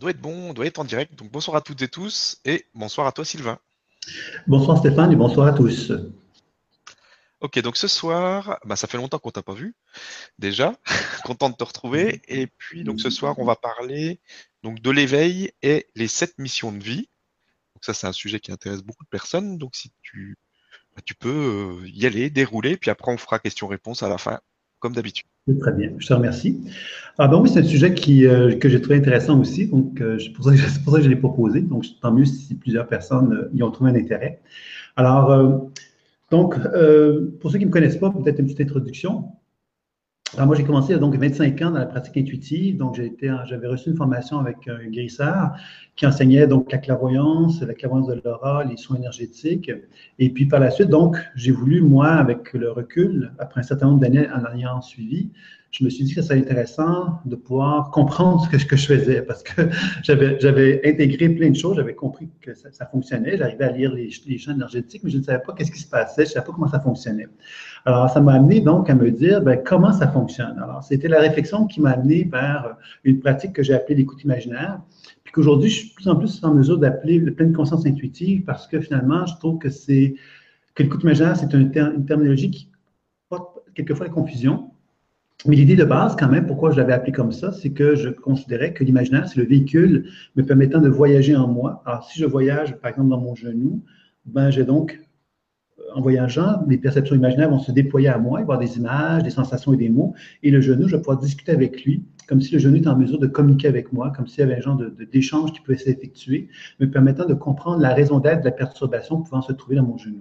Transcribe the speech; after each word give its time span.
doit 0.00 0.10
être 0.10 0.20
bon, 0.20 0.50
on 0.50 0.52
doit 0.52 0.66
être 0.66 0.78
en 0.78 0.84
direct. 0.84 1.14
Donc 1.14 1.30
bonsoir 1.30 1.56
à 1.56 1.60
toutes 1.60 1.82
et 1.82 1.88
tous 1.88 2.40
et 2.44 2.66
bonsoir 2.74 3.06
à 3.06 3.12
toi 3.12 3.24
Sylvain. 3.24 3.58
Bonsoir 4.46 4.78
Stéphane 4.78 5.12
et 5.12 5.16
bonsoir 5.16 5.46
à 5.46 5.52
tous. 5.52 5.92
Ok, 7.40 7.58
donc 7.60 7.76
ce 7.76 7.86
soir, 7.86 8.58
bah, 8.64 8.76
ça 8.76 8.86
fait 8.86 8.96
longtemps 8.96 9.18
qu'on 9.18 9.30
t'a 9.30 9.42
pas 9.42 9.54
vu, 9.54 9.74
déjà, 10.38 10.74
content 11.24 11.48
de 11.50 11.54
te 11.54 11.64
retrouver. 11.64 12.20
Et 12.28 12.46
puis 12.46 12.82
donc 12.82 13.00
ce 13.00 13.10
soir, 13.10 13.38
on 13.38 13.44
va 13.44 13.56
parler 13.56 14.20
donc 14.62 14.80
de 14.80 14.90
l'éveil 14.90 15.52
et 15.62 15.86
les 15.94 16.08
sept 16.08 16.38
missions 16.38 16.72
de 16.72 16.82
vie. 16.82 17.08
Donc 17.74 17.84
ça, 17.84 17.94
c'est 17.94 18.06
un 18.06 18.12
sujet 18.12 18.40
qui 18.40 18.52
intéresse 18.52 18.82
beaucoup 18.82 19.04
de 19.04 19.08
personnes. 19.08 19.58
Donc 19.58 19.76
si 19.76 19.92
tu, 20.02 20.36
bah, 20.96 21.02
tu 21.04 21.14
peux 21.14 21.82
euh, 21.82 21.88
y 21.88 22.06
aller, 22.06 22.30
dérouler, 22.30 22.76
puis 22.76 22.90
après 22.90 23.12
on 23.12 23.18
fera 23.18 23.38
question-réponse 23.38 24.02
à 24.02 24.08
la 24.08 24.18
fin, 24.18 24.40
comme 24.80 24.94
d'habitude. 24.94 25.26
Très 25.60 25.72
bien, 25.72 25.92
je 25.98 26.06
te 26.06 26.12
remercie. 26.12 26.60
Ben 27.18 27.32
oui, 27.34 27.50
c'est 27.52 27.60
un 27.60 27.64
sujet 27.64 27.94
qui, 27.94 28.26
euh, 28.26 28.56
que 28.56 28.68
j'ai 28.68 28.80
trouvé 28.80 28.96
intéressant 28.96 29.38
aussi, 29.38 29.66
donc 29.66 30.00
euh, 30.00 30.18
c'est 30.18 30.30
pour, 30.30 30.44
ça 30.44 30.52
que 30.52 30.56
je 31.02 31.08
l'ai 31.08 31.16
proposé. 31.16 31.60
Donc 31.60 31.84
tant 32.00 32.12
mieux 32.12 32.24
si 32.24 32.54
plusieurs 32.54 32.88
personnes 32.88 33.48
y 33.54 33.62
ont 33.62 33.70
trouvé 33.70 33.90
un 33.90 33.94
intérêt. 33.94 34.40
Alors, 34.96 35.70
donc, 36.30 36.56
euh, 36.74 37.36
pour 37.40 37.50
ceux 37.50 37.58
qui 37.58 37.64
ne 37.64 37.68
me 37.68 37.72
connaissent 37.72 37.96
pas, 37.96 38.10
peut-être 38.10 38.38
une 38.38 38.46
petite 38.46 38.60
introduction. 38.60 39.32
Alors 40.34 40.46
moi, 40.46 40.54
j'ai 40.54 40.62
commencé 40.62 40.96
donc 40.96 41.16
25 41.16 41.60
ans 41.62 41.70
dans 41.72 41.80
la 41.80 41.86
pratique 41.86 42.16
intuitive. 42.16 42.76
Donc, 42.76 42.94
j'avais 42.94 43.66
reçu 43.66 43.90
une 43.90 43.96
formation 43.96 44.38
avec 44.38 44.68
un 44.68 44.86
guérisseur 44.86 45.50
qui 45.96 46.06
enseignait 46.06 46.46
donc 46.46 46.70
la 46.70 46.78
clairvoyance, 46.78 47.60
la 47.62 47.74
clairvoyance 47.74 48.08
de 48.08 48.22
l'aura, 48.24 48.62
les 48.62 48.76
soins 48.76 48.96
énergétiques. 48.96 49.72
Et 50.20 50.30
puis 50.30 50.46
par 50.46 50.60
la 50.60 50.70
suite, 50.70 50.88
donc, 50.88 51.16
j'ai 51.34 51.50
voulu, 51.50 51.80
moi, 51.80 52.08
avec 52.08 52.52
le 52.52 52.70
recul, 52.70 53.32
après 53.40 53.60
un 53.60 53.64
certain 53.64 53.86
nombre 53.86 54.00
d'années 54.00 54.28
en 54.30 54.56
ayant 54.56 54.80
suivi, 54.80 55.30
je 55.70 55.84
me 55.84 55.90
suis 55.90 56.02
dit 56.04 56.14
que 56.14 56.20
serait 56.20 56.38
intéressant 56.38 57.20
de 57.24 57.36
pouvoir 57.36 57.90
comprendre 57.90 58.44
ce 58.52 58.64
que, 58.64 58.76
je 58.76 58.86
faisais 58.86 59.22
parce 59.22 59.42
que 59.42 59.62
j'avais 60.02 60.80
intégré 60.84 61.28
plein 61.28 61.50
de 61.50 61.56
choses, 61.56 61.76
j'avais 61.76 61.94
compris 61.94 62.28
que 62.40 62.54
ça, 62.54 62.86
fonctionnait, 62.86 63.36
j'arrivais 63.36 63.64
à 63.64 63.70
lire 63.70 63.92
les, 63.92 64.10
champs 64.10 64.52
énergétiques, 64.52 65.02
mais 65.04 65.10
je 65.10 65.18
ne 65.18 65.22
savais 65.22 65.40
pas 65.40 65.52
qu'est-ce 65.52 65.70
qui 65.70 65.78
se 65.78 65.88
passait, 65.88 66.24
je 66.24 66.30
ne 66.30 66.34
savais 66.34 66.46
pas 66.46 66.52
comment 66.52 66.68
ça 66.68 66.80
fonctionnait. 66.80 67.28
Alors, 67.84 68.10
ça 68.10 68.20
m'a 68.20 68.34
amené 68.34 68.60
donc 68.60 68.90
à 68.90 68.94
me 68.94 69.10
dire 69.10 69.42
ben, 69.42 69.60
comment 69.64 69.92
ça 69.92 70.08
fonctionne? 70.08 70.58
Alors, 70.58 70.82
c'était 70.82 71.08
la 71.08 71.20
réflexion 71.20 71.66
qui 71.66 71.80
m'a 71.80 71.90
amené 71.90 72.24
vers 72.24 72.76
une 73.04 73.20
pratique 73.20 73.52
que 73.52 73.62
j'ai 73.62 73.74
appelée 73.74 73.94
l'écoute 73.94 74.24
imaginaire, 74.24 74.80
puis 75.22 75.32
qu'aujourd'hui, 75.32 75.70
je 75.70 75.78
suis 75.78 75.88
plus 75.90 76.08
en 76.08 76.16
plus 76.16 76.42
en 76.42 76.52
mesure 76.52 76.78
d'appeler 76.78 77.18
le 77.18 77.32
pleine 77.32 77.52
conscience 77.52 77.86
intuitive 77.86 78.42
parce 78.44 78.66
que 78.66 78.80
finalement, 78.80 79.24
je 79.26 79.36
trouve 79.36 79.58
que 79.58 79.70
c'est 79.70 80.14
que 80.74 80.82
l'écoute 80.82 81.04
imaginaire, 81.04 81.36
c'est 81.36 81.52
une, 81.52 81.70
une 81.76 82.06
terminologie 82.06 82.50
qui 82.50 82.68
porte 83.28 83.60
quelquefois 83.74 84.06
la 84.06 84.12
confusion. 84.12 84.69
Mais 85.46 85.56
l'idée 85.56 85.76
de 85.76 85.84
base, 85.84 86.16
quand 86.16 86.28
même, 86.28 86.46
pourquoi 86.46 86.70
je 86.70 86.76
l'avais 86.76 86.92
appelé 86.92 87.12
comme 87.12 87.32
ça, 87.32 87.50
c'est 87.52 87.70
que 87.70 87.94
je 87.94 88.10
considérais 88.10 88.74
que 88.74 88.84
l'imaginaire, 88.84 89.26
c'est 89.26 89.40
le 89.40 89.46
véhicule 89.46 90.10
me 90.36 90.42
permettant 90.42 90.80
de 90.80 90.88
voyager 90.88 91.34
en 91.34 91.48
moi. 91.48 91.82
Alors, 91.86 92.04
si 92.04 92.18
je 92.18 92.26
voyage, 92.26 92.76
par 92.76 92.90
exemple, 92.90 93.08
dans 93.08 93.20
mon 93.20 93.34
genou, 93.34 93.82
ben, 94.26 94.50
j'ai 94.50 94.64
donc, 94.64 95.00
euh, 95.78 95.82
en 95.94 96.02
voyageant, 96.02 96.62
mes 96.66 96.76
perceptions 96.76 97.16
imaginaires 97.16 97.48
vont 97.48 97.58
se 97.58 97.72
déployer 97.72 98.08
à 98.08 98.18
moi, 98.18 98.40
avoir 98.40 98.58
des 98.58 98.76
images, 98.76 99.22
des 99.22 99.30
sensations 99.30 99.72
et 99.72 99.78
des 99.78 99.88
mots. 99.88 100.14
Et 100.42 100.50
le 100.50 100.60
genou, 100.60 100.88
je 100.88 100.96
vais 100.96 101.02
pouvoir 101.02 101.18
discuter 101.18 101.52
avec 101.52 101.84
lui, 101.84 102.04
comme 102.28 102.42
si 102.42 102.52
le 102.52 102.58
genou 102.58 102.76
était 102.76 102.88
en 102.88 102.96
mesure 102.96 103.18
de 103.18 103.26
communiquer 103.26 103.68
avec 103.68 103.94
moi, 103.94 104.12
comme 104.14 104.26
s'il 104.26 104.40
y 104.40 104.42
avait 104.42 104.56
un 104.56 104.60
genre 104.60 104.78
d'échange 105.10 105.52
qui 105.54 105.60
pouvait 105.60 105.78
s'effectuer, 105.78 106.48
me 106.80 106.90
permettant 106.90 107.24
de 107.24 107.34
comprendre 107.34 107.80
la 107.80 107.94
raison 107.94 108.18
d'être 108.20 108.40
de 108.40 108.44
la 108.44 108.52
perturbation 108.52 109.22
pouvant 109.22 109.40
se 109.40 109.52
trouver 109.52 109.76
dans 109.76 109.84
mon 109.84 109.96
genou. 109.96 110.20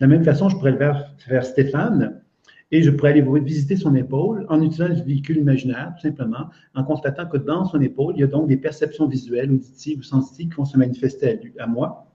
la 0.00 0.06
même 0.06 0.22
façon, 0.22 0.50
je 0.50 0.56
pourrais 0.56 0.72
le 0.72 0.78
faire 0.78 1.14
vers 1.28 1.44
Stéphane, 1.44 2.20
et 2.72 2.82
je 2.82 2.90
pourrais 2.90 3.10
aller 3.10 3.24
visiter 3.40 3.76
son 3.76 3.94
épaule 3.94 4.46
en 4.48 4.62
utilisant 4.62 4.88
le 4.88 4.94
véhicule 4.94 5.38
imaginaire, 5.38 5.92
tout 5.96 6.02
simplement, 6.02 6.50
en 6.74 6.84
constatant 6.84 7.26
que 7.26 7.36
dans 7.36 7.64
son 7.64 7.80
épaule, 7.80 8.14
il 8.16 8.20
y 8.20 8.24
a 8.24 8.28
donc 8.28 8.48
des 8.48 8.56
perceptions 8.56 9.06
visuelles, 9.06 9.50
auditives 9.50 9.98
ou 9.98 10.02
sensitives 10.02 10.50
qui 10.50 10.54
vont 10.54 10.64
se 10.64 10.78
manifester 10.78 11.52
à, 11.58 11.66
moi. 11.66 12.06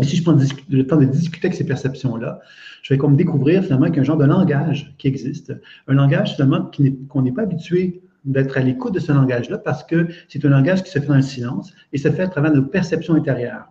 Et 0.00 0.04
si 0.04 0.16
je 0.16 0.22
prends 0.22 0.36
le 0.68 0.86
temps 0.86 0.96
de 0.96 1.04
discuter 1.04 1.48
avec 1.48 1.56
ces 1.56 1.66
perceptions-là, 1.66 2.40
je 2.82 2.94
vais 2.94 2.98
comme 2.98 3.16
découvrir 3.16 3.62
finalement 3.62 3.86
qu'il 3.86 3.96
y 3.96 3.98
a 3.98 4.02
un 4.02 4.04
genre 4.04 4.16
de 4.16 4.24
langage 4.24 4.94
qui 4.98 5.08
existe, 5.08 5.54
un 5.88 5.94
langage 5.94 6.34
finalement 6.34 6.70
qu'on 7.08 7.22
n'est 7.22 7.32
pas 7.32 7.42
habitué 7.42 8.02
d'être 8.24 8.58
à 8.58 8.60
l'écoute 8.60 8.94
de 8.94 8.98
ce 8.98 9.12
langage-là 9.12 9.58
parce 9.58 9.84
que 9.84 10.08
c'est 10.28 10.44
un 10.44 10.48
langage 10.48 10.82
qui 10.82 10.90
se 10.90 10.98
fait 10.98 11.06
dans 11.06 11.16
le 11.16 11.22
silence 11.22 11.72
et 11.92 11.98
se 11.98 12.10
fait 12.10 12.22
à 12.22 12.28
travers 12.28 12.52
nos 12.52 12.62
perceptions 12.62 13.14
intérieures. 13.14 13.68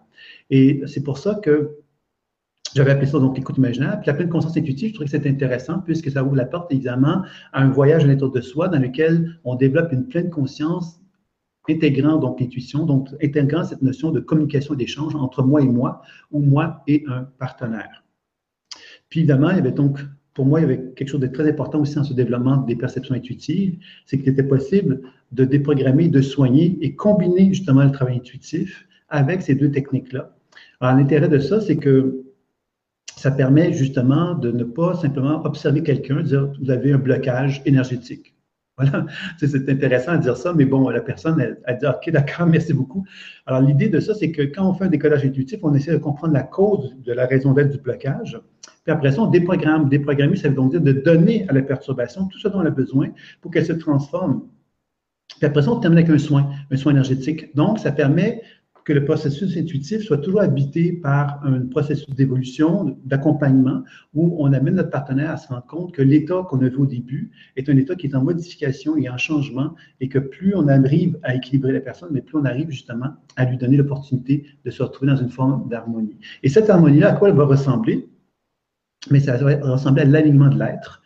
Et 0.49 0.81
c'est 0.88 1.03
pour 1.03 1.17
ça 1.17 1.35
que 1.35 1.77
j'avais 2.75 2.91
appelé 2.91 3.08
ça 3.08 3.19
donc 3.19 3.38
l'écoute 3.38 3.58
imaginaire. 3.58 4.00
Puis 4.02 4.08
la 4.08 4.13
pleine 4.13 4.30
conscience 4.30 4.56
intuitive, 4.58 4.90
je 4.90 4.94
trouvais 4.96 5.06
que 5.06 5.12
c'était 5.12 5.30
intéressant 5.30 5.80
puisque 5.80 6.12
ça 6.12 6.24
ouvre 6.24 6.36
la 6.36 6.46
porte 6.46 6.72
évidemment 6.72 7.24
à 7.53 7.62
un 7.62 7.69
voyage 7.69 8.03
à 8.03 8.08
l'intérieur 8.08 8.31
de 8.31 8.41
soi 8.41 8.68
dans 8.68 8.80
lequel 8.80 9.40
on 9.46 9.56
développe 9.56 9.91
une 9.94 10.08
pleine 10.08 10.30
conscience 10.30 11.00
intégrant 11.69 12.18
donc 12.18 12.40
l'intuition, 12.40 12.86
donc 12.86 13.09
intégrant 13.24 13.63
cette 13.63 13.81
notion 13.81 14.12
de 14.12 14.19
communication 14.19 14.74
et 14.75 14.78
d'échange 14.78 15.16
entre 15.16 15.41
moi 15.41 15.62
et 15.62 15.68
moi 15.68 16.02
ou 16.31 16.40
moi 16.40 16.84
et 16.88 17.03
un 17.08 17.24
partenaire. 17.40 18.03
Puis 19.09 19.22
évidemment, 19.22 19.50
il 19.52 19.56
y 19.56 19.59
avait 19.59 19.72
donc, 19.72 20.00
pour 20.34 20.46
moi, 20.46 20.59
il 20.59 20.63
y 20.63 20.66
avait 20.66 20.92
quelque 20.96 21.07
chose 21.07 21.22
de 21.22 21.28
très 21.28 21.47
important 21.50 21.80
aussi 21.80 21.96
dans 21.96 22.03
ce 22.03 22.13
développement 22.13 22.57
des 22.57 22.75
perceptions 22.75 23.16
intuitives, 23.16 23.78
c'est 24.06 24.19
qu'il 24.19 24.30
était 24.30 24.44
possible 24.44 25.02
de 25.31 25.46
déprogrammer, 25.46 26.09
de 26.09 26.22
soigner 26.22 26.78
et 26.81 26.94
combiner 26.94 27.47
justement 27.47 27.84
le 27.84 27.92
travail 27.92 28.18
intuitif 28.18 28.86
avec 29.09 29.42
ces 29.42 29.56
deux 29.56 29.72
techniques-là. 29.72 30.36
Alors 30.81 30.97
l'intérêt 30.97 31.30
de 31.30 31.40
ça, 31.40 31.62
c'est 31.62 31.78
que 31.78 32.25
ça 33.25 33.31
permet 33.31 33.74
justement 33.74 34.36
de 34.36 34.52
ne 34.52 34.63
pas 34.63 34.94
simplement 34.94 35.44
observer 35.46 35.81
quelqu'un, 35.81 36.22
dire 36.22 36.52
vous 36.62 36.69
avez 36.69 36.94
un 36.94 37.00
blocage 37.00 37.63
énergétique. 37.66 38.36
Voilà, 38.78 39.08
c'est 39.40 39.68
intéressant 39.68 40.18
de 40.18 40.22
dire 40.22 40.38
ça, 40.38 40.53
mais 40.53 40.66
bon, 40.66 40.88
la 40.90 41.02
personne, 41.02 41.41
elle, 41.41 41.78
dit 41.80 41.88
OK, 41.88 42.12
d'accord, 42.12 42.46
merci 42.56 42.72
beaucoup. 42.72 43.03
Alors, 43.47 43.62
l'idée 43.62 43.90
de 43.90 44.00
ça, 44.00 44.13
c'est 44.13 44.31
que 44.31 44.44
quand 44.44 44.69
on 44.69 44.75
fait 44.75 44.84
un 44.84 44.90
décollage 44.90 45.25
intuitif, 45.25 45.58
on 45.63 45.74
essaie 45.74 45.94
de 45.94 45.97
comprendre 45.97 46.34
la 46.34 46.44
cause 46.44 46.96
de 47.03 47.13
la 47.13 47.25
raison 47.25 47.53
d'être 47.53 47.72
du 47.72 47.80
blocage. 47.80 48.40
Puis 48.84 48.94
après 48.94 49.18
on 49.18 49.25
déprogramme. 49.25 49.90
Déprogrammer, 49.90 50.36
ça 50.36 50.50
veut 50.50 50.53
donc 50.53 50.69
dire 50.69 50.81
de 50.81 50.92
donner 50.92 51.50
à 51.50 51.53
la 51.53 51.63
perturbation 51.63 52.28
tout 52.28 52.38
ce 52.38 52.47
dont 52.47 52.62
elle 52.62 52.68
a 52.68 52.78
besoin 52.84 53.07
pour 53.42 53.50
qu'elle 53.50 53.66
se 53.66 53.74
transforme. 53.74 54.44
Puis 55.38 55.47
après 55.47 55.63
ça, 55.63 55.72
on 55.72 55.80
termine 55.80 55.97
avec 55.97 56.12
un 56.12 56.19
soin, 56.19 56.52
un 56.69 56.78
soin 56.78 56.92
énergétique. 56.92 57.56
Donc, 57.56 57.80
ça 57.80 57.92
permet 57.92 58.44
que 58.85 58.94
le 58.94 59.03
processus 59.03 59.57
intuitif 59.57 60.03
soit 60.03 60.19
toujours 60.19 60.41
habité 60.41 60.94
par 60.94 61.44
un 61.44 61.62
processus 61.62 62.13
d'évolution, 62.13 62.97
d'accompagnement, 63.03 63.84
où 64.13 64.38
on 64.40 64.53
amène 64.53 64.75
notre 64.75 64.91
partenaire 64.91 65.31
à 65.31 65.38
se 65.38 65.47
rendre 65.47 65.66
compte 65.66 65.91
que 65.91 66.03
l'état 66.03 66.46
qu'on 66.47 66.62
a 66.62 66.69
vu 66.69 66.78
au 66.78 66.85
début 66.85 67.31
est 67.56 67.68
un 67.68 67.78
état 67.78 67.95
qui 67.95 68.06
est 68.06 68.16
en 68.16 68.24
modification 68.24 68.95
et 68.95 69.09
en 69.09 69.18
changement, 69.18 69.74
et 70.01 70.07
que 70.07 70.19
plus 70.19 70.53
on 70.56 70.68
arrive 70.68 71.18
à 71.24 71.34
équilibrer 71.34 71.74
la 71.74 71.81
personne, 71.81 72.09
mais 72.12 72.22
plus 72.22 72.38
on 72.38 72.45
arrive 72.45 72.69
justement 72.69 73.16
à 73.35 73.45
lui 73.45 73.57
donner 73.57 73.75
l'opportunité 73.75 74.45
de 74.63 74.69
se 74.69 74.84
retrouver 74.84 75.12
dans 75.12 75.18
une 75.18 75.29
forme 75.29 75.68
d'harmonie. 75.68 76.19
Et 76.44 76.50
cette 76.50 76.69
harmonie-là, 76.69 77.09
à 77.09 77.13
quoi 77.13 77.29
elle 77.29 77.35
va 77.35 77.45
ressembler? 77.45 78.07
Mais 79.09 79.19
ça 79.19 79.38
va 79.38 79.56
ressembler 79.72 80.03
à 80.03 80.06
l'alignement 80.06 80.50
de 80.50 80.59
l'être. 80.59 81.01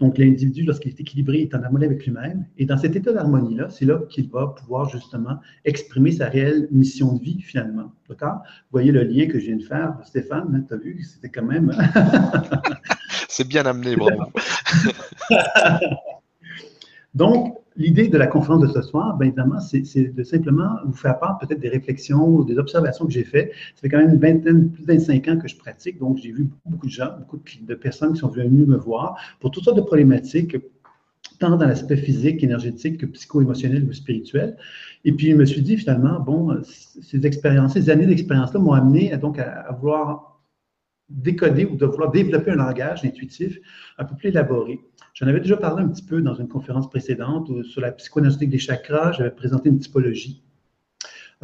Donc, 0.00 0.16
l'individu, 0.16 0.64
lorsqu'il 0.64 0.90
est 0.92 1.00
équilibré, 1.00 1.42
est 1.42 1.54
en 1.54 1.62
harmonie 1.62 1.84
avec 1.84 2.04
lui-même. 2.06 2.46
Et 2.56 2.64
dans 2.64 2.78
cet 2.78 2.96
état 2.96 3.12
d'harmonie-là, 3.12 3.68
c'est 3.68 3.84
là, 3.84 4.00
qu'il 4.08 4.30
va 4.30 4.48
pouvoir 4.48 4.88
justement 4.88 5.38
exprimer 5.66 6.12
sa 6.12 6.28
réelle 6.28 6.68
mission 6.70 7.14
de 7.14 7.22
vie, 7.22 7.40
finalement. 7.42 7.92
D'accord? 8.08 8.38
Vous 8.44 8.72
voyez 8.72 8.92
le 8.92 9.02
lien 9.02 9.26
que 9.26 9.38
je 9.38 9.46
viens 9.46 9.56
de 9.56 9.62
faire, 9.62 9.98
Stéphane, 10.04 10.54
hein, 10.54 10.64
tu 10.66 10.74
as 10.74 10.78
vu, 10.78 11.02
c'était 11.02 11.28
quand 11.28 11.44
même. 11.44 11.70
c'est 13.28 13.46
bien 13.46 13.66
amené, 13.66 13.94
bravo. 13.94 14.24
Donc, 17.14 17.58
l'idée 17.80 18.08
de 18.08 18.18
la 18.18 18.26
conférence 18.26 18.60
de 18.60 18.68
ce 18.68 18.82
soir, 18.82 19.16
bien 19.16 19.28
évidemment, 19.28 19.58
c'est 19.58 20.12
de 20.14 20.22
simplement 20.22 20.76
vous 20.84 20.92
faire 20.92 21.18
part 21.18 21.38
peut-être 21.38 21.60
des 21.60 21.70
réflexions 21.70 22.28
ou 22.28 22.44
des 22.44 22.58
observations 22.58 23.06
que 23.06 23.12
j'ai 23.12 23.24
faites. 23.24 23.52
Ça 23.74 23.80
fait 23.80 23.88
quand 23.88 23.98
même 23.98 24.10
une 24.10 24.20
vingtaine, 24.20 24.70
plus 24.70 24.82
de 24.82 24.92
25 24.92 25.28
ans 25.28 25.38
que 25.38 25.48
je 25.48 25.56
pratique, 25.56 25.98
donc 25.98 26.18
j'ai 26.18 26.30
vu 26.30 26.46
beaucoup 26.66 26.86
de 26.86 26.92
gens, 26.92 27.10
beaucoup 27.18 27.40
de 27.62 27.74
personnes 27.74 28.12
qui 28.12 28.20
sont 28.20 28.28
venues 28.28 28.66
me 28.66 28.76
voir 28.76 29.18
pour 29.40 29.50
toutes 29.50 29.64
sortes 29.64 29.78
de 29.78 29.82
problématiques, 29.82 30.56
tant 31.38 31.56
dans 31.56 31.66
l'aspect 31.66 31.96
physique, 31.96 32.44
énergétique 32.44 32.98
que 32.98 33.06
psycho-émotionnel 33.06 33.84
ou 33.88 33.92
spirituel. 33.94 34.58
Et 35.06 35.12
puis, 35.12 35.30
je 35.30 35.36
me 35.36 35.46
suis 35.46 35.62
dit 35.62 35.78
finalement, 35.78 36.20
bon, 36.20 36.62
ces 36.62 37.24
expériences, 37.24 37.72
ces 37.72 37.88
années 37.88 38.06
d'expérience-là 38.06 38.60
m'ont 38.60 38.72
amené 38.72 39.16
donc 39.16 39.38
à 39.38 39.74
vouloir 39.80 40.30
décoder 41.08 41.64
ou 41.64 41.76
de 41.76 41.86
vouloir 41.86 42.10
développer 42.10 42.50
un 42.52 42.56
langage 42.56 43.04
intuitif 43.04 43.58
un 43.98 44.04
peu 44.04 44.14
plus 44.16 44.28
élaboré. 44.28 44.80
J'en 45.20 45.26
avais 45.26 45.40
déjà 45.40 45.58
parlé 45.58 45.84
un 45.84 45.88
petit 45.88 46.02
peu 46.02 46.22
dans 46.22 46.34
une 46.34 46.48
conférence 46.48 46.88
précédente 46.88 47.50
sur 47.64 47.82
la 47.82 47.92
psychoanalytique 47.92 48.48
des 48.48 48.58
chakras. 48.58 49.12
J'avais 49.12 49.30
présenté 49.30 49.68
une 49.68 49.78
typologie. 49.78 50.42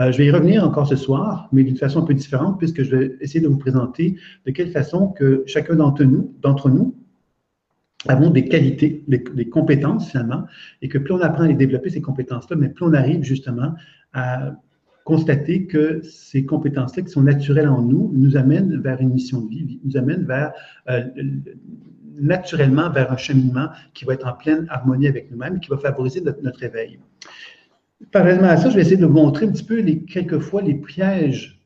Euh, 0.00 0.10
je 0.12 0.16
vais 0.16 0.26
y 0.26 0.30
revenir 0.30 0.64
encore 0.64 0.86
ce 0.86 0.96
soir, 0.96 1.50
mais 1.52 1.62
d'une 1.62 1.76
façon 1.76 2.02
un 2.02 2.06
peu 2.06 2.14
différente, 2.14 2.58
puisque 2.58 2.82
je 2.82 2.96
vais 2.96 3.16
essayer 3.20 3.40
de 3.40 3.48
vous 3.48 3.58
présenter 3.58 4.16
de 4.46 4.50
quelle 4.50 4.70
façon 4.70 5.08
que 5.08 5.44
chacun 5.46 5.74
d'entre 5.74 6.04
nous, 6.04 6.94
avons 8.08 8.30
des 8.30 8.46
qualités, 8.46 9.04
des, 9.08 9.48
compétences 9.48 10.10
finalement, 10.10 10.44
et 10.80 10.88
que 10.88 10.96
plus 10.96 11.12
on 11.12 11.20
apprend 11.20 11.44
à 11.44 11.52
développer, 11.52 11.90
ces 11.90 12.00
compétences-là, 12.00 12.56
mais 12.56 12.70
plus 12.70 12.86
on 12.86 12.94
arrive 12.94 13.24
justement 13.24 13.74
à 14.14 14.52
constater 15.04 15.66
que 15.66 16.00
ces 16.02 16.46
compétences-là 16.46 17.02
qui 17.02 17.10
sont 17.10 17.22
naturelles 17.22 17.68
en 17.68 17.82
nous 17.82 18.10
nous 18.14 18.38
amènent 18.38 18.80
vers 18.80 19.00
une 19.00 19.10
mission 19.10 19.42
de 19.42 19.48
vie, 19.50 19.80
nous 19.84 19.96
amènent 19.98 20.24
vers 20.24 20.52
euh, 20.88 21.04
naturellement 22.18 22.90
vers 22.90 23.12
un 23.12 23.16
cheminement 23.16 23.68
qui 23.94 24.04
va 24.04 24.14
être 24.14 24.26
en 24.26 24.32
pleine 24.32 24.66
harmonie 24.70 25.08
avec 25.08 25.30
nous-mêmes, 25.30 25.60
qui 25.60 25.70
va 25.70 25.78
favoriser 25.78 26.20
notre, 26.20 26.62
éveil. 26.62 26.98
parallèlement 28.12 28.48
à 28.48 28.56
ça, 28.56 28.70
je 28.70 28.74
vais 28.74 28.82
essayer 28.82 28.96
de 28.96 29.06
vous 29.06 29.12
montrer 29.12 29.46
un 29.46 29.52
petit 29.52 29.64
peu 29.64 29.80
les, 29.80 30.02
quelquefois 30.02 30.62
les 30.62 30.74
pièges 30.74 31.60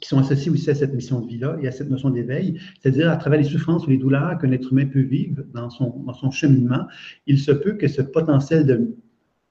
qui 0.00 0.08
sont 0.08 0.18
associés 0.18 0.50
aussi 0.50 0.68
à 0.68 0.74
cette 0.74 0.92
mission 0.92 1.20
de 1.20 1.26
vie-là 1.26 1.56
et 1.62 1.68
à 1.68 1.72
cette 1.72 1.88
notion 1.88 2.10
d'éveil, 2.10 2.60
c'est-à-dire 2.80 3.10
à 3.10 3.16
travers 3.16 3.40
les 3.40 3.46
souffrances 3.46 3.86
ou 3.86 3.90
les 3.90 3.96
douleurs 3.96 4.36
qu'un 4.38 4.52
être 4.52 4.70
humain 4.70 4.86
peut 4.86 5.00
vivre 5.00 5.42
dans 5.54 5.70
son, 5.70 6.02
dans 6.04 6.12
son 6.12 6.30
cheminement, 6.30 6.86
il 7.26 7.38
se 7.38 7.52
peut 7.52 7.72
que 7.72 7.88
ce 7.88 8.02
potentiel 8.02 8.92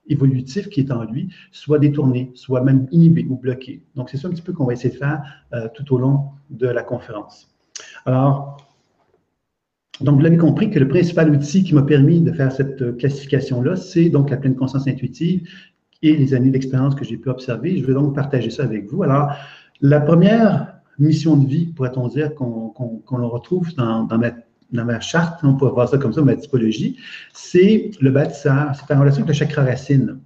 évolutif 0.07 0.69
qui 0.69 0.81
est 0.81 0.91
en 0.91 1.05
lui 1.05 1.29
soit 1.51 1.79
détourné, 1.79 2.31
soit 2.35 2.61
même 2.61 2.87
inhibé 2.91 3.25
ou 3.29 3.35
bloqué. 3.35 3.81
Donc, 3.95 4.09
c'est 4.09 4.17
ça 4.17 4.27
un 4.27 4.31
petit 4.31 4.41
peu 4.41 4.53
qu'on 4.53 4.65
va 4.65 4.73
essayer 4.73 4.93
de 4.93 4.99
faire 4.99 5.23
euh, 5.53 5.67
tout 5.73 5.93
au 5.93 5.97
long 5.97 6.25
de 6.49 6.67
la 6.67 6.83
conférence. 6.83 7.49
Alors, 8.05 8.57
donc, 10.03 10.15
vous 10.17 10.21
l'avez 10.21 10.37
compris 10.37 10.69
que 10.69 10.79
le 10.79 10.87
principal 10.89 11.29
outil 11.31 11.63
qui 11.63 11.73
m'a 11.73 11.81
permis 11.81 12.19
de 12.19 12.31
faire 12.33 12.51
cette 12.51 12.81
euh, 12.81 12.91
classification-là, 12.91 13.77
c'est 13.77 14.09
donc 14.09 14.29
la 14.29 14.37
pleine 14.37 14.55
conscience 14.55 14.85
intuitive 14.85 15.47
et 16.01 16.13
les 16.17 16.33
années 16.33 16.49
d'expérience 16.49 16.93
que 16.93 17.05
j'ai 17.05 17.15
pu 17.15 17.29
observer. 17.29 17.77
Je 17.77 17.85
vais 17.85 17.93
donc 17.93 18.13
partager 18.13 18.49
ça 18.49 18.63
avec 18.63 18.91
vous. 18.91 19.03
Alors, 19.03 19.31
la 19.79 20.01
première 20.01 20.73
mission 20.99 21.37
de 21.37 21.47
vie, 21.47 21.67
pourrait-on 21.67 22.09
dire, 22.09 22.35
qu'on 22.35 22.73
retrouve 23.07 23.73
dans, 23.75 24.07
ma, 24.73 24.99
charte, 24.99 25.39
on 25.43 25.55
pourrait 25.55 25.71
voir 25.71 25.87
ça 25.87 25.97
comme 25.97 26.11
ça, 26.11 26.21
ma 26.21 26.35
typologie, 26.35 26.97
c'est 27.33 27.91
le 28.01 28.11
bâtisseur. 28.11 28.73
C'est 28.75 28.93
en 28.93 28.99
relation 28.99 29.23
avec 29.23 29.29
le 29.29 29.33
chakra 29.33 29.63
racine. 29.63 30.19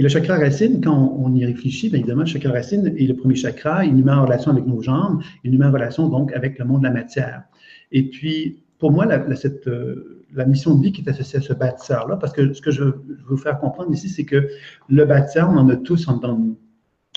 Et 0.00 0.02
le 0.02 0.08
chakra 0.08 0.38
racine, 0.38 0.80
quand 0.82 1.16
on, 1.18 1.32
y 1.36 1.44
réfléchit, 1.44 1.88
bien 1.88 2.00
évidemment, 2.00 2.22
le 2.22 2.26
chakra 2.26 2.50
racine 2.50 2.84
est 2.86 3.06
le 3.06 3.14
premier 3.14 3.36
chakra, 3.36 3.84
il 3.84 3.94
nous 3.94 4.04
met 4.04 4.12
en 4.12 4.24
relation 4.24 4.50
avec 4.50 4.66
nos 4.66 4.82
jambes, 4.82 5.22
il 5.44 5.52
nous 5.52 5.58
met 5.58 5.66
en 5.66 5.72
relation 5.72 6.08
donc 6.08 6.32
avec 6.32 6.58
le 6.58 6.64
monde 6.64 6.80
de 6.80 6.86
la 6.86 6.92
matière. 6.92 7.44
Et 7.92 8.08
puis, 8.10 8.62
pour 8.78 8.92
moi, 8.92 9.06
euh, 9.06 10.24
la 10.34 10.44
mission 10.44 10.74
de 10.74 10.82
vie 10.82 10.92
qui 10.92 11.02
est 11.02 11.08
associée 11.08 11.38
à 11.38 11.42
ce 11.42 11.52
bâtisseur-là, 11.52 12.16
parce 12.16 12.32
que 12.32 12.52
ce 12.52 12.60
que 12.60 12.70
je, 12.70 12.84
veux 12.84 13.02
vous 13.28 13.36
faire 13.36 13.58
comprendre 13.58 13.92
ici, 13.92 14.08
c'est 14.08 14.24
que 14.24 14.48
le 14.88 15.04
bâtisseur, 15.04 15.48
on 15.50 15.56
en 15.56 15.68
a 15.68 15.76
tous 15.76 16.08
en, 16.08 16.20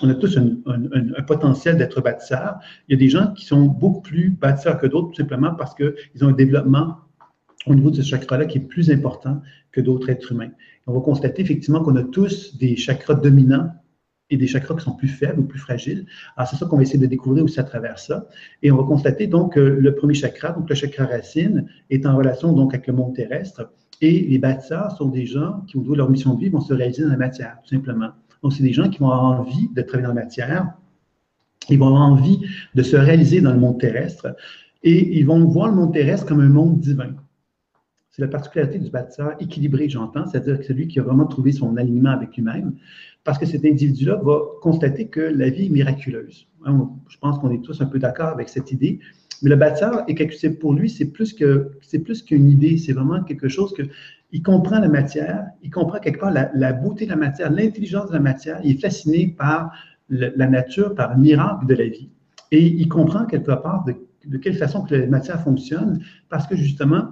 on 0.01 0.09
a 0.09 0.15
tous 0.15 0.37
un, 0.37 0.57
un, 0.65 1.21
potentiel 1.23 1.77
d'être 1.77 2.01
bâtisseur. 2.01 2.59
Il 2.87 2.93
y 2.93 2.95
a 2.95 2.99
des 2.99 3.09
gens 3.09 3.33
qui 3.33 3.45
sont 3.45 3.65
beaucoup 3.65 4.01
plus 4.01 4.31
bâtisseurs 4.31 4.79
que 4.79 4.87
d'autres, 4.87 5.09
tout 5.09 5.21
simplement 5.21 5.53
parce 5.53 5.75
qu'ils 5.75 6.23
ont 6.23 6.29
un 6.29 6.33
développement 6.33 6.97
au 7.67 7.75
niveau 7.75 7.91
de 7.91 7.97
ce 7.97 8.01
chakra-là 8.01 8.45
qui 8.45 8.57
est 8.57 8.61
plus 8.61 8.89
important 8.89 9.41
que 9.71 9.81
d'autres 9.81 10.09
êtres 10.09 10.31
humains. 10.31 10.51
On 10.87 10.93
va 10.93 11.01
constater 11.01 11.43
effectivement 11.43 11.83
qu'on 11.83 11.95
a 11.95 12.03
tous 12.03 12.57
des 12.57 12.75
chakras 12.75 13.15
dominants 13.15 13.71
et 14.31 14.37
des 14.37 14.47
chakras 14.47 14.75
qui 14.75 14.83
sont 14.83 14.95
plus 14.95 15.09
faibles 15.09 15.41
ou 15.41 15.43
plus 15.43 15.59
fragiles. 15.59 16.05
Alors, 16.35 16.47
c'est 16.49 16.55
ça 16.55 16.65
qu'on 16.65 16.77
va 16.77 16.83
essayer 16.83 16.99
de 16.99 17.05
découvrir 17.05 17.43
aussi 17.43 17.59
à 17.59 17.63
travers 17.63 17.99
ça. 17.99 18.27
Et 18.63 18.71
on 18.71 18.77
va 18.77 18.83
constater 18.83 19.27
donc 19.27 19.53
que 19.53 19.59
le 19.59 19.93
premier 19.93 20.13
chakra, 20.13 20.53
donc 20.53 20.67
le 20.69 20.75
chakra 20.75 21.05
racine, 21.05 21.67
est 21.89 22.05
en 22.05 22.15
relation 22.15 22.53
donc 22.53 22.73
avec 22.73 22.87
le 22.87 22.93
monde 22.93 23.13
terrestre. 23.13 23.69
Et 24.01 24.21
les 24.21 24.39
bâtisseurs 24.39 24.91
sont 24.97 25.09
des 25.09 25.27
gens 25.27 25.61
qui, 25.67 25.77
au 25.77 25.81
niveau 25.81 25.93
de 25.93 25.99
leur 25.99 26.09
mission 26.09 26.33
de 26.33 26.39
vie, 26.39 26.49
vont 26.49 26.61
se 26.61 26.73
réaliser 26.73 27.03
dans 27.03 27.09
la 27.09 27.17
matière, 27.17 27.59
tout 27.63 27.75
simplement. 27.75 28.09
Donc, 28.41 28.53
c'est 28.53 28.63
des 28.63 28.73
gens 28.73 28.89
qui 28.89 28.99
vont 28.99 29.11
avoir 29.11 29.39
envie 29.41 29.69
de 29.75 29.81
travailler 29.81 30.07
dans 30.07 30.15
la 30.15 30.21
matière. 30.23 30.73
Ils 31.69 31.77
vont 31.77 31.87
avoir 31.87 32.03
envie 32.03 32.39
de 32.73 32.81
se 32.81 32.95
réaliser 32.95 33.41
dans 33.41 33.53
le 33.53 33.59
monde 33.59 33.79
terrestre. 33.79 34.35
Et 34.81 35.19
ils 35.19 35.25
vont 35.25 35.45
voir 35.45 35.67
le 35.69 35.75
monde 35.75 35.93
terrestre 35.93 36.25
comme 36.25 36.39
un 36.39 36.49
monde 36.49 36.79
divin. 36.79 37.13
C'est 38.09 38.21
la 38.21 38.27
particularité 38.27 38.77
du 38.77 38.89
bâtisseur 38.89 39.35
équilibré, 39.39 39.87
j'entends, 39.87 40.25
c'est-à-dire 40.27 40.59
que 40.59 40.65
celui 40.65 40.87
qui 40.89 40.99
a 40.99 41.03
vraiment 41.03 41.25
trouvé 41.25 41.53
son 41.53 41.77
alignement 41.77 42.09
avec 42.09 42.35
lui-même 42.35 42.73
parce 43.23 43.37
que 43.37 43.45
cet 43.45 43.65
individu-là 43.65 44.15
va 44.23 44.39
constater 44.61 45.07
que 45.07 45.21
la 45.21 45.49
vie 45.49 45.67
est 45.67 45.69
miraculeuse. 45.69 46.47
Hein, 46.65 46.89
je 47.07 47.17
pense 47.17 47.39
qu'on 47.39 47.51
est 47.51 47.63
tous 47.63 47.81
un 47.81 47.85
peu 47.85 47.99
d'accord 47.99 48.29
avec 48.29 48.49
cette 48.49 48.71
idée. 48.71 48.99
Mais 49.41 49.49
le 49.49 49.55
bâtisseur, 49.55 50.05
pour 50.59 50.73
lui, 50.73 50.89
c'est 50.89 51.05
plus 51.05 51.33
que 51.33 51.71
c'est 51.81 52.03
qu'une 52.25 52.49
idée, 52.49 52.77
c'est 52.77 52.93
vraiment 52.93 53.23
quelque 53.23 53.47
chose 53.47 53.73
que 53.73 53.83
il 54.33 54.43
comprend 54.43 54.79
la 54.79 54.87
matière, 54.87 55.47
il 55.61 55.69
comprend 55.71 55.99
quelque 55.99 56.19
part 56.19 56.31
la, 56.31 56.73
beauté 56.73 57.05
de 57.05 57.09
la 57.09 57.17
matière, 57.17 57.51
l'intelligence 57.51 58.07
de 58.07 58.13
la 58.13 58.21
matière, 58.21 58.61
il 58.63 58.71
est 58.71 58.81
fasciné 58.81 59.27
par 59.27 59.71
la 60.09 60.47
nature, 60.47 60.95
par 60.95 61.15
le 61.15 61.21
miracle 61.21 61.65
de 61.65 61.73
la 61.73 61.87
vie. 61.87 62.09
Et 62.51 62.65
il 62.65 62.87
comprend 62.87 63.25
quelque 63.25 63.51
part 63.51 63.83
de, 63.83 63.95
de 64.25 64.37
quelle 64.37 64.55
façon 64.55 64.83
que 64.83 64.95
la 64.95 65.07
matière 65.07 65.41
fonctionne, 65.41 66.01
parce 66.29 66.47
que 66.47 66.55
justement, 66.55 67.09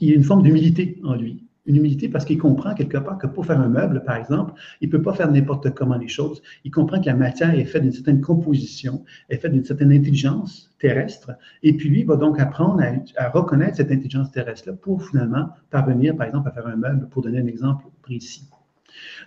il 0.00 0.08
y 0.08 0.12
a 0.12 0.14
une 0.14 0.24
forme 0.24 0.42
d'humilité 0.42 1.00
en 1.04 1.14
lui 1.14 1.46
une 1.66 1.76
humilité 1.76 2.08
parce 2.08 2.24
qu'il 2.24 2.38
comprend 2.38 2.74
quelque 2.74 2.98
part 2.98 3.18
que 3.18 3.26
pour 3.26 3.46
faire 3.46 3.60
un 3.60 3.68
meuble, 3.68 4.02
par 4.04 4.16
exemple, 4.16 4.54
il 4.80 4.88
ne 4.88 4.92
peut 4.92 5.02
pas 5.02 5.12
faire 5.12 5.30
n'importe 5.30 5.70
comment 5.74 5.96
les 5.96 6.08
choses. 6.08 6.42
Il 6.64 6.70
comprend 6.70 7.00
que 7.00 7.06
la 7.06 7.14
matière 7.14 7.54
est 7.54 7.64
faite 7.64 7.82
d'une 7.82 7.92
certaine 7.92 8.20
composition, 8.20 9.04
est 9.28 9.36
faite 9.36 9.52
d'une 9.52 9.64
certaine 9.64 9.92
intelligence 9.92 10.70
terrestre, 10.78 11.32
et 11.62 11.76
puis 11.76 11.88
lui 11.88 12.02
va 12.02 12.16
donc 12.16 12.40
apprendre 12.40 12.82
à, 13.16 13.28
reconnaître 13.28 13.76
cette 13.76 13.92
intelligence 13.92 14.32
terrestre-là 14.32 14.74
pour 14.74 15.04
finalement 15.04 15.50
parvenir, 15.70 16.16
par 16.16 16.26
exemple, 16.26 16.48
à 16.48 16.52
faire 16.52 16.66
un 16.66 16.76
meuble, 16.76 17.08
pour 17.08 17.22
donner 17.22 17.38
un 17.38 17.46
exemple 17.46 17.84
précis. 18.02 18.48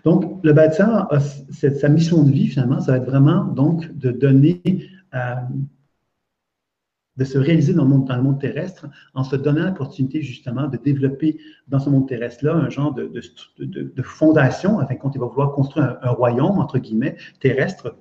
Donc, 0.03 0.43
le 0.43 0.53
bâtisseur, 0.53 1.09
sa 1.49 1.89
mission 1.89 2.23
de 2.23 2.31
vie, 2.31 2.47
finalement, 2.47 2.79
ça 2.81 2.91
va 2.91 2.97
être 2.97 3.09
vraiment 3.09 3.45
donc 3.45 3.91
de 3.97 4.11
donner 4.11 4.61
euh, 5.15 5.35
de 7.17 7.23
se 7.23 7.37
réaliser 7.37 7.73
dans 7.73 7.83
le, 7.83 7.89
monde, 7.89 8.39
terrestre 8.39 8.87
en 9.13 9.23
se 9.23 9.35
donnant 9.35 9.65
l'opportunité 9.65 10.21
justement 10.21 10.67
de 10.67 10.77
développer 10.77 11.37
dans 11.67 11.79
ce 11.79 11.89
monde 11.89 12.07
terrestre-là 12.07 12.55
un 12.55 12.69
genre 12.69 12.93
de, 12.93 13.11
de, 13.59 13.93
de, 13.95 14.01
fondation, 14.01 14.79
afin 14.79 14.95
va 14.95 15.25
vouloir 15.25 15.53
construire 15.53 15.97
un, 16.01 16.09
royaume, 16.09 16.59
entre 16.59 16.79
guillemets, 16.79 17.15
terrestre, 17.39 17.95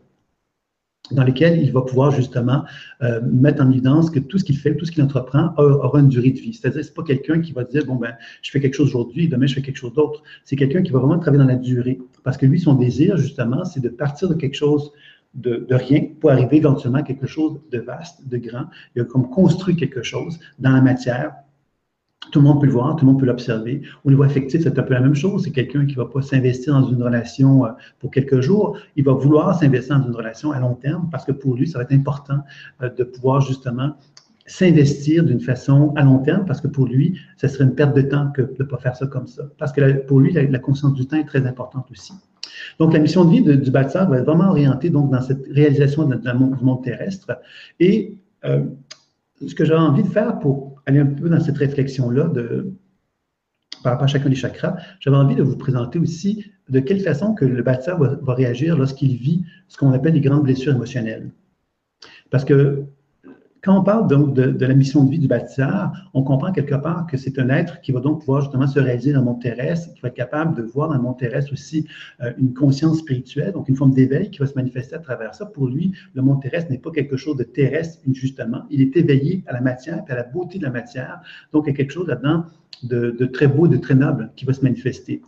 dans 1.10 1.22
lequel 1.22 1.62
il 1.62 1.70
va 1.70 1.82
pouvoir 1.82 2.10
justement 2.10 2.64
euh, 3.02 3.20
mettre 3.22 3.62
en 3.62 3.70
évidence 3.70 4.10
que 4.10 4.18
tout 4.18 4.38
ce 4.38 4.44
qu'il 4.44 4.56
fait, 4.56 4.74
tout 4.74 4.86
ce 4.86 4.90
qu'il 4.90 5.02
entreprend 5.02 5.52
aura 5.58 6.00
une 6.00 6.08
durée 6.08 6.30
de 6.30 6.38
vie. 6.38 6.54
C'est-à-dire, 6.54 6.82
c'est 6.82 6.94
pas 6.94 7.02
quelqu'un 7.02 7.40
qui 7.40 7.52
va 7.52 7.64
dire, 7.64 7.84
bon, 7.84 7.96
ben, 7.96 8.14
je 8.40 8.50
fais 8.50 8.58
quelque 8.58 8.74
chose 8.74 8.88
aujourd'hui, 8.88 9.28
demain, 9.28 9.46
je 9.46 9.54
fais 9.54 9.62
quelque 9.62 9.76
chose 9.76 9.92
d'autre. 9.92 10.22
C'est 10.44 10.56
quelqu'un 10.56 10.82
qui 10.82 10.92
va 10.92 11.00
vraiment 11.00 11.18
travailler 11.18 11.42
dans 11.42 11.48
la 11.48 11.56
durée. 11.56 12.00
Parce 12.22 12.38
que 12.38 12.46
lui, 12.46 12.58
son 12.58 12.74
désir, 12.74 13.18
justement, 13.18 13.66
c'est 13.66 13.80
de 13.80 13.90
partir 13.90 14.30
de 14.30 14.34
quelque 14.34 14.54
chose 14.54 14.92
de, 15.34 15.66
rien 15.70 16.06
pour 16.20 16.30
arriver 16.30 16.58
éventuellement 16.58 16.98
à 16.98 17.02
quelque 17.02 17.26
chose 17.26 17.60
de 17.70 17.78
vaste, 17.78 18.26
de 18.28 18.36
grand. 18.36 18.66
Il 18.94 19.02
a 19.02 19.04
comme 19.04 19.28
construit 19.28 19.76
quelque 19.76 20.02
chose 20.02 20.38
dans 20.58 20.70
la 20.70 20.80
matière. 20.80 21.34
Tout 22.32 22.40
le 22.40 22.46
monde 22.46 22.60
peut 22.60 22.66
le 22.66 22.72
voir, 22.72 22.96
tout 22.96 23.04
le 23.04 23.12
monde 23.12 23.20
peut 23.20 23.26
l'observer. 23.26 23.82
Au 24.04 24.10
niveau 24.10 24.22
affectif, 24.22 24.62
c'est 24.62 24.78
un 24.78 24.82
peu 24.82 24.94
la 24.94 25.00
même 25.00 25.14
chose. 25.14 25.44
C'est 25.44 25.50
quelqu'un 25.50 25.84
qui 25.84 25.92
ne 25.96 26.02
va 26.02 26.06
pas 26.06 26.22
s'investir 26.22 26.72
dans 26.72 26.88
une 26.88 27.02
relation 27.02 27.66
euh, 27.66 27.70
pour 27.98 28.10
quelques 28.10 28.40
jours. 28.40 28.78
Il 28.96 29.04
va 29.04 29.12
vouloir 29.12 29.58
s'investir 29.58 29.98
dans 29.98 30.06
une 30.06 30.14
relation 30.14 30.50
à 30.50 30.58
long 30.58 30.74
terme 30.74 31.08
parce 31.10 31.24
que 31.24 31.32
pour 31.32 31.54
lui, 31.54 31.68
ça 31.68 31.78
va 31.78 31.84
être 31.84 31.92
important 31.92 32.40
euh, 32.82 32.88
de 32.88 33.04
pouvoir 33.04 33.40
justement 33.42 33.94
s'investir 34.46 35.24
d'une 35.24 35.40
façon 35.40 35.92
à 35.96 36.02
long 36.02 36.18
terme 36.18 36.44
parce 36.46 36.60
que 36.60 36.68
pour 36.68 36.86
lui, 36.86 37.18
ça 37.36 37.48
serait 37.48 37.64
une 37.64 37.74
perte 37.74 37.94
de 37.94 38.02
temps 38.02 38.30
de 38.36 38.54
ne 38.58 38.64
pas 38.64 38.78
faire 38.78 38.96
ça 38.96 39.06
comme 39.06 39.26
ça. 39.26 39.44
Parce 39.58 39.72
que 39.72 40.06
pour 40.06 40.20
lui, 40.20 40.32
la 40.32 40.58
conscience 40.58 40.94
du 40.94 41.06
temps 41.06 41.16
est 41.16 41.24
très 41.24 41.46
importante 41.46 41.90
aussi. 41.90 42.12
Donc, 42.78 42.92
la 42.92 42.98
mission 42.98 43.24
de 43.24 43.30
vie 43.30 43.42
du 43.42 43.70
bâtisseur 43.70 44.08
va 44.08 44.18
être 44.18 44.26
vraiment 44.26 44.50
orientée 44.50 44.90
donc, 44.90 45.10
dans 45.10 45.20
cette 45.20 45.46
réalisation 45.50 46.04
de, 46.06 46.16
du 46.16 46.64
monde 46.64 46.82
terrestre. 46.82 47.38
Et 47.80 48.16
euh, 48.44 48.64
ce 49.46 49.54
que 49.54 49.64
j'ai 49.64 49.74
envie 49.74 50.02
de 50.02 50.08
faire 50.08 50.38
pour 50.38 50.80
aller 50.86 51.00
un 51.00 51.06
peu 51.06 51.28
dans 51.28 51.40
cette 51.40 51.58
réflexion-là 51.58 52.28
de, 52.28 52.72
par 53.82 53.92
rapport 53.92 54.04
à 54.04 54.08
chacun 54.08 54.28
des 54.28 54.34
chakras, 54.34 54.76
j'avais 55.00 55.16
envie 55.16 55.34
de 55.34 55.42
vous 55.42 55.56
présenter 55.56 55.98
aussi 55.98 56.44
de 56.68 56.80
quelle 56.80 57.00
façon 57.00 57.34
que 57.34 57.44
le 57.44 57.62
bâtisseur 57.62 57.98
va, 57.98 58.16
va 58.20 58.34
réagir 58.34 58.76
lorsqu'il 58.76 59.16
vit 59.16 59.44
ce 59.68 59.76
qu'on 59.76 59.92
appelle 59.92 60.14
les 60.14 60.20
grandes 60.20 60.44
blessures 60.44 60.74
émotionnelles. 60.74 61.30
Parce 62.30 62.44
que 62.44 62.84
quand 63.64 63.78
on 63.78 63.82
parle 63.82 64.08
donc 64.08 64.34
de, 64.34 64.66
la 64.66 64.74
mission 64.74 65.04
de 65.04 65.10
vie 65.10 65.18
du 65.18 65.26
bâtisseur, 65.26 65.90
on 66.12 66.22
comprend 66.22 66.52
quelque 66.52 66.74
part 66.74 67.06
que 67.06 67.16
c'est 67.16 67.38
un 67.38 67.48
être 67.48 67.80
qui 67.80 67.92
va 67.92 68.00
donc 68.00 68.20
pouvoir 68.20 68.42
justement 68.42 68.66
se 68.66 68.78
réaliser 68.78 69.14
dans 69.14 69.20
le 69.20 69.24
monde 69.24 69.40
terrestre, 69.40 69.94
qui 69.94 70.02
va 70.02 70.08
être 70.08 70.14
capable 70.14 70.54
de 70.54 70.62
voir 70.62 70.88
dans 70.88 70.96
le 70.96 71.00
monde 71.00 71.16
terrestre 71.18 71.54
aussi 71.54 71.86
euh, 72.20 72.32
une 72.36 72.52
conscience 72.52 72.98
spirituelle, 72.98 73.52
donc 73.52 73.70
une 73.70 73.76
forme 73.76 73.92
d'éveil 73.92 74.30
qui 74.30 74.38
va 74.38 74.46
se 74.46 74.54
manifester 74.54 74.96
à 74.96 74.98
travers 74.98 75.34
ça. 75.34 75.46
Pour 75.46 75.68
lui, 75.68 75.92
le 76.12 76.20
monde 76.20 76.42
terrestre 76.42 76.70
n'est 76.70 76.78
pas 76.78 76.90
quelque 76.90 77.16
chose 77.16 77.36
de 77.36 77.44
terrestre, 77.44 78.00
justement. 78.12 78.64
Il 78.68 78.82
est 78.82 78.94
éveillé 78.98 79.42
à 79.46 79.54
la 79.54 79.62
matière 79.62 80.04
à 80.08 80.14
la 80.14 80.24
beauté 80.24 80.58
de 80.58 80.64
la 80.64 80.70
matière. 80.70 81.22
Donc, 81.52 81.64
il 81.66 81.70
y 81.70 81.72
a 81.72 81.76
quelque 81.76 81.92
chose 81.92 82.06
là-dedans 82.06 82.44
de, 82.82 83.24
très 83.24 83.46
beau, 83.48 83.66
de 83.66 83.78
très 83.78 83.94
noble 83.94 84.30
qui 84.36 84.44
va 84.44 84.52
se 84.52 84.62
manifester. 84.62 85.22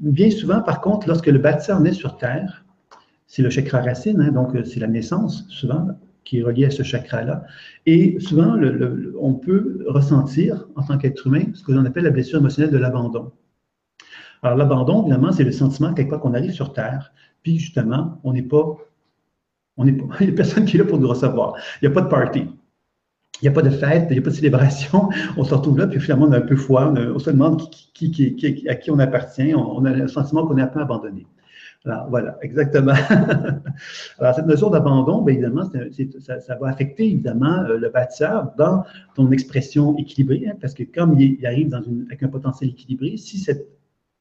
Bien 0.00 0.30
souvent, 0.30 0.62
par 0.62 0.80
contre, 0.80 1.06
lorsque 1.06 1.28
le 1.28 1.38
bâtisseur 1.38 1.78
naît 1.78 1.92
sur 1.92 2.18
Terre, 2.18 2.64
c'est 3.28 3.42
le 3.42 3.50
chakra 3.50 3.80
racine, 3.80 4.20
hein, 4.20 4.32
donc 4.32 4.56
c'est 4.64 4.80
la 4.80 4.88
naissance, 4.88 5.46
souvent, 5.48 5.86
qui 6.30 6.38
est 6.38 6.42
relié 6.44 6.66
à 6.66 6.70
ce 6.70 6.84
chakra-là. 6.84 7.42
Et 7.86 8.20
souvent, 8.20 8.56
on 9.20 9.34
peut 9.34 9.84
ressentir, 9.88 10.68
en 10.76 10.82
tant 10.84 10.96
qu'être 10.96 11.26
humain, 11.26 11.42
ce 11.54 11.64
que 11.64 11.72
l'on 11.72 11.84
appelle 11.84 12.04
la 12.04 12.10
blessure 12.10 12.38
émotionnelle 12.38 12.70
de 12.70 12.78
l'abandon. 12.78 13.32
Alors, 14.44 14.56
l'abandon, 14.56 15.00
évidemment, 15.02 15.32
c'est 15.32 15.42
le 15.42 15.50
sentiment 15.50 15.92
quelque 15.92 16.10
part 16.10 16.20
qu'on 16.20 16.34
arrive 16.34 16.52
sur 16.52 16.72
Terre, 16.72 17.12
puis 17.42 17.58
justement, 17.58 18.20
on 18.22 18.32
n'est 18.32 18.44
pas, 18.44 18.76
on 19.76 19.86
il 19.86 19.96
n'y 19.96 20.28
a 20.28 20.32
personne 20.32 20.66
qui 20.66 20.76
est 20.76 20.78
là 20.78 20.84
pour 20.84 21.00
nous 21.00 21.08
recevoir. 21.08 21.56
Il 21.82 21.88
n'y 21.88 21.92
a 21.92 21.94
pas 21.94 22.02
de 22.02 22.08
party. 22.08 22.46
Il 23.42 23.44
n'y 23.44 23.48
a 23.48 23.52
pas 23.52 23.62
de 23.62 23.70
fête, 23.70 24.06
il 24.10 24.12
n'y 24.12 24.18
a 24.20 24.22
pas 24.22 24.30
de 24.30 24.34
célébration. 24.36 25.08
On 25.36 25.42
se 25.42 25.52
retrouve 25.52 25.78
là, 25.78 25.88
puis 25.88 25.98
finalement, 25.98 26.26
on 26.26 26.32
est 26.32 26.36
un 26.36 26.42
peu 26.42 26.56
froid, 26.56 26.92
on, 26.94 27.18
se 27.18 27.30
demande 27.30 27.62
à 28.68 28.74
qui 28.76 28.90
on 28.90 28.98
appartient. 29.00 29.52
On 29.52 29.84
a 29.84 29.92
le 29.92 30.06
sentiment 30.06 30.46
qu'on 30.46 30.58
est 30.58 30.62
un 30.62 30.68
peu 30.68 30.80
abandonné. 30.80 31.26
Alors, 31.86 32.10
voilà, 32.10 32.36
exactement. 32.42 32.92
Alors, 34.18 34.34
cette 34.34 34.46
notion 34.46 34.68
d'abandon, 34.68 35.22
bien 35.22 35.34
évidemment, 35.34 35.62
ça, 36.18 36.56
va 36.56 36.68
affecter 36.68 37.06
évidemment 37.06 37.60
euh, 37.60 37.78
le 37.78 37.88
bâtisseur 37.88 38.52
dans 38.58 38.84
ton 39.14 39.30
expression 39.30 39.96
équilibrée, 39.96 40.44
hein, 40.46 40.56
parce 40.60 40.74
que 40.74 40.82
comme 40.82 41.18
il, 41.18 41.44
arrive 41.46 41.74
avec 41.74 42.22
un 42.22 42.28
potentiel 42.28 42.70
équilibré, 42.70 43.16
si 43.16 43.38
cette 43.38 43.66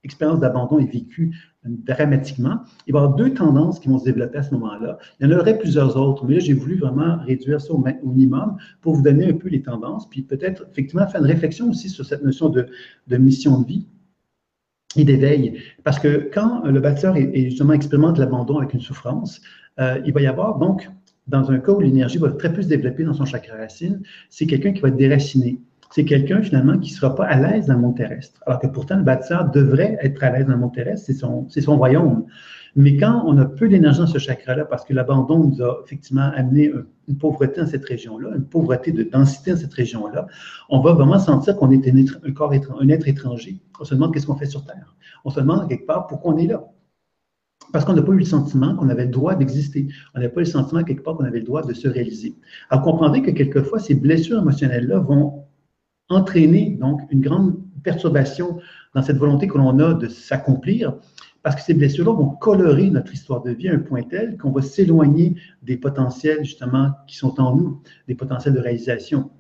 expérience 0.05 0.39
d'abandon 0.39 0.79
est 0.79 0.89
vécue 0.89 1.35
dramatiquement, 1.65 2.61
il 2.87 2.93
va 2.93 2.99
y 2.99 3.03
avoir 3.03 3.15
deux 3.17 3.33
tendances 3.33 3.81
qui 3.81 3.89
vont 3.89 3.99
se 3.99 4.05
développer 4.05 4.37
à 4.37 4.43
ce 4.43 4.53
moment-là. 4.53 4.97
Il 5.19 5.29
y 5.29 5.33
en 5.33 5.37
aurait 5.37 5.57
plusieurs 5.57 5.97
autres, 5.97 6.25
mais 6.25 6.35
là, 6.35 6.39
j'ai 6.39 6.53
voulu 6.53 6.77
vraiment 6.77 7.17
réduire 7.25 7.59
ça 7.59 7.73
au, 7.73 7.83
minimum 8.03 8.55
pour 8.79 8.95
vous 8.95 9.01
donner 9.01 9.27
un 9.27 9.33
peu 9.33 9.49
les 9.49 9.61
tendances, 9.61 10.07
puis 10.07 10.21
peut-être 10.21 10.65
effectivement 10.71 11.05
faire 11.07 11.19
une 11.19 11.27
réflexion 11.27 11.69
aussi 11.69 11.89
sur 11.89 12.05
cette 12.05 12.23
notion 12.23 12.47
de, 12.47 12.69
mission 13.17 13.59
de 13.59 13.67
vie 13.67 13.87
et 14.95 15.03
d'éveil. 15.03 15.61
Parce 15.83 15.99
que 15.99 16.29
quand 16.33 16.63
le 16.65 16.79
bâtisseur 16.79 17.15
justement 17.33 17.73
expérimente 17.73 18.17
l'abandon 18.17 18.57
avec 18.57 18.73
une 18.73 18.81
souffrance, 18.81 19.41
euh, 19.79 19.99
il 20.05 20.13
va 20.13 20.21
y 20.21 20.27
avoir 20.27 20.57
donc, 20.57 20.89
dans 21.27 21.51
un 21.51 21.59
cas 21.59 21.71
où 21.71 21.79
l'énergie 21.79 22.17
va 22.17 22.31
très 22.31 22.51
peu 22.51 22.61
se 22.61 22.67
développer 22.67 23.03
dans 23.03 23.13
son 23.13 23.25
chakra 23.25 23.55
racine, 23.57 24.01
c'est 24.29 24.47
quelqu'un 24.47 24.73
qui 24.73 24.81
va 24.81 24.87
être 24.87 24.97
déraciné 24.97 25.59
c'est 25.91 26.05
quelqu'un 26.05 26.41
finalement 26.41 26.77
qui 26.77 26.91
ne 26.91 26.95
sera 26.95 27.15
pas 27.15 27.25
à 27.25 27.39
l'aise 27.39 27.67
dans 27.67 27.73
le 27.73 27.79
monde 27.79 27.97
terrestre. 27.97 28.39
Alors 28.45 28.59
que 28.59 28.67
pourtant, 28.67 28.97
le 28.97 29.03
bâtisseur 29.03 29.49
devrait 29.49 29.97
être 30.01 30.23
à 30.23 30.29
l'aise 30.31 30.45
dans 30.45 30.53
le 30.53 30.59
monde 30.59 30.73
terrestre, 30.73 31.11
c'est 31.49 31.61
son 31.61 31.77
royaume. 31.77 32.25
Mais 32.79 32.95
quand 32.95 33.23
on 33.25 33.37
a 33.37 33.43
peu 33.43 33.67
d'énergie 33.67 33.99
dans 33.99 34.07
ce 34.07 34.19
chakra-là, 34.19 34.63
parce 34.63 34.85
que 34.85 34.93
l'abandon 34.93 35.43
nous 35.43 35.61
a 35.61 35.81
effectivement 35.83 36.31
amené 36.33 36.71
une 37.09 37.17
pauvreté 37.17 37.59
dans 37.59 37.67
cette 37.67 37.83
région-là, 37.83 38.29
une 38.37 38.45
pauvreté 38.45 38.93
de 38.93 39.03
densité 39.03 39.51
dans 39.51 39.57
cette 39.57 39.73
région-là, 39.73 40.27
on 40.69 40.79
va 40.79 40.93
vraiment 40.93 41.19
sentir 41.19 41.57
qu'on 41.57 41.71
est 41.71 41.85
un 41.89 41.97
être, 41.97 42.21
corps 42.29 42.53
étranger. 42.53 43.59
On 43.81 43.83
se 43.83 43.95
demande 43.95 44.13
qu'est-ce 44.13 44.27
qu'on 44.27 44.37
fait 44.37 44.45
sur 44.45 44.63
Terre. 44.63 44.95
On 45.25 45.29
se 45.29 45.41
demande 45.41 45.67
quelque 45.67 45.85
part 45.85 46.07
pourquoi 46.07 46.33
on 46.33 46.37
est 46.37 46.47
là. 46.47 46.63
Parce 47.73 47.83
qu'on 47.83 47.91
n'a 47.91 48.01
pas 48.01 48.13
eu 48.13 48.19
le 48.19 48.23
sentiment 48.23 48.73
qu'on 48.77 48.87
avait 48.87 49.07
le 49.07 49.11
droit 49.11 49.35
d'exister. 49.35 49.89
On 50.15 50.21
n'a 50.21 50.29
pas 50.29 50.39
eu 50.39 50.45
le 50.45 50.49
sentiment 50.49 50.85
quelque 50.85 51.03
part 51.03 51.17
qu'on 51.17 51.25
avait 51.25 51.39
le 51.39 51.45
droit 51.45 51.63
de 51.63 51.73
se 51.73 51.89
réaliser. 51.89 52.37
Alors, 52.69 52.85
comprendrez 52.85 53.21
que 53.21 53.31
quelquefois, 53.31 53.79
ces 53.79 53.95
blessures 53.95 54.39
émotionnelles-là 54.39 54.99
vont 54.99 55.43
entraîner 56.07 56.77
donc 56.79 57.01
une 57.11 57.19
grande 57.19 57.57
perturbation 57.83 58.57
dans 58.95 59.01
cette 59.01 59.17
volonté 59.17 59.49
que 59.49 59.57
l'on 59.57 59.77
a 59.79 59.93
de 59.93 60.07
s'accomplir, 60.07 60.93
parce 61.49 61.61
que 61.61 61.65
ces 61.65 61.73
blessures-là 61.73 62.11
vont 62.11 62.29
colorer 62.29 62.91
notre 62.91 63.11
histoire 63.11 63.41
de 63.41 63.49
vie 63.49 63.69
à 63.69 63.73
un 63.73 63.79
point 63.79 64.03
tel 64.03 64.37
qu'on 64.37 64.51
va 64.51 64.61
s'éloigner 64.61 65.33
des 65.63 65.77
potentiels 65.77 66.45
justement 66.45 66.91
qui 67.07 67.15
sont 67.15 67.41
en 67.41 67.55
nous, 67.55 67.81
des 68.07 68.13
potentiels 68.13 68.53
de 68.53 68.59
réalisation. 68.59 69.31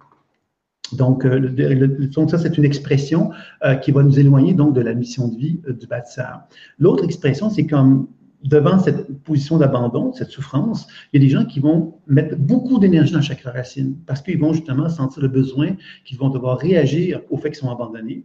Donc, 0.91 1.23
euh, 1.23 2.09
ça, 2.27 2.39
c'est 2.39 2.57
une 2.57 2.65
expression 2.65 3.29
euh, 3.63 3.75
qui 3.75 3.91
va 3.91 4.01
nous 4.01 4.19
éloigner 4.19 4.55
donc 4.55 4.73
de 4.73 4.81
la 4.81 4.95
mission 4.95 5.27
de 5.27 5.35
vie 5.35 5.61
euh, 5.67 5.73
du 5.73 5.85
bâtisseur. 5.85 6.41
L'autre 6.79 7.03
expression, 7.03 7.51
c'est 7.51 7.67
comme 7.67 8.07
devant 8.43 8.79
cette 8.79 9.21
position 9.21 9.59
d'abandon, 9.59 10.11
cette 10.11 10.31
souffrance, 10.31 10.87
il 11.13 11.21
y 11.21 11.23
a 11.23 11.27
des 11.27 11.31
gens 11.31 11.45
qui 11.45 11.59
vont 11.59 11.93
mettre 12.07 12.35
beaucoup 12.37 12.79
d'énergie 12.79 13.13
dans 13.13 13.21
chaque 13.21 13.41
racine 13.41 13.97
parce 14.07 14.23
qu'ils 14.23 14.39
vont 14.39 14.53
justement 14.53 14.89
sentir 14.89 15.21
le 15.21 15.27
besoin, 15.27 15.75
qu'ils 16.05 16.17
vont 16.17 16.29
devoir 16.29 16.57
réagir 16.57 17.21
au 17.29 17.37
fait 17.37 17.51
qu'ils 17.51 17.59
sont 17.59 17.69
abandonnés. 17.69 18.23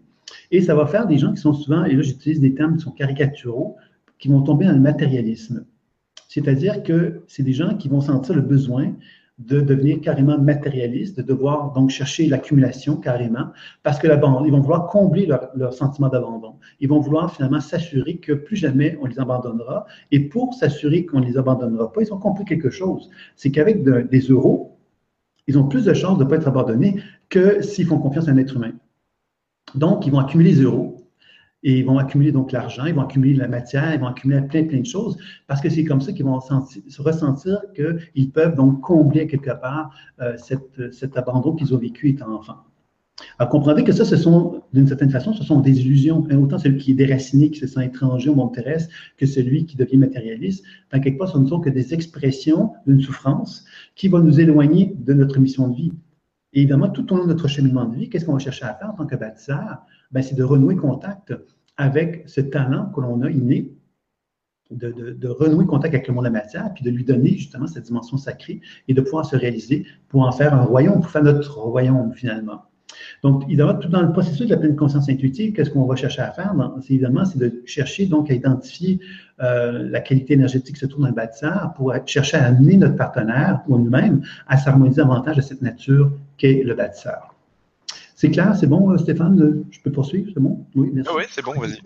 Et 0.50 0.60
ça 0.60 0.74
va 0.74 0.86
faire 0.86 1.06
des 1.06 1.18
gens 1.18 1.32
qui 1.32 1.40
sont 1.40 1.52
souvent, 1.52 1.84
et 1.84 1.94
là 1.94 2.02
j'utilise 2.02 2.40
des 2.40 2.54
termes 2.54 2.76
qui 2.76 2.82
sont 2.82 2.92
caricaturaux, 2.92 3.76
qui 4.18 4.28
vont 4.28 4.42
tomber 4.42 4.66
dans 4.66 4.72
le 4.72 4.80
matérialisme. 4.80 5.64
C'est-à-dire 6.28 6.82
que 6.82 7.22
c'est 7.28 7.42
des 7.42 7.52
gens 7.52 7.76
qui 7.76 7.88
vont 7.88 8.00
sentir 8.00 8.34
le 8.34 8.42
besoin 8.42 8.92
de 9.38 9.60
devenir 9.60 10.00
carrément 10.00 10.38
matérialiste, 10.38 11.16
de 11.16 11.22
devoir 11.22 11.72
donc 11.72 11.90
chercher 11.90 12.26
l'accumulation 12.26 12.96
carrément, 12.96 13.48
parce 13.82 13.98
que 13.98 14.06
l'abandon, 14.06 14.44
ils 14.44 14.52
vont 14.52 14.60
vouloir 14.60 14.86
combler 14.86 15.26
leur, 15.26 15.72
sentiment 15.72 16.08
d'abandon. 16.08 16.54
Ils 16.78 16.88
vont 16.88 17.00
vouloir 17.00 17.34
finalement 17.34 17.60
s'assurer 17.60 18.18
que 18.18 18.32
plus 18.32 18.56
jamais 18.56 18.96
on 19.02 19.06
les 19.06 19.18
abandonnera. 19.18 19.86
Et 20.12 20.20
pour 20.20 20.54
s'assurer 20.54 21.04
qu'on 21.04 21.20
ne 21.20 21.26
les 21.26 21.36
abandonnera 21.36 21.92
pas, 21.92 22.02
ils 22.02 22.12
ont 22.12 22.18
compris 22.18 22.44
quelque 22.44 22.70
chose. 22.70 23.10
C'est 23.34 23.50
qu'avec 23.50 23.82
des 23.82 24.20
euros, 24.20 24.78
ils 25.46 25.58
ont 25.58 25.68
plus 25.68 25.84
de 25.84 25.94
chances 25.94 26.18
de 26.18 26.24
ne 26.24 26.28
pas 26.28 26.36
être 26.36 26.48
abandonnés 26.48 27.02
que 27.28 27.60
s'ils 27.60 27.86
font 27.86 27.98
confiance 27.98 28.28
à 28.28 28.30
un 28.30 28.36
être 28.36 28.54
humain. 28.54 28.72
Donc, 29.74 30.06
ils 30.06 30.12
vont 30.12 30.18
accumuler 30.18 30.54
euros 30.54 31.10
et 31.62 31.78
ils 31.78 31.84
vont 31.84 31.98
accumuler 31.98 32.30
donc 32.30 32.52
l'argent, 32.52 32.84
ils 32.84 32.94
vont 32.94 33.02
accumuler 33.02 33.34
la 33.34 33.48
matière, 33.48 33.94
ils 33.94 34.00
vont 34.00 34.06
accumuler 34.06 34.42
plein, 34.42 34.64
plein 34.64 34.80
de 34.80 34.86
choses, 34.86 35.16
parce 35.46 35.60
que 35.60 35.70
c'est 35.70 35.84
comme 35.84 36.02
ça 36.02 36.12
qu'ils 36.12 36.26
vont 36.26 36.38
se 36.40 37.02
ressentir 37.02 37.62
qu'ils 37.74 38.30
peuvent 38.30 38.54
donc 38.54 38.82
combler 38.82 39.26
quelque 39.26 39.58
part 39.58 39.90
euh, 40.20 40.36
cet 40.36 41.16
abandon 41.16 41.54
qu'ils 41.54 41.74
ont 41.74 41.78
vécu 41.78 42.10
étant 42.10 42.34
enfants. 42.34 42.64
Alors, 43.38 43.48
comprenez 43.50 43.84
que 43.84 43.92
ça, 43.92 44.04
ce 44.04 44.16
sont, 44.16 44.62
d'une 44.72 44.88
certaine 44.88 45.10
façon, 45.10 45.32
ce 45.32 45.44
sont 45.44 45.60
des 45.60 45.80
illusions. 45.80 46.26
Hein, 46.30 46.38
autant 46.38 46.58
celui 46.58 46.78
qui 46.78 46.90
est 46.90 46.94
déraciné, 46.94 47.50
qui 47.50 47.60
se 47.60 47.66
sent 47.68 47.84
étranger 47.84 48.28
au 48.28 48.34
monde 48.34 48.52
terrestre, 48.52 48.92
que 49.16 49.26
celui 49.26 49.66
qui 49.66 49.76
devient 49.76 49.98
matérialiste. 49.98 50.64
Dans 50.92 51.00
quelque 51.00 51.18
part, 51.18 51.28
ce 51.28 51.38
ne 51.38 51.46
sont 51.46 51.60
que 51.60 51.70
des 51.70 51.94
expressions 51.94 52.72
d'une 52.86 53.00
souffrance 53.00 53.64
qui 53.94 54.08
va 54.08 54.20
nous 54.20 54.40
éloigner 54.40 54.96
de 54.98 55.14
notre 55.14 55.38
mission 55.38 55.68
de 55.68 55.76
vie. 55.76 55.92
Évidemment, 56.54 56.88
tout 56.88 57.12
au 57.12 57.16
long 57.16 57.24
de 57.24 57.28
notre 57.28 57.48
cheminement 57.48 57.84
de 57.84 57.96
vie, 57.96 58.08
qu'est-ce 58.08 58.24
qu'on 58.24 58.32
va 58.32 58.38
chercher 58.38 58.64
à 58.64 58.74
faire 58.74 58.90
en 58.90 58.94
tant 58.94 59.06
que 59.06 59.16
bâtisseur? 59.16 59.84
Ben, 60.12 60.22
c'est 60.22 60.36
de 60.36 60.44
renouer 60.44 60.76
contact 60.76 61.34
avec 61.76 62.22
ce 62.28 62.40
talent 62.40 62.90
que 62.94 63.00
l'on 63.00 63.22
a 63.22 63.30
inné, 63.30 63.72
de, 64.70 65.28
renouer 65.28 65.66
contact 65.66 65.94
avec 65.94 66.06
le 66.06 66.14
monde 66.14 66.24
de 66.24 66.28
la 66.28 66.38
matière, 66.40 66.72
puis 66.72 66.84
de 66.84 66.90
lui 66.90 67.04
donner 67.04 67.30
justement 67.30 67.66
cette 67.66 67.84
dimension 67.84 68.16
sacrée 68.16 68.60
et 68.86 68.94
de 68.94 69.00
pouvoir 69.00 69.26
se 69.26 69.36
réaliser 69.36 69.84
pour 70.08 70.22
en 70.22 70.30
faire 70.30 70.54
un 70.54 70.64
royaume, 70.64 71.00
pour 71.00 71.10
faire 71.10 71.24
notre 71.24 71.58
royaume 71.58 72.12
finalement. 72.14 72.62
Donc, 73.22 73.44
évidemment, 73.44 73.74
tout 73.74 73.88
dans 73.88 74.02
le 74.02 74.12
processus 74.12 74.46
de 74.46 74.50
la 74.50 74.58
pleine 74.58 74.76
conscience 74.76 75.08
intuitive, 75.08 75.52
qu'est-ce 75.52 75.70
qu'on 75.70 75.86
va 75.86 75.96
chercher 75.96 76.22
à 76.22 76.30
faire? 76.30 76.54
C'est 76.82 76.94
évidemment, 76.94 77.24
c'est 77.24 77.38
de 77.38 77.62
chercher 77.64 78.06
donc 78.06 78.30
à 78.30 78.34
identifier 78.34 79.00
euh, 79.42 79.88
la 79.90 80.00
qualité 80.00 80.34
énergétique 80.34 80.74
qui 80.74 80.80
se 80.80 80.86
trouve 80.86 81.02
dans 81.02 81.08
le 81.08 81.14
bâtisseur 81.14 81.72
pour 81.76 81.94
chercher 82.06 82.36
à 82.36 82.46
amener 82.46 82.76
notre 82.76 82.96
partenaire 82.96 83.62
ou 83.68 83.78
nous-mêmes 83.78 84.22
à 84.46 84.56
s'harmoniser 84.56 85.02
davantage 85.02 85.38
à 85.38 85.42
cette 85.42 85.62
nature 85.62 86.12
qu'est 86.36 86.62
le 86.62 86.74
bâtisseur. 86.74 87.34
C'est 88.16 88.30
clair, 88.30 88.56
c'est 88.56 88.66
bon, 88.66 88.90
euh, 88.90 88.96
Stéphane? 88.96 89.64
Je 89.70 89.80
peux 89.80 89.90
poursuivre, 89.90 90.30
c'est 90.32 90.40
bon? 90.40 90.64
Oui, 90.74 90.90
merci. 90.94 91.10
Ah 91.12 91.16
oui, 91.18 91.24
c'est 91.28 91.44
bon, 91.44 91.52
vas-y. 91.60 91.78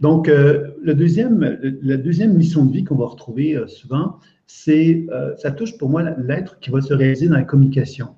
Donc, 0.00 0.28
euh, 0.28 0.68
le 0.82 0.94
deuxième, 0.94 1.58
la 1.82 1.96
deuxième 1.96 2.34
mission 2.34 2.64
de 2.64 2.72
vie 2.72 2.84
qu'on 2.84 2.96
va 2.96 3.06
retrouver 3.06 3.56
euh, 3.56 3.66
souvent, 3.66 4.18
c'est, 4.46 5.06
ça 5.38 5.52
touche 5.52 5.78
pour 5.78 5.88
moi 5.88 6.02
l'être 6.02 6.58
qui 6.58 6.70
va 6.70 6.80
se 6.80 6.92
réaliser 6.92 7.28
dans 7.28 7.36
la 7.36 7.44
communication. 7.44 8.08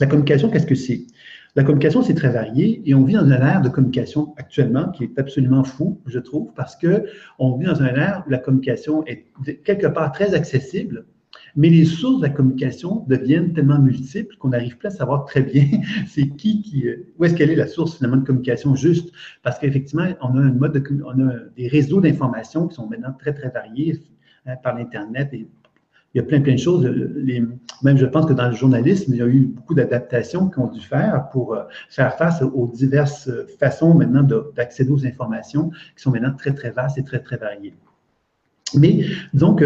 La 0.00 0.06
communication, 0.06 0.50
qu'est-ce 0.50 0.66
que 0.66 0.74
c'est? 0.74 1.06
La 1.54 1.64
communication, 1.64 2.02
c'est 2.02 2.14
très 2.14 2.28
varié 2.28 2.82
et 2.84 2.94
on 2.94 3.04
vit 3.04 3.14
dans 3.14 3.24
un 3.24 3.40
ère 3.40 3.62
de 3.62 3.70
communication 3.70 4.34
actuellement 4.36 4.90
qui 4.90 5.04
est 5.04 5.18
absolument 5.18 5.64
fou, 5.64 6.02
je 6.04 6.18
trouve, 6.18 6.52
parce 6.54 6.76
que 6.76 7.06
on 7.38 7.56
vit 7.56 7.64
dans 7.64 7.82
un 7.82 7.94
ère 7.94 8.24
où 8.26 8.30
la 8.30 8.38
communication 8.38 9.04
est 9.06 9.26
quelque 9.64 9.86
part 9.86 10.12
très 10.12 10.34
accessible, 10.34 11.06
mais 11.54 11.70
les 11.70 11.86
sources 11.86 12.20
de 12.20 12.26
la 12.26 12.32
communication 12.32 13.04
deviennent 13.08 13.54
tellement 13.54 13.78
multiples 13.78 14.36
qu'on 14.36 14.50
n'arrive 14.50 14.76
plus 14.76 14.88
à 14.88 14.90
savoir 14.90 15.24
très 15.24 15.42
bien 15.42 15.64
c'est 16.06 16.28
qui 16.28 16.60
qui, 16.60 16.84
où 17.18 17.24
est-ce 17.24 17.34
qu'elle 17.34 17.50
est 17.50 17.56
la 17.56 17.66
source 17.66 17.96
finalement 17.96 18.18
de 18.18 18.26
communication 18.26 18.74
juste. 18.74 19.10
Parce 19.42 19.58
qu'effectivement, 19.58 20.08
on 20.20 20.36
a 20.36 20.42
un 20.42 20.52
mode 20.52 20.72
de, 20.74 21.02
on 21.04 21.26
a 21.26 21.32
des 21.56 21.68
réseaux 21.68 22.02
d'informations 22.02 22.68
qui 22.68 22.74
sont 22.74 22.86
maintenant 22.86 23.14
très, 23.18 23.32
très 23.32 23.48
variés 23.48 23.98
hein, 24.44 24.56
par 24.62 24.76
l'Internet 24.76 25.30
et 25.32 25.48
il 26.16 26.20
y 26.20 26.22
a 26.22 26.24
plein, 26.24 26.40
plein 26.40 26.54
de 26.54 26.58
choses. 26.58 26.82
Même, 27.82 27.98
je 27.98 28.06
pense 28.06 28.24
que 28.24 28.32
dans 28.32 28.48
le 28.48 28.54
journalisme, 28.54 29.12
il 29.12 29.18
y 29.18 29.22
a 29.22 29.26
eu 29.26 29.40
beaucoup 29.40 29.74
d'adaptations 29.74 30.48
qu'on 30.48 30.68
dû 30.68 30.80
faire 30.80 31.28
pour 31.30 31.52
euh, 31.52 31.64
faire 31.90 32.16
face 32.16 32.40
aux 32.40 32.68
diverses 32.68 33.30
façons 33.60 33.92
maintenant 33.92 34.26
d'accéder 34.56 34.90
aux 34.90 35.04
informations 35.04 35.68
qui 35.94 36.02
sont 36.02 36.10
maintenant 36.10 36.32
très, 36.32 36.54
très 36.54 36.70
vastes 36.70 36.96
et 36.96 37.04
très, 37.04 37.18
très 37.18 37.36
variées. 37.36 37.74
Mais 38.74 39.04
donc, 39.34 39.62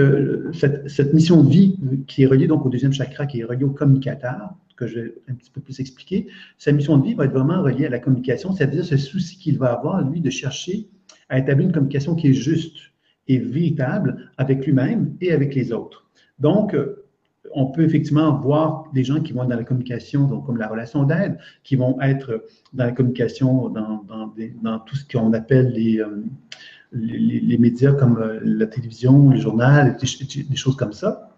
cette, 0.52 1.14
mission 1.14 1.44
de 1.44 1.48
vie 1.48 1.78
qui 2.08 2.24
est 2.24 2.26
reliée 2.26 2.48
donc 2.48 2.66
au 2.66 2.68
deuxième 2.68 2.92
chakra, 2.92 3.26
qui 3.26 3.40
est 3.40 3.44
reliée 3.44 3.64
au 3.64 3.70
communicateur, 3.70 4.54
que 4.76 4.88
je 4.88 4.98
vais 4.98 5.14
un 5.28 5.34
petit 5.34 5.50
peu 5.50 5.60
plus 5.60 5.78
expliquer, 5.78 6.26
sa 6.58 6.72
mission 6.72 6.98
de 6.98 7.06
vie 7.06 7.14
va 7.14 7.26
être 7.26 7.32
vraiment 7.32 7.62
reliée 7.62 7.86
à 7.86 7.90
la 7.90 8.00
communication, 8.00 8.52
c'est-à-dire 8.52 8.84
ce 8.84 8.96
souci 8.96 9.38
qu'il 9.38 9.56
va 9.56 9.72
avoir, 9.72 10.02
lui, 10.02 10.20
de 10.20 10.30
chercher 10.30 10.88
à 11.28 11.38
établir 11.38 11.68
une 11.68 11.72
communication 11.72 12.16
qui 12.16 12.28
est 12.28 12.34
juste 12.34 12.76
et 13.28 13.38
véritable 13.38 14.30
avec 14.36 14.66
lui-même 14.66 15.14
et 15.20 15.30
avec 15.32 15.54
les 15.54 15.72
autres. 15.72 16.09
Donc, 16.40 16.74
on 17.52 17.66
peut 17.66 17.82
effectivement 17.82 18.38
voir 18.38 18.84
des 18.92 19.04
gens 19.04 19.20
qui 19.20 19.32
vont 19.32 19.42
être 19.42 19.48
dans 19.48 19.56
la 19.56 19.64
communication, 19.64 20.26
donc 20.26 20.46
comme 20.46 20.58
la 20.58 20.68
relation 20.68 21.04
d'aide, 21.04 21.38
qui 21.64 21.76
vont 21.76 22.00
être 22.00 22.44
dans 22.72 22.84
la 22.84 22.92
communication, 22.92 23.68
dans, 23.68 24.04
dans, 24.62 24.78
tout 24.80 24.96
ce 24.96 25.04
qu'on 25.06 25.32
appelle 25.32 25.72
les, 25.72 26.00
euh, 26.00 26.22
médias 27.58 27.92
comme 27.92 28.18
euh, 28.18 28.40
la 28.42 28.66
télévision, 28.66 29.30
le 29.30 29.36
journal, 29.36 29.96
des, 29.96 30.56
choses 30.56 30.76
comme 30.76 30.92
ça. 30.92 31.29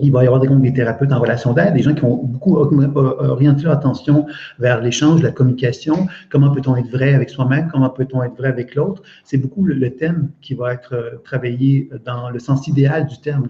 Il 0.00 0.10
va 0.10 0.24
y 0.24 0.26
avoir 0.26 0.40
des, 0.40 0.72
thérapeutes 0.72 1.12
en 1.12 1.20
relation 1.20 1.52
d'aide, 1.52 1.74
des 1.74 1.82
gens 1.82 1.94
qui 1.94 2.00
vont 2.00 2.16
beaucoup 2.16 2.56
orienter 2.56 3.62
leur 3.62 3.72
attention 3.72 4.26
vers 4.58 4.80
l'échange, 4.80 5.22
la 5.22 5.30
communication, 5.30 6.08
comment 6.30 6.50
peut-on 6.50 6.76
être 6.76 6.90
vrai 6.90 7.14
avec 7.14 7.30
soi-même, 7.30 7.68
comment 7.70 7.90
peut-on 7.90 8.22
être 8.22 8.36
vrai 8.36 8.48
avec 8.48 8.74
l'autre? 8.74 9.02
C'est 9.24 9.38
beaucoup 9.38 9.64
le, 9.64 9.94
thème 9.94 10.30
qui 10.40 10.54
va 10.54 10.72
être 10.72 10.94
euh, 10.94 11.10
travaillé 11.22 11.88
dans 12.04 12.30
le 12.30 12.38
sens 12.38 12.66
idéal 12.66 13.06
du 13.06 13.20
terme 13.20 13.46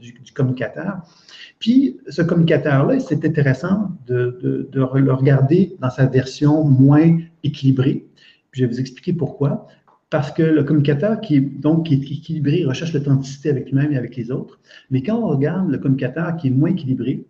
du, 0.00 0.32
communicateur. 0.34 0.98
Puis, 1.58 1.98
ce 2.08 2.20
communicateur-là, 2.20 3.00
c'est 3.00 3.24
intéressant 3.24 3.92
de, 4.06 4.68
le 4.72 5.12
regarder 5.12 5.76
dans 5.80 5.90
sa 5.90 6.06
version 6.06 6.64
moins 6.64 7.18
équilibrée. 7.42 8.06
je 8.52 8.64
vais 8.64 8.68
vous 8.68 8.80
expliquer 8.80 9.12
pourquoi 9.12 9.68
parce 10.10 10.30
que 10.30 10.42
le 10.42 10.62
communicateur 10.62 11.20
qui 11.20 11.36
est 11.36 11.40
donc 11.40 11.90
équilibré 11.90 12.64
recherche 12.64 12.92
l'authenticité 12.92 13.50
avec 13.50 13.66
lui-même 13.66 13.92
et 13.92 13.96
avec 13.96 14.16
les 14.16 14.30
autres. 14.30 14.60
Mais 14.90 15.02
quand 15.02 15.16
on 15.16 15.26
regarde 15.26 15.68
le 15.68 15.78
communicateur 15.78 16.36
qui 16.36 16.48
est 16.48 16.50
moins 16.50 16.70
équilibré, 16.70 17.26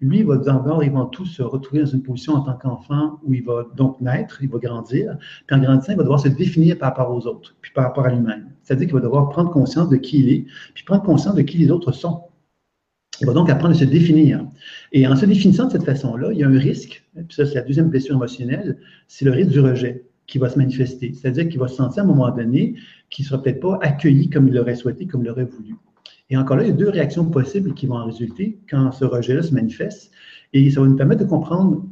lui, 0.00 0.22
va 0.22 0.36
d'abord 0.36 0.82
et 0.82 0.88
avant 0.88 1.06
tout 1.06 1.24
se 1.24 1.42
retrouver 1.42 1.80
dans 1.80 1.88
une 1.88 2.02
position 2.02 2.34
en 2.34 2.40
tant 2.42 2.54
qu'enfant 2.54 3.18
où 3.24 3.32
il 3.32 3.42
va 3.42 3.66
donc 3.76 3.98
naître, 4.00 4.42
il 4.42 4.48
va 4.50 4.58
grandir, 4.58 5.16
puis 5.46 5.56
en 5.56 5.60
grandissant, 5.60 5.92
il 5.92 5.96
va 5.96 6.02
devoir 6.02 6.20
se 6.20 6.28
définir 6.28 6.78
par 6.78 6.90
rapport 6.90 7.14
aux 7.14 7.26
autres, 7.26 7.56
puis 7.62 7.72
par 7.74 7.84
rapport 7.84 8.04
à 8.04 8.10
lui-même. 8.10 8.50
C'est-à-dire 8.62 8.88
qu'il 8.88 8.94
va 8.94 9.00
devoir 9.00 9.30
prendre 9.30 9.50
conscience 9.50 9.88
de 9.88 9.96
qui 9.96 10.18
il 10.18 10.28
est, 10.28 10.46
puis 10.74 10.84
prendre 10.84 11.02
conscience 11.02 11.34
de 11.34 11.42
qui 11.42 11.56
les 11.56 11.70
autres 11.70 11.92
sont. 11.92 12.24
Il 13.22 13.26
va 13.26 13.32
donc 13.32 13.48
apprendre 13.48 13.74
à 13.74 13.78
se 13.78 13.84
définir. 13.84 14.46
Et 14.92 15.06
en 15.06 15.16
se 15.16 15.24
définissant 15.24 15.68
de 15.68 15.72
cette 15.72 15.84
façon-là, 15.84 16.30
il 16.32 16.38
y 16.40 16.44
a 16.44 16.48
un 16.48 16.58
risque, 16.58 17.02
puis 17.14 17.34
ça 17.34 17.46
c'est 17.46 17.54
la 17.54 17.62
deuxième 17.62 17.88
blessure 17.88 18.16
émotionnelle, 18.16 18.78
c'est 19.08 19.24
le 19.24 19.30
risque 19.30 19.50
du 19.50 19.60
rejet 19.60 20.04
qui 20.26 20.38
va 20.38 20.48
se 20.48 20.58
manifester. 20.58 21.12
C'est-à-dire 21.14 21.48
qu'il 21.48 21.58
va 21.58 21.68
se 21.68 21.76
sentir 21.76 22.02
à 22.02 22.04
un 22.04 22.08
moment 22.08 22.30
donné 22.30 22.74
qu'il 23.10 23.24
ne 23.24 23.28
sera 23.28 23.42
peut-être 23.42 23.60
pas 23.60 23.78
accueilli 23.82 24.28
comme 24.28 24.48
il 24.48 24.54
l'aurait 24.54 24.74
souhaité, 24.74 25.06
comme 25.06 25.22
il 25.22 25.26
l'aurait 25.26 25.44
voulu. 25.44 25.76
Et 26.28 26.36
encore 26.36 26.56
là, 26.56 26.64
il 26.64 26.68
y 26.68 26.72
a 26.72 26.74
deux 26.74 26.88
réactions 26.88 27.24
possibles 27.30 27.74
qui 27.74 27.86
vont 27.86 27.96
en 27.96 28.06
résulter 28.06 28.58
quand 28.68 28.90
ce 28.92 29.04
rejet-là 29.04 29.42
se 29.42 29.54
manifeste. 29.54 30.10
Et 30.52 30.70
ça 30.70 30.80
va 30.80 30.86
nous 30.86 30.96
permettre 30.96 31.24
de 31.24 31.28
comprendre 31.28 31.84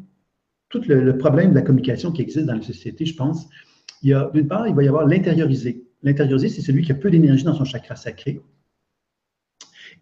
tout 0.68 0.82
le, 0.88 1.16
problème 1.16 1.50
de 1.50 1.54
la 1.54 1.62
communication 1.62 2.10
qui 2.10 2.22
existe 2.22 2.46
dans 2.46 2.56
la 2.56 2.62
société, 2.62 3.06
je 3.06 3.14
pense. 3.14 3.48
D'une 4.02 4.48
part, 4.48 4.66
il 4.66 4.74
va 4.74 4.82
y 4.82 4.88
avoir 4.88 5.06
l'intériorisé. 5.06 5.84
L'intériorisé, 6.02 6.48
c'est 6.48 6.62
celui 6.62 6.82
qui 6.82 6.92
a 6.92 6.96
peu 6.96 7.10
d'énergie 7.10 7.44
dans 7.44 7.54
son 7.54 7.64
chakra 7.64 7.96
sacré. 7.96 8.40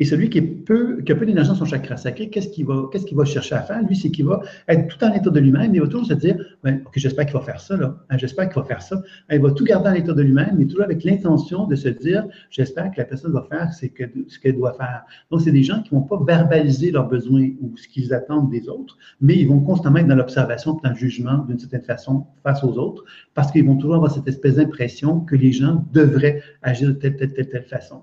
Et 0.00 0.04
celui 0.04 0.30
qui, 0.30 0.38
est 0.38 0.42
peu, 0.42 1.02
a 1.06 1.14
peu 1.14 1.26
d'énergie 1.26 1.50
dans 1.50 1.56
son 1.56 1.64
chakra 1.64 1.96
sacré, 1.96 2.30
qu'est-ce 2.30 2.48
qu'il 2.48 2.66
va, 2.66 2.88
qu'est-ce 2.90 3.04
qu'il 3.04 3.16
va 3.16 3.24
chercher 3.24 3.54
à 3.54 3.62
faire? 3.62 3.82
Lui, 3.82 3.96
c'est 3.96 4.10
qu'il 4.10 4.24
va 4.24 4.40
être 4.68 4.88
tout 4.88 5.04
en 5.04 5.12
l'état 5.12 5.30
de 5.30 5.40
lui-même, 5.40 5.74
il 5.74 5.80
va 5.80 5.86
toujours 5.86 6.06
se 6.06 6.14
dire, 6.14 6.36
ben, 6.62 6.80
OK, 6.86 6.92
j'espère 6.96 7.26
qu'il 7.26 7.34
va 7.34 7.40
faire 7.40 7.60
ça, 7.60 7.76
là. 7.76 7.96
Hein, 8.10 8.18
j'espère 8.18 8.48
qu'il 8.48 8.60
va 8.60 8.66
faire 8.66 8.82
ça. 8.82 9.00
il 9.30 9.40
va 9.40 9.50
tout 9.50 9.64
garder 9.64 9.90
en 9.90 9.92
l'état 9.92 10.12
de 10.12 10.22
lui-même, 10.22 10.56
mais 10.58 10.66
toujours 10.66 10.84
avec 10.84 11.04
l'intention 11.04 11.66
de 11.66 11.76
se 11.76 11.88
dire, 11.88 12.26
j'espère 12.50 12.90
que 12.90 12.96
la 12.98 13.04
personne 13.04 13.32
va 13.32 13.42
faire 13.42 13.72
ce 13.72 13.86
qu'elle 13.86 14.56
doit 14.56 14.72
faire. 14.74 15.02
Donc, 15.30 15.40
c'est 15.42 15.52
des 15.52 15.62
gens 15.62 15.82
qui 15.82 15.94
ne 15.94 16.00
vont 16.00 16.06
pas 16.06 16.22
verbaliser 16.24 16.90
leurs 16.90 17.08
besoins 17.08 17.50
ou 17.60 17.76
ce 17.76 17.88
qu'ils 17.88 18.14
attendent 18.14 18.50
des 18.50 18.68
autres, 18.68 18.96
mais 19.20 19.36
ils 19.36 19.48
vont 19.48 19.60
constamment 19.60 19.98
être 19.98 20.08
dans 20.08 20.16
l'observation 20.16 20.80
dans 20.82 20.90
le 20.90 20.96
jugement 20.96 21.38
d'une 21.38 21.58
certaine 21.58 21.82
façon 21.82 22.26
face 22.42 22.62
aux 22.64 22.78
autres, 22.78 23.04
parce 23.34 23.50
qu'ils 23.52 23.64
vont 23.64 23.76
toujours 23.76 23.96
avoir 23.96 24.12
cette 24.12 24.28
espèce 24.28 24.56
d'impression 24.56 25.20
que 25.20 25.36
les 25.36 25.52
gens 25.52 25.84
devraient 25.92 26.42
agir 26.62 26.88
de 26.88 26.92
telle, 26.92 27.16
telle, 27.16 27.32
telle, 27.32 27.48
telle 27.48 27.64
façon. 27.64 28.02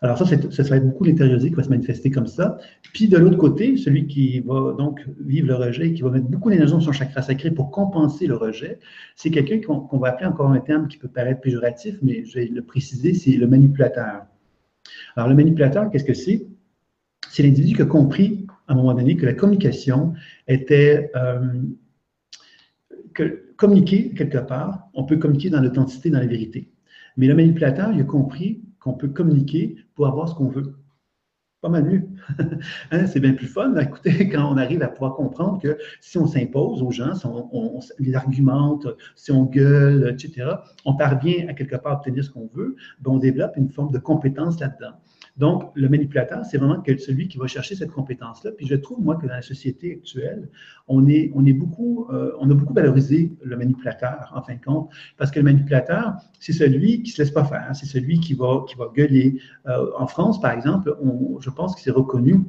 Alors 0.00 0.16
ça, 0.16 0.24
va 0.24 0.76
être 0.76 0.86
beaucoup 0.86 1.02
l'intériorité 1.02 1.48
qui 1.48 1.56
va 1.56 1.64
se 1.64 1.70
manifester 1.70 2.10
comme 2.10 2.28
ça. 2.28 2.58
Puis 2.92 3.08
de 3.08 3.16
l'autre 3.16 3.36
côté, 3.36 3.76
celui 3.76 4.06
qui 4.06 4.38
va 4.40 4.74
donc 4.78 5.04
vivre 5.18 5.48
le 5.48 5.56
rejet, 5.56 5.92
qui 5.92 6.02
va 6.02 6.10
mettre 6.10 6.26
beaucoup 6.26 6.50
d'énergie 6.50 6.72
dans 6.72 6.80
son 6.80 6.92
chakra 6.92 7.20
sacré 7.20 7.50
pour 7.50 7.72
compenser 7.72 8.28
le 8.28 8.36
rejet, 8.36 8.78
c'est 9.16 9.30
quelqu'un 9.30 9.60
qu'on 9.60 9.98
va 9.98 10.10
appeler 10.10 10.26
encore 10.26 10.50
un 10.52 10.60
terme 10.60 10.86
qui 10.86 10.98
peut 10.98 11.08
paraître 11.08 11.40
péjoratif, 11.40 11.96
mais 12.00 12.24
je 12.24 12.34
vais 12.38 12.46
le 12.46 12.62
préciser, 12.62 13.12
c'est 13.12 13.32
le 13.32 13.48
manipulateur. 13.48 14.26
Alors 15.16 15.28
le 15.28 15.34
manipulateur, 15.34 15.90
qu'est-ce 15.90 16.04
que 16.04 16.14
c'est? 16.14 16.46
C'est 17.30 17.42
l'individu 17.42 17.74
qui 17.74 17.82
a 17.82 17.86
compris 17.86 18.46
à 18.68 18.74
un 18.74 18.76
moment 18.76 18.94
donné 18.94 19.16
que 19.16 19.26
la 19.26 19.34
communication 19.34 20.14
était... 20.46 21.10
Euh, 21.16 21.62
que 23.14 23.48
communiquer 23.56 24.10
quelque 24.10 24.38
part, 24.38 24.88
on 24.94 25.04
peut 25.04 25.16
communiquer 25.16 25.50
dans 25.50 25.60
l'authenticité, 25.60 26.08
dans 26.10 26.20
la 26.20 26.26
vérité. 26.26 26.70
Mais 27.16 27.26
le 27.26 27.34
manipulateur, 27.34 27.90
il 27.92 28.00
a 28.00 28.04
compris 28.04 28.62
qu'on 28.78 28.92
peut 28.92 29.08
communiquer 29.08 29.76
pour 29.98 30.06
avoir 30.06 30.28
ce 30.28 30.34
qu'on 30.36 30.48
veut. 30.48 30.76
Pas 31.60 31.68
mal 31.68 31.84
mieux. 31.84 32.08
Hein, 32.92 33.06
c'est 33.08 33.18
bien 33.18 33.34
plus 33.34 33.48
fun, 33.48 33.74
écoutez, 33.76 34.28
quand 34.32 34.48
on 34.48 34.56
arrive 34.56 34.80
à 34.80 34.86
pouvoir 34.86 35.16
comprendre 35.16 35.60
que 35.60 35.76
si 36.00 36.16
on 36.16 36.26
s'impose 36.28 36.82
aux 36.82 36.92
gens, 36.92 37.16
si 37.16 37.26
on, 37.26 37.80
les 37.98 38.14
argumente, 38.14 38.86
si 39.16 39.32
on 39.32 39.42
gueule, 39.42 40.08
etc., 40.08 40.50
on 40.84 40.94
parvient 40.94 41.48
à 41.48 41.54
quelque 41.54 41.74
part 41.74 41.94
à 41.94 41.96
obtenir 41.96 42.22
ce 42.22 42.30
qu'on 42.30 42.48
veut, 42.54 42.76
ben 43.00 43.10
on 43.10 43.18
développe 43.18 43.56
une 43.56 43.70
forme 43.70 43.90
de 43.90 43.98
compétence 43.98 44.60
là-dedans. 44.60 44.92
Donc, 45.38 45.70
le 45.74 45.88
manipulateur, 45.88 46.44
c'est 46.44 46.58
vraiment 46.58 46.82
celui 46.98 47.28
qui 47.28 47.38
va 47.38 47.46
chercher 47.46 47.76
cette 47.76 47.92
compétence-là. 47.92 48.50
Puis 48.56 48.66
je 48.66 48.74
trouve, 48.74 49.00
moi, 49.00 49.14
que 49.14 49.26
dans 49.26 49.34
la 49.34 49.42
société 49.42 49.92
actuelle, 49.92 50.48
on, 50.88 51.06
est, 51.06 51.30
beaucoup, 51.52 52.08
euh, 52.10 52.32
a 52.40 52.54
beaucoup 52.54 52.74
valorisé 52.74 53.32
le 53.42 53.56
manipulateur, 53.56 54.32
en 54.34 54.42
fin 54.42 54.54
de 54.56 54.60
compte, 54.60 54.90
parce 55.16 55.30
que 55.30 55.38
le 55.38 55.44
manipulateur, 55.44 56.14
c'est 56.40 56.52
celui 56.52 57.02
qui 57.02 57.12
ne 57.12 57.14
se 57.14 57.22
laisse 57.22 57.30
pas 57.30 57.44
faire, 57.44 57.70
c'est 57.74 57.86
celui 57.86 58.18
qui 58.18 58.34
va, 58.34 58.64
qui 58.68 58.74
va 58.74 58.90
gueuler. 58.92 59.40
Euh, 59.66 59.90
en 59.96 60.08
France, 60.08 60.40
par 60.40 60.50
exemple, 60.50 60.96
je 61.40 61.50
pense 61.50 61.76
que 61.76 61.82
c'est 61.82 61.92
reconnu 61.92 62.40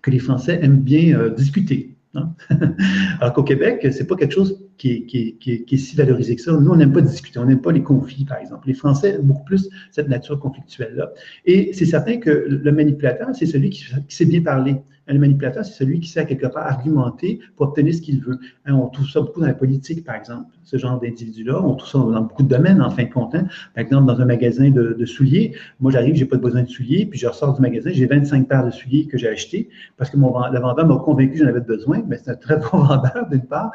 que 0.00 0.10
les 0.10 0.20
Français 0.20 0.58
aiment 0.62 0.80
bien 0.80 1.18
euh, 1.18 1.28
discuter. 1.28 1.98
Hein. 2.14 2.34
Alors 3.20 3.34
qu'au 3.34 3.42
Québec, 3.42 3.86
c'est 3.92 4.06
pas 4.06 4.16
quelque 4.16 4.34
chose 4.34 4.58
qui 4.78 4.90
est, 4.90 5.02
qui, 5.02 5.36
qui 5.38 5.64
est, 5.70 5.76
si 5.76 5.94
valorisé 5.96 6.36
que 6.36 6.42
ça. 6.42 6.52
Nous, 6.52 6.70
on 6.70 6.76
n'aime 6.76 6.92
pas 6.92 7.00
discuter, 7.00 7.38
on 7.38 7.44
n'aime 7.44 7.60
pas 7.60 7.72
les 7.72 7.82
conflits, 7.82 8.24
par 8.24 8.38
exemple. 8.38 8.66
Les 8.66 8.74
Français 8.74 9.18
beaucoup 9.22 9.44
plus 9.44 9.68
cette 9.90 10.08
nature 10.08 10.38
conflictuelle-là. 10.38 11.12
Et 11.44 11.72
c'est 11.72 11.86
certain 11.86 12.18
que 12.18 12.30
le 12.30 12.72
manipulateur, 12.72 13.28
c'est 13.34 13.46
celui 13.46 13.70
qui 13.70 13.84
sait 14.08 14.24
bien 14.24 14.42
parler. 14.42 14.76
Le 15.12 15.18
manipulateur, 15.18 15.64
c'est 15.64 15.72
celui 15.72 15.98
qui 15.98 16.08
sait 16.08 16.20
à 16.20 16.24
quelque 16.24 16.46
part 16.46 16.66
argumenter 16.66 17.40
pour 17.56 17.68
obtenir 17.68 17.92
ce 17.92 18.00
qu'il 18.00 18.20
veut. 18.20 18.38
Hein, 18.64 18.74
on 18.74 18.86
trouve 18.86 19.08
ça 19.08 19.20
beaucoup 19.20 19.40
dans 19.40 19.48
la 19.48 19.54
politique, 19.54 20.04
par 20.04 20.14
exemple, 20.14 20.46
ce 20.62 20.76
genre 20.76 21.00
d'individu-là. 21.00 21.60
On 21.60 21.74
trouve 21.74 21.88
ça 21.90 21.98
dans 21.98 22.22
beaucoup 22.22 22.44
de 22.44 22.48
domaines, 22.48 22.80
en 22.80 22.90
fin 22.90 23.04
de 23.04 23.10
compte. 23.10 23.34
Hein. 23.34 23.46
Par 23.74 23.82
exemple, 23.82 24.06
dans 24.06 24.20
un 24.20 24.24
magasin 24.24 24.70
de, 24.70 25.04
souliers, 25.04 25.56
moi, 25.80 25.90
j'arrive, 25.90 26.14
j'ai 26.14 26.26
pas 26.26 26.36
besoin 26.36 26.62
de 26.62 26.68
souliers, 26.68 27.06
puis 27.06 27.18
je 27.18 27.26
ressors 27.26 27.54
du 27.54 27.60
magasin, 27.60 27.90
j'ai 27.92 28.06
25 28.06 28.46
paires 28.46 28.64
de 28.64 28.70
souliers 28.70 29.06
que 29.06 29.18
j'ai 29.18 29.28
achetés 29.28 29.68
parce 29.96 30.10
que 30.10 30.16
mon, 30.16 30.32
le 30.48 30.60
vendeur 30.60 30.86
m'a 30.86 30.96
convaincu 30.96 31.32
que 31.32 31.38
j'en 31.38 31.48
avais 31.48 31.60
besoin. 31.60 32.02
Mais 32.06 32.16
c'est 32.18 32.30
un 32.30 32.36
très 32.36 32.58
bon 32.58 32.78
vendeur, 32.84 33.28
d'une 33.30 33.46
part. 33.46 33.72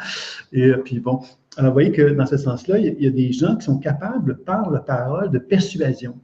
Et 0.54 0.68
euh, 0.68 0.78
puis 0.78 1.00
bon, 1.00 1.20
alors 1.58 1.72
vous 1.72 1.76
voyez 1.76 1.92
que 1.92 2.12
dans 2.12 2.26
ce 2.26 2.38
sens-là, 2.38 2.80
il 2.80 3.04
y 3.04 3.08
a 3.08 3.10
des 3.10 3.32
gens 3.34 3.58
qui 3.58 3.66
sont 3.66 3.78
capables, 3.78 4.38
par 4.38 4.72
la 4.72 4.80
parole, 4.80 5.32
de 5.32 5.40
persuasion. 5.40 6.16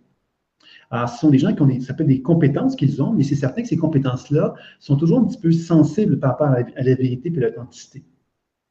Alors, 0.91 1.07
ce 1.07 1.19
sont 1.19 1.29
des 1.29 1.39
gens 1.39 1.55
qui 1.55 1.61
ont 1.61 1.67
des, 1.67 1.79
ça 1.79 1.93
peut 1.93 2.03
être 2.03 2.09
des 2.09 2.21
compétences 2.21 2.75
qu'ils 2.75 3.01
ont, 3.01 3.13
mais 3.13 3.23
c'est 3.23 3.35
certain 3.35 3.61
que 3.61 3.67
ces 3.67 3.77
compétences-là 3.77 4.53
sont 4.79 4.97
toujours 4.97 5.19
un 5.19 5.25
petit 5.25 5.39
peu 5.39 5.51
sensibles 5.53 6.19
par 6.19 6.31
rapport 6.31 6.47
à 6.47 6.59
la, 6.59 6.95
vérité 6.95 7.31
et 7.33 7.39
l'authenticité. 7.39 8.03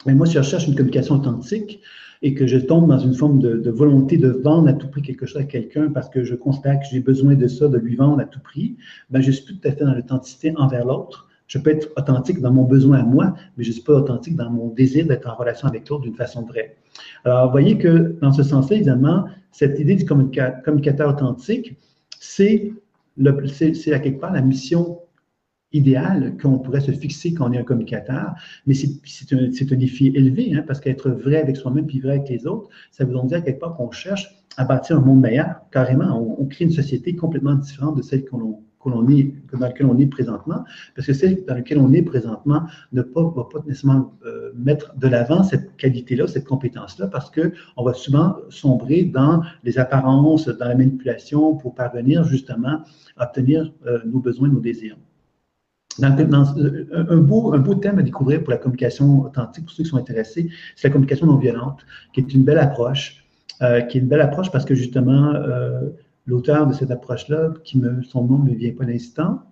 Mais 0.06 0.14
moi, 0.14 0.26
si 0.26 0.34
je 0.34 0.38
recherche 0.38 0.66
une 0.66 0.74
communication 0.74 1.14
authentique 1.14 1.80
et 2.22 2.34
que 2.34 2.46
je 2.46 2.58
tombe 2.58 2.88
dans 2.88 2.98
une 2.98 3.14
forme 3.14 3.38
de, 3.38 3.70
volonté 3.70 4.18
de 4.18 4.28
vendre 4.28 4.68
à 4.68 4.74
tout 4.74 4.88
prix 4.88 5.00
quelque 5.00 5.24
chose 5.24 5.40
à 5.40 5.44
quelqu'un 5.44 5.90
parce 5.90 6.10
que 6.10 6.22
je 6.22 6.34
constate 6.34 6.80
que 6.80 6.86
j'ai 6.90 7.00
besoin 7.00 7.34
de 7.34 7.48
ça, 7.48 7.68
de 7.68 7.78
lui 7.78 7.96
vendre 7.96 8.20
à 8.20 8.26
tout 8.26 8.40
prix, 8.40 8.76
ben, 9.08 9.22
je 9.22 9.30
suis 9.30 9.44
tout 9.56 9.68
à 9.68 9.72
fait 9.72 9.84
dans 9.84 9.94
l'authenticité 9.94 10.52
envers 10.56 10.84
l'autre. 10.84 11.26
Je 11.46 11.58
peux 11.58 11.70
être 11.70 11.88
authentique 11.96 12.40
dans 12.40 12.52
mon 12.52 12.64
besoin 12.64 12.98
à 12.98 13.02
moi, 13.02 13.34
mais 13.56 13.64
je 13.64 13.70
ne 13.70 13.74
suis 13.74 13.82
pas 13.82 13.94
authentique 13.94 14.36
dans 14.36 14.50
mon 14.50 14.68
désir 14.68 15.06
d'être 15.06 15.28
en 15.28 15.34
relation 15.34 15.66
avec 15.66 15.88
l'autre 15.88 16.02
d'une 16.02 16.14
façon 16.14 16.42
vraie. 16.42 16.76
Alors, 17.24 17.46
vous 17.46 17.52
voyez 17.52 17.78
que 17.78 18.16
dans 18.20 18.32
ce 18.32 18.42
sens-là, 18.42 18.76
évidemment, 18.76 19.24
cette 19.50 19.80
idée 19.80 19.96
du 19.96 20.04
communicateur 20.04 21.08
authentique, 21.08 21.76
c'est 22.20 22.72
à 23.18 23.98
quelque 23.98 24.20
part 24.20 24.32
la 24.32 24.42
mission 24.42 25.00
idéale 25.72 26.36
qu'on 26.40 26.58
pourrait 26.58 26.80
se 26.80 26.90
fixer 26.92 27.32
quand 27.32 27.48
on 27.48 27.52
est 27.52 27.58
un 27.58 27.64
communicateur, 27.64 28.34
mais 28.66 28.74
c'est 28.74 29.32
un, 29.32 29.76
défi 29.76 30.08
élevé, 30.08 30.54
hein, 30.54 30.64
parce 30.66 30.80
qu'être 30.80 31.10
vrai 31.10 31.36
avec 31.40 31.56
soi-même 31.56 31.86
puis 31.86 32.00
vrai 32.00 32.16
avec 32.16 32.28
les 32.28 32.46
autres, 32.46 32.68
ça 32.90 33.04
veut 33.04 33.12
donc 33.12 33.28
dire 33.28 33.38
à 33.38 33.40
quelque 33.40 33.60
part 33.60 33.76
qu'on 33.76 33.90
cherche 33.90 34.28
à 34.56 34.64
bâtir 34.64 34.98
un 34.98 35.00
monde 35.00 35.20
meilleur, 35.20 35.60
carrément. 35.70 36.36
On, 36.38 36.44
crée 36.46 36.64
une 36.64 36.72
société 36.72 37.14
complètement 37.14 37.54
différente 37.54 37.96
de 37.96 38.02
celle 38.02 38.24
qu'on 38.24 38.60
est, 39.10 39.34
dans 39.52 39.58
laquelle 39.58 39.86
on 39.86 39.98
est 39.98 40.06
présentement, 40.06 40.64
parce 40.94 41.06
que 41.06 41.12
celle 41.12 41.44
dans 41.44 41.54
laquelle 41.54 41.78
on 41.78 41.92
est 41.92 42.02
présentement 42.02 42.62
ne 42.92 43.02
va 43.02 43.44
pas 43.52 43.58
nécessairement 43.66 44.14
euh, 44.24 44.52
mettre 44.56 44.94
de 44.96 45.08
l'avant 45.08 45.42
cette 45.42 45.76
qualité-là, 45.76 46.26
cette 46.26 46.46
compétence-là, 46.46 47.08
parce 47.08 47.30
qu'on 47.30 47.84
va 47.84 47.94
souvent 47.94 48.36
sombrer 48.48 49.04
dans 49.04 49.42
les 49.64 49.78
apparences, 49.78 50.48
dans 50.48 50.68
la 50.68 50.74
manipulation 50.74 51.56
pour 51.56 51.74
parvenir 51.74 52.24
justement 52.24 52.82
à 53.16 53.24
obtenir 53.26 53.72
euh, 53.86 53.98
nos 54.06 54.20
besoins, 54.20 54.48
nos 54.48 54.60
désirs. 54.60 54.96
Dans, 55.98 56.16
euh, 56.56 57.06
un, 57.10 57.18
beau, 57.18 57.52
un 57.52 57.58
beau 57.58 57.74
thème 57.74 57.98
à 57.98 58.02
découvrir 58.02 58.42
pour 58.42 58.52
la 58.52 58.56
communication 58.56 59.22
authentique, 59.22 59.64
pour 59.66 59.74
ceux 59.74 59.82
qui 59.82 59.90
sont 59.90 59.98
intéressés, 59.98 60.48
c'est 60.76 60.88
la 60.88 60.92
communication 60.92 61.26
non 61.26 61.36
violente, 61.36 61.84
qui 62.14 62.20
est 62.20 62.32
une 62.32 62.44
belle 62.44 62.58
approche, 62.58 63.24
qui 63.90 63.98
est 63.98 64.00
une 64.00 64.08
belle 64.08 64.22
approche 64.22 64.50
parce 64.50 64.64
que 64.64 64.74
justement, 64.74 65.34
l'auteur 66.26 66.66
de 66.66 66.72
cette 66.72 66.90
approche-là, 66.90 67.52
qui 67.64 67.78
me, 67.78 68.02
son 68.02 68.24
nom 68.24 68.38
ne 68.38 68.50
me 68.50 68.54
vient 68.54 68.72
pas 68.72 68.84
l'instant, 68.84 69.42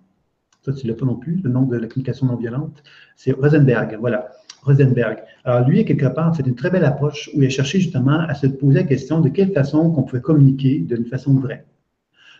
toi 0.63 0.73
tu 0.73 0.85
ne 0.85 0.91
l'as 0.91 0.97
pas 0.97 1.05
non 1.05 1.15
plus, 1.15 1.39
le 1.43 1.49
nom 1.49 1.63
de 1.63 1.77
la 1.77 1.87
communication 1.87 2.27
non 2.27 2.35
violente, 2.35 2.83
c'est 3.15 3.31
Rosenberg, 3.31 3.97
voilà, 3.99 4.29
Rosenberg. 4.63 5.19
Alors 5.45 5.67
lui, 5.67 5.85
quelque 5.85 6.07
part, 6.07 6.35
c'est 6.35 6.45
une 6.45 6.55
très 6.55 6.69
belle 6.69 6.85
approche 6.85 7.29
où 7.33 7.41
il 7.41 7.47
a 7.47 7.49
cherché 7.49 7.79
justement 7.79 8.19
à 8.19 8.33
se 8.33 8.47
poser 8.47 8.79
la 8.79 8.83
question 8.83 9.21
de 9.21 9.29
quelle 9.29 9.53
façon 9.53 9.91
qu'on 9.91 10.03
pouvait 10.03 10.21
communiquer 10.21 10.79
d'une 10.79 11.05
façon 11.05 11.33
vraie 11.35 11.65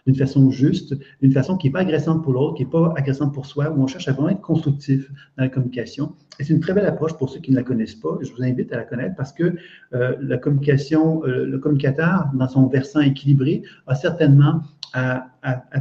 d'une 0.09 0.17
façon 0.17 0.49
juste, 0.49 0.97
d'une 1.21 1.31
façon 1.31 1.55
qui 1.55 1.67
n'est 1.67 1.71
pas 1.71 1.81
agressante 1.81 2.23
pour 2.23 2.33
l'autre, 2.33 2.55
qui 2.55 2.63
n'est 2.63 2.71
pas 2.71 2.91
agressante 2.97 3.31
pour 3.31 3.45
soi, 3.45 3.69
où 3.69 3.83
on 3.83 3.85
cherche 3.85 4.07
à 4.07 4.13
vraiment 4.13 4.29
être 4.29 4.41
constructif 4.41 5.07
dans 5.37 5.43
la 5.43 5.49
communication. 5.49 6.13
Et 6.39 6.43
c'est 6.43 6.53
une 6.53 6.61
très 6.61 6.73
belle 6.73 6.87
approche 6.87 7.13
pour 7.13 7.29
ceux 7.29 7.39
qui 7.39 7.51
ne 7.51 7.57
la 7.57 7.61
connaissent 7.61 7.93
pas. 7.93 8.17
Je 8.21 8.31
vous 8.31 8.41
invite 8.41 8.73
à 8.73 8.77
la 8.77 8.85
connaître 8.85 9.15
parce 9.15 9.31
que 9.31 9.55
euh, 9.93 10.15
la 10.19 10.39
communication, 10.39 11.23
euh, 11.25 11.45
le 11.45 11.59
communicateur, 11.59 12.25
dans 12.33 12.47
son 12.47 12.65
versant 12.65 13.01
équilibré, 13.01 13.61
a 13.85 13.93
certainement 13.93 14.63
à, 14.93 15.27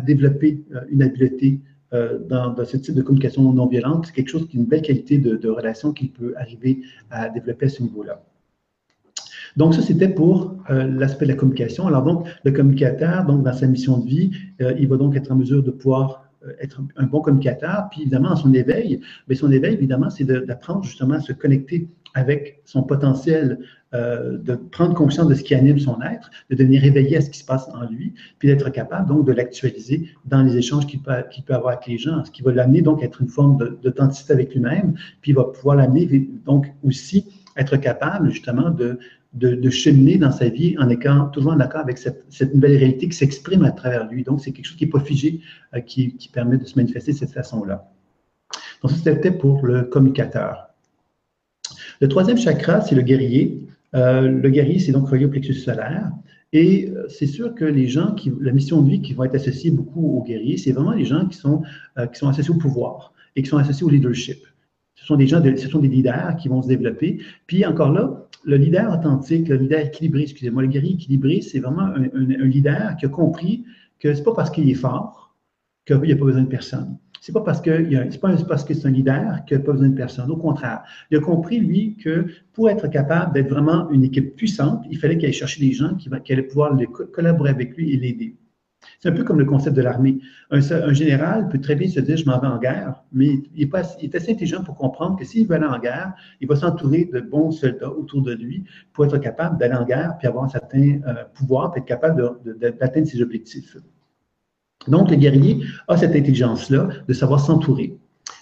développer 0.04 0.62
euh, 0.74 0.80
une 0.90 1.02
habileté 1.02 1.60
dans, 2.28 2.54
ce 2.66 2.76
type 2.76 2.94
de 2.94 3.00
communication 3.00 3.50
non 3.50 3.66
violente. 3.66 4.04
C'est 4.04 4.12
quelque 4.12 4.28
chose 4.28 4.46
qui 4.46 4.58
est 4.58 4.60
une 4.60 4.66
belle 4.66 4.82
qualité 4.82 5.16
de, 5.16 5.36
de 5.36 5.48
relation 5.48 5.94
qu'il 5.94 6.10
peut 6.10 6.34
arriver 6.36 6.82
à 7.10 7.30
développer 7.30 7.64
à 7.64 7.68
ce 7.70 7.82
niveau-là. 7.82 8.22
Donc, 9.56 9.74
ça, 9.74 9.82
c'était 9.82 10.08
pour 10.08 10.54
euh, 10.70 10.87
l'aspect 10.87 11.26
de 11.26 11.30
la 11.30 11.37
communication. 11.37 11.87
Alors, 11.87 12.02
donc, 12.02 12.26
le 12.44 12.52
communicateur, 12.52 13.24
donc, 13.24 13.42
dans 13.42 13.52
sa 13.52 13.66
mission 13.66 13.98
de 13.98 14.06
vie, 14.06 14.30
euh, 14.61 14.74
il 14.78 14.88
va 14.88 14.96
donc 14.96 15.16
être 15.16 15.30
en 15.32 15.37
mesure 15.37 15.62
de 15.62 15.70
pouvoir 15.70 16.24
être 16.61 16.80
un 16.96 17.06
bon 17.06 17.20
communicateur. 17.20 17.88
Puis 17.90 18.02
évidemment, 18.02 18.37
son 18.37 18.54
éveil, 18.54 19.00
mais 19.26 19.34
son 19.34 19.50
éveil, 19.50 19.74
évidemment, 19.74 20.08
c'est 20.08 20.24
d'apprendre 20.24 20.84
justement 20.84 21.14
à 21.14 21.20
se 21.20 21.32
connecter 21.32 21.88
avec 22.14 22.62
son 22.64 22.82
potentiel, 22.82 23.58
euh, 23.94 24.38
de 24.38 24.54
prendre 24.54 24.94
conscience 24.94 25.28
de 25.28 25.34
ce 25.34 25.42
qui 25.42 25.54
anime 25.54 25.78
son 25.78 26.00
être, 26.02 26.30
de 26.50 26.56
devenir 26.56 26.84
éveillé 26.84 27.16
à 27.16 27.20
ce 27.20 27.30
qui 27.30 27.38
se 27.38 27.44
passe 27.44 27.68
en 27.68 27.84
lui, 27.87 28.14
puis 28.38 28.48
d'être 28.48 28.70
capable 28.70 29.08
donc 29.08 29.26
de 29.26 29.32
l'actualiser 29.32 30.11
dans 30.24 30.42
les 30.42 30.56
échanges 30.56 30.87
qu'il 30.87 31.00
peut, 31.00 31.12
peut, 31.46 31.54
avoir 31.54 31.74
avec 31.74 31.87
les 31.87 31.98
gens, 31.98 32.24
ce 32.24 32.30
qui 32.30 32.42
va 32.42 32.52
l'amener 32.52 32.82
donc 32.82 33.02
à 33.02 33.06
être 33.06 33.20
une 33.22 33.28
forme 33.28 33.56
d'authenticité 33.82 34.32
avec 34.32 34.54
lui-même, 34.54 34.94
puis 35.20 35.32
il 35.32 35.34
va 35.34 35.44
pouvoir 35.44 35.76
l'amener 35.76 36.28
donc 36.44 36.66
aussi 36.82 37.26
être 37.56 37.76
capable 37.76 38.30
justement 38.30 38.70
de, 38.70 38.98
de, 39.34 39.70
cheminer 39.70 40.16
dans 40.16 40.32
sa 40.32 40.48
vie 40.48 40.76
en 40.78 40.88
étant 40.88 41.28
toujours 41.28 41.52
en 41.52 41.60
accord 41.60 41.80
avec 41.80 41.98
cette, 41.98 42.54
nouvelle 42.54 42.76
réalité 42.76 43.08
qui 43.08 43.16
s'exprime 43.16 43.64
à 43.64 43.72
travers 43.72 44.08
lui. 44.10 44.24
Donc, 44.24 44.40
c'est 44.40 44.52
quelque 44.52 44.66
chose 44.66 44.76
qui 44.76 44.84
n'est 44.84 44.90
pas 44.90 45.00
figé, 45.00 45.40
euh, 45.74 45.80
qui, 45.80 46.16
permet 46.32 46.56
de 46.56 46.64
se 46.64 46.76
manifester 46.76 47.12
de 47.12 47.18
cette 47.18 47.32
façon-là. 47.32 47.90
Donc, 48.82 48.92
c'était 48.92 49.30
pour 49.30 49.64
le 49.66 49.82
communicateur. 49.82 50.68
Le 52.00 52.08
troisième 52.08 52.38
chakra, 52.38 52.80
c'est 52.80 52.94
le 52.94 53.02
guerrier. 53.02 53.66
Euh, 53.94 54.28
le 54.28 54.50
guerrier, 54.50 54.78
c'est 54.78 54.92
donc 54.92 55.08
relié 55.08 55.26
au 55.26 55.30
plexus 55.30 55.54
solaire. 55.54 56.10
Et 56.52 56.88
euh, 56.88 57.06
c'est 57.08 57.26
sûr 57.26 57.54
que 57.54 57.64
les 57.64 57.88
gens 57.88 58.14
qui, 58.14 58.32
la 58.40 58.52
mission 58.52 58.80
de 58.80 58.90
vie 58.90 59.02
qui 59.02 59.12
vont 59.12 59.24
être 59.24 59.34
associés 59.34 59.70
beaucoup 59.70 60.16
au 60.16 60.22
guerrier, 60.22 60.56
c'est 60.56 60.72
vraiment 60.72 60.92
les 60.92 61.04
gens 61.04 61.26
qui 61.26 61.36
sont, 61.36 61.62
qui 62.12 62.18
sont 62.18 62.28
associés 62.28 62.54
au 62.54 62.58
pouvoir 62.58 63.12
et 63.36 63.42
qui 63.42 63.48
sont 63.48 63.58
associés 63.58 63.84
au 63.84 63.90
leadership. 63.90 64.38
Ce 64.98 65.06
sont 65.06 65.16
des 65.16 65.28
gens, 65.28 65.40
sont 65.56 65.78
des 65.78 65.88
leaders 65.88 66.37
qui 66.37 66.48
vont 66.48 66.61
se 66.61 66.68
développer. 66.68 67.18
Puis 67.46 67.64
encore 67.64 67.92
là, 67.92 68.26
le 68.44 68.56
leader 68.56 68.92
authentique, 68.92 69.48
le 69.48 69.56
leader 69.56 69.87
équilibré, 69.87 70.22
excusez-moi, 70.22 70.62
le 70.62 70.68
guerrier 70.68 70.94
équilibré, 70.94 71.40
c'est 71.40 71.61
vraiment 71.61 71.82
un, 71.82 72.44
leader 72.44 72.96
qui 72.96 73.06
a 73.06 73.08
compris 73.08 73.64
que 74.00 74.12
c'est 74.12 74.24
pas 74.24 74.34
parce 74.34 74.50
qu'il 74.50 74.68
est 74.68 74.74
fort 74.74 75.34
qu'il 75.87 76.00
n'y 76.00 76.12
a 76.12 76.16
pas 76.16 76.24
besoin 76.24 76.42
de 76.42 76.48
personne. 76.48 76.98
C'est 77.20 77.32
pas 77.32 77.40
parce 77.40 77.61
que 77.61 77.88
c'est 78.11 78.20
pas 78.20 78.37
parce 78.48 78.64
que 78.64 78.74
c'est 78.74 78.88
un 78.88 78.90
leader 78.90 79.44
qu'il 79.46 79.56
n'y 79.56 79.62
a 79.62 79.66
pas 79.66 79.72
besoin 79.72 79.88
de 79.88 79.94
personne. 79.94 80.30
Au 80.30 80.37
contraire, 80.37 80.82
il 81.11 81.18
a 81.18 81.20
compris 81.20 81.58
lui 81.58 81.96
que 81.96 82.26
pour 82.52 82.68
être 82.68 82.88
capable 82.88 83.32
d'être 83.34 83.50
vraiment 83.50 83.88
une 83.90 84.04
équipe 84.04 84.34
puissante, 84.34 84.84
il 84.90 84.98
fallait 84.98 85.16
qu'il 85.16 85.26
aille 85.26 85.32
chercher 85.32 85.61
des 85.61 85.72
gens 85.72 85.94
qui, 85.94 86.11
qui 86.24 86.32
allaient 86.32 86.42
pouvoir 86.42 86.76
collaborer 87.12 87.50
avec 87.50 87.76
lui 87.76 87.92
et 87.92 87.96
l'aider. 87.96 88.37
C'est 89.01 89.09
un 89.09 89.12
peu 89.12 89.24
comme 89.24 89.38
le 89.38 89.44
concept 89.44 89.77
de 89.77 89.83
l'armée. 89.83 90.18
Un, 90.51 90.61
général 90.92 91.48
peut 91.48 91.61
très 91.61 91.74
bien 91.74 91.88
se 91.88 92.01
dire 92.01 92.16
je 92.16 92.27
m'en 92.27 92.38
vais 92.40 92.46
en 92.46 92.59
guerre, 92.59 93.03
mais 93.12 93.40
il 93.55 93.62
est, 93.62 94.14
assez 94.14 94.33
intelligent 94.33 94.62
pour 94.62 94.77
comprendre 94.77 95.16
que 95.16 95.24
s'il 95.24 95.46
veut 95.46 95.55
aller 95.55 95.66
en 95.66 95.79
guerre, 95.79 96.12
il 96.40 96.48
va 96.48 96.57
s'entourer 96.57 97.09
de 97.12 97.20
bons 97.20 97.51
soldats 97.51 97.90
autour 97.90 98.22
de 98.22 98.33
lui 98.33 98.64
pour 98.92 99.05
être 99.05 99.18
capable 99.18 99.59
d'aller 99.59 99.74
en 99.74 99.85
guerre 99.85 100.16
puis 100.18 100.27
avoir 100.27 100.44
un 100.44 100.48
certain 100.48 101.01
euh, 101.07 101.24
pouvoir, 101.35 101.72
puis 101.72 101.81
être 101.81 101.87
capable 101.87 102.38
d'atteindre 102.61 103.07
ses 103.07 103.22
objectifs. 103.22 103.77
Donc, 104.87 105.11
le 105.11 105.16
guerrier 105.16 105.61
a 105.88 105.96
cette 105.96 106.14
intelligence-là 106.14 106.88
de 107.07 107.12
savoir 107.12 107.40
s'entourer. 107.40 107.98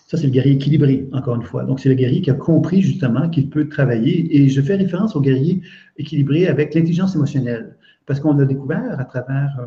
Ça, 0.06 0.16
c'est 0.16 0.26
le 0.26 0.32
guerrier 0.32 0.54
équilibré, 0.54 1.08
encore 1.12 1.34
une 1.34 1.42
fois. 1.42 1.64
Donc, 1.64 1.80
c'est 1.80 1.88
le 1.88 1.96
guerrier 1.96 2.20
qui 2.20 2.30
a 2.30 2.34
compris 2.34 2.80
justement 2.80 3.28
qu'il 3.28 3.50
peut 3.50 3.68
travailler. 3.68 4.36
Et 4.36 4.48
je 4.48 4.60
fais 4.60 4.76
référence 4.76 5.16
au 5.16 5.20
guerrier 5.20 5.62
équilibré 5.96 6.46
avec 6.46 6.74
l'intelligence 6.74 7.16
émotionnelle. 7.16 7.76
Parce 8.06 8.20
qu'on 8.20 8.38
a 8.38 8.44
découvert 8.44 9.00
à 9.00 9.04
travers 9.04 9.58
euh, 9.60 9.66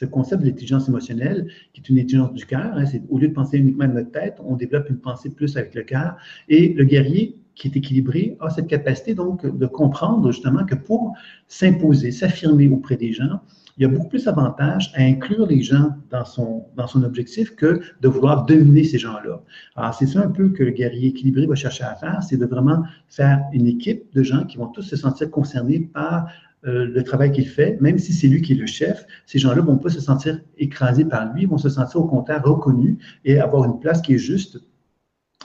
ce 0.00 0.06
concept 0.06 0.40
de 0.42 0.46
l'intelligence 0.46 0.88
émotionnelle, 0.88 1.46
qui 1.74 1.82
est 1.82 1.88
une 1.90 1.98
intelligence 1.98 2.32
du 2.32 2.46
cœur. 2.46 2.72
Hein, 2.74 2.84
au 3.10 3.18
lieu 3.18 3.28
de 3.28 3.34
penser 3.34 3.58
uniquement 3.58 3.84
à 3.84 3.88
notre 3.88 4.10
tête, 4.10 4.38
on 4.42 4.56
développe 4.56 4.88
une 4.88 4.98
pensée 4.98 5.28
plus 5.28 5.58
avec 5.58 5.74
le 5.74 5.82
cœur. 5.82 6.16
Et 6.48 6.72
le 6.72 6.84
guerrier 6.84 7.36
qui 7.54 7.68
est 7.68 7.76
équilibré 7.76 8.38
a 8.40 8.48
cette 8.48 8.66
capacité 8.66 9.14
donc 9.14 9.44
de 9.44 9.66
comprendre 9.66 10.32
justement 10.32 10.64
que 10.64 10.74
pour 10.74 11.12
s'imposer, 11.48 12.12
s'affirmer 12.12 12.66
auprès 12.68 12.96
des 12.96 13.12
gens, 13.12 13.40
il 13.76 13.82
y 13.82 13.84
a 13.84 13.88
beaucoup 13.88 14.08
plus 14.08 14.24
d'avantages 14.24 14.90
à 14.94 15.02
inclure 15.02 15.46
les 15.46 15.62
gens 15.62 15.90
dans 16.10 16.24
son, 16.24 16.64
dans 16.76 16.86
son 16.86 17.02
objectif 17.02 17.54
que 17.54 17.80
de 18.00 18.08
vouloir 18.08 18.46
dominer 18.46 18.84
ces 18.84 18.98
gens-là. 18.98 19.42
Alors, 19.76 19.94
c'est 19.94 20.06
ça 20.06 20.20
un 20.20 20.30
peu 20.30 20.48
que 20.48 20.62
le 20.62 20.70
guerrier 20.70 21.08
équilibré 21.08 21.46
va 21.46 21.54
chercher 21.54 21.84
à 21.84 21.94
faire, 21.94 22.22
c'est 22.22 22.38
de 22.38 22.46
vraiment 22.46 22.82
faire 23.08 23.42
une 23.52 23.66
équipe 23.66 24.04
de 24.14 24.22
gens 24.22 24.44
qui 24.44 24.56
vont 24.56 24.68
tous 24.68 24.82
se 24.82 24.96
sentir 24.96 25.30
concernés 25.30 25.80
par 25.80 26.28
euh, 26.66 26.86
le 26.86 27.02
travail 27.02 27.32
qu'il 27.32 27.48
fait, 27.48 27.80
même 27.80 27.98
si 27.98 28.12
c'est 28.12 28.28
lui 28.28 28.42
qui 28.42 28.52
est 28.52 28.56
le 28.56 28.66
chef, 28.66 29.06
ces 29.26 29.38
gens-là 29.38 29.62
vont 29.62 29.78
pas 29.78 29.88
se 29.88 30.00
sentir 30.00 30.40
écrasés 30.58 31.04
par 31.04 31.32
lui, 31.32 31.46
vont 31.46 31.58
se 31.58 31.70
sentir 31.70 32.00
au 32.00 32.04
contraire 32.04 32.42
reconnus 32.44 32.98
et 33.24 33.40
avoir 33.40 33.64
une 33.64 33.80
place 33.80 34.02
qui 34.02 34.14
est 34.14 34.18
juste 34.18 34.60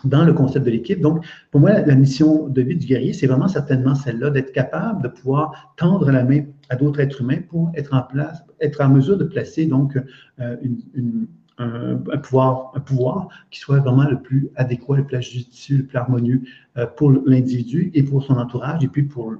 dans 0.03 0.25
le 0.25 0.33
concept 0.33 0.65
de 0.65 0.71
l'équipe. 0.71 0.99
Donc, 0.99 1.25
pour 1.51 1.61
moi, 1.61 1.71
la 1.79 1.95
mission 1.95 2.49
de 2.49 2.61
vie 2.61 2.75
du 2.75 2.85
guerrier, 2.85 3.13
c'est 3.13 3.27
vraiment 3.27 3.47
certainement 3.47 3.95
celle-là, 3.95 4.29
d'être 4.29 4.51
capable 4.51 5.01
de 5.03 5.07
pouvoir 5.07 5.73
tendre 5.77 6.11
la 6.11 6.23
main 6.23 6.43
à 6.69 6.75
d'autres 6.75 6.99
êtres 6.99 7.21
humains 7.21 7.39
pour 7.49 7.71
être 7.75 7.93
en 7.93 8.01
place, 8.01 8.43
être 8.59 8.81
en 8.81 8.89
mesure 8.89 9.17
de 9.17 9.23
placer 9.23 9.65
donc 9.65 9.97
euh, 10.39 10.57
une 10.61 11.27
un, 11.57 12.17
pouvoir, 12.17 12.71
un 12.75 12.79
pouvoir 12.79 13.29
qui 13.51 13.59
soit 13.59 13.79
vraiment 13.79 14.07
le 14.09 14.19
plus 14.19 14.49
adéquat, 14.55 14.97
le 14.97 15.05
plus 15.05 15.21
judicieux, 15.21 15.77
le 15.77 15.85
plus 15.85 15.97
harmonieux 15.97 16.41
euh, 16.77 16.85
pour 16.85 17.11
l'individu 17.11 17.91
et 17.93 18.03
pour 18.03 18.23
son 18.23 18.37
entourage 18.37 18.83
et 18.83 18.87
puis 18.87 19.03
pour 19.03 19.35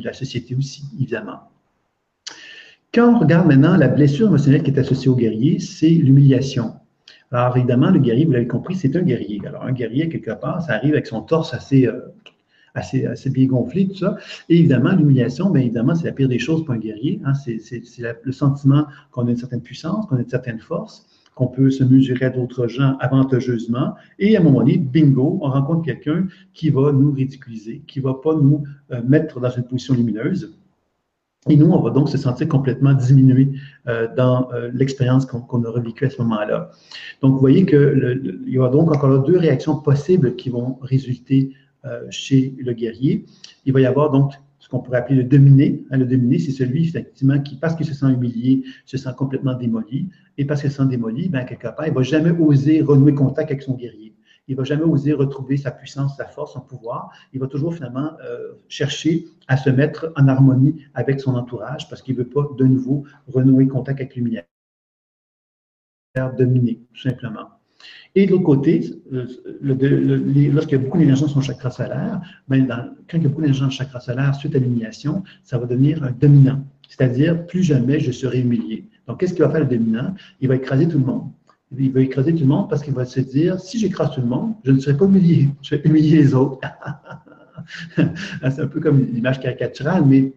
la 0.00 0.12
société 0.12 0.54
aussi, 0.54 0.84
évidemment. 0.98 1.40
Quand 2.94 3.14
on 3.14 3.18
regarde 3.18 3.46
maintenant 3.46 3.76
la 3.76 3.88
blessure 3.88 4.28
émotionnelle 4.28 4.62
qui 4.62 4.70
est 4.70 4.78
associée 4.78 5.10
au 5.10 5.16
guerrier, 5.16 5.58
c'est 5.58 5.90
l'humiliation. 5.90 6.74
Alors 7.30 7.54
évidemment, 7.58 7.90
le 7.90 7.98
guerrier, 7.98 8.24
vous 8.24 8.32
l'avez 8.32 8.46
compris, 8.46 8.74
c'est 8.74 8.96
un 8.96 9.02
guerrier. 9.02 9.40
Alors 9.46 9.62
un 9.62 9.72
guerrier, 9.72 10.08
quelque 10.08 10.30
part, 10.30 10.62
ça 10.62 10.72
arrive 10.72 10.94
avec 10.94 11.06
son 11.06 11.20
torse 11.20 11.52
assez, 11.52 11.86
euh, 11.86 12.00
assez, 12.74 13.04
assez 13.04 13.28
bien 13.28 13.44
gonflé, 13.44 13.88
tout 13.88 13.96
ça. 13.96 14.16
Et 14.48 14.58
évidemment, 14.58 14.92
l'humiliation, 14.92 15.50
bien 15.50 15.60
évidemment, 15.60 15.94
c'est 15.94 16.06
la 16.06 16.12
pire 16.12 16.28
des 16.28 16.38
choses 16.38 16.64
pour 16.64 16.72
un 16.72 16.78
guerrier. 16.78 17.20
Hein. 17.26 17.34
C'est 17.34 17.60
le 18.22 18.32
sentiment 18.32 18.86
qu'on 19.10 19.26
a 19.26 19.30
une 19.30 19.36
certaine 19.36 19.60
puissance, 19.60 20.06
qu'on 20.06 20.16
a 20.16 20.20
une 20.20 20.28
certaine 20.28 20.58
force 20.58 21.06
qu'on 21.38 21.46
peut 21.46 21.70
se 21.70 21.84
mesurer 21.84 22.24
à 22.24 22.30
d'autres 22.30 22.66
gens 22.66 22.96
avantageusement. 22.98 23.94
Et 24.18 24.36
à 24.36 24.40
un 24.40 24.42
moment 24.42 24.58
donné, 24.58 24.76
bingo, 24.76 25.38
on 25.40 25.48
rencontre 25.48 25.84
quelqu'un 25.84 26.26
qui 26.52 26.68
va 26.68 26.90
nous 26.90 27.12
ridiculiser, 27.12 27.80
qui 27.86 28.00
ne 28.00 28.04
va 28.04 28.14
pas 28.14 28.34
nous 28.34 28.64
euh, 28.90 29.02
mettre 29.06 29.38
dans 29.38 29.48
une 29.48 29.62
position 29.62 29.94
lumineuse. 29.94 30.52
Et 31.48 31.56
nous, 31.56 31.70
on 31.70 31.80
va 31.80 31.90
donc 31.90 32.08
se 32.08 32.18
sentir 32.18 32.48
complètement 32.48 32.92
diminué 32.92 33.52
euh, 33.86 34.08
dans 34.16 34.50
euh, 34.52 34.68
l'expérience 34.74 35.26
qu'on 35.26 35.64
aura 35.64 35.78
vécue 35.78 36.06
à 36.06 36.10
ce 36.10 36.20
moment-là. 36.22 36.72
Donc, 37.22 37.34
vous 37.34 37.38
voyez 37.38 37.64
qu'il 37.64 38.42
y 38.48 38.58
aura 38.58 38.70
donc 38.70 38.92
encore 38.92 39.22
deux 39.22 39.38
réactions 39.38 39.76
possibles 39.76 40.34
qui 40.34 40.50
vont 40.50 40.76
résulter 40.82 41.52
chez 42.10 42.54
le 42.58 42.72
guerrier. 42.74 43.24
Il 43.64 43.72
va 43.72 43.80
y 43.80 43.86
avoir 43.86 44.10
donc 44.10 44.32
ce 44.58 44.68
qu'on 44.68 44.80
pourrait 44.80 44.98
appeler 44.98 45.16
le 45.16 45.24
dominé. 45.24 45.84
Hein, 45.90 45.98
le 45.98 46.04
dominé, 46.04 46.38
c'est 46.38 46.52
celui, 46.52 46.86
effectivement, 46.86 47.40
qui, 47.40 47.56
parce 47.56 47.74
qu'il 47.74 47.86
se 47.86 47.94
sent 47.94 48.12
humilié, 48.12 48.64
se 48.84 48.98
sent 48.98 49.10
complètement 49.16 49.54
démoli. 49.54 50.08
Et 50.38 50.44
parce 50.44 50.60
qu'il 50.60 50.70
se 50.70 50.76
sent 50.76 50.86
démoli, 50.86 51.28
ben, 51.28 51.44
quelque 51.44 51.68
part, 51.68 51.86
il 51.86 51.90
ne 51.90 51.94
va 51.94 52.02
jamais 52.02 52.30
oser 52.30 52.80
renouer 52.80 53.14
contact 53.14 53.50
avec 53.50 53.62
son 53.62 53.74
guerrier. 53.74 54.14
Il 54.46 54.52
ne 54.52 54.58
va 54.58 54.64
jamais 54.64 54.84
oser 54.84 55.12
retrouver 55.12 55.58
sa 55.58 55.70
puissance, 55.70 56.16
sa 56.16 56.24
force, 56.24 56.54
son 56.54 56.60
pouvoir. 56.60 57.10
Il 57.34 57.40
va 57.40 57.48
toujours 57.48 57.74
finalement 57.74 58.12
euh, 58.24 58.52
chercher 58.68 59.26
à 59.46 59.58
se 59.58 59.68
mettre 59.68 60.12
en 60.16 60.26
harmonie 60.26 60.82
avec 60.94 61.20
son 61.20 61.34
entourage 61.34 61.88
parce 61.90 62.00
qu'il 62.00 62.16
ne 62.16 62.22
veut 62.22 62.28
pas 62.28 62.48
de 62.56 62.64
nouveau 62.64 63.04
renouer 63.26 63.66
contact 63.66 64.00
avec 64.00 64.14
lumière. 64.14 64.44
Dominer, 66.36 66.80
tout 66.94 67.02
simplement. 67.02 67.48
Et 68.14 68.26
de 68.26 68.32
l'autre 68.32 68.44
côté, 68.44 68.80
lorsqu'il 69.60 70.78
y 70.78 70.80
a 70.80 70.82
beaucoup 70.82 70.98
d'énergie 70.98 71.22
dans 71.22 71.28
son 71.28 71.40
chakra 71.40 71.70
solaire, 71.70 72.20
ben 72.48 72.66
quand 73.08 73.18
il 73.18 73.22
y 73.22 73.26
a 73.26 73.28
beaucoup 73.28 73.42
d'énergie 73.42 73.60
dans 73.60 73.66
le 73.66 73.72
chakra 73.72 74.00
solaire 74.00 74.34
suite 74.34 74.56
à 74.56 74.58
l'élimination, 74.58 75.22
ça 75.44 75.58
va 75.58 75.66
devenir 75.66 76.02
un 76.02 76.10
dominant. 76.10 76.64
C'est-à-dire, 76.88 77.46
plus 77.46 77.62
jamais 77.62 78.00
je 78.00 78.10
serai 78.10 78.40
humilié. 78.40 78.88
Donc, 79.08 79.20
qu'est-ce 79.20 79.34
qu'il 79.34 79.42
va 79.42 79.50
faire 79.50 79.60
le 79.60 79.66
dominant? 79.66 80.14
Il 80.40 80.48
va 80.48 80.56
écraser 80.56 80.86
tout 80.86 80.98
le 80.98 81.04
monde. 81.04 81.30
Il 81.76 81.92
va 81.92 82.00
écraser 82.00 82.32
tout 82.32 82.40
le 82.40 82.46
monde 82.46 82.68
parce 82.68 82.82
qu'il 82.82 82.94
va 82.94 83.04
se 83.04 83.20
dire, 83.20 83.58
si 83.58 83.78
j'écrase 83.78 84.12
tout 84.12 84.20
le 84.20 84.26
monde, 84.26 84.54
je 84.64 84.70
ne 84.70 84.78
serai 84.78 84.96
pas 84.96 85.06
humilié. 85.06 85.48
Je 85.62 85.74
vais 85.74 85.82
humilier 85.84 86.18
les 86.18 86.34
autres. 86.34 86.60
C'est 87.96 88.60
un 88.60 88.66
peu 88.66 88.80
comme 88.80 89.04
l'image 89.12 89.40
caricaturale, 89.40 90.04
mais 90.06 90.32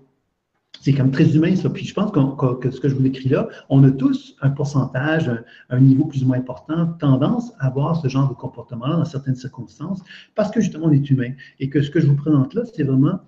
c'est 0.81 0.93
comme 0.93 1.11
très 1.11 1.35
humain, 1.35 1.55
ça. 1.55 1.69
Puis 1.69 1.85
je 1.85 1.93
pense 1.93 2.11
que 2.11 2.71
ce 2.71 2.79
que 2.79 2.89
je 2.89 2.95
vous 2.95 3.03
décris 3.03 3.29
là, 3.29 3.47
on 3.69 3.83
a 3.83 3.91
tous 3.91 4.35
un 4.41 4.49
pourcentage, 4.49 5.31
un, 5.69 5.79
niveau 5.79 6.05
plus 6.05 6.23
ou 6.23 6.27
moins 6.27 6.37
important, 6.37 6.87
tendance 6.99 7.53
à 7.59 7.67
avoir 7.67 7.95
ce 8.01 8.07
genre 8.07 8.27
de 8.27 8.33
comportement-là 8.33 8.95
dans 8.95 9.05
certaines 9.05 9.35
circonstances, 9.35 10.01
parce 10.33 10.49
que 10.49 10.59
justement, 10.59 10.87
on 10.87 10.91
est 10.91 11.09
humain. 11.09 11.33
Et 11.59 11.69
que 11.69 11.81
ce 11.81 11.91
que 11.91 11.99
je 11.99 12.07
vous 12.07 12.15
présente 12.15 12.55
là, 12.55 12.63
c'est 12.73 12.83
vraiment 12.83 13.19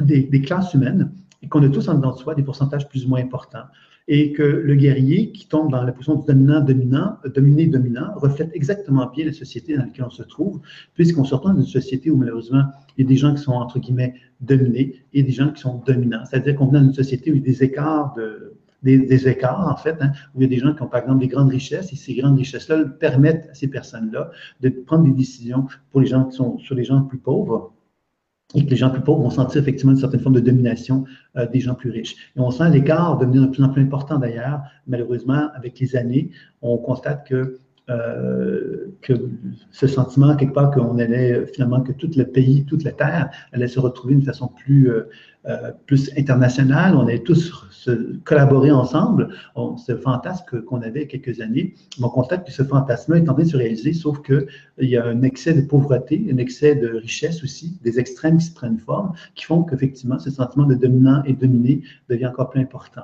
des, 0.00 0.22
des, 0.22 0.40
classes 0.40 0.72
humaines 0.72 1.12
et 1.42 1.48
qu'on 1.48 1.62
a 1.62 1.68
tous 1.68 1.86
en 1.88 1.94
dedans 1.94 2.12
de 2.12 2.18
soi 2.18 2.34
des 2.34 2.42
pourcentages 2.42 2.88
plus 2.88 3.04
ou 3.04 3.10
moins 3.10 3.20
importants 3.20 3.66
et 4.08 4.32
que 4.32 4.42
le 4.42 4.74
guerrier 4.74 5.32
qui 5.32 5.48
tombe 5.48 5.70
dans 5.70 5.82
la 5.82 5.92
position 5.92 6.14
du 6.14 6.26
dominant-dominant, 6.26 7.16
dominé-dominant, 7.34 8.12
reflète 8.16 8.50
exactement 8.54 9.10
bien 9.14 9.26
la 9.26 9.32
société 9.32 9.76
dans 9.76 9.84
laquelle 9.84 10.04
on 10.04 10.10
se 10.10 10.22
trouve, 10.22 10.60
puisqu'on 10.94 11.24
se 11.24 11.34
retrouve 11.34 11.54
dans 11.54 11.60
une 11.60 11.66
société 11.66 12.10
où 12.10 12.16
malheureusement, 12.16 12.64
il 12.96 13.04
y 13.04 13.06
a 13.06 13.08
des 13.08 13.16
gens 13.16 13.34
qui 13.34 13.42
sont, 13.42 13.52
entre 13.52 13.80
guillemets, 13.80 14.14
dominés 14.40 15.02
et 15.12 15.22
des 15.22 15.32
gens 15.32 15.50
qui 15.50 15.60
sont 15.60 15.82
dominants. 15.84 16.24
C'est-à-dire 16.24 16.54
qu'on 16.54 16.66
vient 16.66 16.80
dans 16.80 16.86
une 16.86 16.94
société 16.94 17.32
où 17.32 17.34
il 17.34 17.40
y 17.40 17.42
a 17.42 17.46
des 17.46 17.64
écarts 17.64 18.14
de, 18.16 18.54
des, 18.82 19.28
écarts, 19.28 19.68
en 19.68 19.76
fait, 19.76 19.96
hein, 20.00 20.12
où 20.34 20.40
il 20.40 20.42
y 20.42 20.46
a 20.46 20.48
des 20.48 20.58
gens 20.58 20.74
qui 20.74 20.82
ont, 20.82 20.86
par 20.86 21.00
exemple, 21.00 21.20
des 21.20 21.28
grandes 21.28 21.50
richesses, 21.50 21.92
et 21.92 21.96
ces 21.96 22.14
grandes 22.14 22.38
richesses-là 22.38 22.84
permettent 22.84 23.48
à 23.50 23.54
ces 23.54 23.68
personnes-là 23.68 24.30
de 24.60 24.68
prendre 24.68 25.04
des 25.04 25.12
décisions 25.12 25.66
pour 25.90 26.00
les 26.00 26.06
gens 26.06 26.24
qui 26.24 26.36
sont 26.36 26.58
sur 26.58 26.74
les 26.74 26.84
gens 26.84 27.02
plus 27.02 27.18
pauvres, 27.18 27.72
et 28.54 28.64
que 28.64 28.70
les 28.70 28.76
gens 28.76 28.90
plus 28.90 29.02
pauvres 29.02 29.22
vont 29.22 29.30
sentir 29.30 29.60
effectivement 29.60 29.92
une 29.92 29.98
certaine 29.98 30.20
forme 30.20 30.36
de 30.36 30.40
domination 30.40 31.04
euh, 31.36 31.46
des 31.46 31.60
gens 31.60 31.74
plus 31.74 31.90
riches. 31.90 32.16
Et 32.36 32.40
on 32.40 32.50
sent 32.50 32.70
l'écart 32.70 33.18
devenir 33.18 33.42
de 33.42 33.48
plus 33.48 33.62
en 33.62 33.68
plus 33.68 33.82
important 33.82 34.18
d'ailleurs. 34.18 34.60
Malheureusement, 34.86 35.48
avec 35.54 35.78
les 35.80 35.96
années, 35.96 36.30
on 36.62 36.78
constate 36.78 37.26
que 37.26 37.58
euh, 37.88 38.86
que 39.00 39.12
ce 39.70 39.86
sentiment, 39.86 40.34
quelque 40.34 40.54
part, 40.54 40.72
qu'on 40.72 40.98
allait 40.98 41.46
finalement, 41.46 41.80
que 41.82 41.92
tout 41.92 42.10
le 42.16 42.24
pays, 42.24 42.64
toute 42.64 42.82
la 42.82 42.90
Terre 42.90 43.30
allait 43.52 43.68
se 43.68 43.78
retrouver 43.78 44.16
d'une 44.16 44.24
façon 44.24 44.48
plus, 44.48 44.90
euh, 44.90 45.08
euh, 45.48 45.72
plus 45.86 46.10
internationale. 46.16 46.96
On 46.96 47.06
allait 47.06 47.20
tous 47.20 47.66
se 47.70 48.16
collaborer 48.24 48.70
ensemble. 48.70 49.28
ce 49.76 49.96
fantasme 49.96 50.62
qu'on 50.62 50.82
avait 50.82 51.06
quelques 51.06 51.40
années, 51.40 51.74
on 52.02 52.08
constate 52.08 52.44
que 52.44 52.52
ce 52.52 52.64
fantasme 52.64 53.14
est 53.14 53.28
en 53.28 53.34
train 53.34 53.44
de 53.44 53.48
se 53.48 53.56
réaliser, 53.56 53.92
sauf 53.92 54.20
qu'il 54.22 54.46
y 54.78 54.96
a 54.96 55.04
un 55.04 55.22
excès 55.22 55.54
de 55.54 55.60
pauvreté, 55.60 56.26
un 56.32 56.38
excès 56.38 56.74
de 56.74 56.88
richesse 56.96 57.44
aussi, 57.44 57.78
des 57.84 58.00
extrêmes 58.00 58.38
qui 58.38 58.46
se 58.46 58.54
prennent 58.54 58.78
forme, 58.78 59.12
qui 59.34 59.44
font 59.44 59.62
qu'effectivement, 59.62 60.18
ce 60.18 60.30
sentiment 60.30 60.66
de 60.66 60.74
dominant 60.74 61.22
et 61.24 61.32
dominé 61.32 61.82
devient 62.08 62.26
encore 62.26 62.50
plus 62.50 62.60
important. 62.60 63.02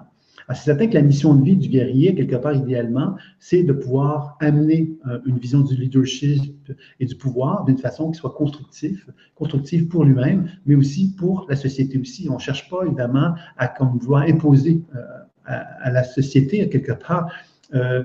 C'est 0.55 0.65
certain 0.65 0.87
que 0.87 0.95
la 0.95 1.03
mission 1.03 1.35
de 1.35 1.45
vie 1.45 1.57
du 1.57 1.69
guerrier, 1.69 2.15
quelque 2.15 2.37
part 2.37 2.55
idéalement, 2.55 3.17
c'est 3.39 3.63
de 3.63 3.73
pouvoir 3.73 4.37
amener 4.41 4.93
euh, 5.07 5.19
une 5.27 5.39
vision 5.39 5.61
du 5.61 5.77
leadership 5.77 6.73
et 7.01 7.07
du 7.07 7.15
pouvoir 7.15 7.65
d'une 7.65 7.79
façon 7.79 8.11
qui 8.11 8.19
soit 8.19 8.35
constructive, 8.35 9.13
constructive 9.35 9.89
pour 9.89 10.05
lui-même, 10.05 10.49
mais 10.67 10.75
aussi 10.75 11.15
pour 11.15 11.47
la 11.49 11.57
société 11.57 11.99
aussi. 11.99 12.29
On 12.31 12.35
ne 12.35 12.41
cherche 12.41 12.69
pas 12.69 12.85
évidemment 12.85 13.35
à 13.57 13.69
comme 13.69 13.99
vouloir 13.99 14.23
imposer 14.23 14.83
euh, 14.95 15.01
à, 15.45 15.91
la 15.91 16.05
société 16.05 16.69
quelque 16.69 16.93
part 16.93 17.33
euh, 17.75 18.05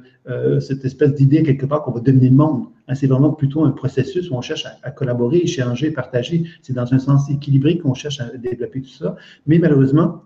cette 0.61 0.85
espèce 0.85 1.13
d'idée 1.13 1.43
quelque 1.43 1.65
part 1.65 1.83
qu'on 1.83 1.91
va 1.91 1.99
dominer 1.99 2.29
le 2.29 2.35
monde. 2.35 2.67
Hein, 2.87 2.95
c'est 2.95 3.07
vraiment 3.07 3.33
plutôt 3.33 3.65
un 3.65 3.71
processus 3.71 4.29
où 4.31 4.35
on 4.35 4.41
cherche 4.41 4.65
à 4.81 4.91
collaborer, 4.91 5.39
échanger, 5.39 5.91
partager. 5.91 6.45
C'est 6.61 6.73
dans 6.73 6.93
un 6.93 6.99
sens 6.99 7.29
équilibré 7.29 7.77
qu'on 7.77 7.93
cherche 7.93 8.21
à 8.21 8.35
développer 8.37 8.81
tout 8.81 8.89
ça. 8.89 9.17
Mais 9.45 9.59
malheureusement, 9.59 10.23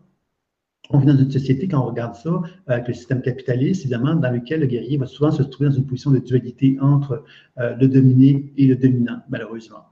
on 0.94 1.00
vit 1.00 1.08
dans 1.08 1.18
une 1.18 1.32
société, 1.32 1.68
quand 1.68 1.82
on 1.82 1.88
regarde 1.88 2.16
ça, 2.16 2.42
avec 2.68 2.88
le 2.88 2.94
système 2.94 3.22
capitaliste, 3.22 3.82
évidemment, 3.84 4.16
dans 4.16 4.32
lequel 4.32 4.62
le 4.62 4.68
guerrier 4.68 4.98
va 4.98 5.06
souvent 5.06 5.32
se 5.32 5.44
trouver 5.44 5.70
dans 5.70 5.76
une 5.76 5.86
position 5.86 6.12
de 6.12 6.20
dualité 6.20 6.78
entre 6.82 7.24
euh, 7.60 7.76
le 7.76 7.88
dominé 7.88 8.52
et 8.58 8.68
le 8.68 8.76
dominant, 8.76 9.20
malheureusement. 9.30 9.86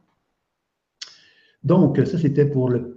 Donc, 1.66 2.00
ça, 2.06 2.18
c'était 2.18 2.46
pour 2.46 2.70
le, 2.70 2.96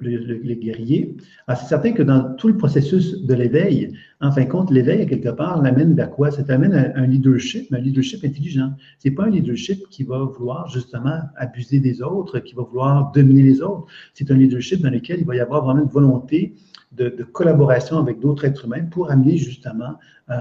guerrier. 0.55 1.17
c'est 1.49 1.67
certain 1.67 1.91
que 1.93 2.03
dans 2.05 2.35
tout 2.37 2.47
le 2.47 2.57
processus 2.57 3.21
de 3.25 3.35
l'éveil, 3.35 3.93
en 4.21 4.31
fin 4.31 4.45
de 4.45 4.49
compte, 4.49 4.71
l'éveil, 4.71 5.05
quelque 5.07 5.31
part, 5.31 5.61
l'amène 5.61 5.95
vers 5.95 6.11
quoi? 6.11 6.31
Ça 6.31 6.45
t'amène 6.45 6.73
à 6.73 6.97
un 6.97 7.07
leadership, 7.09 7.73
un 7.73 7.79
leadership 7.79 8.25
intelligent. 8.25 8.73
C'est 9.01 9.11
pas 9.11 9.25
un 9.25 9.31
leadership 9.31 9.89
qui 9.91 10.05
va 10.05 10.21
vouloir 10.21 10.69
justement 10.69 11.19
abuser 11.37 11.81
des 11.81 12.03
autres, 12.03 12.39
qui 12.39 12.55
va 12.55 12.63
vouloir 12.63 13.11
dominer 13.11 13.43
les 13.43 13.63
autres. 13.63 13.87
C'est 14.15 14.31
un 14.31 14.37
leadership 14.37 14.81
dans 14.81 14.91
lequel 14.91 15.19
il 15.19 15.27
va 15.27 15.35
y 15.35 15.41
avoir 15.41 15.65
vraiment 15.65 15.83
une 15.83 15.89
volonté 15.89 16.55
de, 16.93 17.25
collaboration 17.25 17.99
avec 17.99 18.21
d'autres 18.21 18.45
êtres 18.45 18.67
humains 18.67 18.85
pour 18.85 19.11
amener 19.11 19.37
justement 19.37 19.95
euh, 20.31 20.35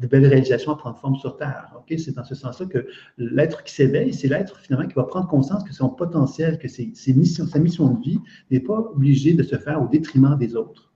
de 0.00 0.06
belles 0.06 0.26
réalisations 0.26 0.72
à 0.72 0.76
prendre 0.76 0.98
forme 0.98 1.16
sur 1.16 1.36
Terre. 1.36 1.72
C'est 1.98 2.14
dans 2.14 2.24
ce 2.24 2.34
sens-là 2.34 2.66
que 2.66 2.86
l'être 3.16 3.62
qui 3.62 3.72
s'éveille, 3.72 4.12
c'est 4.12 4.28
l'être 4.28 4.58
finalement 4.58 4.88
qui 4.88 4.94
va 4.94 5.04
prendre 5.04 5.28
conscience 5.28 5.62
que 5.64 5.72
son 5.72 5.88
potentiel, 5.88 6.58
que 6.58 6.68
ses, 6.68 6.92
missions, 7.14 7.46
sa 7.46 7.58
mission 7.58 7.94
de 7.94 8.02
vie 8.02 8.18
n'est 8.50 8.60
pas 8.60 8.78
obligée 8.78 9.34
de 9.34 9.42
se 9.42 9.56
faire 9.56 9.80
au 9.82 9.88
détriment 9.88 10.36
des 10.36 10.56
autres. 10.56 10.92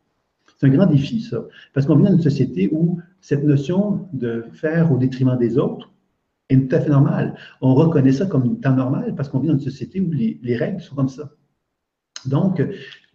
C'est 0.56 0.66
un 0.66 0.70
grand 0.70 0.86
défi, 0.86 1.22
ça. 1.22 1.44
Parce 1.72 1.86
qu'on 1.86 1.96
vit 1.96 2.04
dans 2.04 2.12
une 2.12 2.20
société 2.20 2.68
où 2.72 3.00
cette 3.20 3.44
notion 3.44 4.08
de 4.12 4.44
faire 4.52 4.92
au 4.92 4.98
détriment 4.98 5.38
des 5.38 5.56
autres 5.56 5.90
est 6.50 6.68
tout 6.68 6.76
à 6.76 6.80
fait 6.80 6.90
normale. 6.90 7.36
On 7.60 7.74
reconnaît 7.74 8.12
ça 8.12 8.26
comme 8.26 8.44
une 8.44 8.60
temps 8.60 8.74
normal 8.74 9.14
parce 9.16 9.28
qu'on 9.28 9.38
vit 9.38 9.48
dans 9.48 9.54
une 9.54 9.60
société 9.60 10.00
où 10.00 10.10
les 10.10 10.56
règles 10.56 10.80
sont 10.80 10.94
comme 10.94 11.08
ça. 11.08 11.30
Donc, 12.26 12.62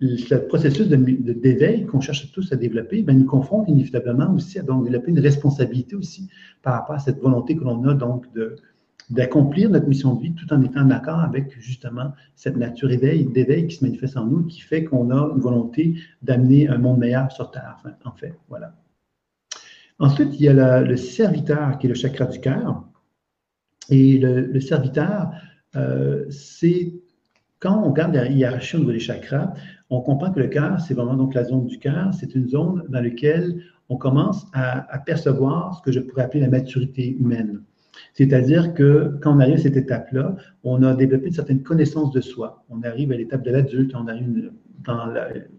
ce 0.02 0.36
processus 0.36 0.88
d'éveil 0.88 1.86
qu'on 1.86 2.02
cherche 2.02 2.32
tous 2.32 2.52
à 2.52 2.58
développer, 2.58 3.02
ben, 3.02 3.18
nous 3.18 3.26
confronte 3.26 3.70
inévitablement 3.70 4.34
aussi 4.34 4.60
à 4.60 4.64
développer 4.64 5.12
une 5.12 5.20
responsabilité 5.20 5.96
aussi 5.96 6.30
par 6.62 6.74
rapport 6.74 6.96
à 6.96 7.00
cette 7.00 7.20
volonté 7.20 7.56
que 7.56 7.64
l'on 7.64 7.84
a 7.86 7.94
donc 7.94 8.26
d'accomplir 9.10 9.70
notre 9.70 9.88
mission 9.88 10.16
de 10.16 10.22
vie 10.22 10.34
tout 10.34 10.52
en 10.54 10.62
étant 10.64 10.84
d'accord 10.84 11.20
avec 11.20 11.58
justement 11.62 12.12
cette 12.36 12.58
nature 12.58 12.90
d'éveil 12.90 13.68
qui 13.68 13.76
se 13.76 13.86
manifeste 13.86 14.18
en 14.18 14.26
nous, 14.26 14.44
qui 14.44 14.60
fait 14.60 14.84
qu'on 14.84 15.12
a 15.12 15.32
une 15.34 15.40
volonté 15.40 15.96
d'amener 16.22 16.68
un 16.68 16.78
monde 16.78 17.00
meilleur 17.00 17.32
sur 17.32 17.52
Terre, 17.52 17.78
en 18.04 18.12
fait. 18.12 18.38
Voilà. 18.50 18.76
Ensuite, 20.00 20.34
il 20.34 20.42
y 20.42 20.50
a 20.50 20.82
le 20.82 20.98
serviteur 20.98 21.78
qui 21.78 21.88
est 21.88 21.90
le 21.90 21.96
chakra 21.96 22.26
du 22.26 22.40
cœur. 22.40 22.84
Et 23.90 24.18
le, 24.18 24.60
serviteur, 24.60 25.32
euh, 25.76 26.26
c'est 26.30 26.94
quand 27.66 27.82
on 27.84 27.90
regarde 27.90 28.14
la 28.14 28.28
hiérarchie 28.28 28.76
au 28.76 28.80
niveau 28.80 28.92
des 28.92 29.00
chakras, 29.00 29.52
on 29.90 30.00
comprend 30.02 30.32
que 30.32 30.40
le 30.40 30.48
cœur, 30.48 30.80
c'est 30.80 30.94
vraiment 30.94 31.16
donc 31.16 31.34
la 31.34 31.46
zone 31.46 31.66
du 31.66 31.80
cœur, 31.80 32.14
c'est 32.14 32.36
une 32.36 32.48
zone 32.48 32.84
dans 32.90 33.02
laquelle 33.02 33.60
on 33.90 33.98
commence 33.98 34.46
à, 34.54 35.00
percevoir 35.00 35.76
ce 35.76 35.82
que 35.82 35.92
je 35.92 36.00
pourrais 36.00 36.22
appeler 36.22 36.42
la 36.42 36.50
maturité 36.50 37.18
humaine. 37.18 37.64
C'est-à-dire 38.14 38.76
que 38.76 39.18
quand 39.20 39.36
on 39.36 39.40
arrive 39.40 39.56
à 39.56 39.58
cette 39.58 39.78
étape-là, 39.78 40.36
on 40.64 40.84
a 40.84 40.94
développé 40.94 41.26
une 41.26 41.34
certaine 41.34 41.64
connaissance 41.64 42.12
de 42.12 42.22
soi. 42.22 42.64
On 42.70 42.84
arrive 42.84 43.12
à 43.12 43.16
l'étape 43.16 43.42
de 43.42 43.50
l'adulte, 43.50 43.94
quand 43.94 44.06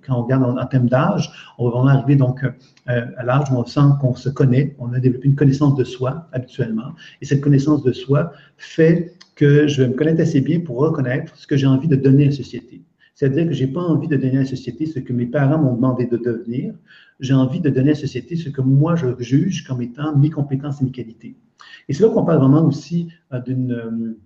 on 0.08 0.22
regarde 0.22 0.58
en, 0.58 0.66
termes 0.66 0.88
d'âge, 0.88 1.32
on 1.58 1.64
va 1.64 1.70
vraiment 1.70 1.88
arriver 1.88 2.14
donc 2.14 2.44
euh, 2.44 3.04
à 3.16 3.24
l'âge 3.24 3.50
où 3.50 3.56
on 3.56 3.64
sent 3.64 3.80
qu'on 4.00 4.14
se 4.14 4.28
connaît, 4.28 4.76
on 4.78 4.92
a 4.92 5.00
développé 5.00 5.26
une 5.26 5.34
connaissance 5.34 5.74
de 5.74 5.82
soi 5.82 6.28
habituellement. 6.30 6.92
Et 7.20 7.24
cette 7.24 7.40
connaissance 7.40 7.82
de 7.82 7.92
soi 7.92 8.30
fait 8.58 9.15
que 9.36 9.68
je 9.68 9.82
vais 9.82 9.88
me 9.88 9.94
connaître 9.94 10.20
assez 10.20 10.40
bien 10.40 10.60
pour 10.60 10.78
reconnaître 10.78 11.36
ce 11.36 11.46
que 11.46 11.56
j'ai 11.56 11.66
envie 11.66 11.88
de 11.88 11.94
donner 11.96 12.24
à 12.24 12.26
la 12.26 12.32
société. 12.32 12.82
C'est-à-dire 13.14 13.46
que 13.46 13.52
je 13.52 13.64
n'ai 13.64 13.72
pas 13.72 13.80
envie 13.80 14.08
de 14.08 14.16
donner 14.16 14.38
à 14.38 14.40
la 14.40 14.46
société 14.46 14.86
ce 14.86 14.98
que 14.98 15.12
mes 15.12 15.26
parents 15.26 15.58
m'ont 15.58 15.74
demandé 15.74 16.06
de 16.06 16.16
devenir. 16.16 16.74
J'ai 17.20 17.34
envie 17.34 17.60
de 17.60 17.70
donner 17.70 17.90
à 17.90 17.92
la 17.92 18.00
société 18.00 18.36
ce 18.36 18.48
que 18.48 18.60
moi 18.60 18.96
je 18.96 19.06
juge 19.20 19.64
comme 19.66 19.80
étant 19.80 20.16
mes 20.16 20.30
compétences 20.30 20.82
et 20.82 20.84
mes 20.84 20.90
qualités. 20.90 21.36
Et 21.88 21.92
c'est 21.92 22.02
là 22.02 22.10
qu'on 22.10 22.24
parle 22.24 22.40
vraiment 22.40 22.66
aussi 22.66 23.08
euh, 23.32 23.40
d'une 23.40 23.72
euh, 23.72 24.18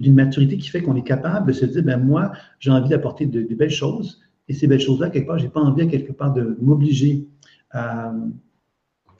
d'une 0.00 0.14
maturité 0.14 0.58
qui 0.58 0.68
fait 0.68 0.82
qu'on 0.82 0.96
est 0.96 1.06
capable 1.06 1.46
de 1.48 1.52
se 1.52 1.64
dire, 1.66 1.84
ben 1.84 1.98
moi, 1.98 2.32
j'ai 2.58 2.72
envie 2.72 2.88
d'apporter 2.88 3.26
de, 3.26 3.42
belles 3.54 3.70
choses, 3.70 4.20
et 4.48 4.52
ces 4.52 4.66
belles 4.66 4.80
choses-là, 4.80 5.08
quelque 5.08 5.28
part, 5.28 5.38
j'ai 5.38 5.48
pas 5.48 5.60
envie, 5.60 5.86
quelque 5.86 6.12
part, 6.12 6.32
de 6.32 6.56
m'obliger 6.60 7.28
à, 7.70 8.12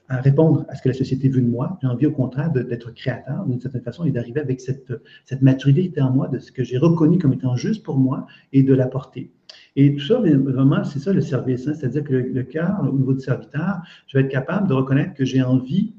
à 0.09 0.21
répondre 0.21 0.65
à 0.69 0.75
ce 0.75 0.81
que 0.81 0.89
la 0.89 0.93
société 0.93 1.29
veut 1.29 1.41
de 1.41 1.47
moi. 1.47 1.77
J'ai 1.81 1.87
envie, 1.87 2.05
au 2.05 2.11
contraire, 2.11 2.51
d'être 2.51 2.93
créateur 2.93 3.45
d'une 3.45 3.59
certaine 3.59 3.81
façon 3.81 4.05
et 4.05 4.11
d'arriver 4.11 4.39
avec 4.39 4.61
cette, 4.61 4.93
cette 5.25 5.41
maturité 5.41 6.01
en 6.01 6.11
moi 6.11 6.27
de 6.27 6.39
ce 6.39 6.51
que 6.51 6.63
j'ai 6.63 6.77
reconnu 6.77 7.17
comme 7.17 7.33
étant 7.33 7.55
juste 7.55 7.83
pour 7.83 7.97
moi 7.97 8.27
et 8.53 8.63
de 8.63 8.73
l'apporter. 8.73 9.31
Et 9.75 9.95
tout 9.95 10.05
ça, 10.05 10.19
vraiment, 10.19 10.83
c'est 10.83 10.99
ça 10.99 11.11
le 11.11 11.21
service. 11.21 11.67
Hein. 11.67 11.73
C'est-à-dire 11.73 12.03
que 12.03 12.13
le, 12.13 12.43
cœur, 12.43 12.81
au 12.81 12.97
niveau 12.97 13.13
du 13.13 13.21
serviteur, 13.21 13.81
je 14.07 14.17
vais 14.17 14.23
être 14.25 14.31
capable 14.31 14.67
de 14.67 14.73
reconnaître 14.73 15.13
que 15.13 15.25
j'ai 15.25 15.41
envie 15.41 15.93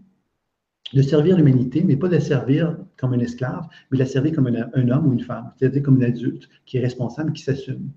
de 0.93 1.03
servir 1.03 1.37
l'humanité, 1.37 1.83
mais 1.85 1.97
pas 1.97 2.09
de 2.09 2.15
la 2.15 2.21
servir 2.21 2.79
comme 2.97 3.13
un 3.13 3.19
esclave, 3.19 3.67
mais 3.91 3.99
de 3.99 4.03
la 4.03 4.09
servir 4.09 4.33
comme 4.33 4.47
un, 4.47 4.71
un 4.73 4.89
homme 4.89 5.07
ou 5.09 5.13
une 5.13 5.21
femme, 5.21 5.53
c'est-à-dire 5.57 5.83
comme 5.83 6.01
un 6.01 6.07
adulte 6.07 6.49
qui 6.65 6.79
est 6.79 6.81
responsable, 6.81 7.33
qui 7.33 7.43
s'assume. 7.43 7.91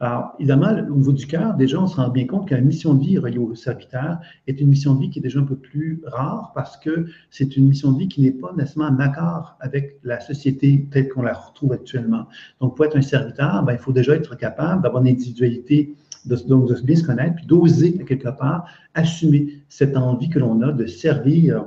Alors, 0.00 0.34
évidemment, 0.38 0.70
au 0.70 0.94
niveau 0.94 1.12
du 1.12 1.26
cœur, 1.26 1.54
déjà, 1.54 1.80
on 1.80 1.86
se 1.86 1.96
rend 1.96 2.08
bien 2.08 2.26
compte 2.26 2.48
que 2.48 2.54
la 2.54 2.60
mission 2.60 2.94
de 2.94 3.04
vie 3.04 3.18
reliée 3.18 3.38
au 3.38 3.54
serviteur 3.54 4.18
est 4.46 4.60
une 4.60 4.68
mission 4.68 4.94
de 4.94 5.00
vie 5.00 5.10
qui 5.10 5.18
est 5.18 5.22
déjà 5.22 5.40
un 5.40 5.44
peu 5.44 5.56
plus 5.56 6.00
rare 6.06 6.52
parce 6.54 6.76
que 6.76 7.06
c'est 7.30 7.56
une 7.56 7.68
mission 7.68 7.92
de 7.92 7.98
vie 7.98 8.08
qui 8.08 8.22
n'est 8.22 8.30
pas 8.30 8.52
nécessairement 8.56 8.96
en 8.96 9.00
accord 9.00 9.56
avec 9.60 9.98
la 10.04 10.20
société 10.20 10.86
telle 10.90 11.08
qu'on 11.08 11.22
la 11.22 11.34
retrouve 11.34 11.72
actuellement. 11.72 12.26
Donc, 12.60 12.76
pour 12.76 12.84
être 12.84 12.96
un 12.96 13.02
serviteur, 13.02 13.62
ben, 13.64 13.72
il 13.72 13.78
faut 13.78 13.92
déjà 13.92 14.14
être 14.14 14.36
capable 14.36 14.82
d'avoir 14.82 15.02
une 15.02 15.08
individualité, 15.08 15.94
donc 16.26 16.68
de 16.68 16.80
bien 16.82 16.96
se 16.96 17.04
connaître, 17.04 17.36
puis 17.36 17.46
d'oser, 17.46 17.94
quelque 18.04 18.28
part, 18.28 18.66
assumer 18.94 19.62
cette 19.68 19.96
envie 19.96 20.28
que 20.28 20.38
l'on 20.38 20.60
a 20.62 20.72
de 20.72 20.86
servir 20.86 21.66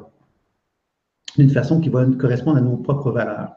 d'une 1.38 1.50
façon 1.50 1.80
qui 1.80 1.90
va 1.90 2.06
correspondre 2.06 2.58
à 2.58 2.62
nos 2.62 2.78
propres 2.78 3.12
valeurs. 3.12 3.54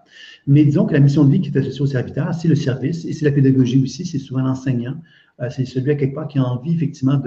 Mais 0.47 0.65
disons 0.65 0.85
que 0.85 0.93
la 0.93 1.01
mission 1.01 1.25
de 1.25 1.33
vie 1.33 1.41
qui 1.41 1.49
est 1.49 1.57
associée 1.57 1.83
au 1.83 1.87
serviteur, 1.87 2.33
c'est 2.35 2.49
le 2.49 2.55
service 2.55 3.05
et 3.05 3.13
c'est 3.13 3.25
la 3.25 3.33
pédagogie 3.33 3.83
aussi, 3.83 4.05
c'est 4.05 4.19
souvent 4.19 4.43
l'enseignant. 4.43 4.97
Euh, 5.41 5.49
c'est 5.51 5.65
celui 5.65 5.91
à 5.91 5.95
quelque 5.97 6.15
part 6.15 6.29
qui 6.29 6.39
a 6.39 6.45
envie 6.45 6.75
effectivement 6.75 7.21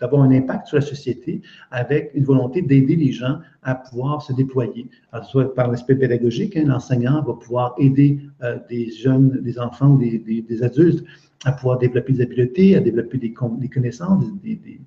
d'avoir 0.00 0.22
un 0.22 0.30
impact 0.30 0.68
sur 0.68 0.76
la 0.76 0.82
société 0.82 1.42
avec 1.70 2.10
une 2.14 2.24
volonté 2.24 2.62
d'aider 2.62 2.96
les 2.96 3.12
gens 3.12 3.38
à 3.62 3.74
pouvoir 3.74 4.22
se 4.22 4.32
déployer. 4.32 4.88
Alors, 5.12 5.26
soit 5.26 5.54
par 5.54 5.70
l'aspect 5.70 5.96
pédagogique, 5.96 6.56
hein, 6.56 6.64
l'enseignant 6.66 7.22
va 7.22 7.34
pouvoir 7.34 7.74
aider 7.78 8.20
euh, 8.42 8.58
des 8.70 8.90
jeunes, 8.90 9.42
des 9.42 9.58
enfants 9.58 9.90
ou 9.90 9.98
des, 9.98 10.62
adultes 10.62 11.04
à 11.44 11.52
pouvoir 11.52 11.78
développer 11.78 12.14
des 12.14 12.22
habiletés, 12.22 12.76
à 12.76 12.80
développer 12.80 13.18
des, 13.18 13.34
des 13.58 13.68
connaissances, 13.68 14.24
des, 14.42 14.80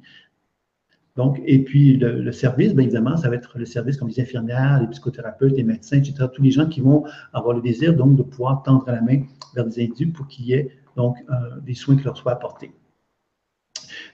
donc, 1.18 1.42
et 1.46 1.64
puis 1.64 1.98
le, 1.98 2.32
service, 2.32 2.76
bien 2.76 2.84
évidemment, 2.86 3.18
ça 3.18 3.28
va 3.28 3.36
être 3.36 3.58
le 3.58 3.66
service 3.66 3.98
comme 3.98 4.08
les 4.08 4.22
infirmières, 4.22 4.80
les 4.80 4.88
psychothérapeutes, 4.88 5.58
les 5.58 5.64
médecins, 5.64 5.98
etc. 5.98 6.28
Tous 6.32 6.44
les 6.44 6.52
gens 6.52 6.68
qui 6.68 6.80
vont 6.80 7.04
avoir 7.34 7.56
le 7.56 7.62
désir 7.62 7.96
donc 7.96 8.16
de 8.16 8.22
pouvoir 8.22 8.62
tendre 8.62 8.86
la 8.86 9.02
main 9.02 9.24
vers 9.56 9.66
des 9.66 9.82
individus 9.82 10.12
pour 10.12 10.28
qu'il 10.28 10.46
y 10.46 10.54
ait 10.54 10.70
donc 10.96 11.18
euh, 11.30 11.60
des 11.66 11.74
soins 11.74 11.96
qui 11.96 12.04
leur 12.04 12.16
soient 12.16 12.34
apportés. 12.34 12.72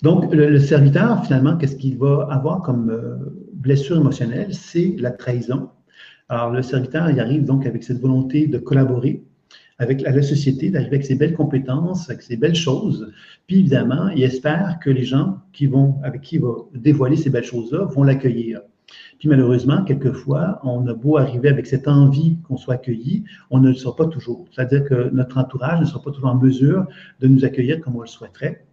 Donc, 0.02 0.34
le, 0.34 0.58
serviteur, 0.60 1.26
finalement, 1.26 1.58
qu'est-ce 1.58 1.76
qu'il 1.76 1.98
va 1.98 2.28
avoir 2.32 2.62
comme 2.62 2.90
euh, 2.90 3.18
blessure 3.54 3.98
émotionnelle? 3.98 4.54
C'est 4.54 4.96
la 4.98 5.12
trahison. 5.12 5.70
Alors, 6.30 6.52
le 6.52 6.62
serviteur, 6.62 7.10
il 7.10 7.20
arrive 7.20 7.44
donc 7.44 7.66
avec 7.66 7.84
cette 7.84 8.00
volonté 8.00 8.48
de 8.48 8.58
collaborer, 8.60 9.24
avec 9.80 10.02
la, 10.02 10.22
société, 10.22 10.70
d'arriver 10.70 10.96
avec 10.96 11.06
ses 11.06 11.16
belles 11.16 11.34
compétences, 11.34 12.10
avec 12.10 12.22
ses 12.22 12.38
belles 12.38 12.56
choses. 12.56 13.12
Puis 13.48 13.60
évidemment, 13.60 14.10
il 14.10 14.24
espère 14.24 14.80
que 14.82 14.90
les 14.90 15.04
gens 15.04 15.40
qui 15.52 15.68
vont, 15.68 15.96
avec 16.04 16.22
qui 16.22 16.36
il 16.36 16.42
va 16.42 16.54
dévoiler 16.74 17.16
ces 17.16 17.30
belles 17.30 17.44
choses-là 17.44 17.86
vont 17.86 18.04
l'accueillir. 18.04 18.62
Puis 19.20 19.30
malheureusement, 19.30 19.84
quelquefois, 19.84 20.60
on 20.64 20.86
a 20.88 20.94
beau 20.94 21.18
arriver 21.18 21.50
avec 21.50 21.66
cette 21.66 21.88
envie 21.88 22.38
qu'on 22.44 22.58
soit 22.58 22.76
accueilli, 22.76 23.24
on 23.50 23.60
ne 23.60 23.70
le 23.70 23.74
sera 23.74 23.96
pas 23.96 24.06
toujours. 24.06 24.46
C'est-à-dire 24.52 24.84
que 24.84 25.10
notre 25.12 25.38
entourage 25.38 25.80
ne 25.80 25.86
sera 25.86 26.02
pas 26.02 26.12
toujours 26.12 26.30
en 26.30 26.36
mesure 26.36 26.86
de 27.20 27.28
nous 27.28 27.46
accueillir 27.46 27.80
comme 27.80 27.96
on 27.96 28.02
le 28.02 28.08
souhaiterait. 28.08 28.66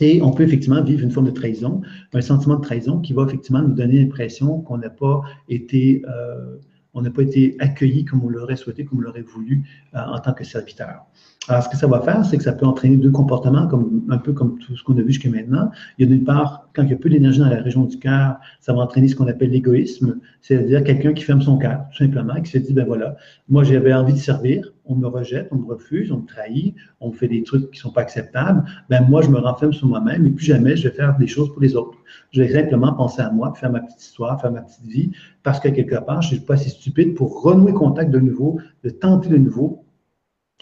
Et 0.00 0.22
on 0.22 0.32
peut 0.32 0.42
effectivement 0.42 0.82
vivre 0.82 1.04
une 1.04 1.10
forme 1.10 1.26
de 1.26 1.32
trahison, 1.32 1.82
un 2.12 2.20
sentiment 2.22 2.56
de 2.56 2.62
trahison 2.62 2.98
qui 3.00 3.12
va 3.12 3.24
effectivement 3.24 3.62
nous 3.62 3.74
donner 3.74 4.00
l'impression 4.00 4.60
qu'on 4.60 4.78
n'a 4.78 4.90
pas 4.90 5.22
été, 5.48 6.02
euh, 6.08 6.56
on 6.94 7.02
n'a 7.02 7.10
pas 7.10 7.22
été 7.22 7.56
accueilli 7.58 8.04
comme 8.04 8.24
on 8.24 8.28
l'aurait 8.28 8.56
souhaité, 8.56 8.84
comme 8.84 8.98
on 8.98 9.02
l'aurait 9.02 9.22
voulu 9.22 9.68
euh, 9.94 9.98
en 9.98 10.18
tant 10.20 10.34
que 10.34 10.44
serviteur. 10.44 11.06
Alors, 11.48 11.64
ce 11.64 11.68
que 11.68 11.76
ça 11.76 11.88
va 11.88 12.00
faire, 12.00 12.24
c'est 12.24 12.36
que 12.36 12.44
ça 12.44 12.52
peut 12.52 12.66
entraîner 12.66 12.96
deux 12.96 13.10
comportements, 13.10 13.66
comme, 13.66 14.04
un 14.10 14.18
peu 14.18 14.32
comme 14.32 14.58
tout 14.58 14.76
ce 14.76 14.84
qu'on 14.84 14.96
a 14.96 15.02
vu 15.02 15.08
jusqu'à 15.08 15.28
maintenant. 15.28 15.70
Il 15.98 16.06
y 16.06 16.08
a 16.08 16.14
d'une 16.14 16.24
part, 16.24 16.68
quand 16.72 16.84
il 16.84 16.90
y 16.90 16.92
a 16.92 16.96
peu 16.96 17.10
d'énergie 17.10 17.40
dans 17.40 17.48
la 17.48 17.60
région 17.60 17.84
du 17.84 17.98
cœur, 17.98 18.36
ça 18.60 18.72
va 18.72 18.80
entraîner 18.80 19.08
ce 19.08 19.16
qu'on 19.16 19.26
appelle 19.26 19.50
l'égoïsme, 19.50 20.20
c'est-à-dire 20.40 20.84
quelqu'un 20.84 21.12
qui 21.12 21.24
ferme 21.24 21.42
son 21.42 21.58
cœur, 21.58 21.84
tout 21.90 21.98
simplement, 21.98 22.40
qui 22.40 22.52
se 22.52 22.58
dit, 22.58 22.72
ben 22.72 22.86
voilà, 22.86 23.16
moi 23.48 23.64
j'avais 23.64 23.92
envie 23.92 24.12
de 24.12 24.18
servir, 24.18 24.72
on 24.84 24.94
me 24.94 25.08
rejette, 25.08 25.48
on 25.50 25.56
me 25.56 25.66
refuse, 25.66 26.12
on 26.12 26.18
me 26.18 26.26
trahit, 26.26 26.76
on 27.00 27.08
me 27.08 27.12
fait 27.12 27.28
des 27.28 27.42
trucs 27.42 27.70
qui 27.72 27.78
ne 27.78 27.82
sont 27.82 27.90
pas 27.90 28.02
acceptables, 28.02 28.64
ben 28.88 29.04
moi 29.08 29.20
je 29.22 29.28
me 29.28 29.38
renferme 29.38 29.72
sur 29.72 29.88
moi-même 29.88 30.24
et 30.26 30.30
plus 30.30 30.46
jamais 30.46 30.76
je 30.76 30.88
vais 30.88 30.94
faire 30.94 31.16
des 31.18 31.26
choses 31.26 31.52
pour 31.52 31.60
les 31.60 31.74
autres. 31.74 31.98
Je 32.30 32.42
vais 32.42 32.52
simplement 32.52 32.92
penser 32.92 33.20
à 33.20 33.30
moi, 33.30 33.52
faire 33.54 33.70
ma 33.70 33.80
petite 33.80 34.00
histoire, 34.00 34.40
faire 34.40 34.52
ma 34.52 34.62
petite 34.62 34.86
vie, 34.86 35.10
parce 35.42 35.58
que 35.58 35.68
quelque 35.68 35.96
part, 36.04 36.22
je 36.22 36.32
ne 36.32 36.36
suis 36.36 36.46
pas 36.46 36.54
assez 36.54 36.70
stupide 36.70 37.14
pour 37.14 37.42
renouer 37.42 37.72
contact 37.72 38.12
de 38.12 38.20
nouveau, 38.20 38.60
de 38.84 38.90
tenter 38.90 39.28
de 39.28 39.38
nouveau 39.38 39.84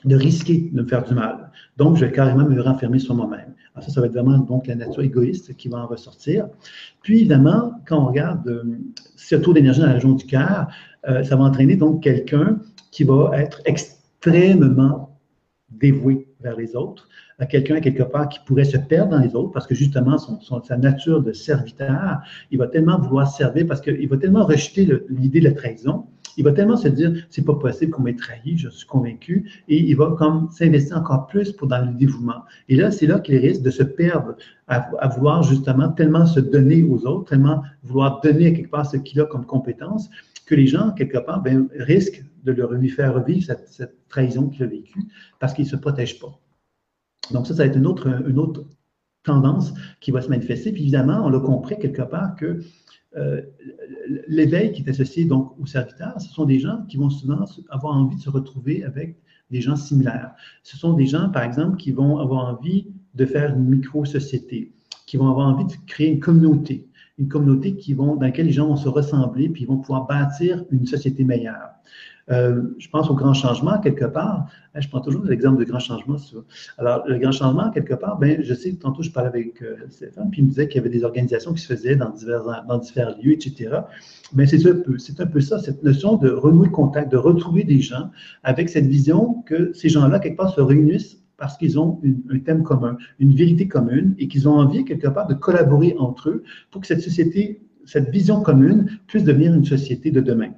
de 0.05 0.17
risquer 0.17 0.71
de 0.73 0.83
me 0.83 0.87
faire 0.87 1.05
du 1.05 1.15
mal. 1.15 1.51
Donc, 1.77 1.97
je 1.97 2.05
vais 2.05 2.13
carrément 2.13 2.45
me 2.45 2.61
renfermer 2.61 2.99
sur 2.99 3.15
moi-même. 3.15 3.55
Ça, 3.81 3.89
ça 3.89 4.01
va 4.01 4.07
être 4.07 4.13
vraiment 4.13 4.39
donc 4.39 4.67
la 4.67 4.75
nature 4.75 5.03
égoïste 5.03 5.57
qui 5.57 5.69
va 5.69 5.79
en 5.79 5.87
ressortir. 5.87 6.49
Puis, 7.03 7.21
évidemment, 7.21 7.73
quand 7.87 7.99
on 7.99 8.07
regarde 8.07 8.47
euh, 8.49 8.63
ce 9.17 9.37
taux 9.37 9.53
d'énergie 9.53 9.81
dans 9.81 9.87
la 9.87 9.95
région 9.95 10.13
du 10.13 10.27
cœur, 10.27 10.69
euh, 11.09 11.23
ça 11.25 11.37
va 11.37 11.45
entraîner 11.45 11.77
donc 11.77 12.03
quelqu'un 12.03 12.59
qui 12.91 13.05
va 13.05 13.31
être 13.35 13.63
extrêmement 13.65 15.19
dévoué 15.71 16.27
vers 16.41 16.57
les 16.57 16.75
autres, 16.75 17.09
à 17.39 17.47
quelqu'un 17.47 17.81
quelque 17.81 18.03
part 18.03 18.29
qui 18.29 18.39
pourrait 18.47 18.65
se 18.65 18.77
perdre 18.77 19.13
dans 19.13 19.21
les 19.21 19.35
autres 19.35 19.51
parce 19.51 19.67
que 19.67 19.75
justement 19.75 20.19
son, 20.19 20.63
sa 20.63 20.77
nature 20.77 21.23
de 21.23 21.33
serviteur, 21.33 22.21
il 22.51 22.59
va 22.59 22.67
tellement 22.67 22.99
vouloir 22.99 23.29
servir 23.29 23.67
parce 23.67 23.81
qu'il 23.81 24.09
va 24.09 24.17
tellement 24.19 24.45
rejeter 24.45 24.87
l'idée 25.09 25.41
de 25.41 25.49
la 25.49 25.55
trahison 25.55 26.07
il 26.41 26.45
va 26.45 26.53
tellement 26.53 26.79
se 26.79 26.89
dire, 26.89 27.13
c'est 27.29 27.45
pas 27.45 27.55
possible 27.55 27.93
qu'on 27.93 28.03
m'ait 28.03 28.17
trahi, 28.17 28.57
je 28.57 28.71
suis 28.71 28.87
convaincu, 28.87 29.51
et 29.69 29.79
il 29.79 29.95
va 29.95 30.15
comme 30.19 30.49
s'investir 30.51 30.97
encore 30.97 31.27
plus 31.27 31.53
pour 31.53 31.69
dans 31.69 31.85
le 31.85 31.93
dévouement. 31.93 32.45
Et 32.71 32.77
là, 32.77 32.91
c'est 32.91 33.07
là 33.07 33.21
qu'il 33.21 33.37
risque 33.37 33.61
de 33.61 33.71
se 33.71 33.83
perdre 33.83 34.37
à, 34.67 35.09
vouloir 35.09 35.43
justement 35.43 35.91
tellement 35.91 36.25
se 36.25 36.41
donner 36.41 36.83
aux 36.83 37.07
autres, 37.07 37.29
tellement 37.29 37.63
vouloir 37.83 38.23
donner 38.23 38.55
quelque 38.55 38.71
part 38.71 38.87
ce 38.87 38.97
qu'il 38.97 39.21
a 39.21 39.27
comme 39.27 39.45
compétence, 39.45 40.09
que 40.47 40.55
les 40.55 40.67
gens, 40.67 40.93
quelque 40.93 41.19
part, 41.19 41.43
ben, 41.43 41.69
risquent 41.79 42.25
de 42.45 42.53
leur 42.53 42.73
lui 42.73 42.89
faire 42.89 43.13
revivre 43.13 43.45
cette, 43.45 44.09
trahison 44.09 44.49
qu'il 44.49 44.63
a 44.63 44.67
vécue 44.67 45.03
parce 45.39 45.53
qu'il 45.53 45.67
ne 45.67 45.71
se 45.71 45.77
protège 45.77 46.19
pas. 46.19 46.41
Donc 47.33 47.47
ça, 47.47 47.55
ça 47.55 47.65
va 47.65 47.67
être 47.67 47.77
une 47.77 47.87
autre, 47.87 48.09
une 48.27 48.39
autre 48.39 48.65
tendance 49.25 49.75
qui 50.01 50.11
va 50.11 50.23
se 50.23 50.29
manifester. 50.31 50.73
Puis 50.73 50.83
évidemment, 50.83 51.23
on 51.25 51.29
l'a 51.29 51.39
compris 51.39 51.79
quelque 51.79 52.03
part 52.03 52.35
que 52.35 52.61
euh, 53.17 53.43
l'éveil 54.29 54.73
qui 54.73 54.83
est 54.83 54.91
associé 54.91 55.25
donc 55.25 55.59
aux 55.59 55.67
serviteurs, 55.67 56.21
ce 56.21 56.29
sont 56.29 56.45
des 56.45 56.59
gens 56.59 56.85
qui 56.89 56.97
vont 56.97 57.11
souvent 57.11 57.45
avoir 57.69 57.97
envie 57.97 58.17
de 58.17 58.21
se 58.21 58.31
retrouver 58.31 58.85
avec 58.85 59.17
des 59.51 59.61
gens 59.61 59.77
similaires. 59.77 60.33
Ce 60.63 60.77
sont 60.77 60.95
des 60.95 61.07
gens, 61.07 61.29
par 61.31 61.43
exemple, 61.43 61.77
qui 61.77 61.91
vont 61.91 62.19
avoir 62.19 62.55
envie 62.55 62.87
de 63.15 63.27
faire 63.27 63.55
une 63.57 63.65
micro-société, 63.65 64.73
qui 65.07 65.17
vont 65.17 65.29
avoir 65.29 65.49
envie 65.49 65.65
de 65.65 65.73
créer 65.87 66.09
une 66.09 66.21
communauté, 66.21 66.89
une 67.21 67.29
communauté 67.29 67.77
qui 67.77 67.95
vont, 67.95 68.17
dans 68.17 68.23
laquelle 68.23 68.47
les 68.47 68.53
gens 68.53 68.67
vont 68.67 68.77
se 68.77 68.89
ressembler, 68.89 69.49
puis 69.49 69.63
ils 69.63 69.69
vont 69.69 69.77
pouvoir 69.77 70.07
bâtir 70.07 70.65
une 70.71 70.87
société 70.87 71.23
meilleure. 71.23 71.71
Euh, 72.31 72.63
je 72.79 72.89
pense 72.89 73.11
au 73.11 73.15
grand 73.15 73.35
changement, 73.35 73.79
quelque 73.81 74.05
part. 74.05 74.47
Hein, 74.75 74.81
je 74.81 74.89
prends 74.89 75.01
toujours 75.01 75.25
l'exemple 75.25 75.59
de 75.59 75.65
grand 75.65 75.81
changement. 75.81 76.17
Alors, 76.79 77.03
le 77.07 77.19
grand 77.19 77.33
changement, 77.33 77.71
quelque 77.71 77.95
part, 77.95 78.19
ben, 78.19 78.41
je 78.43 78.55
sais 78.55 78.73
tantôt, 78.75 79.03
je 79.03 79.11
parlais 79.11 79.29
avec 79.29 79.61
euh, 79.63 79.77
Stéphane, 79.91 80.31
puis 80.31 80.41
il 80.41 80.45
me 80.45 80.49
disait 80.49 80.69
qu'il 80.69 80.77
y 80.77 80.81
avait 80.81 80.95
des 80.97 81.05
organisations 81.05 81.53
qui 81.53 81.61
se 81.61 81.75
faisaient 81.75 81.97
dans 81.97 82.11
divers, 82.11 83.17
lieux, 83.23 83.33
etc. 83.33 83.81
Mais 84.33 84.47
c'est 84.47 84.65
un, 84.67 84.77
peu, 84.77 84.97
un 85.19 85.27
peu 85.27 85.41
ça, 85.41 85.59
cette 85.59 85.83
notion 85.83 86.17
de 86.17 86.31
renouer 86.31 86.71
contact, 86.71 87.11
de 87.11 87.17
retrouver 87.17 87.65
des 87.65 87.81
gens 87.81 88.11
avec 88.45 88.69
cette 88.69 88.87
vision 88.87 89.43
que 89.43 89.73
ces 89.75 89.89
gens-là, 89.89 90.21
quelque 90.21 90.37
part, 90.37 90.55
se 90.55 90.61
réunissent 90.61 91.19
parce 91.41 91.57
qu'ils 91.57 91.81
ont 91.81 92.01
un 92.31 92.39
thème 92.39 92.63
commun, 92.63 92.99
une 93.19 93.35
vérité 93.35 93.67
commune 93.67 94.15
et 94.19 94.29
qu'ils 94.29 94.47
ont 94.49 94.53
envie, 94.53 94.85
quelque 94.85 95.09
part, 95.09 95.27
de 95.27 95.35
collaborer 95.35 95.97
entre 95.99 96.29
eux 96.29 96.45
pour 96.71 96.83
que 96.83 96.87
cette 96.87 97.01
société, 97.01 97.63
cette 97.87 98.11
vision 98.11 98.43
commune 98.43 99.01
puisse 99.07 99.25
devenir 99.25 99.55
une 99.55 99.65
société 99.65 100.11
de 100.11 100.21
demain. 100.21 100.53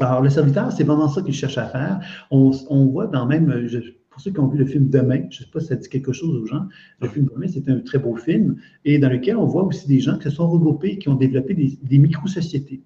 Alors, 0.00 0.20
le 0.20 0.30
serviteur, 0.30 0.72
c'est 0.72 0.82
vraiment 0.82 1.08
ça 1.08 1.22
qu'il 1.22 1.32
cherche 1.32 1.58
à 1.58 1.66
faire. 1.66 2.00
On, 2.30 2.50
voit 2.86 3.06
dans 3.06 3.24
même, 3.24 3.68
pour 4.10 4.20
ceux 4.20 4.32
qui 4.32 4.40
ont 4.40 4.48
vu 4.48 4.58
le 4.58 4.66
film 4.66 4.88
Demain, 4.88 5.22
je 5.30 5.40
ne 5.40 5.44
sais 5.44 5.50
pas 5.50 5.60
si 5.60 5.68
ça 5.68 5.76
dit 5.76 5.88
quelque 5.88 6.12
chose 6.12 6.36
aux 6.36 6.46
gens, 6.46 6.66
le 7.00 7.08
film 7.08 7.28
Demain, 7.32 7.46
c'est 7.48 7.68
un 7.68 7.78
très 7.78 7.98
beau 7.98 8.16
film, 8.16 8.56
et 8.84 8.98
dans 8.98 9.08
lequel 9.08 9.36
on 9.36 9.46
voit 9.46 9.62
aussi 9.62 9.86
des 9.86 10.00
gens 10.00 10.18
qui 10.18 10.24
se 10.24 10.30
sont 10.30 10.50
regroupés, 10.50 10.98
qui 10.98 11.08
ont 11.08 11.14
développé 11.14 11.54
des, 11.54 11.78
des 11.80 11.98
micro-sociétés. 11.98 12.82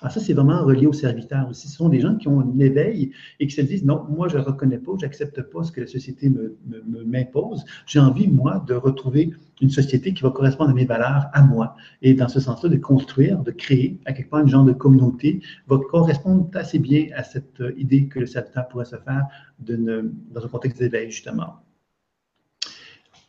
Alors 0.00 0.12
ça, 0.12 0.20
c'est 0.20 0.32
vraiment 0.32 0.64
relié 0.64 0.86
aux 0.86 0.92
serviteurs 0.92 1.48
aussi. 1.48 1.68
Ce 1.68 1.76
sont 1.76 1.88
des 1.88 2.00
gens 2.00 2.14
qui 2.16 2.28
ont 2.28 2.40
un 2.40 2.58
éveil 2.60 3.10
et 3.40 3.46
qui 3.46 3.54
se 3.54 3.60
disent, 3.62 3.84
non, 3.84 4.06
moi, 4.08 4.28
je 4.28 4.38
ne 4.38 4.42
reconnais 4.42 4.78
pas, 4.78 4.92
je 4.96 5.04
n'accepte 5.04 5.42
pas 5.42 5.64
ce 5.64 5.72
que 5.72 5.80
la 5.80 5.86
société 5.86 6.28
m'impose. 6.28 7.64
Me, 7.64 7.68
J'ai 7.86 7.98
envie, 7.98 8.28
moi, 8.28 8.64
de 8.66 8.74
retrouver 8.74 9.30
une 9.60 9.70
société 9.70 10.14
qui 10.14 10.22
va 10.22 10.30
correspondre 10.30 10.70
à 10.70 10.74
mes 10.74 10.84
valeurs, 10.84 11.26
à 11.32 11.42
moi. 11.42 11.74
Et 12.00 12.14
dans 12.14 12.28
ce 12.28 12.38
sens-là, 12.38 12.68
de 12.68 12.76
construire, 12.76 13.42
de 13.42 13.50
créer, 13.50 13.98
à 14.04 14.12
quelque 14.12 14.30
part, 14.30 14.40
une 14.40 14.48
genre 14.48 14.64
de 14.64 14.72
communauté 14.72 15.40
va 15.66 15.78
correspondre 15.90 16.48
assez 16.54 16.78
bien 16.78 17.06
à 17.16 17.24
cette 17.24 17.60
idée 17.76 18.06
que 18.06 18.20
le 18.20 18.26
serviteur 18.26 18.68
pourrait 18.68 18.84
se 18.84 18.96
faire 18.96 19.24
dans 19.58 20.44
un 20.44 20.48
contexte 20.48 20.78
d'éveil, 20.78 21.10
justement. 21.10 21.54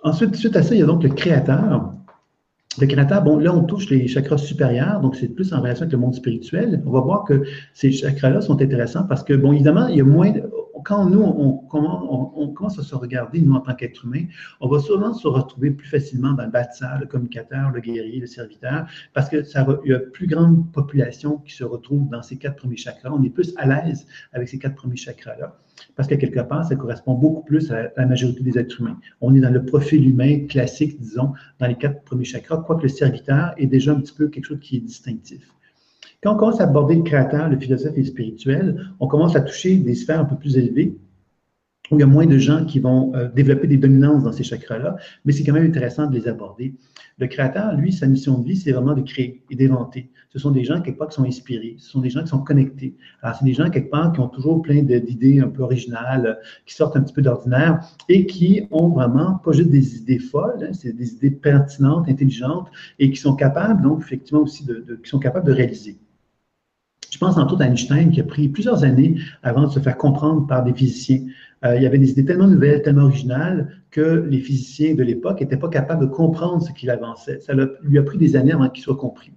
Ensuite, 0.02 0.36
suite 0.36 0.56
à 0.56 0.64
ça, 0.64 0.76
il 0.76 0.80
y 0.80 0.84
a 0.84 0.86
donc 0.86 1.04
le 1.04 1.10
créateur 1.10 1.94
le 2.78 2.86
créateur, 2.86 3.24
bon, 3.24 3.38
là, 3.38 3.54
on 3.54 3.64
touche 3.64 3.90
les 3.90 4.08
chakras 4.08 4.38
supérieurs, 4.38 5.02
donc 5.02 5.16
c'est 5.16 5.28
plus 5.28 5.54
en 5.54 5.62
relation 5.62 5.84
avec 5.84 5.92
le 5.92 5.98
monde 5.98 6.14
spirituel. 6.14 6.84
On 6.86 6.92
va 6.92 7.02
voir 7.02 7.24
que 7.26 7.44
ces 7.74 7.92
chakras-là 7.92 8.42
sont 8.42 8.62
intéressants 8.62 9.06
parce 9.06 9.24
que, 9.24 9.34
bon, 9.34 9.54
évidemment, 9.54 9.88
il 9.88 9.98
y 9.98 10.02
a 10.02 10.04
moins. 10.04 10.32
quand 10.86 11.10
nous, 11.10 11.22
on, 11.22 12.54
commence 12.54 12.78
à 12.78 12.84
se 12.84 12.96
regarder, 12.96 13.42
nous, 13.42 13.54
en 13.54 13.60
tant 13.62 13.74
qu'être 13.74 14.06
humain, 14.06 14.26
on 14.62 14.68
va 14.70 14.80
souvent 14.80 15.14
se 15.14 15.28
retrouver 15.28 15.72
plus 15.72 15.88
facilement 15.88 16.34
dans 16.34 16.46
le 16.46 16.52
bâtisseur, 16.52 17.00
le 17.00 17.08
communicateur, 17.08 17.72
le 17.72 17.80
guerrier, 17.80 18.20
le 18.20 18.28
serviteur, 18.28 18.86
parce 19.14 19.30
que 19.30 19.44
ça, 19.44 19.66
y 19.86 19.94
a 19.94 20.00
plus 20.00 20.28
grande 20.28 20.72
population 20.72 21.38
qui 21.40 21.56
se 21.56 21.64
retrouve 21.64 22.08
dans 22.10 22.22
ces 22.22 22.38
quatre 22.38 22.58
premiers 22.58 22.78
chakras. 22.78 23.10
On 23.12 23.24
est 23.24 23.30
plus 23.30 23.54
à 23.58 23.66
l'aise 23.66 24.06
avec 24.32 24.48
ces 24.48 24.60
quatre 24.60 24.76
premiers 24.76 24.96
chakras-là 24.96 25.58
parce 25.96 26.08
que 26.08 26.16
quelque 26.16 26.40
part, 26.40 26.66
ça 26.66 26.76
correspond 26.76 27.14
beaucoup 27.14 27.44
plus 27.44 27.72
à 27.72 27.90
la 27.98 28.06
majorité 28.06 28.42
des 28.42 28.58
êtres 28.58 28.80
humains. 28.80 28.98
On 29.22 29.34
est 29.36 29.40
dans 29.40 29.52
le 29.52 29.66
profil 29.66 30.08
humain 30.08 30.46
classique, 30.48 31.00
disons, 31.00 31.34
dans 31.60 31.68
les 31.68 31.76
quatre 31.76 32.04
premiers 32.04 32.26
chakras, 32.26 32.58
quoique 32.58 32.84
le 32.84 32.90
serviteur 32.90 33.54
est 33.58 33.68
déjà 33.68 33.92
un 33.92 34.00
petit 34.00 34.14
peu 34.14 34.28
quelque 34.28 34.46
chose 34.46 34.60
qui 34.60 34.78
est 34.78 34.82
distinctif. 34.82 35.54
Quand 36.22 36.34
on 36.34 36.38
commence 36.38 36.60
à 36.60 36.66
aborder 36.66 36.96
le 36.96 37.04
créateur, 37.04 37.50
le 37.50 37.58
philosophe 37.58 37.94
et 37.96 38.02
le 38.02 38.06
spirituel, 38.06 38.90
on 39.00 39.08
commence 39.08 39.36
à 39.36 39.42
toucher 39.42 39.78
des 39.78 39.96
sphères 39.96 40.20
un 40.20 40.26
peu 40.26 40.36
plus 40.36 40.58
élevées, 40.58 40.98
il 41.92 42.00
y 42.00 42.04
a 42.04 42.08
moins 42.08 42.26
de 42.26 42.38
gens 42.38 42.66
qui 42.66 42.80
vont 42.80 43.14
euh, 43.16 43.30
développer 43.30 43.68
des 43.68 43.78
dominances 43.78 44.24
dans 44.24 44.32
ces 44.32 44.44
chakras-là, 44.44 44.98
mais 45.26 45.34
c'est 45.34 45.44
quand 45.44 45.54
même 45.54 45.66
intéressant 45.66 46.08
de 46.08 46.16
les 46.16 46.28
aborder. 46.28 46.76
Le 47.18 47.28
créateur, 47.28 47.76
lui, 47.76 47.92
sa 47.92 48.08
mission 48.08 48.38
de 48.38 48.46
vie, 48.46 48.56
c'est 48.56 48.72
vraiment 48.72 48.94
de 48.94 49.02
créer 49.02 49.44
et 49.50 49.56
d'inventer. 49.56 50.10
Ce 50.30 50.40
sont 50.40 50.52
des 50.52 50.64
gens, 50.64 50.82
quelque 50.82 50.98
part, 51.00 51.10
qui 51.10 51.16
sont 51.16 51.26
inspirés. 51.26 51.76
Ce 51.80 51.90
sont 51.90 52.00
des 52.00 52.10
gens 52.10 52.22
qui 52.22 52.30
sont 52.30 52.44
connectés. 52.44 52.96
Alors, 53.22 53.36
c'est 53.36 53.46
des 53.46 53.54
gens, 53.54 53.70
quelque 53.70 53.90
part, 53.90 54.14
qui 54.14 54.20
ont 54.20 54.30
toujours 54.30 54.62
plein 54.62 54.84
d'idées 54.84 55.40
un 55.42 55.50
peu 55.50 55.64
originales, 55.64 56.40
qui 56.66 56.76
sortent 56.76 56.96
un 56.96 57.02
petit 57.02 57.14
peu 57.14 57.22
d'ordinaire 57.22 57.84
et 58.08 58.26
qui 58.26 58.68
ont 58.72 58.90
vraiment 58.90 59.36
pas 59.44 59.52
juste 59.52 59.70
des 59.70 59.98
idées 59.98 60.20
folles, 60.20 60.64
hein, 60.64 60.74
c'est 60.74 60.94
des 60.94 61.14
idées 61.14 61.32
pertinentes, 61.32 62.08
intelligentes 62.08 62.68
et 63.00 63.10
qui 63.10 63.18
sont 63.18 63.36
capables, 63.36 63.82
donc, 63.82 64.02
effectivement, 64.02 64.42
aussi 64.42 64.66
de, 64.66 65.00
qui 65.04 65.10
sont 65.10 65.20
capables 65.20 65.48
de 65.48 65.54
réaliser. 65.54 65.98
Je 67.12 67.18
pense 67.18 67.38
en 67.38 67.48
tout 67.48 67.58
à 67.60 67.66
Einstein 67.66 68.12
qui 68.12 68.22
a 68.22 68.24
pris 68.24 68.50
plusieurs 68.50 68.84
années 68.84 69.16
avant 69.42 69.64
de 69.64 69.72
se 69.72 69.80
faire 69.80 69.98
comprendre 69.98 70.46
par 70.46 70.64
des 70.64 70.74
physiciens. 70.74 71.26
Euh, 71.66 71.76
il 71.76 71.84
y 71.84 71.86
avait 71.86 71.98
des 71.98 72.12
idées 72.12 72.26
tellement 72.26 72.48
nouvelles, 72.48 72.82
tellement 72.82 73.04
originales 73.04 73.70
que 73.92 74.26
les 74.30 74.40
physiciens 74.40 74.94
de 74.94 75.04
l'époque 75.04 75.42
n'étaient 75.42 75.58
pas 75.58 75.70
capables 75.70 76.02
de 76.02 76.12
comprendre 76.12 76.62
ce 76.62 76.72
qu'il 76.72 76.90
avançait. 76.90 77.40
Ça 77.40 77.54
lui 77.54 77.98
a 77.98 78.04
pris 78.04 78.18
des 78.18 78.36
années 78.36 78.54
avant 78.54 78.70
qu'il 78.70 78.84
soit 78.84 78.96
compris. 78.96 79.34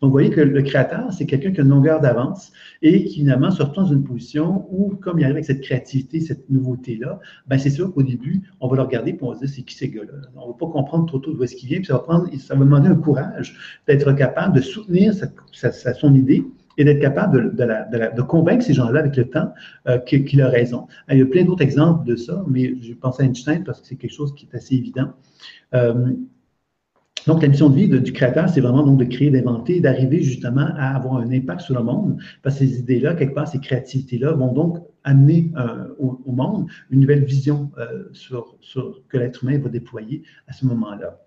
Donc, 0.00 0.08
vous 0.08 0.12
voyez 0.12 0.30
que 0.30 0.40
le 0.40 0.62
créateur, 0.62 1.12
c'est 1.12 1.26
quelqu'un 1.26 1.52
qui 1.52 1.60
a 1.60 1.62
une 1.62 1.70
longueur 1.70 2.00
d'avance 2.00 2.52
et 2.82 3.04
qui, 3.04 3.20
finalement, 3.20 3.50
se 3.50 3.62
retrouve 3.62 3.84
dans 3.84 3.92
une 3.92 4.04
position 4.04 4.66
où, 4.70 4.94
comme 4.96 5.18
il 5.18 5.24
arrive 5.24 5.36
avec 5.36 5.44
cette 5.44 5.60
créativité, 5.60 6.20
cette 6.20 6.48
nouveauté-là, 6.50 7.20
ben 7.46 7.58
c'est 7.58 7.70
sûr 7.70 7.92
qu'au 7.92 8.02
début, 8.02 8.42
on 8.60 8.68
va 8.68 8.76
le 8.76 8.82
regarder 8.82 9.12
et 9.12 9.18
on 9.20 9.30
va 9.30 9.34
se 9.34 9.40
dire, 9.40 9.48
c'est 9.48 9.62
qui 9.62 9.74
ces 9.74 9.90
gars-là? 9.90 10.28
On 10.36 10.48
ne 10.48 10.52
va 10.52 10.58
pas 10.58 10.66
comprendre 10.66 11.06
trop 11.06 11.18
tôt 11.18 11.32
d'où 11.32 11.42
est-ce 11.42 11.56
qu'il 11.56 11.68
vient, 11.68 11.78
puis 11.78 11.86
ça 11.86 11.94
va, 11.94 12.00
prendre, 12.00 12.28
ça 12.38 12.54
va 12.54 12.64
demander 12.64 12.88
un 12.88 12.96
courage 12.96 13.56
d'être 13.86 14.12
capable 14.12 14.56
de 14.56 14.60
soutenir 14.60 15.14
son 15.52 16.14
idée 16.14 16.44
et 16.78 16.84
d'être 16.84 17.00
capable 17.00 17.54
de, 17.54 18.22
convaincre 18.22 18.64
ces 18.64 18.74
gens-là 18.74 19.00
avec 19.00 19.16
le 19.16 19.28
temps 19.28 19.52
euh, 19.88 19.98
qu'il 19.98 20.42
a 20.42 20.48
raison. 20.48 20.86
Il 21.10 21.18
y 21.18 21.22
a 21.22 21.26
plein 21.26 21.44
d'autres 21.44 21.62
exemples 21.62 22.06
de 22.06 22.16
ça, 22.16 22.44
mais 22.48 22.74
je 22.80 22.92
pense 22.94 23.20
à 23.20 23.24
Einstein 23.24 23.64
parce 23.64 23.80
que 23.80 23.86
c'est 23.86 23.96
quelque 23.96 24.14
chose 24.14 24.34
qui 24.34 24.48
est 24.50 24.56
assez 24.56 24.74
évident. 24.74 25.12
Euh, 25.74 26.12
Donc, 27.26 27.42
la 27.42 27.48
mission 27.48 27.68
de 27.68 27.74
vie 27.74 27.88
du 27.88 28.12
créateur, 28.12 28.48
c'est 28.48 28.60
vraiment 28.60 28.84
donc 28.84 28.98
de 28.98 29.04
créer, 29.04 29.30
d'inventer, 29.30 29.80
d'arriver 29.80 30.22
justement 30.22 30.68
à 30.76 30.94
avoir 30.94 31.16
un 31.16 31.30
impact 31.32 31.62
sur 31.62 31.74
le 31.74 31.82
monde. 31.82 32.18
Parce 32.42 32.58
que 32.58 32.66
ces 32.66 32.78
idées-là, 32.78 33.14
quelque 33.14 33.34
part, 33.34 33.48
ces 33.48 33.58
créativités-là 33.58 34.32
vont 34.32 34.52
donc 34.52 34.78
amener 35.02 35.50
euh, 35.56 35.88
au, 35.98 36.32
monde 36.32 36.66
une 36.90 37.00
nouvelle 37.00 37.24
vision 37.24 37.70
euh, 37.78 38.04
sur, 38.12 38.58
que 39.08 39.18
l'être 39.18 39.42
humain 39.44 39.58
va 39.58 39.68
déployer 39.68 40.22
à 40.46 40.52
ce 40.52 40.66
moment-là. 40.66 41.25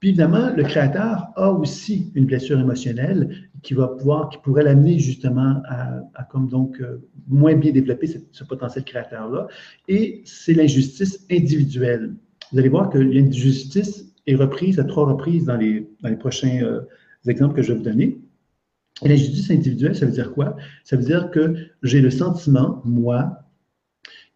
Puis 0.00 0.10
évidemment, 0.10 0.50
le 0.54 0.62
créateur 0.62 1.28
a 1.34 1.50
aussi 1.50 2.12
une 2.14 2.26
blessure 2.26 2.60
émotionnelle 2.60 3.48
qui 3.62 3.74
va 3.74 3.88
pouvoir, 3.88 4.28
qui 4.28 4.38
pourrait 4.38 4.62
l'amener 4.62 4.98
justement 4.98 5.60
à, 5.68 6.22
comme 6.30 6.48
donc 6.48 6.80
euh, 6.80 6.98
moins 7.26 7.54
bien 7.56 7.72
développer 7.72 8.06
ce, 8.06 8.44
potentiel 8.44 8.84
créateur-là. 8.84 9.48
Et 9.88 10.22
c'est 10.24 10.54
l'injustice 10.54 11.26
individuelle. 11.30 12.14
Vous 12.52 12.58
allez 12.58 12.68
voir 12.68 12.90
que 12.90 12.98
l'injustice 12.98 14.14
est 14.26 14.36
reprise 14.36 14.78
à 14.78 14.84
trois 14.84 15.06
reprises 15.06 15.46
dans 15.46 15.56
les, 15.56 15.88
dans 16.00 16.08
les 16.08 16.16
prochains 16.16 16.62
euh, 16.62 16.82
exemples 17.26 17.56
que 17.56 17.62
je 17.62 17.72
vais 17.72 17.78
vous 17.78 17.84
donner. 17.84 18.20
L'injustice 19.02 19.50
individuelle, 19.50 19.96
ça 19.96 20.06
veut 20.06 20.12
dire 20.12 20.32
quoi? 20.32 20.56
Ça 20.84 20.96
veut 20.96 21.04
dire 21.04 21.30
que 21.30 21.54
j'ai 21.82 22.00
le 22.00 22.10
sentiment, 22.10 22.82
moi, 22.84 23.44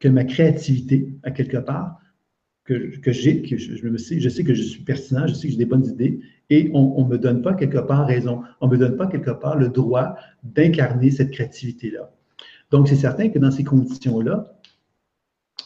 que 0.00 0.08
ma 0.08 0.24
créativité, 0.24 1.14
à 1.22 1.30
quelque 1.30 1.58
part, 1.58 2.01
que, 2.64 3.12
j'ai, 3.12 3.42
que 3.42 3.56
je, 3.56 3.86
me 3.86 3.98
sais, 3.98 4.20
je 4.20 4.28
sais 4.28 4.44
que 4.44 4.54
je 4.54 4.62
suis 4.62 4.82
pertinent, 4.82 5.26
je 5.26 5.34
sais 5.34 5.48
que 5.48 5.52
j'ai 5.52 5.58
des 5.58 5.66
bonnes 5.66 5.86
idées, 5.86 6.20
et 6.50 6.70
on 6.74 7.04
ne 7.04 7.08
me 7.08 7.18
donne 7.18 7.42
pas 7.42 7.54
quelque 7.54 7.78
part 7.78 8.06
raison, 8.06 8.42
on 8.60 8.66
ne 8.66 8.72
me 8.72 8.78
donne 8.78 8.96
pas 8.96 9.06
quelque 9.06 9.30
part 9.30 9.56
le 9.56 9.68
droit 9.68 10.16
d'incarner 10.42 11.10
cette 11.10 11.30
créativité-là. 11.30 12.10
Donc, 12.70 12.88
c'est 12.88 12.96
certain 12.96 13.28
que 13.28 13.38
dans 13.38 13.50
ces 13.50 13.64
conditions-là, 13.64 14.52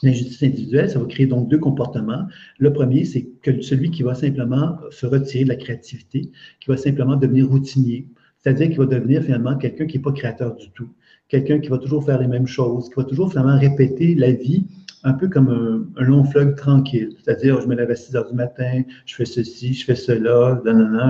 l'injustice 0.03 0.42
individuelle, 0.42 0.90
ça 0.90 0.99
va 0.99 1.07
créer 1.07 1.26
donc 1.26 1.49
deux 1.49 1.59
comportements. 1.59 2.26
Le 2.59 2.72
premier, 2.72 3.05
c'est 3.05 3.26
que 3.42 3.61
celui 3.62 3.90
qui 3.90 4.03
va 4.03 4.14
simplement 4.14 4.76
se 4.90 5.07
retirer 5.07 5.44
de 5.44 5.49
la 5.49 5.57
créativité, 5.57 6.30
qui 6.61 6.68
va 6.68 6.76
simplement 6.76 7.16
devenir 7.16 7.49
routinier, 7.49 8.09
c'est-à-dire 8.38 8.68
qu'il 8.68 8.78
va 8.78 8.86
devenir 8.86 9.22
finalement 9.22 9.57
quelqu'un 9.57 9.86
qui 9.86 9.97
n'est 9.97 10.03
pas 10.03 10.12
créateur 10.12 10.55
du 10.57 10.70
tout, 10.70 10.88
quelqu'un 11.28 11.59
qui 11.59 11.68
va 11.68 11.78
toujours 11.78 12.05
faire 12.05 12.20
les 12.20 12.28
mêmes 12.28 12.47
choses, 12.47 12.88
qui 12.88 12.94
va 12.97 13.05
toujours 13.05 13.30
finalement 13.30 13.59
répéter 13.59 14.14
la 14.14 14.32
vie 14.32 14.64
un 15.07 15.12
peu 15.12 15.28
comme 15.28 15.86
un, 15.96 16.02
long 16.02 16.24
fleuve 16.24 16.57
tranquille. 16.57 17.16
C'est-à-dire, 17.22 17.61
je 17.61 17.68
me 17.68 17.76
lève 17.76 17.90
à 17.90 17.94
6 17.94 18.16
heures 18.16 18.28
du 18.28 18.34
matin, 18.34 18.82
je 19.07 19.14
fais 19.14 19.24
ceci, 19.24 19.72
je 19.72 19.84
fais 19.84 19.94
cela, 19.94 20.61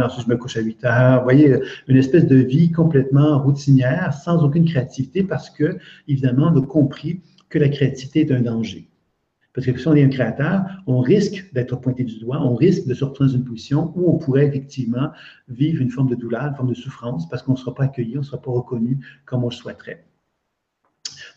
ensuite 0.04 0.26
je 0.26 0.30
me 0.30 0.36
couche 0.36 0.58
à 0.58 0.60
8 0.60 0.84
heures. 0.84 1.18
Vous 1.20 1.24
voyez, 1.24 1.56
une 1.88 1.96
espèce 1.96 2.26
de 2.26 2.36
vie 2.36 2.70
complètement 2.70 3.38
routinière, 3.42 4.12
sans 4.12 4.44
aucune 4.44 4.66
créativité, 4.66 5.22
parce 5.22 5.48
que, 5.48 5.78
évidemment, 6.08 6.52
on 6.54 6.62
a 6.62 6.66
compris 6.66 7.22
que 7.48 7.58
la 7.58 7.70
créativité 7.70 8.20
est 8.20 8.32
un 8.32 8.42
danger. 8.42 8.90
Parce 9.54 9.66
que 9.66 9.78
si 9.78 9.88
on 9.88 9.94
est 9.94 10.04
un 10.04 10.10
créateur, 10.10 10.64
on 10.86 11.00
risque 11.00 11.50
d'être 11.54 11.76
pointé 11.76 12.04
du 12.04 12.18
doigt, 12.18 12.42
on 12.42 12.54
risque 12.54 12.86
de 12.86 12.92
se 12.92 13.02
retrouver 13.02 13.30
dans 13.30 13.36
une 13.36 13.44
position 13.44 13.92
où 13.96 14.10
on 14.10 14.18
pourrait 14.18 14.44
effectivement 14.46 15.10
vivre 15.48 15.80
une 15.80 15.90
forme 15.90 16.10
de 16.10 16.14
douleur, 16.14 16.48
une 16.48 16.54
forme 16.54 16.68
de 16.68 16.74
souffrance, 16.74 17.26
parce 17.30 17.42
qu'on 17.42 17.52
ne 17.52 17.56
sera 17.56 17.74
pas 17.74 17.84
accueilli, 17.84 18.18
on 18.18 18.20
ne 18.20 18.26
sera 18.26 18.42
pas 18.42 18.50
reconnu 18.50 18.98
comme 19.24 19.42
on 19.44 19.48
le 19.48 19.54
souhaiterait. 19.54 20.04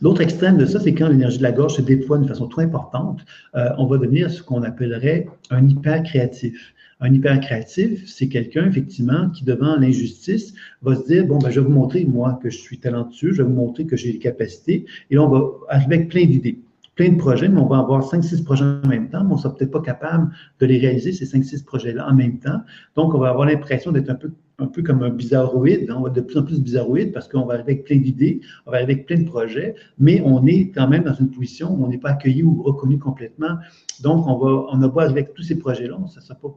L'autre 0.02 0.22
extrême 0.22 0.58
de 0.58 0.66
ça, 0.66 0.80
c'est 0.80 0.93
quand 0.93 1.10
l'énergie 1.10 1.39
de 1.39 1.43
la 1.43 1.52
gorge 1.52 1.76
se 1.76 1.82
déploie 1.82 2.18
d'une 2.18 2.28
façon 2.28 2.47
trop 2.47 2.62
importante, 2.62 3.26
euh, 3.56 3.70
on 3.78 3.86
va 3.86 3.97
devenir 3.97 4.32
ce 4.32 4.41
qu'on 4.41 4.64
appellerait 4.64 5.28
un 5.50 5.68
hyper 5.68 6.04
créatif. 6.04 6.74
Un 7.02 7.14
hyper 7.14 7.39
créatif, 7.41 8.04
c'est 8.08 8.28
quelqu'un, 8.30 8.66
effectivement, 8.68 9.30
qui, 9.30 9.43
devant 9.43 9.76
l'injustice, 9.78 10.54
va 10.82 10.95
se 10.95 11.06
dire, 11.06 11.26
bon, 11.26 11.38
ben, 11.38 11.50
je 11.50 11.60
vais 11.60 11.66
vous 11.66 11.74
montrer, 11.74 12.06
moi, 12.06 12.39
que 12.41 12.50
je 12.50 12.58
suis 12.58 12.78
talentueux, 12.78 13.34
je 13.34 13.41
vais 13.41 13.47
vous 13.47 13.56
montrer 13.56 13.86
que 13.86 13.97
j'ai 13.97 14.12
les 14.12 14.20
capacités, 14.20 14.86
et 15.10 15.16
là, 15.16 15.24
on 15.24 15.30
va 15.30 15.45
arriver 15.70 15.95
avec 15.95 16.10
plein 16.10 16.26
d'idées 16.26 16.60
plein 17.00 17.12
de 17.12 17.18
projets, 17.18 17.47
mais 17.47 17.62
on 17.62 17.66
va 17.66 17.78
avoir 17.78 18.04
5-6 18.04 18.43
projets 18.43 18.66
en 18.66 18.86
même 18.86 19.08
temps, 19.10 19.24
mais 19.24 19.32
on 19.32 19.36
ne 19.38 19.39
sera 19.39 19.56
peut-être 19.56 19.72
pas 19.72 19.80
capable 19.80 20.34
de 20.60 20.66
les 20.66 20.80
réaliser, 20.80 21.14
ces 21.14 21.24
5-6 21.24 21.64
projets-là, 21.64 22.06
en 22.06 22.14
même 22.14 22.39
temps. 22.39 22.60
Donc, 22.97 23.14
on 23.14 23.20
va 23.20 23.30
avoir 23.30 23.47
l'impression 23.47 23.93
d'être 23.93 24.10
un 24.10 24.16
peu 24.16 24.32
un 24.60 24.68
peu 24.68 24.82
comme 24.82 25.03
un 25.03 25.10
bizarroïde. 25.10 25.89
On 25.91 26.01
va 26.01 26.10
de 26.10 26.22
plus 26.22 26.38
en 26.38 26.43
plus 26.43 26.62
bizarroïde 26.62 27.12
parce 27.12 27.28
qu'on 27.28 27.45
va 27.45 27.55
arriver 27.55 27.74
avec 27.74 27.86
plein 27.86 27.97
d'idées, 27.97 28.41
on 28.66 28.72
va 28.72 28.78
arriver 28.78 28.93
avec 28.93 29.05
plein 29.05 29.20
de 29.20 29.26
projets, 29.26 29.76
mais 29.97 30.22
on 30.26 30.45
est 30.45 30.70
quand 30.70 30.88
même 30.88 31.03
dans 31.03 31.14
une 31.14 31.30
position 31.30 31.74
où 31.74 31.86
on 31.86 31.88
n'est 31.88 31.97
pas 31.97 32.12
accueilli 32.12 32.43
ou 32.43 32.62
reconnu 32.62 32.99
complètement. 32.99 33.57
Donc, 34.01 34.28
on 34.28 34.38
va, 34.38 34.66
on 34.72 34.82
a 34.82 35.03
avec 35.03 35.34
tous 35.34 35.43
ces 35.43 35.57
projets-là, 35.57 35.97
ça 36.07 36.20
ne 36.20 36.26
sera 36.26 36.36
pas 36.36 36.49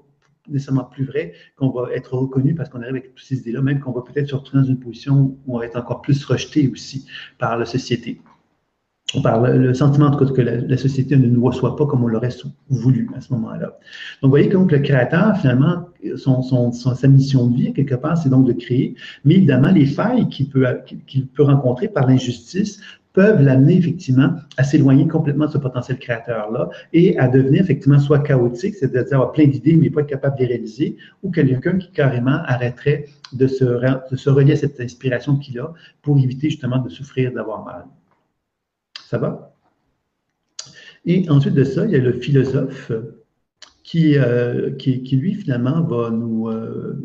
nécessairement 0.48 0.84
plus 0.84 1.04
vrai 1.04 1.32
qu'on 1.56 1.70
va 1.70 1.92
être 1.92 2.14
reconnu 2.14 2.54
parce 2.54 2.68
qu'on 2.68 2.78
arrive 2.80 2.96
avec 2.96 3.14
toutes 3.14 3.24
ces 3.24 3.38
idées-là, 3.38 3.62
même 3.62 3.78
qu'on 3.78 3.92
va 3.92 4.02
peut-être 4.02 4.28
se 4.28 4.34
retrouver 4.34 4.62
dans 4.62 4.68
une 4.68 4.80
position 4.80 5.36
où 5.46 5.54
on 5.54 5.58
va 5.58 5.66
être 5.66 5.76
encore 5.76 6.02
plus 6.02 6.24
rejeté 6.24 6.68
aussi 6.68 7.06
par 7.38 7.56
la 7.56 7.64
société 7.64 8.20
par 9.20 9.42
le 9.42 9.74
sentiment 9.74 10.06
en 10.06 10.16
tout 10.16 10.24
cas 10.24 10.32
que 10.32 10.40
la, 10.40 10.76
société 10.76 11.16
ne 11.16 11.26
nous 11.26 11.44
reçoit 11.44 11.76
pas 11.76 11.86
comme 11.86 12.04
on 12.04 12.06
l'aurait 12.06 12.30
voulu 12.70 13.10
à 13.14 13.20
ce 13.20 13.32
moment-là. 13.34 13.66
Donc, 13.66 13.76
vous 14.22 14.30
voyez 14.30 14.48
donc, 14.48 14.72
le 14.72 14.78
créateur, 14.78 15.36
finalement, 15.36 15.88
son, 16.16 16.72
sa 16.72 17.08
mission 17.08 17.46
de 17.46 17.56
vie, 17.56 17.72
quelque 17.72 17.94
part, 17.94 18.16
c'est 18.16 18.28
donc 18.28 18.46
de 18.46 18.52
créer, 18.52 18.94
mais 19.24 19.34
évidemment, 19.34 19.70
les 19.70 19.86
failles 19.86 20.28
qu'il 20.28 20.48
peut, 20.48 20.66
qu'il 21.06 21.26
peut 21.26 21.44
rencontrer 21.44 21.88
par 21.88 22.06
l'injustice 22.06 22.80
peuvent 23.12 23.42
l'amener 23.42 23.76
effectivement 23.76 24.34
à 24.56 24.64
s'éloigner 24.64 25.06
complètement 25.06 25.46
de 25.46 25.50
ce 25.50 25.58
potentiel 25.58 25.98
créateur-là 25.98 26.70
et 26.92 27.18
à 27.18 27.28
devenir 27.28 27.60
effectivement 27.62 27.98
soit 27.98 28.20
chaotique, 28.20 28.74
c'est-à-dire 28.74 29.14
avoir 29.14 29.32
plein 29.32 29.46
d'idées 29.46 29.76
mais 29.76 29.90
pas 29.90 30.00
être 30.00 30.06
capable 30.06 30.36
de 30.36 30.44
les 30.44 30.48
réaliser, 30.48 30.96
ou 31.22 31.30
quelqu'un 31.30 31.78
qui 31.78 31.90
carrément 31.92 32.40
arrêterait 32.46 33.06
de 33.32 33.46
se, 33.46 33.64
de 33.64 34.16
se 34.16 34.30
relier 34.30 34.52
à 34.52 34.56
cette 34.56 34.80
inspiration 34.80 35.36
qu'il 35.36 35.58
a 35.58 35.72
pour 36.00 36.18
éviter 36.18 36.50
justement 36.50 36.78
de 36.78 36.88
souffrir, 36.88 37.32
d'avoir 37.32 37.64
mal. 37.64 37.84
Ça 39.06 39.18
va? 39.18 39.54
Et 41.04 41.28
ensuite 41.28 41.54
de 41.54 41.64
ça, 41.64 41.84
il 41.84 41.90
y 41.90 41.96
a 41.96 41.98
le 41.98 42.12
philosophe 42.12 42.92
qui, 43.92 44.16
euh, 44.16 44.70
qui, 44.70 45.16
lui, 45.16 45.34
finalement, 45.34 45.82
va 45.82 46.08
nous, 46.08 46.48
euh, 46.48 46.98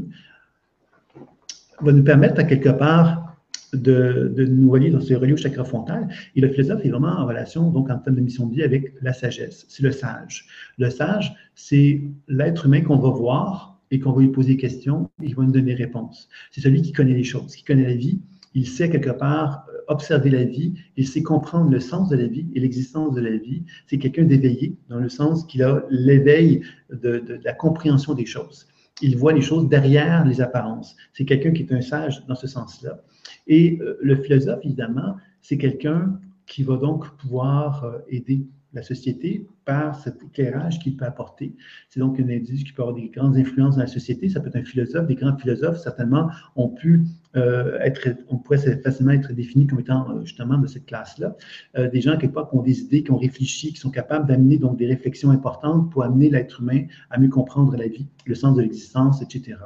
va 1.82 1.92
nous 1.92 2.04
permettre 2.06 2.40
à 2.40 2.46
quelque 2.46 2.70
part 2.70 3.36
de, 3.74 4.32
de 4.34 4.46
nous 4.46 4.72
relier, 4.72 4.90
dans 4.90 5.02
ce 5.02 5.14
relier 5.14 5.34
au 5.34 5.38
chakra 5.38 5.66
frontal. 5.66 6.08
Et 6.38 6.40
le 6.40 6.48
philosophe 6.48 6.86
est 6.86 6.90
vraiment 6.90 7.10
en 7.10 7.26
relation, 7.26 7.72
donc 7.72 7.90
en 7.90 7.98
termes 7.98 8.16
de 8.16 8.22
mission 8.22 8.48
de 8.48 8.56
vie, 8.56 8.64
avec 8.64 8.94
la 9.02 9.12
sagesse. 9.12 9.66
C'est 9.68 9.84
le 9.84 9.92
sage. 9.92 10.46
Le 10.78 10.90
sage, 10.90 11.36
c'est 11.56 12.04
l'être 12.30 12.68
humain 12.68 12.80
qu'on 12.80 13.00
va 13.00 13.10
voir 13.10 13.82
et 13.92 14.00
qu'on 14.00 14.14
va 14.14 14.22
lui 14.22 14.30
poser 14.30 14.54
des 14.54 14.58
questions 14.58 15.10
et 15.22 15.26
il 15.26 15.36
va 15.36 15.44
nous 15.44 15.52
donner 15.52 15.76
des 15.76 15.84
réponses. 15.84 16.30
C'est 16.52 16.62
celui 16.62 16.82
qui 16.82 16.94
connaît 16.94 17.16
les 17.16 17.26
choses, 17.26 17.54
qui 17.54 17.66
connaît 17.66 17.84
la 17.84 17.96
vie. 17.96 18.22
Il 18.54 18.66
sait 18.66 18.90
quelque 18.90 19.10
part 19.10 19.66
observer 19.88 20.30
la 20.30 20.44
vie, 20.44 20.74
il 20.96 21.08
sait 21.08 21.24
comprendre 21.24 21.70
le 21.70 21.80
sens 21.80 22.10
de 22.10 22.16
la 22.16 22.28
vie 22.28 22.48
et 22.54 22.60
l'existence 22.60 23.14
de 23.14 23.22
la 23.22 23.38
vie. 23.38 23.64
C'est 23.88 23.98
quelqu'un 23.98 24.24
d'éveillé, 24.24 24.78
dans 24.90 25.00
le 25.00 25.10
sens 25.10 25.46
qu'il 25.46 25.64
a 25.64 25.84
l'éveil 25.90 26.62
de, 26.92 27.40
la 27.44 27.54
compréhension 27.54 28.14
des 28.14 28.26
choses. 28.26 28.68
Il 29.02 29.18
voit 29.18 29.34
les 29.34 29.42
choses 29.42 29.70
derrière 29.70 30.26
les 30.26 30.42
apparences. 30.42 30.96
C'est 31.14 31.26
quelqu'un 31.26 31.52
qui 31.52 31.64
est 31.64 31.72
un 31.72 31.82
sage 31.82 32.26
dans 32.28 32.36
ce 32.36 32.48
sens-là. 32.48 33.04
Et 33.48 33.80
euh, 33.82 33.98
le 34.02 34.16
philosophe, 34.16 34.60
évidemment, 34.64 35.16
c'est 35.42 35.58
quelqu'un 35.58 36.20
qui 36.48 36.64
va 36.64 36.78
donc 36.78 37.16
pouvoir 37.18 37.84
euh, 37.84 38.00
aider 38.10 38.48
la 38.74 38.84
société 38.84 39.48
par 39.66 40.00
cet 40.00 40.24
éclairage 40.24 40.80
qu'il 40.80 40.96
peut 40.98 41.06
apporter. 41.06 41.56
C'est 41.90 42.00
donc 42.00 42.20
un 42.20 42.30
indice 42.30 42.64
qui 42.64 42.72
peut 42.74 42.82
avoir 42.82 42.96
des 42.96 43.10
grandes 43.10 43.38
influences 43.38 43.76
dans 43.76 43.82
la 43.82 43.88
société. 43.88 44.30
Ça 44.30 44.40
peut 44.40 44.50
être 44.50 44.58
un 44.58 44.64
philosophe. 44.64 45.08
Des 45.08 45.16
grands 45.16 45.38
philosophes, 45.38 45.78
certainement, 45.78 46.30
ont 46.56 46.70
pu 46.70 47.04
euh, 47.38 47.78
être, 47.80 48.10
on 48.30 48.38
pourrait 48.38 48.58
facilement 48.82 49.12
être 49.12 49.32
définis 49.34 49.68
comme 49.68 49.80
étant 49.80 50.10
euh, 50.10 50.22
justement 50.24 50.58
de 50.58 50.68
cette 50.68 50.86
classe-là. 50.86 51.36
Euh, 51.78 51.90
des 51.90 52.02
gens, 52.02 52.18
quelque 52.18 52.34
part, 52.34 52.50
qui 52.50 52.56
ont 52.56 52.64
des 52.64 52.82
idées, 52.82 53.04
qui 53.04 53.12
ont 53.12 53.18
réfléchi, 53.18 53.74
qui 53.74 53.80
sont 53.80 53.92
capables 53.92 54.28
d'amener 54.28 54.58
donc 54.58 54.78
des 54.78 54.88
réflexions 54.88 55.30
importantes 55.30 55.92
pour 55.92 56.04
amener 56.04 56.30
l'être 56.30 56.62
humain 56.62 56.86
à 57.10 57.20
mieux 57.20 57.30
comprendre 57.30 57.76
la 57.76 57.88
vie, 57.88 58.08
le 58.26 58.36
sens 58.36 58.56
de 58.56 58.62
l'existence, 58.62 59.22
etc. 59.22 59.58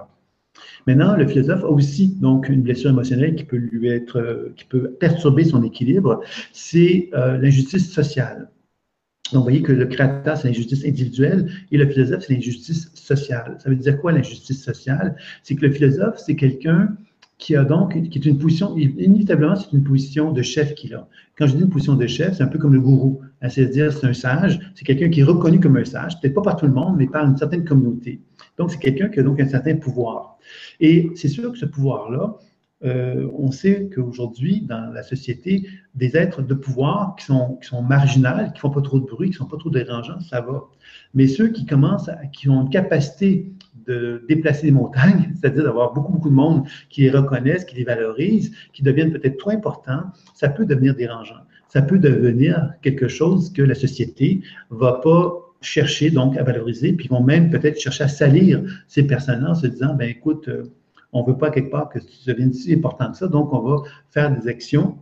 Maintenant, 0.86 1.16
le 1.16 1.26
philosophe 1.26 1.64
a 1.64 1.70
aussi 1.70 2.10
donc 2.10 2.50
une 2.50 2.62
blessure 2.62 2.90
émotionnelle 2.90 3.36
qui 3.36 3.46
peut 3.46 3.58
lui 3.58 3.88
être, 3.88 4.52
qui 4.58 4.66
peut 4.66 4.92
perturber 5.00 5.46
son 5.46 5.64
équilibre, 5.64 6.22
c'est 6.52 7.10
l'injustice 7.14 7.92
sociale. 7.92 8.50
Donc, 9.32 9.40
vous 9.40 9.44
voyez 9.44 9.62
que 9.62 9.72
le 9.72 9.86
créateur, 9.86 10.38
c'est 10.38 10.50
l'injustice 10.50 10.84
individuelle 10.86 11.50
et 11.72 11.78
le 11.78 11.88
philosophe, 11.88 12.26
c'est 12.28 12.34
l'injustice 12.34 12.92
sociale. 12.94 13.58
Ça 13.60 13.70
veut 13.70 13.78
dire 13.78 14.00
quoi 14.00 14.12
l'injustice 14.12 14.62
sociale? 14.62 15.16
C'est 15.42 15.56
que 15.56 15.66
le 15.66 15.72
philosophe, 15.72 16.18
c'est 16.18 16.36
quelqu'un 16.36 16.98
qui 17.42 17.56
a 17.56 17.64
donc, 17.64 18.00
qui 18.10 18.20
est 18.20 18.26
une 18.26 18.38
position, 18.38 18.78
inévitablement, 18.78 19.56
c'est 19.56 19.74
une 19.74 19.84
position 19.84 20.32
de 20.32 20.44
chef 20.44 20.76
qu'il 20.76 20.94
a. 20.94 21.08
Quand 21.36 21.48
je 21.48 21.56
dis 21.56 21.64
une 21.64 21.72
position 21.72 21.96
de 21.96 22.06
chef, 22.06 22.38
c'est 22.38 22.44
un 22.44 22.48
peu 22.48 22.60
comme 22.60 22.74
le 22.74 22.80
gourou. 22.80 23.20
Hein, 23.42 23.50
c'est-à-dire, 23.50 23.92
c'est 23.92 24.06
un 24.06 24.14
sage, 24.14 24.60
c'est 24.76 24.86
quelqu'un 24.86 25.10
qui 25.10 25.22
est 25.22 25.24
reconnu 25.24 25.60
comme 25.60 25.76
un 25.76 25.84
sage, 25.84 26.22
peut-être 26.22 26.36
pas 26.36 26.44
par 26.44 26.56
tout 26.56 26.68
le 26.68 26.72
monde, 26.72 26.98
mais 27.00 27.08
par 27.08 27.26
une 27.26 27.36
certaine 27.36 27.66
communauté. 27.66 28.22
Donc, 28.60 28.70
c'est 28.70 28.78
quelqu'un 28.78 29.10
qui 29.10 29.20
a 29.20 29.24
donc 29.24 29.40
un 29.40 29.48
certain 29.48 29.76
pouvoir. 29.76 30.38
Et 30.80 31.10
c'est 31.16 31.30
sûr 31.30 31.52
que 31.52 31.58
ce 31.58 31.66
pouvoir-là, 31.66 32.36
euh, 32.84 33.28
on 33.36 33.50
sait 33.50 33.90
qu'aujourd'hui, 33.94 34.62
dans 34.62 34.94
la 34.94 35.02
société, 35.02 35.68
des 35.96 36.16
êtres 36.16 36.44
de 36.44 36.54
pouvoir 36.54 37.16
qui 37.16 37.26
sont, 37.26 37.58
qui 37.60 37.70
sont 37.70 37.82
marginales, 37.82 38.54
qui 38.54 38.60
font 38.60 38.70
pas 38.70 38.82
trop 38.82 39.00
de 39.00 39.06
bruit, 39.06 39.32
qui 39.32 39.38
sont 39.38 39.46
pas 39.46 39.58
trop 39.58 39.72
dérangeants, 39.72 40.20
ça 40.20 40.42
va. 40.42 40.66
Mais 41.16 41.26
ceux 41.26 41.48
qui 41.48 41.66
commencent, 41.66 42.08
à, 42.10 42.18
qui 42.28 42.50
ont 42.50 42.62
une 42.62 42.70
capacité 42.70 43.52
déplacer 44.28 44.68
des 44.68 44.72
montagnes, 44.72 45.34
c'est-à-dire 45.40 45.64
d'avoir 45.64 45.94
beaucoup, 45.94 46.14
beaucoup 46.14 46.30
de 46.30 46.36
monde 46.36 46.68
qui 46.90 47.02
les 47.02 47.12
reconnaissent, 47.12 47.66
qui 47.66 47.76
les 47.76 47.84
valorisent, 47.84 48.52
qui 48.74 48.84
deviennent 48.84 49.12
peut-être 49.12 49.38
trop 49.38 49.52
importants, 49.52 50.04
ça 50.34 50.50
peut 50.50 50.66
devenir 50.66 50.96
dérangeant. 50.96 51.42
Ça 51.68 51.82
peut 51.82 52.00
devenir 52.00 52.74
quelque 52.82 53.08
chose 53.08 53.54
que 53.54 53.62
la 53.62 53.76
société 53.76 54.42
va 54.70 54.94
pas 54.94 55.52
chercher 55.62 56.10
donc 56.10 56.38
à 56.38 56.44
valoriser, 56.44 56.94
puis 56.94 57.08
vont 57.08 57.24
même 57.24 57.50
peut-être 57.50 57.80
chercher 57.80 58.04
à 58.04 58.08
salir 58.08 58.64
ces 58.88 59.04
personnes-là 59.04 59.52
en 59.52 59.56
se 59.56 59.68
disant, 59.68 59.94
ben 59.94 60.10
écoute, 60.10 60.48
euh, 60.48 60.64
on 61.14 61.22
ne 61.22 61.28
veut 61.28 61.38
pas 61.38 61.52
quelque 61.52 61.70
part 61.70 61.90
que 61.90 62.00
tu 62.00 62.28
deviennes 62.28 62.54
si 62.54 62.74
important 62.74 63.12
que 63.12 63.18
ça, 63.18 63.28
donc 63.28 63.54
on 63.54 63.60
va 63.60 63.84
faire 64.10 64.36
des 64.36 64.48
actions 64.48 64.98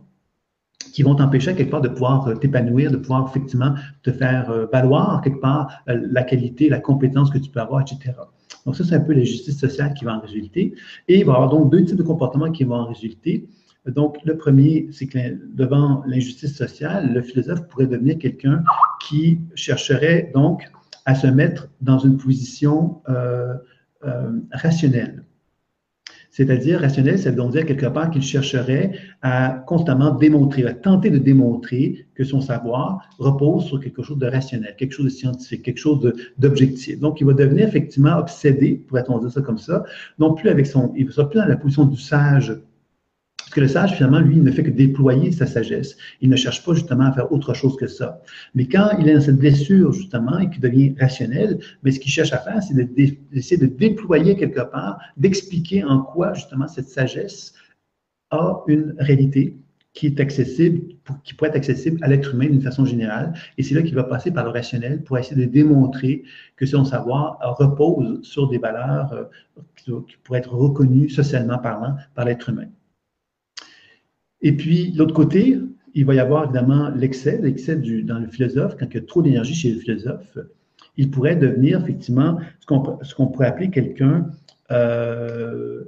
qui 0.92 1.02
vont 1.02 1.14
t'empêcher 1.14 1.54
quelque 1.54 1.70
part 1.70 1.80
de 1.80 1.88
pouvoir 1.88 2.28
euh, 2.28 2.34
t'épanouir, 2.34 2.90
de 2.90 2.96
pouvoir 2.96 3.28
effectivement 3.28 3.74
te 4.02 4.12
faire 4.12 4.50
euh, 4.50 4.66
valoir 4.72 5.22
quelque 5.22 5.40
part 5.40 5.82
la 5.86 6.22
qualité, 6.22 6.68
la 6.68 6.80
compétence 6.80 7.30
que 7.30 7.38
tu 7.38 7.50
peux 7.50 7.60
avoir, 7.60 7.80
etc. 7.80 8.12
Donc 8.66 8.76
ça, 8.76 8.84
c'est 8.84 8.94
un 8.94 9.00
peu 9.00 9.12
la 9.12 9.24
justice 9.24 9.58
sociale 9.58 9.94
qui 9.94 10.04
va 10.04 10.16
en 10.16 10.20
résulter. 10.20 10.74
Et 11.08 11.20
il 11.20 11.24
va 11.24 11.32
y 11.32 11.36
avoir 11.36 11.48
donc 11.48 11.70
deux 11.70 11.84
types 11.84 11.96
de 11.96 12.02
comportements 12.02 12.50
qui 12.50 12.64
vont 12.64 12.76
en 12.76 12.86
résulter. 12.86 13.48
Donc, 13.86 14.18
le 14.24 14.36
premier, 14.36 14.88
c'est 14.92 15.06
que 15.06 15.18
devant 15.54 16.02
l'injustice 16.06 16.54
sociale, 16.54 17.14
le 17.14 17.22
philosophe 17.22 17.66
pourrait 17.68 17.86
devenir 17.86 18.18
quelqu'un 18.18 18.62
qui 19.00 19.40
chercherait 19.54 20.30
donc 20.34 20.70
à 21.06 21.14
se 21.14 21.26
mettre 21.26 21.68
dans 21.80 21.98
une 21.98 22.18
position 22.18 23.00
euh, 23.08 23.54
euh, 24.04 24.32
rationnelle. 24.52 25.24
C'est-à-dire, 26.30 26.80
rationnel, 26.80 27.18
ça 27.18 27.32
veut 27.32 27.50
dire 27.50 27.66
quelque 27.66 27.86
part 27.86 28.10
qu'il 28.10 28.22
chercherait 28.22 28.92
à 29.20 29.64
constamment 29.66 30.12
démontrer, 30.12 30.64
à 30.64 30.74
tenter 30.74 31.10
de 31.10 31.18
démontrer 31.18 32.06
que 32.14 32.22
son 32.22 32.40
savoir 32.40 33.08
repose 33.18 33.64
sur 33.64 33.80
quelque 33.80 34.02
chose 34.02 34.18
de 34.18 34.26
rationnel, 34.26 34.76
quelque 34.78 34.92
chose 34.92 35.06
de 35.06 35.10
scientifique, 35.10 35.62
quelque 35.62 35.78
chose 35.78 36.12
d'objectif. 36.38 37.00
Donc, 37.00 37.20
il 37.20 37.26
va 37.26 37.32
devenir 37.32 37.66
effectivement 37.66 38.16
obsédé, 38.16 38.84
pourrait-on 38.86 39.18
dire 39.18 39.32
ça 39.32 39.40
comme 39.40 39.58
ça, 39.58 39.82
non 40.18 40.34
plus 40.34 40.48
avec 40.48 40.66
son, 40.66 40.92
il 40.96 41.06
ne 41.06 41.10
sera 41.10 41.28
plus 41.28 41.38
dans 41.38 41.46
la 41.46 41.56
position 41.56 41.84
du 41.84 41.98
sage 41.98 42.56
parce 43.50 43.56
que 43.56 43.60
le 43.62 43.68
sage, 43.68 43.96
finalement, 43.96 44.20
lui, 44.20 44.36
ne 44.36 44.52
fait 44.52 44.62
que 44.62 44.70
déployer 44.70 45.32
sa 45.32 45.44
sagesse. 45.44 45.96
Il 46.20 46.30
ne 46.30 46.36
cherche 46.36 46.64
pas 46.64 46.72
justement 46.72 47.06
à 47.06 47.12
faire 47.12 47.32
autre 47.32 47.52
chose 47.52 47.76
que 47.76 47.88
ça. 47.88 48.22
Mais 48.54 48.66
quand 48.66 48.90
il 49.00 49.08
est 49.08 49.14
dans 49.14 49.20
cette 49.20 49.38
blessure, 49.38 49.92
justement, 49.92 50.38
et 50.38 50.48
qu'il 50.48 50.60
devient 50.60 50.94
rationnel, 51.00 51.58
mais 51.82 51.90
ce 51.90 51.98
qu'il 51.98 52.12
cherche 52.12 52.32
à 52.32 52.38
faire, 52.38 52.62
c'est 52.62 52.74
d'essayer 52.94 53.56
de, 53.56 53.66
déployer 53.66 54.36
quelque 54.36 54.60
part, 54.60 55.00
d'expliquer 55.16 55.82
en 55.82 56.00
quoi, 56.00 56.32
justement, 56.32 56.68
cette 56.68 56.90
sagesse 56.90 57.52
a 58.30 58.62
une 58.68 58.94
réalité 59.00 59.56
qui 59.94 60.06
est 60.06 60.20
accessible, 60.20 60.82
qui 61.24 61.34
pourrait 61.34 61.50
être 61.50 61.56
accessible 61.56 61.98
à 62.04 62.06
l'être 62.06 62.32
humain 62.32 62.46
d'une 62.46 62.62
façon 62.62 62.84
générale. 62.84 63.32
Et 63.58 63.64
c'est 63.64 63.74
là 63.74 63.82
qu'il 63.82 63.96
va 63.96 64.04
passer 64.04 64.30
par 64.30 64.44
le 64.44 64.50
rationnel 64.50 65.02
pour 65.02 65.18
essayer 65.18 65.44
de 65.44 65.50
démontrer 65.50 66.22
que 66.54 66.66
son 66.66 66.84
savoir 66.84 67.36
repose 67.58 68.22
sur 68.22 68.48
des 68.48 68.58
valeurs 68.58 69.12
euh, 69.12 69.24
qui 70.06 70.16
pourraient 70.22 70.38
être 70.38 70.54
reconnues 70.54 71.08
socialement 71.08 71.58
parlant 71.58 71.96
par 72.14 72.26
l'être 72.26 72.48
humain. 72.48 72.68
Et 74.42 74.52
puis, 74.52 74.92
de 74.92 74.98
l'autre 74.98 75.14
côté, 75.14 75.58
il 75.94 76.04
va 76.04 76.14
y 76.14 76.18
avoir 76.18 76.44
évidemment 76.44 76.90
l'excès, 76.90 77.40
l'excès 77.42 77.76
dans 77.76 78.18
le 78.18 78.28
philosophe, 78.28 78.76
quand 78.78 78.86
il 78.90 78.94
y 78.94 78.98
a 78.98 79.06
trop 79.06 79.22
d'énergie 79.22 79.54
chez 79.54 79.72
le 79.72 79.80
philosophe, 79.80 80.38
il 80.96 81.10
pourrait 81.10 81.36
devenir 81.36 81.80
effectivement 81.80 82.38
ce 82.60 83.14
qu'on 83.14 83.26
pourrait 83.26 83.46
appeler 83.46 83.70
quelqu'un 83.70 84.30
euh, 84.70 85.84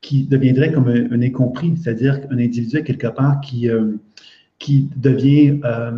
qui 0.00 0.24
deviendrait 0.24 0.72
comme 0.72 0.88
un, 0.88 1.22
incompris, 1.22 1.76
c'est-à-dire 1.76 2.20
un 2.30 2.38
individu 2.38 2.82
quelque 2.82 3.06
part 3.08 3.40
qui, 3.40 3.68
euh, 3.68 3.92
qui 4.58 4.88
devient 4.96 5.60
euh, 5.64 5.92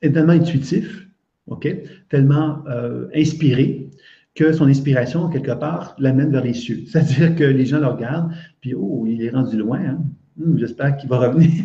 tellement 0.00 0.32
intuitif, 0.32 1.08
tellement 2.08 2.62
inspiré, 3.12 3.89
que 4.34 4.52
son 4.52 4.66
inspiration, 4.66 5.28
quelque 5.28 5.52
part, 5.52 5.96
l'amène 5.98 6.30
vers 6.30 6.44
les 6.44 6.54
cieux. 6.54 6.84
C'est-à-dire 6.86 7.34
que 7.34 7.44
les 7.44 7.66
gens 7.66 7.80
le 7.80 7.86
regardent, 7.86 8.32
puis 8.60 8.74
oh, 8.74 9.04
il 9.06 9.22
est 9.22 9.30
rendu 9.30 9.56
loin. 9.56 9.80
Hein. 9.80 9.98
Hmm, 10.36 10.56
j'espère 10.56 10.96
qu'il 10.96 11.08
va 11.10 11.18
revenir. 11.18 11.64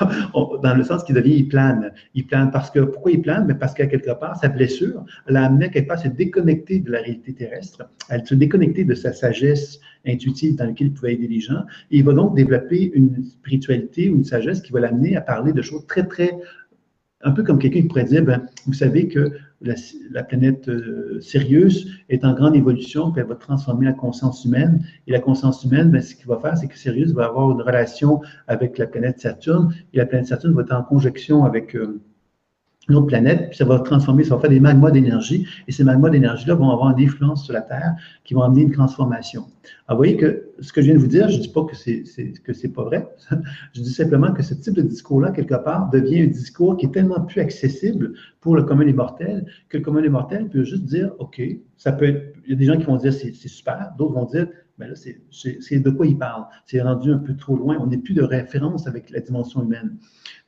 Dans 0.62 0.74
le 0.74 0.82
sens 0.82 1.04
qu'il 1.04 1.14
devient, 1.14 1.36
il 1.36 1.48
plane. 1.48 1.92
Il 2.14 2.26
plane 2.26 2.50
parce 2.50 2.70
que, 2.70 2.80
pourquoi 2.80 3.12
il 3.12 3.22
plane? 3.22 3.46
Mais 3.46 3.54
parce 3.54 3.74
qu'à 3.74 3.86
quelque 3.86 4.10
part, 4.18 4.36
sa 4.36 4.48
blessure 4.48 5.04
l'a 5.28 5.44
amené 5.44 5.70
quelque 5.70 5.86
part 5.88 5.98
à 5.98 6.02
se 6.02 6.08
déconnecter 6.08 6.80
de 6.80 6.90
la 6.90 7.00
réalité 7.00 7.34
terrestre, 7.34 7.88
à 8.08 8.24
se 8.24 8.34
déconnecter 8.34 8.84
de 8.84 8.94
sa 8.94 9.12
sagesse 9.12 9.78
intuitive 10.06 10.56
dans 10.56 10.64
laquelle 10.64 10.88
il 10.88 10.94
pouvait 10.94 11.14
aider 11.14 11.28
les 11.28 11.40
gens. 11.40 11.64
Et 11.90 11.98
il 11.98 12.04
va 12.04 12.14
donc 12.14 12.34
développer 12.34 12.90
une 12.94 13.22
spiritualité 13.22 14.08
ou 14.08 14.16
une 14.16 14.24
sagesse 14.24 14.62
qui 14.62 14.72
va 14.72 14.80
l'amener 14.80 15.16
à 15.16 15.20
parler 15.20 15.52
de 15.52 15.62
choses 15.62 15.86
très, 15.86 16.06
très 16.06 16.32
un 17.22 17.32
peu 17.32 17.42
comme 17.42 17.58
quelqu'un 17.58 17.82
qui 17.82 17.88
pourrait 17.88 18.04
dire, 18.04 18.24
ben, 18.24 18.46
vous 18.66 18.72
savez 18.72 19.08
que 19.08 19.32
la, 19.60 20.22
planète 20.22 20.68
euh, 20.68 21.20
Sirius 21.20 21.86
est 22.08 22.24
en 22.24 22.34
grande 22.34 22.56
évolution, 22.56 23.10
puis 23.10 23.22
elle 23.22 23.28
va 23.28 23.34
transformer 23.34 23.86
la 23.86 23.92
conscience 23.92 24.44
humaine. 24.44 24.84
Et 25.06 25.12
la 25.12 25.20
conscience 25.20 25.64
humaine, 25.64 25.90
ben, 25.90 26.02
ce 26.02 26.14
qu'il 26.14 26.26
va 26.26 26.38
faire, 26.38 26.56
c'est 26.56 26.68
que 26.68 26.78
Sirius 26.78 27.12
va 27.12 27.26
avoir 27.26 27.50
une 27.50 27.62
relation 27.62 28.20
avec 28.46 28.78
la 28.78 28.86
planète 28.86 29.20
Saturne, 29.20 29.74
et 29.92 29.98
la 29.98 30.06
planète 30.06 30.26
Saturne 30.26 30.54
va 30.54 30.62
être 30.62 30.72
en 30.72 30.82
conjonction 30.82 31.44
avec 31.44 31.74
euh, 31.74 32.00
une 32.88 32.96
autre 32.96 33.06
planète, 33.06 33.48
puis 33.48 33.56
ça 33.56 33.64
va 33.64 33.80
transformer, 33.80 34.24
ça 34.24 34.36
va 34.36 34.40
faire 34.42 34.50
des 34.50 34.60
magmas 34.60 34.90
d'énergie, 34.90 35.46
et 35.66 35.72
ces 35.72 35.84
magmas 35.84 36.10
d'énergie-là 36.10 36.54
vont 36.54 36.70
avoir 36.70 36.96
une 36.96 37.04
influence 37.04 37.44
sur 37.44 37.52
la 37.52 37.62
Terre 37.62 37.94
qui 38.24 38.34
vont 38.34 38.42
amener 38.42 38.62
une 38.62 38.72
transformation. 38.72 39.46
Alors, 39.88 39.98
vous 39.98 40.04
voyez 40.04 40.16
que 40.16 40.50
ce 40.60 40.72
que 40.72 40.80
je 40.80 40.86
viens 40.86 40.94
de 40.94 41.00
vous 41.00 41.08
dire, 41.08 41.28
je 41.28 41.36
ne 41.36 41.42
dis 41.42 41.48
pas 41.48 41.64
que 41.64 41.74
c'est 41.74 42.04
que 42.44 42.52
c'est 42.52 42.68
pas 42.68 42.84
vrai, 42.84 43.08
je 43.72 43.82
dis 43.82 43.92
simplement 43.92 44.32
que 44.32 44.42
ce 44.42 44.54
type 44.54 44.74
de 44.74 44.82
discours-là, 44.82 45.30
quelque 45.30 45.56
part, 45.56 45.90
devient 45.90 46.22
un 46.22 46.26
discours 46.26 46.76
qui 46.76 46.86
est 46.86 46.92
tellement 46.92 47.20
plus 47.20 47.40
accessible 47.40 48.14
pour 48.40 48.56
le 48.56 48.62
commun 48.62 48.84
des 48.84 48.92
mortels 48.92 49.46
que 49.68 49.78
le 49.78 49.82
commun 49.82 50.02
des 50.02 50.08
mortels 50.08 50.48
peut 50.48 50.62
juste 50.62 50.84
dire, 50.84 51.12
OK, 51.18 51.42
ça 51.76 51.92
peut 51.92 52.06
être, 52.06 52.36
il 52.44 52.50
y 52.50 52.52
a 52.54 52.56
des 52.56 52.64
gens 52.66 52.78
qui 52.78 52.84
vont 52.84 52.96
dire 52.96 53.12
c'est 53.12 53.32
super, 53.32 53.92
d'autres 53.98 54.14
vont 54.14 54.24
dire, 54.26 54.46
mais 54.78 54.88
là, 54.88 54.94
c'est 54.94 55.78
de 55.78 55.90
quoi 55.90 56.06
il 56.06 56.18
parle. 56.18 56.44
C'est 56.66 56.80
rendu 56.82 57.10
un 57.10 57.18
peu 57.18 57.34
trop 57.34 57.56
loin. 57.56 57.78
On 57.80 57.86
n'est 57.86 57.98
plus 57.98 58.14
de 58.14 58.22
référence 58.22 58.86
avec 58.86 59.10
la 59.10 59.20
dimension 59.20 59.62
humaine. 59.62 59.96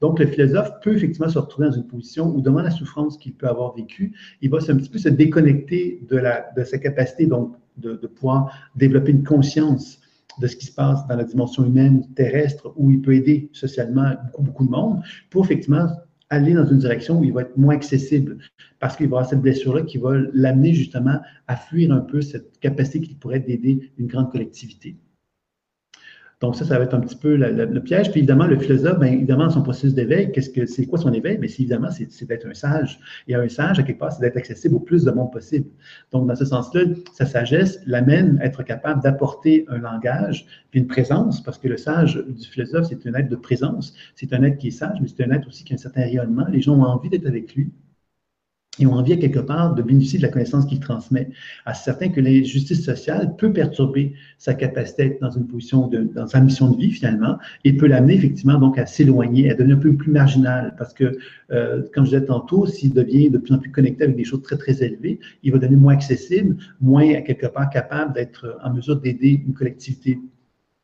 Donc, 0.01 0.19
le 0.19 0.27
philosophe 0.27 0.71
peut 0.83 0.95
effectivement 0.95 1.29
se 1.29 1.39
retrouver 1.39 1.69
dans 1.69 1.77
une 1.77 1.87
position 1.87 2.35
où, 2.35 2.41
devant 2.41 2.63
la 2.63 2.71
souffrance 2.71 3.17
qu'il 3.17 3.35
peut 3.35 3.49
avoir 3.49 3.75
vécue, 3.75 4.13
il 4.43 4.51
va 4.51 4.59
un 4.59 4.77
petit 4.77 4.91
peu 4.91 4.99
se 4.99 5.09
déconnecter 5.09 6.07
de, 6.09 6.65
sa 6.65 6.79
capacité 6.79 7.27
donc, 7.27 7.57
de, 7.79 7.95
de 7.95 8.07
pouvoir 8.07 8.53
développer 8.77 9.13
une 9.13 9.25
conscience 9.25 9.99
de 10.41 10.47
ce 10.47 10.57
qui 10.57 10.67
se 10.67 10.75
passe 10.75 11.07
dans 11.07 11.17
la 11.17 11.25
dimension 11.25 11.65
humaine 11.65 12.07
terrestre, 12.15 12.73
où 12.77 12.91
il 12.91 13.01
peut 13.01 13.15
aider 13.15 13.51
socialement 13.53 14.13
beaucoup, 14.25 14.43
beaucoup 14.43 14.67
de 14.67 14.71
monde, 14.71 15.03
pour 15.31 15.45
effectivement 15.45 15.89
aller 16.31 16.53
dans 16.55 16.67
une 16.67 16.79
direction 16.79 17.19
où 17.19 17.25
il 17.25 17.33
va 17.33 17.43
être 17.43 17.57
moins 17.57 17.75
accessible 17.75 18.39
parce 18.79 18.97
qu'il 18.97 19.09
va 19.09 19.19
avoir 19.19 19.31
cette 19.31 19.41
blessure-là 19.41 19.83
qui 19.83 19.99
va 19.99 20.13
l'amener 20.33 20.75
justement 20.75 21.21
à 21.47 21.57
fuir 21.57 21.93
un 21.93 22.01
peu 22.01 22.21
cette 22.21 22.59
capacité 22.61 23.01
qu'il 23.01 23.19
pourrait 23.19 23.41
d'aider 23.41 23.91
une 23.99 24.07
grande 24.07 24.31
collectivité. 24.31 24.97
Donc 26.41 26.55
ça, 26.55 26.65
ça 26.65 26.79
va 26.79 26.85
être 26.85 26.95
un 26.95 27.01
petit 27.01 27.17
peu 27.17 27.35
le 27.37 27.81
piège. 27.81 28.13
Puis 28.13 28.21
évidemment, 28.21 28.47
le 28.47 28.57
philosophe, 28.57 29.01
bien, 29.01 29.11
évidemment, 29.11 29.51
son 29.51 29.63
processus 29.63 29.95
d'éveil, 29.95 30.31
qu'est-ce 30.31 30.51
que 30.51 30.67
c'est 30.67 30.87
quoi 30.87 30.99
son 30.99 31.13
éveil? 31.13 31.37
Mais 31.39 31.49
évidemment, 31.49 31.89
c'est 31.91 32.25
d'être 32.27 32.47
un 32.47 32.55
sage. 32.55 33.01
Et 33.27 33.35
un 33.35 33.49
sage, 33.49 33.81
à 33.81 33.83
quelque 33.83 33.99
part, 33.99 34.13
c'est 34.13 34.21
d'être 34.21 34.37
accessible 34.37 34.77
au 34.77 34.81
plus 34.81 35.03
de 35.03 35.11
monde 35.11 35.33
possible. 35.33 35.67
Donc, 36.13 36.29
dans 36.29 36.37
ce 36.37 36.45
sens-là, 36.45 36.83
sa 37.13 37.27
sagesse 37.27 37.81
l'amène 37.87 38.39
à 38.41 38.47
être 38.47 38.63
capable 38.63 39.03
d'apporter 39.03 39.65
un 39.69 39.79
langage, 39.79 40.47
puis 40.71 40.79
une 40.79 40.87
présence, 40.87 41.43
parce 41.43 41.59
que 41.59 41.67
le 41.67 41.77
sage 41.77 42.15
du 42.29 42.47
philosophe, 42.47 42.87
c'est 42.89 43.05
un 43.09 43.15
être 43.15 43.29
de 43.29 43.37
présence. 43.37 43.93
C'est 44.15 44.33
un 44.33 44.45
être 44.45 44.59
qui 44.59 44.69
est 44.69 44.71
sage, 44.71 44.99
mais 45.01 45.09
c'est 45.09 45.25
un 45.25 45.33
être 45.33 45.49
aussi 45.49 45.65
qui 45.65 45.73
a 45.73 45.75
un 45.75 45.79
certain 45.79 46.03
rayonnement. 46.03 46.47
Les 46.53 46.61
gens 46.61 46.77
ont 46.77 46.85
envie 46.85 47.09
d'être 47.09 47.27
avec 47.27 47.55
lui 47.57 47.73
et 48.79 48.87
ont 48.87 48.95
envie 48.95 49.19
quelque 49.19 49.39
part 49.39 49.75
de 49.75 49.83
bénéficier 49.83 50.19
de 50.19 50.25
la 50.25 50.29
connaissance 50.31 50.67
qu'il 50.67 50.81
transmet. 50.81 51.31
À 51.65 51.75
certains 51.75 52.09
que 52.09 52.21
l'injustice 52.21 52.85
sociale 52.85 53.37
peut 53.37 53.53
perturber 53.53 54.15
sa 54.39 54.55
capacité 54.55 55.19
à 55.21 55.29
dans 55.29 55.31
une 55.31 55.47
position, 55.47 55.89
de, 55.89 56.03
dans 56.03 56.27
sa 56.27 56.41
mission 56.41 56.71
de 56.71 56.77
vie 56.77 56.91
finalement, 56.91 57.39
et 57.65 57.73
peut 57.77 57.87
l'amener 57.87 58.15
effectivement 58.15 58.59
donc 58.59 58.79
à 58.79 58.87
s'éloigner, 58.87 59.51
à 59.51 59.55
devenir 59.55 59.77
un 59.77 59.81
peu 59.81 59.95
plus 59.95 60.13
marginal, 60.13 60.75
parce 60.79 60.95
que, 60.95 61.19
euh, 61.51 61.83
comme 61.95 62.05
je 62.05 62.11
disais 62.11 62.25
tantôt, 62.25 62.67
s'il 62.67 62.93
devient 62.93 63.31
de 63.31 63.39
plus 63.39 63.55
en 63.55 63.59
plus 63.59 63.71
connecté 63.71 64.05
avec 64.05 64.17
des 64.17 64.25
choses 64.25 64.43
très 64.43 64.57
très 64.57 64.83
élevées, 64.83 65.21
il 65.43 65.53
va 65.53 65.59
devenir 65.59 65.79
moins 65.79 65.95
accessible, 65.95 66.57
moins 66.81 67.21
quelque 67.23 67.47
part 67.47 67.71
capable 67.71 68.15
d'être 68.15 68.59
en 68.63 68.73
mesure 68.73 69.01
d'aider 69.01 69.43
une 69.47 69.55
collectivité 69.55 70.19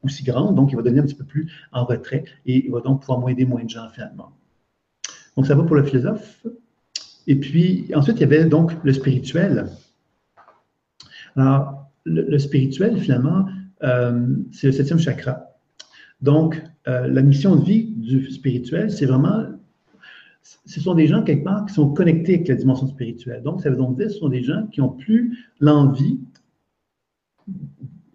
aussi 0.03 0.23
grande, 0.23 0.55
donc 0.55 0.71
il 0.73 0.77
va 0.77 0.83
devenir 0.83 1.03
un 1.03 1.07
petit 1.07 1.15
peu 1.15 1.25
plus 1.25 1.51
en 1.73 1.85
retrait 1.85 2.25
et 2.47 2.67
il 2.67 2.71
va 2.71 2.81
donc 2.81 3.01
pouvoir 3.01 3.21
moins 3.21 3.31
aider 3.31 3.47
moins 3.47 3.65
de 3.65 3.71
gens 3.71 3.89
finalement. 3.93 4.33
Donc 5.37 5.47
ça 5.47 5.55
va 5.55 5.65
pour 5.65 5.77
le 5.77 5.83
philosophe. 5.83 6.45
Et 7.27 7.37
puis, 7.37 7.91
ensuite, 7.95 8.17
il 8.19 8.21
y 8.21 8.25
avait 8.25 8.45
donc 8.45 8.73
le 8.85 8.93
spirituel. 8.93 9.67
Alors, 11.37 11.91
le, 12.05 12.39
spirituel, 12.39 12.99
finalement, 12.99 13.47
euh, 13.83 14.37
c'est 14.53 14.69
le 14.69 14.73
septième 14.73 14.99
chakra. 14.99 15.57
Donc, 16.21 16.63
euh, 16.87 17.07
la 17.09 17.23
mission 17.23 17.57
de 17.57 17.65
vie 17.65 17.85
du 17.97 18.31
spirituel, 18.31 18.91
c'est 18.91 19.07
vraiment, 19.07 19.45
ce 20.43 20.81
sont 20.81 20.95
des 20.95 21.07
gens, 21.07 21.23
quelque 21.23 21.45
part, 21.45 21.67
qui 21.67 21.75
sont 21.75 21.93
connectés 21.93 22.35
avec 22.35 22.49
la 22.49 22.55
dimension 22.55 22.87
spirituelle. 22.87 23.43
Donc, 23.43 23.63
ça 23.63 23.71
veut 23.71 23.77
donc 23.77 23.97
dire 23.97 24.07
que 24.07 24.13
ce 24.13 24.19
sont 24.19 24.29
des 24.29 24.43
gens 24.43 24.67
qui 24.67 24.81
n'ont 24.81 24.91
plus 24.91 25.39
l'envie 25.61 26.21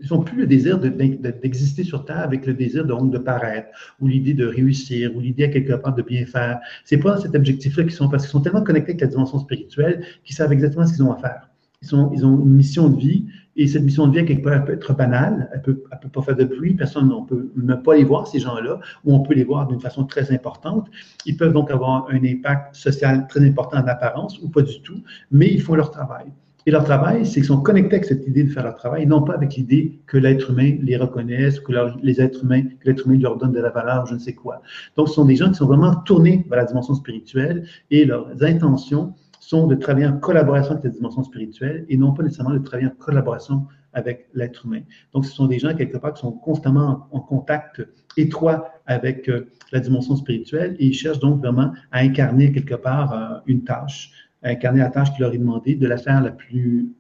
ils 0.02 0.08
n'ont 0.12 0.22
plus 0.22 0.38
le 0.38 0.47
désir 0.47 0.80
d'exister 0.80 1.84
sur 1.84 2.06
Terre 2.06 2.20
avec 2.20 2.45
le 2.45 2.54
désir 2.54 2.86
donc 2.86 3.12
de 3.12 3.18
paraître, 3.18 3.70
ou 4.00 4.08
l'idée 4.08 4.34
de 4.34 4.45
réussir, 4.45 5.16
ou 5.16 5.20
l'idée 5.20 5.45
à 5.45 5.47
quelque 5.50 5.74
part 5.74 5.93
de 5.93 6.02
bien 6.02 6.26
faire. 6.26 6.60
C'est 6.86 6.97
pas 6.97 7.16
dans 7.16 7.22
cet 7.22 7.36
objectif-là 7.36 7.84
qu'ils 7.84 7.93
sont, 7.93 8.10
parce 8.10 8.24
qu'ils 8.24 8.32
sont 8.32 8.41
tellement 8.41 8.64
connectés 8.64 8.91
avec 8.91 9.02
la 9.02 9.08
dimension 9.08 9.39
spirituelle 9.39 10.06
qu'ils 10.24 10.36
savent 10.36 10.54
exactement 10.54 10.86
ce 10.86 10.93
qu'ils 10.93 11.04
ont 11.04 11.12
à 11.12 11.18
faire. 11.18 11.50
Ils, 11.82 11.95
ont 11.95 12.12
une 12.12 12.56
mission 12.56 12.89
de 12.89 13.00
vie 13.00 13.28
Et 13.56 13.66
cette 13.66 13.84
mission 13.84 14.06
de 14.08 14.18
vie, 14.18 14.26
quelque 14.26 14.43
part, 14.43 14.54
elle 14.54 14.66
peut 14.66 14.74
être 14.74 14.93
banale, 14.93 15.50
elle 15.54 15.60
ne 15.60 15.64
peut, 15.64 15.84
peut 16.02 16.10
pas 16.10 16.22
faire 16.22 16.36
de 16.36 16.43
bruit, 16.43 16.74
personne, 16.74 17.12
on 17.12 17.24
peut 17.24 17.52
même 17.56 17.82
pas 17.84 17.95
les 17.95 18.04
voir, 18.04 18.28
ces 18.28 18.39
gens-là, 18.39 18.80
ou 19.06 19.14
on 19.14 19.22
peut 19.22 19.34
les 19.34 19.45
voir 19.45 19.68
d'une 19.68 19.80
façon 19.80 20.04
très 20.04 20.34
importante. 20.34 20.88
Ils 21.26 21.38
peuvent 21.38 21.54
donc 21.54 21.72
avoir 21.72 22.08
un 22.10 22.22
impact 22.24 22.76
social 22.76 23.28
très 23.28 23.45
important 23.47 23.78
en 23.78 23.88
apparence, 23.88 24.39
ou 24.41 24.50
pas 24.50 24.62
du 24.62 24.82
tout, 24.82 25.02
mais 25.32 25.47
ils 25.47 25.62
font 25.62 25.76
leur 25.76 25.91
travail. 25.91 26.26
Et 26.70 26.72
leur 26.72 26.84
travail, 26.84 27.26
c'est 27.26 27.39
qu'ils 27.39 27.45
sont 27.45 27.61
connectés 27.61 27.95
avec 27.95 28.05
cette 28.05 28.28
idée 28.28 28.43
de 28.43 28.51
faire 28.51 28.61
leur 28.61 28.76
travail, 28.76 29.07
non 29.07 29.24
pas 29.24 29.34
avec 29.34 29.55
l'idée 29.55 29.99
que 30.05 30.20
l'être 30.20 30.51
humain 30.51 30.78
les 30.84 30.97
reconnaisse, 30.97 31.59
que 31.59 31.74
les 32.03 32.22
êtres 32.22 32.43
humains, 32.43 32.61
que 32.61 32.88
l'être 32.88 33.07
humain 33.07 33.17
leur 33.17 33.38
donne 33.38 33.53
de 33.53 33.59
la 33.59 33.72
valeur, 33.72 34.05
je 34.05 34.13
ne 34.13 34.20
sais 34.20 34.36
quoi. 34.36 34.61
Donc, 34.95 35.07
ce 35.07 35.15
sont 35.15 35.26
des 35.26 35.36
gens 35.36 35.47
qui 35.47 35.55
sont 35.55 35.65
vraiment 35.65 35.95
tournés 35.95 36.45
vers 36.47 36.59
la 36.59 36.65
dimension 36.65 36.93
spirituelle 36.93 37.65
et 37.89 38.05
leurs 38.05 38.43
intentions 38.43 39.15
sont 39.39 39.65
de 39.65 39.74
travailler 39.74 40.05
en 40.05 40.20
collaboration 40.20 40.74
avec 40.74 40.84
la 40.84 40.91
dimension 40.91 41.24
spirituelle 41.24 41.88
et 41.89 41.97
non 41.97 42.13
pas 42.13 42.22
nécessairement 42.22 42.53
de 42.53 42.59
travailler 42.59 42.88
en 42.88 43.03
collaboration 43.03 43.65
avec 43.93 44.28
l'être 44.36 44.67
humain. 44.67 44.82
Donc, 45.15 45.26
ce 45.26 45.32
sont 45.32 45.47
des 45.47 45.57
gens, 45.57 45.74
quelque 45.74 45.97
part, 45.97 46.13
qui 46.13 46.22
sont 46.22 46.34
constamment 46.34 47.07
en, 47.09 47.20
contact 47.20 47.82
étroit 48.15 48.70
avec 48.86 49.28
euh, 49.28 49.49
la 49.72 49.80
dimension 49.80 50.15
spirituelle 50.15 50.76
et 50.78 50.86
ils 50.86 50.93
cherchent 50.93 51.17
donc 51.17 51.39
vraiment 51.39 51.74
à 51.91 52.01
incarner 52.01 52.51
quelque 52.51 52.76
part 52.76 53.13
euh, 53.13 53.39
une 53.47 53.63
tâche 53.63 54.28
incarner 54.43 54.79
la 54.79 54.89
tâche 54.89 55.13
qui 55.13 55.21
leur 55.21 55.33
est 55.33 55.37
demandée, 55.37 55.75
de 55.75 55.87
la 55.87 55.97
faire 55.97 56.21
la 56.21 56.31
plus 56.31 56.93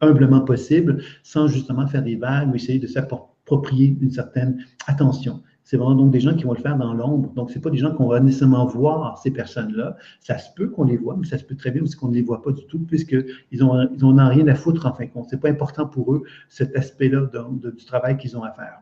humblement 0.00 0.40
possible, 0.40 1.02
sans 1.22 1.48
justement 1.48 1.86
faire 1.86 2.02
des 2.02 2.16
vagues 2.16 2.50
ou 2.50 2.54
essayer 2.54 2.78
de 2.78 2.86
s'approprier 2.86 3.96
une 4.00 4.10
certaine 4.10 4.64
attention. 4.86 5.42
C'est 5.64 5.76
vraiment 5.76 5.96
donc 5.96 6.12
des 6.12 6.20
gens 6.20 6.34
qui 6.36 6.44
vont 6.44 6.52
le 6.52 6.60
faire 6.60 6.76
dans 6.76 6.94
l'ombre. 6.94 7.32
Donc, 7.34 7.50
ce 7.50 7.58
pas 7.58 7.70
des 7.70 7.78
gens 7.78 7.92
qu'on 7.92 8.06
va 8.06 8.20
nécessairement 8.20 8.66
voir, 8.66 9.18
ces 9.18 9.32
personnes-là. 9.32 9.96
Ça 10.20 10.38
se 10.38 10.48
peut 10.54 10.68
qu'on 10.68 10.84
les 10.84 10.96
voit, 10.96 11.16
mais 11.16 11.26
ça 11.26 11.38
se 11.38 11.44
peut 11.44 11.56
très 11.56 11.72
bien 11.72 11.82
aussi 11.82 11.96
qu'on 11.96 12.06
ne 12.08 12.14
les 12.14 12.22
voit 12.22 12.40
pas 12.40 12.52
du 12.52 12.64
tout, 12.66 12.78
puisqu'ils 12.78 13.24
n'ont 13.58 13.88
ils 13.92 14.04
ont 14.04 14.14
rien 14.14 14.46
à 14.46 14.54
foutre, 14.54 14.86
en 14.86 14.92
fin 14.92 15.06
de 15.06 15.10
compte. 15.10 15.28
Ce 15.28 15.34
n'est 15.34 15.40
pas 15.40 15.48
important 15.50 15.86
pour 15.86 16.14
eux, 16.14 16.22
cet 16.48 16.76
aspect-là 16.76 17.28
du 17.60 17.84
travail 17.84 18.16
qu'ils 18.16 18.36
ont 18.36 18.44
à 18.44 18.52
faire. 18.52 18.80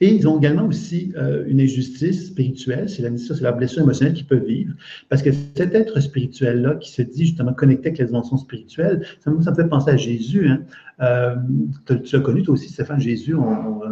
Et 0.00 0.08
ils 0.12 0.28
ont 0.28 0.38
également 0.38 0.66
aussi 0.66 1.12
euh, 1.16 1.44
une 1.46 1.60
injustice 1.60 2.28
spirituelle, 2.28 2.88
c'est 2.88 3.02
la, 3.02 3.16
c'est 3.16 3.40
la 3.40 3.52
blessure 3.52 3.82
émotionnelle 3.82 4.14
qu'ils 4.14 4.26
peuvent 4.26 4.44
vivre, 4.44 4.74
parce 5.08 5.22
que 5.22 5.30
cet 5.54 5.74
être 5.74 6.00
spirituel-là 6.00 6.76
qui 6.76 6.90
se 6.92 7.02
dit 7.02 7.26
justement 7.26 7.52
connecté 7.52 7.88
avec 7.88 7.98
les 7.98 8.06
dimensions 8.06 8.36
spirituelles, 8.36 9.06
ça, 9.20 9.30
me 9.30 9.42
fait 9.42 9.68
penser 9.68 9.90
à 9.90 9.96
Jésus. 9.96 10.48
Hein. 10.48 10.62
Euh, 11.00 11.36
tu 12.04 12.16
as 12.16 12.20
connu 12.20 12.42
toi 12.42 12.54
aussi, 12.54 12.68
Stéphane, 12.70 13.00
Jésus, 13.00 13.34
on, 13.34 13.82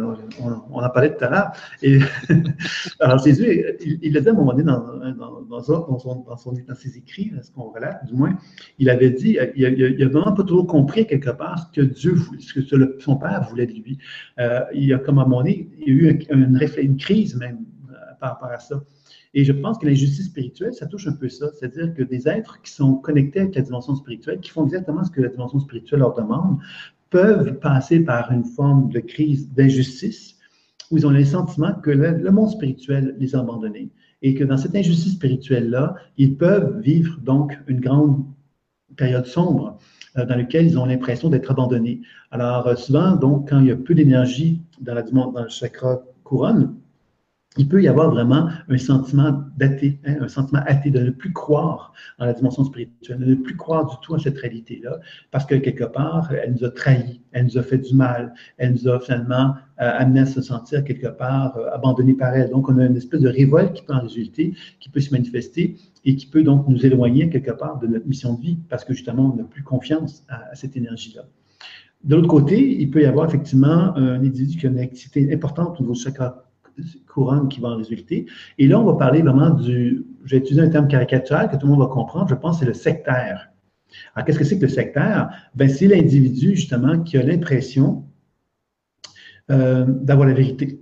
on, 0.71 0.79
en 0.79 0.89
parlait 0.89 1.15
tout 1.15 1.23
à 1.23 1.29
l'heure. 1.29 1.51
Et 1.83 1.99
alors 2.99 3.23
Jésus, 3.23 3.63
il, 3.85 3.99
il, 4.01 4.17
a 4.17 4.21
dit 4.21 4.27
à 4.27 4.31
un 4.31 4.33
moment 4.33 4.53
donné 4.53 4.63
dans, 4.63 4.79
dans, 5.13 5.41
dans, 5.41 5.61
son, 5.99 6.23
dans 6.27 6.75
ses 6.75 6.97
écrits, 6.97 7.31
ce 7.41 7.51
qu'on 7.51 7.69
relate 7.69 8.05
du 8.05 8.13
moins, 8.13 8.37
il 8.79 8.89
avait 8.89 9.11
dit, 9.11 9.37
il 9.55 9.97
n'a 9.99 10.07
vraiment 10.07 10.33
pas 10.33 10.43
toujours 10.43 10.67
compris 10.67 11.05
quelque 11.05 11.29
part 11.29 11.59
ce 11.59 11.79
que 11.79 11.85
Dieu, 11.85 12.15
ce 12.39 12.53
que 12.53 12.97
son 12.99 13.17
Père 13.17 13.43
voulait 13.49 13.67
de 13.67 13.73
lui. 13.73 13.99
Euh, 14.39 14.61
il 14.73 14.91
a 14.93 14.97
comme 14.97 15.19
à 15.19 15.21
un 15.21 15.25
moment 15.25 15.41
donné, 15.43 15.69
il 15.79 15.87
y 15.87 15.91
a 15.91 16.11
eu 16.11 16.25
une, 16.31 16.59
une 16.77 16.97
crise 16.97 17.35
même 17.35 17.65
euh, 17.89 17.93
par 18.19 18.31
rapport 18.31 18.49
à 18.49 18.59
ça. 18.59 18.81
Et 19.37 19.43
je 19.43 19.51
pense 19.51 19.77
que 19.77 19.85
l'injustice 19.85 20.27
spirituelle, 20.27 20.73
ça 20.73 20.85
touche 20.87 21.07
un 21.07 21.11
peu 21.11 21.27
ça. 21.27 21.51
C'est-à-dire 21.51 21.93
que 21.93 22.03
des 22.03 22.25
êtres 22.25 22.61
qui 22.61 22.71
sont 22.71 22.95
connectés 22.95 23.41
avec 23.41 23.55
la 23.55 23.61
dimension 23.63 23.93
spirituelle, 23.93 24.39
qui 24.39 24.49
font 24.49 24.63
exactement 24.63 25.03
ce 25.03 25.11
que 25.11 25.21
la 25.21 25.27
dimension 25.27 25.59
spirituelle 25.59 25.99
leur 25.99 26.13
demande, 26.15 26.57
peuvent 27.15 27.59
passer 27.59 28.01
par 28.01 28.29
une 28.33 28.43
forme 28.43 28.89
de 28.89 28.99
crise 28.99 29.49
d'injustice 29.53 30.35
où 30.91 30.97
ils 30.97 31.07
ont 31.07 31.11
le 31.11 31.23
sentiment 31.23 31.73
que 31.75 31.89
le, 31.89 32.29
monde 32.29 32.49
spirituel 32.49 33.15
les 33.17 33.37
a 33.37 33.39
abandonnés 33.39 33.89
et 34.21 34.33
que 34.35 34.43
dans 34.43 34.57
cette 34.57 34.75
injustice 34.75 35.13
spirituelle-là, 35.13 35.95
ils 36.17 36.35
peuvent 36.35 36.77
vivre 36.81 37.17
donc 37.21 37.57
une 37.67 37.79
grande 37.79 38.25
période 38.97 39.25
sombre 39.25 39.77
euh, 40.17 40.25
dans 40.25 40.35
laquelle 40.35 40.65
ils 40.65 40.77
ont 40.77 40.85
l'impression 40.85 41.29
d'être 41.29 41.49
abandonnés. 41.51 42.01
Alors 42.31 42.67
euh, 42.67 42.75
souvent, 42.75 43.15
donc, 43.15 43.47
quand 43.47 43.61
il 43.61 43.67
y 43.67 43.71
a 43.71 43.77
peu 43.77 43.95
d'énergie 43.95 44.61
dans, 44.81 45.01
dans 45.31 45.43
le 45.43 45.47
chakra 45.47 46.01
couronne, 46.25 46.75
il 47.57 47.69
peut 47.69 47.81
y 47.81 47.87
avoir 47.87 48.09
vraiment 48.09 48.49
un 48.67 48.77
sentiment 48.77 49.43
d'athée, 49.57 49.99
hein, 50.05 50.15
un 50.21 50.27
sentiment 50.27 50.61
athée, 50.65 50.91
de 50.91 50.99
ne 50.99 51.09
plus 51.09 51.31
croire 51.31 51.93
en 52.19 52.25
la 52.25 52.33
dimension 52.33 52.63
spirituelle, 52.63 53.19
de 53.19 53.25
ne 53.25 53.35
plus 53.35 53.55
croire 53.55 53.85
du 53.85 53.95
tout 54.01 54.15
à 54.15 54.19
cette 54.19 54.37
réalité-là, 54.37 54.99
parce 55.31 55.45
que 55.45 55.55
quelque 55.55 55.85
part, 55.85 56.31
elle 56.33 56.53
nous 56.53 56.65
a 56.65 56.71
trahis, 56.71 57.21
elle 57.31 57.45
nous 57.45 57.57
a 57.57 57.63
fait 57.63 57.77
du 57.77 57.95
mal, 57.95 58.33
elle 58.57 58.73
nous 58.73 58.87
a 58.87 58.99
finalement 58.99 59.55
euh, 59.81 59.91
amené 59.97 60.21
à 60.21 60.25
se 60.25 60.41
sentir 60.41 60.83
quelque 60.83 61.07
part 61.07 61.57
euh, 61.57 61.69
abandonnés 61.73 62.13
par 62.13 62.33
elle. 62.35 62.49
Donc, 62.49 62.69
on 62.69 62.77
a 62.77 62.85
une 62.85 62.97
espèce 62.97 63.21
de 63.21 63.29
révolte 63.29 63.73
qui 63.73 63.83
peut 63.83 63.93
en 63.93 64.01
résulter, 64.01 64.53
qui 64.79 64.89
peut 64.89 64.99
se 64.99 65.11
manifester 65.11 65.77
et 66.03 66.15
qui 66.15 66.27
peut 66.27 66.43
donc 66.43 66.67
nous 66.67 66.85
éloigner 66.85 67.29
quelque 67.29 67.51
part 67.51 67.79
de 67.79 67.87
notre 67.87 68.07
mission 68.07 68.33
de 68.33 68.41
vie, 68.41 68.57
parce 68.69 68.83
que 68.83 68.93
justement, 68.93 69.31
on 69.33 69.37
n'a 69.37 69.43
plus 69.43 69.63
confiance 69.63 70.23
à, 70.29 70.53
cette 70.55 70.75
énergie-là. 70.75 71.25
De 72.03 72.15
l'autre 72.15 72.27
côté, 72.27 72.79
il 72.79 72.91
peut 72.91 73.01
y 73.01 73.05
avoir 73.05 73.27
effectivement 73.27 73.95
un 73.95 74.15
individu 74.15 74.57
qui 74.57 74.67
a 74.67 74.69
une 74.69 74.79
activité 74.79 75.33
importante 75.33 75.79
au 75.79 75.81
niveau 75.81 75.93
du 75.93 75.99
couronne 77.07 77.47
qui 77.47 77.59
va 77.59 77.69
en 77.69 77.77
résulter. 77.77 78.25
Et 78.57 78.67
là, 78.67 78.79
on 78.79 78.85
va 78.85 78.93
parler 78.93 79.21
vraiment 79.21 79.49
du, 79.51 80.05
j'ai 80.25 80.37
utilisé 80.37 80.61
un 80.61 80.69
terme 80.69 80.87
caricatural 80.87 81.49
que 81.49 81.55
tout 81.55 81.67
le 81.67 81.73
monde 81.73 81.81
va 81.81 81.93
comprendre, 81.93 82.29
je 82.29 82.35
pense, 82.35 82.59
c'est 82.59 82.65
le 82.65 82.73
sectaire. 82.73 83.49
Alors, 84.13 84.25
qu'est-ce 84.25 84.39
que 84.39 84.45
c'est 84.45 84.57
que 84.57 84.63
le 84.63 84.69
sectaire? 84.69 85.29
Ben, 85.55 85.69
c'est 85.69 85.87
l'individu, 85.87 86.55
justement, 86.55 86.99
qui 86.99 87.17
a 87.17 87.23
l'impression 87.23 88.05
euh, 89.51 89.85
d'avoir 89.87 90.27
la 90.27 90.33
vérité. 90.33 90.79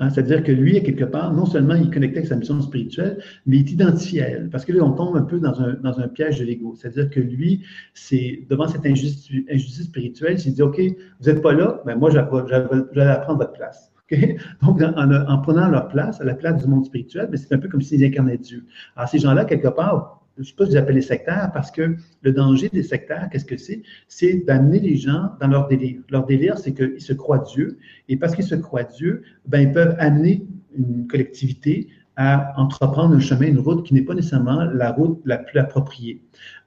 Hein, 0.00 0.08
c'est-à-dire 0.08 0.42
que 0.42 0.50
lui, 0.50 0.82
quelque 0.82 1.04
part, 1.04 1.32
non 1.34 1.44
seulement 1.44 1.74
il 1.74 1.88
est 1.88 1.92
connecté 1.92 2.18
avec 2.18 2.28
sa 2.28 2.36
mission 2.36 2.60
spirituelle, 2.62 3.22
mais 3.44 3.58
il 3.58 3.60
est 3.60 3.72
identifié 3.72 4.22
à 4.22 4.28
elle. 4.30 4.48
Parce 4.48 4.64
que 4.64 4.72
là, 4.72 4.82
on 4.82 4.92
tombe 4.92 5.14
un 5.14 5.22
peu 5.22 5.38
dans 5.38 5.60
un, 5.60 6.08
piège 6.08 6.38
de 6.40 6.44
l'ego. 6.44 6.74
C'est-à-dire 6.74 7.10
que 7.10 7.20
lui, 7.20 7.62
c'est 7.92 8.46
devant 8.48 8.66
cette 8.66 8.86
injustice, 8.86 9.82
spirituelle, 9.82 10.38
il 10.44 10.54
dit, 10.54 10.62
OK, 10.62 10.80
vous 11.20 11.30
n'êtes 11.30 11.42
pas 11.42 11.52
là, 11.52 11.82
mais 11.84 11.96
moi, 11.96 12.10
je 12.10 12.18
vais 12.18 12.26
prendre 12.26 13.38
votre 13.38 13.52
place. 13.52 13.92
Donc, 14.62 14.82
en, 14.82 15.38
prenant 15.38 15.68
leur 15.68 15.88
place, 15.88 16.20
à 16.20 16.24
la 16.24 16.34
place 16.34 16.62
du 16.62 16.68
monde 16.68 16.84
spirituel, 16.84 17.28
mais 17.30 17.36
c'est 17.36 17.54
un 17.54 17.58
peu 17.58 17.68
comme 17.68 17.82
s'ils 17.82 18.04
incarnaient 18.04 18.38
Dieu. 18.38 18.64
Alors, 18.96 19.08
ces 19.08 19.18
gens-là, 19.18 19.44
quelque 19.44 19.68
part, 19.68 20.20
je 20.36 20.42
ne 20.42 20.46
sais 20.46 20.54
pas 20.54 20.64
si 20.64 20.72
vous 20.72 20.76
appelez 20.76 21.02
sectaires, 21.02 21.50
parce 21.52 21.70
que 21.70 21.96
le 22.22 22.32
danger 22.32 22.68
des 22.70 22.82
sectaires, 22.82 23.28
qu'est-ce 23.30 23.44
que 23.44 23.56
c'est? 23.56 23.82
C'est 24.08 24.44
d'amener 24.46 24.80
les 24.80 24.96
gens 24.96 25.30
dans 25.40 25.48
leur 25.48 25.68
délire. 25.68 26.00
Leur 26.10 26.24
délire, 26.26 26.58
c'est 26.58 26.72
qu'ils 26.72 27.00
se 27.00 27.12
croient 27.12 27.44
Dieu, 27.54 27.78
et 28.08 28.16
parce 28.16 28.34
qu'ils 28.34 28.44
se 28.44 28.54
croient 28.54 28.84
Dieu, 28.84 29.22
ben, 29.46 29.60
ils 29.60 29.72
peuvent 29.72 29.96
amener 29.98 30.46
une 30.76 31.06
collectivité 31.06 31.88
à 32.22 32.52
entreprendre 32.60 33.14
un 33.14 33.18
chemin, 33.18 33.46
une 33.46 33.60
route 33.60 33.82
qui 33.82 33.94
n'est 33.94 34.02
pas 34.02 34.12
nécessairement 34.12 34.64
la 34.64 34.92
route 34.92 35.22
la 35.24 35.38
plus 35.38 35.58
appropriée. 35.58 36.20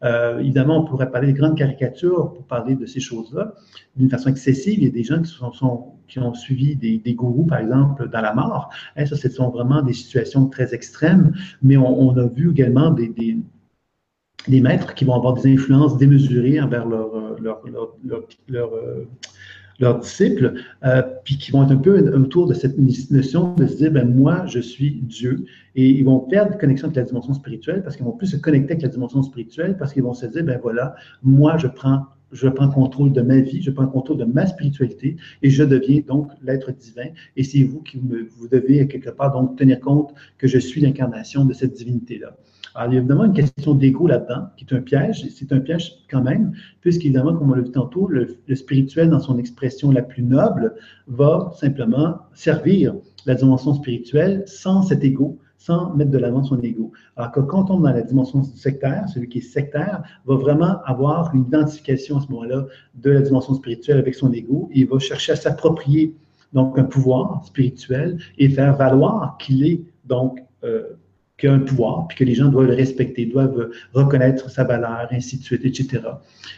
Euh, 0.03 0.39
évidemment, 0.39 0.79
on 0.79 0.83
pourrait 0.83 1.11
parler 1.11 1.27
des 1.27 1.33
grandes 1.33 1.55
caricatures 1.55 2.33
pour 2.33 2.43
parler 2.45 2.73
de 2.73 2.87
ces 2.87 2.99
choses-là 2.99 3.53
d'une 3.95 4.09
façon 4.09 4.31
excessive. 4.31 4.79
Il 4.79 4.85
y 4.85 4.87
a 4.87 4.89
des 4.89 5.03
gens 5.03 5.21
qui, 5.21 6.19
ont 6.19 6.33
suivi 6.33 6.75
des, 6.75 7.13
gourous, 7.13 7.45
par 7.45 7.59
exemple, 7.59 8.09
dans 8.09 8.21
la 8.21 8.33
mort. 8.33 8.71
Hein, 8.95 9.05
ça, 9.05 9.15
ce 9.15 9.29
sont 9.29 9.51
vraiment 9.51 9.83
des 9.83 9.93
situations 9.93 10.47
très 10.47 10.73
extrêmes, 10.73 11.33
mais 11.61 11.77
on, 11.77 12.17
a 12.17 12.25
vu 12.25 12.49
également 12.49 12.89
des, 12.89 13.37
maîtres 14.59 14.95
qui 14.95 15.05
vont 15.05 15.13
avoir 15.13 15.35
des 15.35 15.53
influences 15.53 15.99
démesurées 15.99 16.59
envers 16.61 16.87
leur, 16.87 17.39
leur, 17.39 17.61
leur 18.47 18.73
euh, 18.73 19.07
leurs 19.80 19.99
disciples, 19.99 20.53
euh, 20.84 21.01
puis 21.24 21.38
qui 21.38 21.51
vont 21.51 21.63
être 21.63 21.71
un 21.71 21.78
peu 21.78 21.99
autour 22.15 22.47
de 22.47 22.53
cette 22.53 22.78
notion 22.78 23.53
de 23.55 23.67
se 23.67 23.78
dire, 23.78 23.91
ben 23.91 24.07
moi, 24.07 24.45
je 24.45 24.59
suis 24.59 25.01
Dieu. 25.01 25.45
Et 25.76 25.89
ils 25.89 26.05
vont 26.05 26.19
perdre 26.19 26.57
connexion 26.57 26.88
avec 26.88 26.97
la 26.97 27.03
dimension 27.03 27.34
spirituelle 27.34 27.84
parce 27.84 27.95
qu'ils 27.95 28.05
vont 28.05 28.11
plus 28.11 28.28
se 28.28 28.38
connecter 28.38 28.74
avec 28.74 28.84
la 28.84 28.89
dimension 28.89 29.24
spirituelle 29.24 29.76
parce 29.78 29.93
qu'ils 29.93 30.03
vont 30.03 30.13
se 30.13 30.26
dire, 30.26 30.43
ben 30.43 30.59
voilà, 30.61 30.95
moi, 31.24 31.57
je 31.57 31.67
prends 31.67 32.05
je 32.34 32.47
prends 32.47 32.67
contrôle 32.67 33.13
de 33.13 33.21
ma 33.21 33.39
vie, 33.39 33.61
je 33.61 33.69
prends 33.69 33.88
contrôle 33.88 34.17
de 34.17 34.26
ma 34.26 34.47
spiritualité 34.47 35.15
et 35.43 35.49
je 35.49 35.63
deviens 35.63 36.01
donc 36.05 36.32
l'être 36.41 36.71
divin. 36.71 37.09
Et 37.38 37.43
c'est 37.43 37.63
vous 37.63 37.82
qui 37.82 37.99
me, 37.99 38.28
vous 38.38 38.47
devez 38.47 38.88
quelque 38.88 39.11
part 39.11 39.32
donc 39.32 39.55
tenir 39.55 39.80
compte 39.80 40.13
que 40.39 40.47
je 40.47 40.57
suis 40.57 40.82
l'incarnation 40.82 41.45
de 41.45 41.53
cette 41.53 41.74
divinité-là. 41.74 42.36
Alors, 42.76 42.91
il 42.91 42.95
y 42.95 42.97
a 42.97 42.99
évidemment 42.99 43.26
une 43.26 43.34
question 43.34 43.76
d'ego 43.76 44.07
là-dedans, 44.07 44.47
qui 44.57 44.65
est 44.65 44.76
un 44.76 44.82
piège. 44.82 45.28
C'est 45.30 45.51
un 45.51 45.59
piège 45.59 45.93
quand 46.09 46.21
même, 46.21 46.53
puisqu'évidemment, 46.82 47.36
comme 47.36 47.51
on 47.51 47.55
l'a 47.55 47.61
vu 47.61 47.71
tantôt, 47.71 48.07
le, 48.07 48.38
spirituel, 48.55 49.09
dans 49.09 49.19
son 49.19 49.38
expression 49.38 49.91
la 49.91 50.01
plus 50.01 50.24
noble, 50.24 50.74
va 51.07 51.51
simplement 51.55 52.17
servir 52.34 52.95
la 53.26 53.36
dimension 53.36 53.74
spirituelle 53.76 54.43
sans 54.47 54.82
cet 54.82 55.03
ego, 55.03 55.38
sans 55.57 55.93
mettre 55.95 56.11
de 56.11 56.17
l'avant 56.17 56.43
son 56.43 56.59
ego. 56.61 56.91
Alors 57.15 57.32
que 57.32 57.39
quand 57.41 57.61
on 57.61 57.65
tombe 57.65 57.84
dans 57.84 57.93
la 57.93 58.01
dimension 58.01 58.43
sectaire, 58.43 59.07
celui 59.07 59.30
qui 59.30 59.38
est 59.38 59.41
sectaire 59.41 60.03
va 60.26 60.36
vraiment 60.36 60.82
avoir 60.84 61.34
une 61.34 61.43
identification 61.43 62.17
à 62.17 62.21
ce 62.21 62.28
moment-là 62.32 62.65
de 62.95 63.11
la 63.11 63.21
dimension 63.21 63.53
spirituelle 63.53 63.97
avec 63.97 64.15
son 64.15 64.34
ego 64.34 64.69
et 64.74 64.82
il 64.82 64.88
va 64.88 64.99
chercher 64.99 65.32
à 65.32 65.36
s'approprier 65.36 66.15
donc 66.51 66.78
un 66.78 66.84
pouvoir 66.84 67.45
spirituel 67.45 68.17
et 68.38 68.49
faire 68.49 68.76
valoir 68.76 69.38
qu'il 69.38 69.65
est 69.65 69.82
donc 70.05 70.43
euh, 70.65 70.84
qu'il 71.38 71.49
a 71.49 71.53
un 71.53 71.59
pouvoir, 71.59 72.07
puis 72.07 72.17
que 72.17 72.23
les 72.23 72.36
gens 72.36 72.49
doivent 72.49 72.67
le 72.67 72.75
respecter, 72.75 73.25
doivent 73.25 73.69
reconnaître 73.93 74.49
sa 74.49 74.63
valeur, 74.63 75.07
ainsi 75.11 75.38
de 75.38 75.43
suite, 75.43 75.65
etc. 75.65 76.01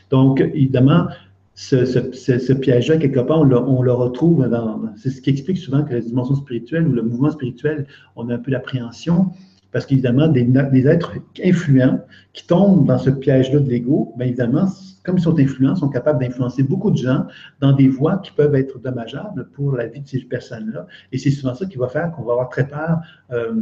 Donc, 0.10 0.42
évidemment, 0.42 1.08
ce, 1.56 1.86
ce, 1.86 2.54
piège-là, 2.54 2.98
quelque 2.98 3.22
part, 3.22 3.40
on 3.40 3.44
le, 3.46 3.58
on 3.58 3.82
le 3.82 3.94
retrouve 3.94 4.48
dans. 4.50 4.82
C'est 4.98 5.10
ce 5.10 5.22
qui 5.22 5.30
explique 5.30 5.58
souvent 5.58 5.84
que 5.84 5.94
la 5.94 6.02
dimension 6.02 6.36
spirituelle 6.36 6.88
ou 6.88 6.92
le 6.92 7.02
mouvement 7.02 7.32
spirituel, 7.32 7.88
on 8.18 8.30
a 8.30 8.36
un 8.36 8.38
peu 8.38 8.52
l'appréhension, 8.52 9.32
parce 9.72 9.86
qu'évidemment, 9.86 10.28
des, 10.28 10.44
des, 10.44 10.88
êtres 10.88 11.14
influents 11.44 12.02
qui 12.34 12.46
tombent 12.46 12.86
dans 12.86 12.98
ce 12.98 13.10
piège-là 13.10 13.60
de 13.60 13.70
l'ego, 13.70 14.14
bien 14.18 14.28
évidemment, 14.28 14.68
comme 15.04 15.18
ils 15.18 15.22
sont 15.22 15.40
influents, 15.40 15.76
sont 15.76 15.90
capables 15.90 16.20
d'influencer 16.20 16.64
beaucoup 16.64 16.92
de 16.92 16.98
gens 16.98 17.26
dans 17.62 17.72
des 17.72 17.88
voies 17.88 18.18
qui 18.18 18.32
peuvent 18.32 18.56
être 18.56 18.80
dommageables 18.80 19.50
pour 19.54 19.74
la 19.74 19.88
vie 19.88 20.02
de 20.02 20.08
ces 20.08 20.20
personnes-là. 20.20 20.88
Et 21.12 21.18
c'est 21.18 21.32
souvent 21.32 21.54
ça 21.54 21.66
qui 21.66 21.78
va 21.78 21.88
faire 21.88 22.12
qu'on 22.12 22.24
va 22.24 22.34
avoir 22.34 22.50
très 22.50 22.68
peur 22.68 23.00
euh, 23.32 23.62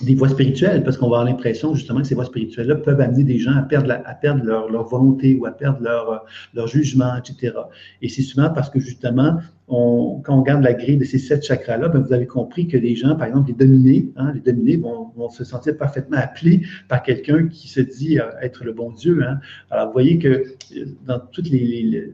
des 0.00 0.14
voies 0.14 0.28
spirituelles, 0.28 0.82
parce 0.82 0.96
qu'on 0.96 1.08
va 1.08 1.18
avoir 1.18 1.24
l'impression 1.24 1.74
justement 1.74 2.00
que 2.00 2.06
ces 2.06 2.14
voies 2.14 2.24
spirituelles-là 2.24 2.76
peuvent 2.76 3.00
amener 3.00 3.24
des 3.24 3.38
gens 3.38 3.56
à 3.56 3.62
perdre, 3.62 4.44
leur, 4.44 4.88
volonté 4.88 5.36
ou 5.36 5.46
à 5.46 5.50
perdre 5.50 5.80
leur, 5.82 6.24
leur 6.54 6.66
jugement, 6.66 7.16
etc. 7.16 7.54
Et 8.02 8.08
c'est 8.08 8.22
souvent 8.22 8.50
parce 8.50 8.70
que 8.70 8.80
justement, 8.80 9.38
on, 9.66 10.20
quand 10.22 10.36
on 10.36 10.40
regarde 10.40 10.62
la 10.62 10.74
grille 10.74 10.98
de 10.98 11.04
ces 11.04 11.18
sept 11.18 11.44
chakras-là, 11.44 11.88
ben 11.88 12.00
vous 12.00 12.12
avez 12.12 12.26
compris 12.26 12.66
que 12.66 12.76
les 12.76 12.94
gens, 12.94 13.16
par 13.16 13.26
exemple, 13.26 13.48
les 13.48 13.54
dominés, 13.54 14.12
hein, 14.16 14.32
les 14.34 14.40
dominés 14.40 14.76
vont, 14.76 15.30
se 15.30 15.42
sentir 15.42 15.76
parfaitement 15.78 16.18
appelés 16.18 16.62
par 16.86 17.02
quelqu'un 17.02 17.48
qui 17.48 17.68
se 17.68 17.80
dit 17.80 18.20
euh, 18.20 18.30
être 18.42 18.62
le 18.62 18.72
bon 18.72 18.92
Dieu. 18.92 19.24
Hein. 19.26 19.38
Alors, 19.70 19.86
vous 19.86 19.92
voyez 19.92 20.18
que 20.18 20.28
euh, 20.28 20.84
dans 21.06 21.18
toutes 21.18 21.48
les, 21.48 22.12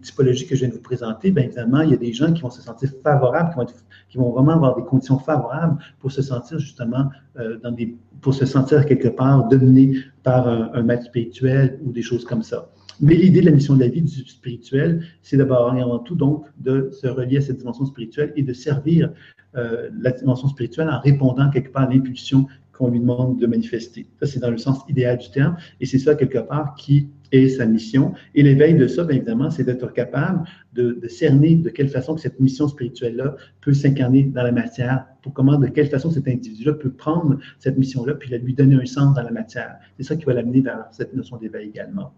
typologies 0.00 0.46
que 0.46 0.54
je 0.54 0.60
viens 0.60 0.68
de 0.68 0.74
vous 0.74 0.80
présenter, 0.80 1.32
bien 1.32 1.44
évidemment, 1.44 1.80
il 1.80 1.90
y 1.90 1.94
a 1.94 1.96
des 1.96 2.12
gens 2.12 2.32
qui 2.32 2.42
vont 2.42 2.50
se 2.50 2.62
sentir 2.62 2.90
favorables, 3.02 3.50
qui 3.50 3.56
vont, 3.56 3.62
être, 3.62 3.74
qui 4.08 4.18
vont 4.18 4.30
vraiment 4.30 4.52
avoir 4.52 4.76
des 4.76 4.84
conditions 4.84 5.18
favorables 5.18 5.76
pour 5.98 6.12
se 6.12 6.22
sentir 6.22 6.60
justement 6.60 7.08
euh, 7.38 7.58
dans 7.58 7.72
des, 7.72 7.96
pour 8.20 8.32
se 8.32 8.46
sentir 8.46 8.86
quelque 8.86 9.08
part 9.08 9.48
dominé 9.48 9.96
par 10.22 10.46
un, 10.46 10.70
un 10.72 10.82
maître 10.82 11.04
spirituel 11.04 11.80
ou 11.84 11.90
des 11.90 12.02
choses 12.02 12.24
comme 12.24 12.42
ça. 12.42 12.70
Mais 13.00 13.14
l'idée 13.14 13.40
de 13.40 13.46
la 13.46 13.52
mission 13.52 13.74
de 13.74 13.80
la 13.80 13.88
vie 13.88 14.02
du 14.02 14.28
spirituel, 14.28 15.02
c'est 15.22 15.38
d'abord 15.38 15.74
et 15.74 15.80
avant 15.80 16.00
tout 16.00 16.14
donc 16.14 16.44
de 16.58 16.90
se 16.92 17.06
relier 17.06 17.38
à 17.38 17.40
cette 17.40 17.56
dimension 17.56 17.86
spirituelle 17.86 18.32
et 18.36 18.42
de 18.42 18.52
servir 18.52 19.12
euh, 19.56 19.88
la 20.00 20.12
dimension 20.12 20.48
spirituelle 20.48 20.88
en 20.88 21.00
répondant 21.00 21.48
quelque 21.50 21.72
part 21.72 21.88
à 21.88 21.92
l'impulsion 21.92 22.46
qu'on 22.72 22.88
lui 22.90 23.00
demande 23.00 23.38
de 23.38 23.46
manifester. 23.46 24.06
Ça, 24.20 24.26
c'est 24.26 24.40
dans 24.40 24.50
le 24.50 24.58
sens 24.58 24.80
idéal 24.88 25.18
du 25.18 25.30
terme, 25.30 25.56
et 25.80 25.86
c'est 25.86 25.98
ça 25.98 26.14
quelque 26.14 26.38
part 26.38 26.74
qui 26.74 27.08
est 27.32 27.48
sa 27.48 27.66
mission. 27.66 28.12
Et 28.34 28.42
l'éveil 28.42 28.74
de 28.74 28.86
ça, 28.86 29.04
bien 29.04 29.16
évidemment, 29.16 29.50
c'est 29.50 29.64
d'être 29.64 29.92
capable 29.92 30.46
de, 30.72 30.98
cerner 31.08 31.56
de 31.56 31.68
quelle 31.70 31.88
façon 31.88 32.14
que 32.14 32.20
cette 32.20 32.38
mission 32.38 32.68
spirituelle-là 32.68 33.36
peut 33.60 33.72
s'incarner 33.72 34.24
dans 34.24 34.42
la 34.42 34.52
matière, 34.52 35.06
pour 35.22 35.32
comment, 35.32 35.58
de 35.58 35.68
quelle 35.68 35.88
façon 35.88 36.10
cet 36.10 36.28
individu-là 36.28 36.74
peut 36.74 36.90
prendre 36.90 37.38
cette 37.58 37.78
mission-là, 37.78 38.14
puis 38.14 38.30
lui 38.38 38.54
donner 38.54 38.76
un 38.76 38.86
sens 38.86 39.14
dans 39.14 39.22
la 39.22 39.30
matière. 39.30 39.76
C'est 39.96 40.04
ça 40.04 40.16
qui 40.16 40.24
va 40.24 40.34
l'amener 40.34 40.60
vers 40.60 40.86
cette 40.90 41.14
notion 41.14 41.36
d'éveil 41.36 41.68
également. 41.68 42.12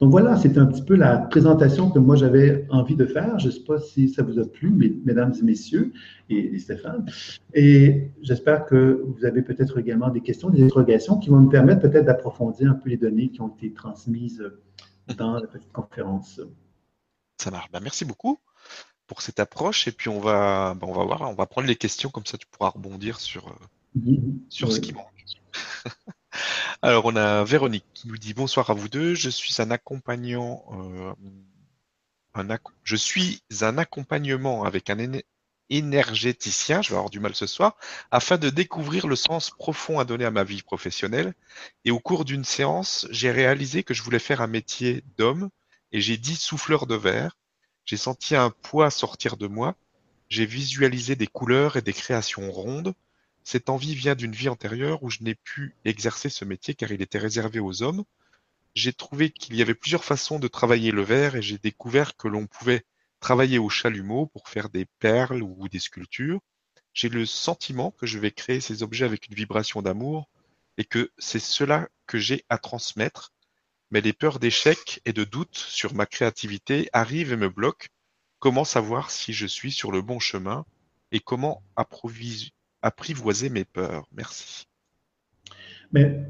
Donc 0.00 0.10
voilà, 0.10 0.36
c'est 0.36 0.56
un 0.56 0.64
petit 0.64 0.82
peu 0.82 0.94
la 0.94 1.18
présentation 1.18 1.90
que 1.90 1.98
moi 1.98 2.16
j'avais 2.16 2.66
envie 2.70 2.96
de 2.96 3.04
faire. 3.04 3.38
Je 3.38 3.48
ne 3.48 3.52
sais 3.52 3.60
pas 3.60 3.78
si 3.78 4.08
ça 4.08 4.22
vous 4.22 4.38
a 4.38 4.44
plu, 4.46 4.70
mesdames 5.04 5.34
et 5.38 5.42
messieurs, 5.42 5.92
et, 6.30 6.58
Stéphane. 6.58 7.04
Et 7.52 8.10
j'espère 8.22 8.64
que 8.64 9.04
vous 9.06 9.26
avez 9.26 9.42
peut-être 9.42 9.78
également 9.78 10.08
des 10.08 10.22
questions, 10.22 10.48
des 10.48 10.62
interrogations 10.62 11.18
qui 11.18 11.28
vont 11.28 11.40
nous 11.40 11.50
permettre 11.50 11.82
peut-être 11.82 12.06
d'approfondir 12.06 12.70
un 12.70 12.74
peu 12.74 12.88
les 12.88 12.96
données 12.96 13.28
qui 13.28 13.42
ont 13.42 13.48
été 13.48 13.74
transmises 13.74 14.42
dans 15.18 15.34
la 15.34 15.46
petite 15.46 15.72
conférence. 15.72 16.40
Ça 17.36 17.50
marche. 17.50 17.70
Ben, 17.70 17.80
merci 17.82 18.06
beaucoup 18.06 18.38
pour 19.06 19.20
cette 19.20 19.38
approche. 19.38 19.86
Et 19.86 19.92
puis 19.92 20.08
on 20.08 20.20
va, 20.20 20.74
ben, 20.80 20.86
on 20.86 20.94
va 20.94 21.04
voir, 21.04 21.30
on 21.30 21.34
va 21.34 21.44
prendre 21.44 21.68
les 21.68 21.76
questions 21.76 22.08
comme 22.08 22.24
ça 22.24 22.38
tu 22.38 22.46
pourras 22.46 22.70
rebondir 22.70 23.20
sur, 23.20 23.48
euh, 23.48 24.10
sur 24.48 24.72
ce 24.72 24.80
qui 24.80 24.94
manque. 24.94 25.06
Alors, 26.82 27.06
on 27.06 27.16
a 27.16 27.44
Véronique 27.44 27.86
qui 27.94 28.08
nous 28.08 28.18
dit 28.18 28.34
bonsoir 28.34 28.70
à 28.70 28.74
vous 28.74 28.88
deux. 28.88 29.14
Je 29.14 29.30
suis 29.30 29.60
un 29.60 29.70
accompagnant, 29.70 30.64
euh, 30.72 31.12
je 32.84 32.96
suis 32.96 33.42
un 33.60 33.78
accompagnement 33.78 34.64
avec 34.64 34.90
un 34.90 34.98
énergéticien, 35.68 36.82
je 36.82 36.90
vais 36.90 36.96
avoir 36.96 37.10
du 37.10 37.20
mal 37.20 37.34
ce 37.34 37.46
soir, 37.46 37.76
afin 38.10 38.38
de 38.38 38.50
découvrir 38.50 39.06
le 39.06 39.16
sens 39.16 39.50
profond 39.50 39.98
à 39.98 40.04
donner 40.04 40.24
à 40.24 40.30
ma 40.30 40.44
vie 40.44 40.62
professionnelle. 40.62 41.34
Et 41.84 41.90
au 41.90 42.00
cours 42.00 42.24
d'une 42.24 42.44
séance, 42.44 43.06
j'ai 43.10 43.30
réalisé 43.30 43.82
que 43.82 43.94
je 43.94 44.02
voulais 44.02 44.18
faire 44.18 44.40
un 44.40 44.46
métier 44.46 45.04
d'homme 45.16 45.50
et 45.92 46.00
j'ai 46.00 46.16
dit 46.16 46.36
souffleur 46.36 46.86
de 46.86 46.94
verre. 46.94 47.36
J'ai 47.84 47.96
senti 47.96 48.36
un 48.36 48.50
poids 48.50 48.90
sortir 48.90 49.36
de 49.36 49.46
moi. 49.46 49.74
J'ai 50.28 50.46
visualisé 50.46 51.16
des 51.16 51.26
couleurs 51.26 51.76
et 51.76 51.82
des 51.82 51.92
créations 51.92 52.50
rondes. 52.52 52.94
Cette 53.42 53.70
envie 53.70 53.94
vient 53.94 54.14
d'une 54.14 54.32
vie 54.32 54.48
antérieure 54.48 55.02
où 55.02 55.10
je 55.10 55.22
n'ai 55.22 55.34
pu 55.34 55.74
exercer 55.84 56.28
ce 56.28 56.44
métier 56.44 56.74
car 56.74 56.92
il 56.92 57.02
était 57.02 57.18
réservé 57.18 57.58
aux 57.58 57.82
hommes. 57.82 58.04
J'ai 58.74 58.92
trouvé 58.92 59.30
qu'il 59.30 59.56
y 59.56 59.62
avait 59.62 59.74
plusieurs 59.74 60.04
façons 60.04 60.38
de 60.38 60.48
travailler 60.48 60.92
le 60.92 61.02
verre 61.02 61.36
et 61.36 61.42
j'ai 61.42 61.58
découvert 61.58 62.16
que 62.16 62.28
l'on 62.28 62.46
pouvait 62.46 62.84
travailler 63.18 63.58
au 63.58 63.68
chalumeau 63.68 64.26
pour 64.26 64.48
faire 64.48 64.68
des 64.68 64.86
perles 64.98 65.42
ou 65.42 65.68
des 65.68 65.78
sculptures. 65.78 66.40
J'ai 66.92 67.08
le 67.08 67.26
sentiment 67.26 67.92
que 67.92 68.06
je 68.06 68.18
vais 68.18 68.30
créer 68.30 68.60
ces 68.60 68.82
objets 68.82 69.04
avec 69.04 69.28
une 69.28 69.34
vibration 69.34 69.82
d'amour 69.82 70.28
et 70.76 70.84
que 70.84 71.10
c'est 71.18 71.40
cela 71.40 71.88
que 72.06 72.18
j'ai 72.18 72.44
à 72.48 72.58
transmettre. 72.58 73.32
Mais 73.90 74.00
les 74.00 74.12
peurs 74.12 74.38
d'échec 74.38 75.00
et 75.04 75.12
de 75.12 75.24
doute 75.24 75.56
sur 75.56 75.94
ma 75.94 76.06
créativité 76.06 76.88
arrivent 76.92 77.32
et 77.32 77.36
me 77.36 77.48
bloquent. 77.48 77.88
Comment 78.38 78.64
savoir 78.64 79.10
si 79.10 79.32
je 79.32 79.46
suis 79.46 79.72
sur 79.72 79.92
le 79.92 80.02
bon 80.02 80.20
chemin 80.20 80.64
et 81.12 81.20
comment 81.20 81.62
approvisionner 81.76 82.54
apprivoiser 82.82 83.50
mes 83.50 83.64
peurs. 83.64 84.06
Merci. 84.16 84.66
Mais 85.92 86.24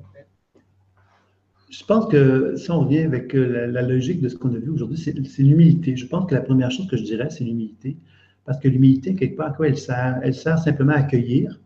je 1.70 1.84
pense 1.84 2.07
que 2.07 2.57
si 2.57 2.70
on 2.70 2.80
revient 2.80 3.01
avec 3.01 3.34
euh, 3.34 3.66
la, 3.66 3.82
logique 3.82 4.20
de 4.20 4.28
ce 4.28 4.36
qu'on 4.36 4.55
a 4.55 4.59
vu 4.59 4.70
aujourd'hui, 4.70 4.98
c'est 4.98 5.42
l'humilité. 5.42 5.96
Je 5.96 6.07
pense 6.07 6.28
que 6.28 6.34
la 6.34 6.40
première 6.40 6.70
chose 6.70 6.88
que 6.88 6.96
je 6.96 7.05
dirais, 7.05 7.30
c'est 7.30 7.44
l'humilité. 7.44 7.96
Parce 8.44 8.59
que 8.59 8.68
l'humilité, 8.68 9.14
quelque 9.14 9.36
part, 9.36 9.48
à 9.48 9.53
quoi 9.53 9.68
elle 9.68 9.78
sert? 9.78 10.18
Elle 10.22 10.34
sert 10.34 10.59
simplement 10.59 10.92
à 10.92 10.96
accueillir, 10.96 11.59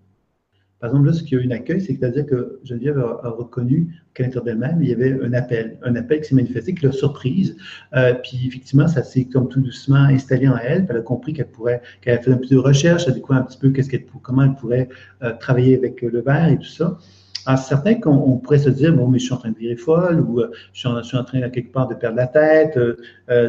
par 0.85 0.91
exemple, 0.91 1.07
là, 1.07 1.14
ce 1.14 1.22
qu'il 1.22 1.39
y 1.39 1.41
a 1.41 1.45
eu 1.45 1.47
un 1.47 1.51
accueil, 1.53 1.80
c'est-à-dire 1.80 2.26
que 2.26 2.61
Geneviève 2.62 2.99
a, 2.99 3.30
reconnu 3.30 4.03
qu'à 4.12 4.22
l'intérieur 4.22 4.45
d'elle-même, 4.45 4.82
il 4.82 4.91
y 4.91 4.93
avait 4.93 5.18
un 5.24 5.32
appel, 5.32 5.78
un 5.82 5.97
appel 5.97 6.20
qui 6.20 6.28
s'est 6.28 6.35
manifesté, 6.35 6.74
qui 6.74 6.85
l'a 6.85 6.93
surprise. 6.93 7.57
Euh, 7.97 8.12
puis 8.22 8.43
effectivement, 8.47 8.87
ça 8.87 9.03
s'est 9.03 9.24
comme 9.24 9.49
tout 9.49 9.62
doucement 9.62 10.05
installé 10.05 10.47
en 10.47 10.59
elle. 10.59 10.87
Elle 10.91 10.99
a 10.99 11.01
compris 11.01 11.32
qu'elle 11.32 11.49
pourrait, 11.49 11.80
qu'elle 12.03 12.18
a 12.18 12.20
fait 12.20 12.32
un 12.32 12.37
peu 12.37 12.49
de 12.49 12.59
recherche, 12.59 13.05
elle 13.07 13.12
a 13.12 13.14
découvert 13.14 13.41
un 13.41 13.45
petit 13.45 13.57
peu 13.57 13.70
qu'est-ce 13.70 13.89
qu'elle, 13.89 14.05
comment 14.20 14.43
elle 14.43 14.57
pourrait 14.57 14.91
euh, 15.22 15.32
travailler 15.41 15.74
avec 15.74 16.03
le 16.03 16.20
verre 16.20 16.51
et 16.51 16.59
tout 16.59 16.64
ça. 16.64 16.99
Alors, 17.47 17.59
c'est 17.61 17.68
certain 17.70 17.95
qu'on 17.95 18.37
pourrait 18.37 18.59
se 18.59 18.68
dire, 18.68 18.95
bon, 18.95 19.09
mais 19.09 19.18
je 19.18 19.24
suis 19.24 19.32
en 19.32 19.39
train 19.39 19.53
de 19.53 19.59
virer 19.59 19.76
folle, 19.76 20.20
ou 20.20 20.41
euh, 20.41 20.51
je, 20.74 20.80
suis 20.80 21.16
en, 21.16 21.24
train, 21.24 21.49
quelque 21.49 21.72
part, 21.72 21.89
de 21.89 21.95
perdre 21.95 22.18
la 22.18 22.26
tête, 22.26 22.78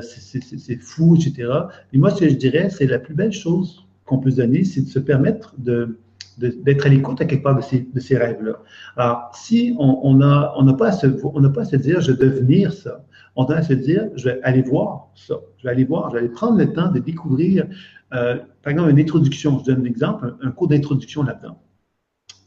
c'est 0.01 0.79
fou, 0.79 1.17
etc. 1.17 1.49
Mais 1.91 1.99
moi, 1.99 2.11
ce 2.11 2.21
que 2.21 2.29
je 2.29 2.35
dirais, 2.35 2.69
c'est 2.69 2.87
la 2.87 2.99
plus 2.99 3.13
belle 3.13 3.33
chose 3.33 3.85
qu'on 4.05 4.19
peut 4.19 4.31
se 4.31 4.37
donner, 4.37 4.63
c'est 4.63 4.83
de 4.83 4.87
se 4.87 4.99
permettre 4.99 5.53
de, 5.57 5.97
d'être 6.37 6.85
à 6.85 6.89
l'écoute 6.89 7.21
à 7.21 7.25
quelque 7.25 7.43
part 7.43 7.55
de 7.55 7.61
ces, 7.61 7.87
de 7.93 7.99
ces 7.99 8.17
rêves-là. 8.17 8.53
Alors, 8.97 9.31
si 9.33 9.75
on 9.79 10.13
n'a 10.15 10.53
on 10.57 10.73
pas, 10.73 10.89
à 10.89 10.91
se, 10.91 11.07
pas 11.07 11.61
à 11.61 11.65
se 11.65 11.75
dire, 11.75 12.01
je 12.01 12.11
vais 12.11 12.25
devenir 12.25 12.73
ça, 12.73 13.05
on 13.35 13.45
doit 13.45 13.61
se 13.61 13.73
dire, 13.73 14.09
je 14.15 14.25
vais 14.25 14.39
aller 14.43 14.61
voir 14.61 15.09
ça, 15.15 15.35
je 15.57 15.63
vais 15.63 15.69
aller 15.71 15.83
voir, 15.83 16.09
je 16.09 16.15
vais 16.15 16.19
aller 16.19 16.29
prendre 16.29 16.57
le 16.57 16.71
temps 16.71 16.91
de 16.91 16.99
découvrir, 16.99 17.67
euh, 18.13 18.37
par 18.63 18.71
exemple, 18.71 18.89
une 18.89 18.99
introduction, 18.99 19.59
je 19.59 19.65
donne 19.65 19.81
un 19.81 19.85
exemple, 19.85 20.35
un, 20.41 20.51
cours 20.51 20.67
d'introduction 20.67 21.23
là-dedans. 21.23 21.59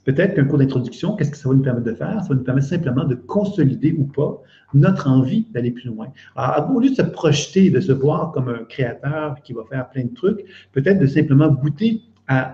Peut-être 0.04 0.34
qu'un 0.34 0.44
cours 0.44 0.58
d'introduction, 0.58 1.16
qu'est-ce 1.16 1.30
que 1.30 1.36
ça 1.36 1.50
va 1.50 1.54
nous 1.54 1.62
permettre 1.62 1.84
de 1.84 1.94
faire? 1.94 2.22
Ça 2.22 2.28
va 2.30 2.36
nous 2.36 2.44
permettre 2.44 2.66
simplement 2.66 3.04
de 3.04 3.14
consolider 3.14 3.92
ou 3.92 4.04
pas 4.04 4.40
notre 4.72 5.08
envie 5.08 5.46
d'aller 5.52 5.70
plus 5.70 5.88
loin. 5.88 6.08
Alors, 6.34 6.74
au 6.74 6.80
lieu 6.80 6.90
de 6.90 6.94
se 6.94 7.02
projeter, 7.02 7.70
de 7.70 7.80
se 7.80 7.92
voir 7.92 8.32
comme 8.32 8.48
un 8.48 8.64
créateur 8.64 9.36
qui 9.42 9.52
va 9.52 9.64
faire 9.68 9.90
plein 9.90 10.04
de 10.04 10.14
trucs, 10.14 10.44
peut-être 10.72 10.98
de 10.98 11.06
simplement 11.06 11.48
goûter 11.48 12.02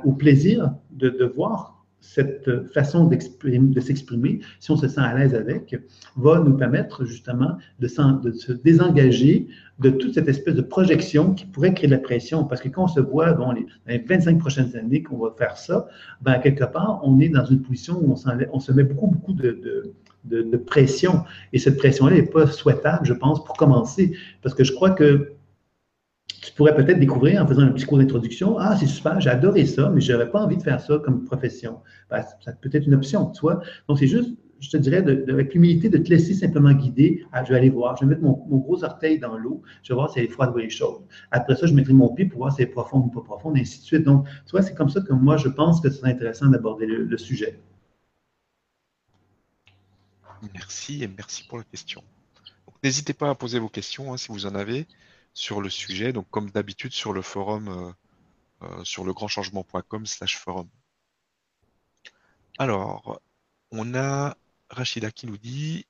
au 0.04 0.12
plaisir 0.12 0.72
de, 0.94 1.24
voir 1.24 1.84
cette 2.00 2.68
façon 2.72 3.08
de 3.08 3.80
s'exprimer, 3.80 4.40
si 4.60 4.70
on 4.70 4.76
se 4.76 4.88
sent 4.88 5.00
à 5.00 5.16
l'aise 5.16 5.34
avec, 5.34 5.74
va 6.16 6.38
nous 6.40 6.54
permettre 6.54 7.04
justement 7.04 7.56
de, 7.80 7.88
se 7.88 8.52
désengager 8.52 9.48
de 9.78 9.90
toute 9.90 10.14
cette 10.14 10.28
espèce 10.28 10.54
de 10.54 10.62
projection 10.62 11.32
qui 11.34 11.46
pourrait 11.46 11.72
créer 11.72 11.88
de 11.88 11.94
la 11.94 12.00
pression. 12.00 12.44
Parce 12.44 12.60
que 12.60 12.68
quand 12.68 12.84
on 12.84 12.88
se 12.88 13.00
voit, 13.00 13.30
les, 13.30 13.36
dans 13.36 13.52
les 13.86 13.98
25 13.98 14.38
prochaines 14.38 14.76
années 14.76 15.02
qu'on 15.02 15.16
va 15.16 15.34
faire 15.36 15.56
ça, 15.56 15.88
ben, 16.20 16.38
quelque 16.38 16.64
part, 16.64 17.00
on 17.02 17.18
est 17.20 17.30
dans 17.30 17.46
une 17.46 17.62
position 17.62 17.98
où 18.00 18.12
on, 18.12 18.60
se 18.60 18.72
met 18.72 18.84
beaucoup, 18.84 19.06
beaucoup 19.06 19.32
de, 19.32 19.94
de, 20.24 20.42
de 20.42 20.56
pression. 20.56 21.24
Et 21.52 21.58
cette 21.58 21.78
pression-là 21.78 22.16
n'est 22.16 22.22
pas 22.26 22.46
souhaitable, 22.46 23.06
je 23.06 23.14
pense, 23.14 23.42
pour 23.44 23.56
commencer. 23.56 24.16
Parce 24.42 24.54
que 24.54 24.62
je 24.62 24.72
crois 24.72 24.90
que 24.90 25.32
tu 26.44 26.52
pourrais 26.52 26.74
peut-être 26.74 26.98
découvrir 26.98 27.42
en 27.42 27.46
faisant 27.46 27.62
un 27.62 27.68
petit 27.68 27.86
cours 27.86 27.98
d'introduction, 27.98 28.58
ah, 28.58 28.76
c'est 28.76 28.86
super, 28.86 29.18
j'ai 29.20 29.30
adoré 29.30 29.64
ça, 29.64 29.88
mais 29.88 30.00
je 30.00 30.12
n'aurais 30.12 30.30
pas 30.30 30.42
envie 30.42 30.58
de 30.58 30.62
faire 30.62 30.80
ça 30.80 30.98
comme 30.98 31.24
profession. 31.24 31.80
Ben, 32.10 32.22
ça 32.44 32.52
peut 32.52 32.68
être 32.72 32.86
une 32.86 32.94
option, 32.94 33.30
tu 33.30 33.40
vois. 33.40 33.62
Donc, 33.88 33.98
c'est 33.98 34.06
juste, 34.06 34.36
je 34.60 34.68
te 34.68 34.76
dirais, 34.76 34.98
avec 34.98 35.54
l'humilité, 35.54 35.88
de 35.88 35.96
te 35.98 36.10
laisser 36.10 36.34
simplement 36.34 36.72
guider. 36.72 37.24
Ah, 37.32 37.44
je 37.44 37.50
vais 37.50 37.58
aller 37.58 37.70
voir, 37.70 37.96
je 37.96 38.04
vais 38.04 38.10
mettre 38.10 38.22
mon, 38.22 38.34
gros 38.58 38.84
orteil 38.84 39.18
dans 39.18 39.38
l'eau, 39.38 39.62
je 39.82 39.92
vais 39.92 39.94
voir 39.94 40.10
si 40.10 40.18
elle 40.18 40.26
est 40.26 40.28
froide 40.28 40.52
ou 40.54 40.58
elle 40.58 40.66
est 40.66 40.70
chaude. 40.70 41.02
Après 41.30 41.56
ça, 41.56 41.66
je 41.66 41.72
mettrai 41.72 41.94
mon 41.94 42.12
pied 42.14 42.26
pour 42.26 42.38
voir 42.40 42.52
si 42.52 42.60
elle 42.60 42.68
est 42.68 42.72
profonde 42.72 43.06
ou 43.06 43.08
pas 43.08 43.22
profonde, 43.22 43.56
et 43.56 43.62
ainsi 43.62 43.78
de 43.80 43.84
suite. 43.84 44.02
Donc, 44.04 44.26
tu 44.44 44.50
vois, 44.50 44.62
c'est 44.62 44.74
comme 44.74 44.90
ça 44.90 45.00
que 45.00 45.12
moi, 45.14 45.38
je 45.38 45.48
pense 45.48 45.80
que 45.80 45.88
ce 45.88 45.98
serait 45.98 46.10
intéressant 46.10 46.48
d'aborder 46.48 46.86
le, 46.86 47.16
sujet. 47.16 47.58
Merci 50.52 51.02
et 51.02 51.08
merci 51.08 51.46
pour 51.48 51.56
la 51.56 51.64
question. 51.64 52.02
N'hésitez 52.82 53.14
pas 53.14 53.30
à 53.30 53.34
poser 53.34 53.58
vos 53.58 53.70
questions 53.70 54.12
hein, 54.12 54.18
si 54.18 54.28
vous 54.28 54.44
en 54.44 54.54
avez 54.54 54.86
sur 55.34 55.60
le 55.60 55.68
sujet. 55.68 56.12
Donc, 56.12 56.28
comme 56.30 56.50
d'habitude, 56.50 56.92
sur 56.92 57.12
le 57.12 57.22
forum, 57.22 57.68
euh, 57.68 57.92
euh, 58.66 58.84
sur 58.84 59.04
legrandchangement.com 59.04 60.06
slash 60.06 60.38
forum. 60.38 60.68
Alors, 62.58 63.20
on 63.72 63.94
a 63.94 64.36
Rachida 64.70 65.10
qui 65.10 65.26
nous 65.26 65.38
dit 65.38 65.86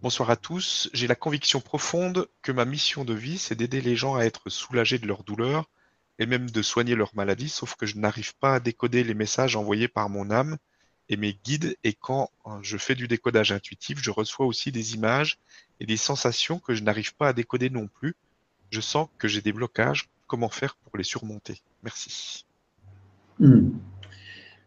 Bonsoir 0.00 0.30
à 0.30 0.36
tous. 0.36 0.88
J'ai 0.92 1.08
la 1.08 1.16
conviction 1.16 1.60
profonde 1.60 2.28
que 2.40 2.52
ma 2.52 2.64
mission 2.64 3.04
de 3.04 3.14
vie, 3.14 3.36
c'est 3.36 3.56
d'aider 3.56 3.80
les 3.80 3.96
gens 3.96 4.14
à 4.14 4.22
être 4.22 4.48
soulagés 4.48 5.00
de 5.00 5.08
leur 5.08 5.24
douleur 5.24 5.68
et 6.20 6.26
même 6.26 6.48
de 6.50 6.62
soigner 6.62 6.94
leur 6.94 7.14
maladie, 7.16 7.48
sauf 7.48 7.74
que 7.74 7.84
je 7.84 7.96
n'arrive 7.96 8.36
pas 8.36 8.54
à 8.54 8.60
décoder 8.60 9.02
les 9.02 9.14
messages 9.14 9.56
envoyés 9.56 9.88
par 9.88 10.08
mon 10.08 10.30
âme 10.30 10.56
et 11.08 11.16
mes 11.16 11.32
guides. 11.32 11.76
Et 11.82 11.94
quand 11.94 12.30
euh, 12.46 12.58
je 12.62 12.76
fais 12.76 12.94
du 12.94 13.08
décodage 13.08 13.50
intuitif, 13.50 13.98
je 14.00 14.10
reçois 14.10 14.46
aussi 14.46 14.70
des 14.70 14.94
images 14.94 15.38
et 15.80 15.86
des 15.86 15.96
sensations 15.96 16.60
que 16.60 16.74
je 16.74 16.82
n'arrive 16.84 17.16
pas 17.16 17.28
à 17.28 17.32
décoder 17.32 17.68
non 17.68 17.88
plus. 17.88 18.14
Je 18.70 18.80
sens 18.80 19.08
que 19.18 19.28
j'ai 19.28 19.40
des 19.40 19.52
blocages. 19.52 20.08
Comment 20.26 20.48
faire 20.48 20.76
pour 20.76 20.98
les 20.98 21.04
surmonter? 21.04 21.62
Merci. 21.82 22.44
Hmm. 23.38 23.70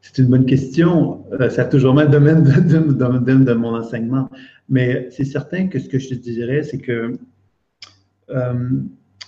C'est 0.01 0.17
une 0.17 0.27
bonne 0.27 0.45
question. 0.45 1.25
Euh, 1.33 1.49
ça 1.49 1.63
a 1.63 1.65
toujours 1.65 1.93
mal 1.93 2.09
domaine 2.09 2.43
de, 2.43 2.79
de, 2.79 3.53
mon 3.53 3.75
enseignement. 3.75 4.29
Mais 4.69 5.07
c'est 5.11 5.25
certain 5.25 5.67
que 5.67 5.77
ce 5.77 5.87
que 5.87 5.99
je 5.99 6.09
te 6.09 6.15
dirais, 6.15 6.63
c'est 6.63 6.79
que 6.79 7.19
euh, 8.29 8.69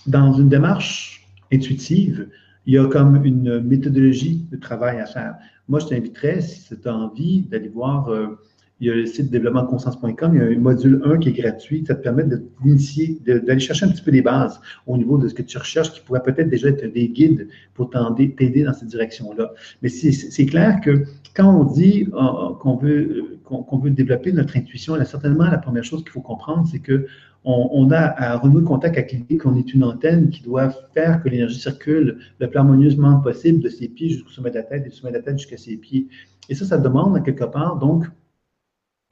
dans 0.06 0.32
une 0.32 0.48
démarche 0.48 1.28
intuitive, 1.52 2.28
il 2.66 2.74
y 2.74 2.78
a 2.78 2.86
comme 2.86 3.24
une 3.24 3.60
méthodologie 3.60 4.46
de 4.50 4.56
travail 4.56 4.98
à 4.98 5.06
faire. 5.06 5.36
Moi, 5.68 5.80
je 5.80 5.86
t'inviterais, 5.86 6.40
si 6.40 6.76
tu 6.78 6.88
as 6.88 6.94
envie, 6.94 7.42
d'aller 7.42 7.68
voir 7.68 8.08
euh, 8.08 8.38
il 8.84 8.88
y 8.88 8.90
a 8.90 8.94
le 8.94 9.06
site 9.06 9.30
développementconscience.com, 9.30 10.34
il 10.34 10.38
y 10.38 10.42
a 10.42 10.46
un 10.46 10.60
module 10.60 11.00
1 11.06 11.16
qui 11.16 11.30
est 11.30 11.32
gratuit. 11.32 11.84
Ça 11.86 11.94
te 11.94 12.02
permet 12.02 12.24
d'initier, 12.62 13.18
d'aller 13.24 13.58
chercher 13.58 13.86
un 13.86 13.88
petit 13.88 14.02
peu 14.02 14.10
des 14.10 14.20
bases 14.20 14.60
au 14.86 14.98
niveau 14.98 15.16
de 15.16 15.26
ce 15.26 15.32
que 15.32 15.40
tu 15.40 15.56
recherches, 15.56 15.90
qui 15.92 16.00
pourrait 16.02 16.22
peut-être 16.22 16.50
déjà 16.50 16.68
être 16.68 16.92
des 16.92 17.08
guides 17.08 17.48
pour 17.72 17.88
t'aider 17.88 18.62
dans 18.62 18.74
cette 18.74 18.88
direction-là. 18.88 19.52
Mais 19.80 19.88
c'est 19.88 20.46
clair 20.46 20.82
que 20.82 21.04
quand 21.34 21.50
on 21.50 21.64
dit 21.64 22.06
euh, 22.12 22.54
qu'on 22.60 22.76
veut, 22.76 23.38
qu'on 23.44 23.78
veut 23.78 23.90
développer 23.90 24.32
notre 24.32 24.54
intuition, 24.58 25.02
certainement, 25.06 25.44
la 25.44 25.58
première 25.58 25.84
chose 25.84 26.02
qu'il 26.02 26.12
faut 26.12 26.20
comprendre, 26.20 26.68
c'est 26.70 26.80
que 26.80 27.06
on, 27.46 27.90
a 27.90 27.98
à 27.98 28.38
renouer 28.38 28.64
contact 28.64 28.96
avec 28.96 29.12
l'idée 29.12 29.36
qu'on 29.36 29.56
est 29.58 29.74
une 29.74 29.84
antenne 29.84 30.30
qui 30.30 30.42
doit 30.42 30.70
faire 30.94 31.22
que 31.22 31.28
l'énergie 31.28 31.60
circule 31.60 32.18
le 32.38 32.48
plus 32.48 32.58
harmonieusement 32.58 33.20
possible 33.20 33.62
de 33.62 33.68
ses 33.68 33.88
pieds 33.88 34.08
jusqu'au 34.08 34.30
sommet 34.30 34.50
de 34.50 34.54
la 34.54 34.62
tête 34.62 34.86
et 34.86 34.88
du 34.88 34.96
sommet 34.96 35.12
de 35.12 35.18
la 35.18 35.22
tête 35.22 35.38
jusqu'à 35.38 35.58
ses 35.58 35.76
pieds. 35.76 36.08
Et 36.48 36.54
ça, 36.54 36.64
ça 36.64 36.78
demande, 36.78 37.22
quelque 37.22 37.44
part, 37.44 37.76
donc, 37.76 38.06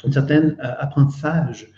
un 0.04 0.12
certain 0.12 0.42
euh, 0.42 0.54
apprentissage 0.78 1.68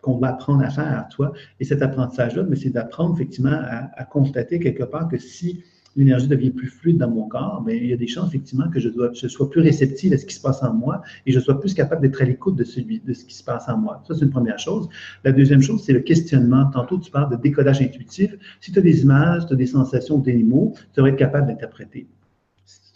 qu'on 0.00 0.18
va 0.18 0.28
apprendre 0.28 0.62
à 0.62 0.70
faire, 0.70 1.08
toi. 1.10 1.32
Et 1.58 1.64
cet 1.64 1.82
apprentissage-là, 1.82 2.44
ben, 2.44 2.56
c'est 2.56 2.70
d'apprendre 2.70 3.14
effectivement 3.16 3.58
à, 3.96 4.04
constater 4.04 4.60
quelque 4.60 4.84
part 4.84 5.08
que 5.08 5.18
si 5.18 5.64
l'énergie 5.96 6.28
devient 6.28 6.50
plus 6.50 6.68
fluide 6.68 6.98
dans 6.98 7.10
mon 7.10 7.26
corps, 7.26 7.62
mais 7.66 7.74
ben, 7.74 7.82
il 7.82 7.90
y 7.90 7.92
a 7.92 7.96
des 7.96 8.06
chances 8.06 8.28
effectivement 8.28 8.68
que 8.68 8.78
je, 8.78 8.88
dois, 8.88 9.10
je 9.12 9.26
sois 9.26 9.50
plus 9.50 9.62
réceptif 9.62 10.12
à 10.12 10.18
ce 10.18 10.26
qui 10.26 10.34
se 10.34 10.40
passe 10.40 10.62
en 10.62 10.72
moi 10.72 11.02
et 11.24 11.32
je 11.32 11.40
sois 11.40 11.58
plus 11.58 11.74
capable 11.74 12.02
d'être 12.02 12.22
à 12.22 12.24
l'écoute 12.24 12.54
de 12.54 12.64
ce 12.64 12.80
qui 12.80 13.34
se 13.34 13.42
passe 13.42 13.68
en 13.68 13.78
moi. 13.78 14.02
Ça, 14.06 14.14
c'est 14.14 14.24
une 14.24 14.30
première 14.30 14.58
chose. 14.58 14.88
La 15.24 15.32
deuxième 15.32 15.62
chose, 15.62 15.82
c'est 15.82 15.94
le 15.94 16.00
questionnement. 16.00 16.66
Tantôt, 16.66 16.98
tu 16.98 17.10
parles 17.10 17.30
de 17.30 17.36
décodage 17.36 17.80
intuitif. 17.82 18.34
Si 18.60 18.70
tu 18.70 18.78
as 18.78 18.82
des 18.82 19.02
images, 19.02 19.46
tu 19.46 19.54
as 19.54 19.56
des 19.56 19.66
sensations, 19.66 20.18
des 20.18 20.36
mots, 20.36 20.74
tu 20.76 20.98
devrais 20.98 21.10
être 21.10 21.18
capable 21.18 21.48
d'interpréter 21.48 22.06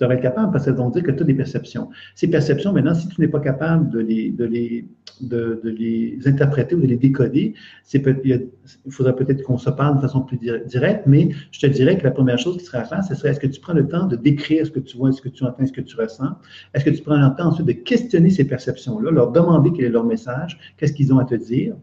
tu 0.01 0.05
devrais 0.05 0.17
être 0.17 0.23
capable, 0.23 0.51
parce 0.51 0.65
que 0.65 0.75
ça 0.75 0.83
veut 0.83 0.91
dire 0.91 1.03
que 1.03 1.11
tu 1.11 1.23
as 1.23 1.27
des 1.27 1.35
perceptions. 1.35 1.91
Ces 2.15 2.29
perceptions, 2.29 2.73
maintenant, 2.73 2.95
si 2.95 3.07
tu 3.09 3.21
n'es 3.21 3.29
pas 3.29 3.41
capable 3.41 3.91
de 3.91 3.99
les, 3.99 4.31
de 4.31 4.47
les, 4.47 4.89
de, 5.21 5.61
les 5.63 6.19
interpréter 6.27 6.75
ou 6.75 6.81
de 6.81 6.87
les 6.87 6.97
décoder, 6.97 7.53
il 7.93 8.51
faudrait 8.89 9.15
peut-être 9.15 9.43
qu'on 9.43 9.59
se 9.59 9.69
parle 9.69 9.97
de 9.97 10.01
façon 10.01 10.23
plus 10.23 10.39
directe, 10.39 11.03
mais 11.07 11.29
je 11.51 11.61
te 11.61 11.67
dirais 11.67 11.99
que 11.99 12.05
la 12.05 12.13
première 12.13 12.39
chose 12.39 12.57
qui 12.57 12.65
serait 12.65 12.79
à 12.79 12.85
faire, 12.85 13.05
ce 13.05 13.15
serait 13.15 13.31
est-ce 13.31 13.41
que 13.41 13.47
tu 13.47 13.61
prends 13.61 13.75
le 13.75 13.87
temps 13.87 14.07
de 14.07 14.17
décrire 14.17 14.65
ce 14.65 14.71
que 14.71 14.81
tu 14.81 14.97
vois, 14.97 15.13
ce 15.13 15.21
que 15.21 15.29
tu 15.29 15.45
entends, 15.45 15.67
ce 15.67 15.73
que 15.73 15.83
tu 15.83 15.97
ressens? 15.97 16.31
Est-ce 16.73 16.87
que 16.87 16.91
tu 16.91 17.03
prends 17.03 17.19
le 17.19 17.37
temps 17.37 17.49
ensuite 17.49 17.67
de 17.67 17.73
questionner 17.73 18.31
ces 18.31 18.45
perceptions-là, 18.45 19.11
leur 19.11 19.33
demander 19.33 19.71
quel 19.77 19.85
est 19.85 19.91
leur 19.91 20.05
message, 20.05 20.59
qu'est-ce 20.79 20.95
qu'ils 20.95 21.13
ont 21.13 21.19
à 21.19 21.27
te 21.27 21.35
dire? 21.35 21.75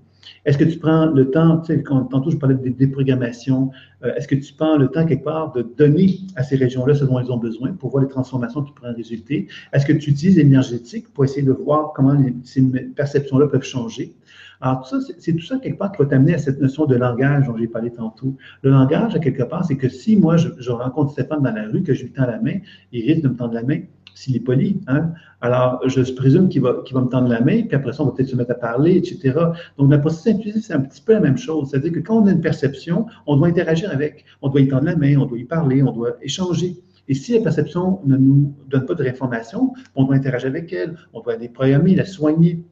Est-ce 0.46 0.58
que 0.58 0.64
tu 0.64 0.78
prends 0.78 1.06
le 1.08 1.30
temps, 1.30 1.60
tu 1.60 1.76
sais, 1.76 1.84
tantôt 1.84 2.30
je 2.30 2.38
parlais 2.38 2.56
de 2.56 2.70
déprogrammation, 2.70 3.72
euh, 4.04 4.14
est-ce 4.16 4.28
que 4.28 4.36
tu 4.36 4.54
prends 4.54 4.78
le 4.78 4.88
temps 4.90 5.06
quelque 5.06 5.24
part 5.24 5.52
de 5.54 5.62
donner 5.62 6.20
à 6.36 6.44
ces 6.44 6.56
régions-là 6.56 6.96
ce 6.96 7.06
dont 7.06 7.20
elles 7.20 7.32
ont 7.32 7.38
besoin 7.38 7.74
pour 7.74 7.92
voir 7.92 8.04
les 8.04 8.10
transformations 8.10 8.62
qui 8.62 8.72
pourraient 8.74 8.92
résulter? 8.92 9.48
Est-ce 9.74 9.86
que 9.86 9.94
tu 9.94 10.12
utilises 10.12 10.38
l'énergétique 10.38 11.12
pour 11.14 11.24
essayer 11.24 11.44
de 11.44 11.52
voir 11.52 11.94
comment 11.94 12.18
ces 12.44 12.62
perceptions-là 12.96 13.48
peuvent 13.48 13.64
changer? 13.64 14.16
Alors, 14.62 14.82
tout 14.82 15.00
ça, 15.00 15.14
c'est 15.20 15.34
tout 15.34 15.46
ça 15.46 15.60
quelque 15.60 15.78
part 15.78 15.92
qui 15.92 16.02
va 16.02 16.10
t'amener 16.10 16.34
à 16.34 16.40
cette 16.40 16.60
notion 16.60 16.86
de 16.86 16.96
langage 16.96 17.46
dont 17.46 17.56
j'ai 17.58 17.68
parlé 17.68 17.92
tantôt. 17.92 18.36
Le 18.64 18.72
langage, 18.72 19.16
à 19.16 19.20
quelque 19.20 19.44
part, 19.44 19.66
c'est 19.66 19.78
que 19.78 19.88
si 19.88 20.16
moi, 20.16 20.38
je, 20.38 20.50
je 20.58 20.72
rencontre 20.72 21.12
Stéphane 21.12 21.44
dans 21.44 21.54
la 21.54 21.68
rue, 21.68 21.84
que 21.84 21.94
je 21.94 22.04
lui 22.04 22.12
tends 22.12 22.26
la 22.26 22.40
main, 22.40 22.58
il 22.92 23.06
risque 23.06 23.22
de 23.22 23.30
me 23.30 23.36
tendre 23.36 23.54
la 23.54 23.64
main, 23.64 23.82
s'il 24.18 24.36
est 24.36 24.40
poli. 24.40 24.82
Hein? 24.88 25.12
Alors, 25.42 25.80
je 25.86 26.02
présume 26.14 26.50
qu'il 26.50 26.62
va, 26.62 26.84
va 26.92 27.02
me 27.02 27.08
tendre 27.08 27.28
la 27.28 27.40
main, 27.42 27.62
puis 27.64 27.76
après 27.76 27.94
ça, 27.94 28.02
on 28.02 28.08
va 28.08 28.12
peut-être 28.14 28.30
se 28.30 28.36
mettre 28.36 28.52
à 28.52 28.56
parler, 28.56 28.98
etc. 28.98 29.34
Donc, 29.78 29.92
la 29.92 30.00
processus 30.00 30.34
intuitif, 30.34 30.66
c'est 30.66 30.74
un 30.74 30.82
petit 30.82 31.02
peu 31.02 31.14
la 31.14 31.20
même 31.20 31.38
chose. 31.38 31.70
C'est-à-dire 31.70 31.92
que 31.92 32.00
quand 32.00 32.24
on 32.24 32.26
a 32.26 32.32
une 32.32 32.42
perception, 32.42 33.06
on 33.28 33.38
doit 33.38 33.48
interagir 33.48 33.92
avec. 33.92 34.26
On 34.42 34.50
doit 34.50 34.62
y 34.62 34.68
tendre 34.68 34.86
la 34.86 34.96
main, 34.96 35.16
on 35.18 35.26
doit 35.26 35.38
y 35.38 35.44
parler, 35.44 35.84
on 35.84 35.92
doit 35.92 36.18
échanger. 36.22 36.78
Et 37.08 37.14
si 37.14 37.34
la 37.34 37.42
perception 37.42 38.00
ne 38.06 38.18
nous 38.18 38.54
donne 38.68 38.86
pas 38.86 38.96
de 38.96 39.04
réinformation, 39.04 39.74
on 39.96 40.06
doit 40.06 40.16
interagir 40.16 40.50
avec 40.50 40.74
elle, 40.74 40.98
on 41.14 41.22
doit 41.22 41.38
la 41.38 41.48
programmer, 41.48 41.96
la 41.96 42.06
soigner. 42.06 42.64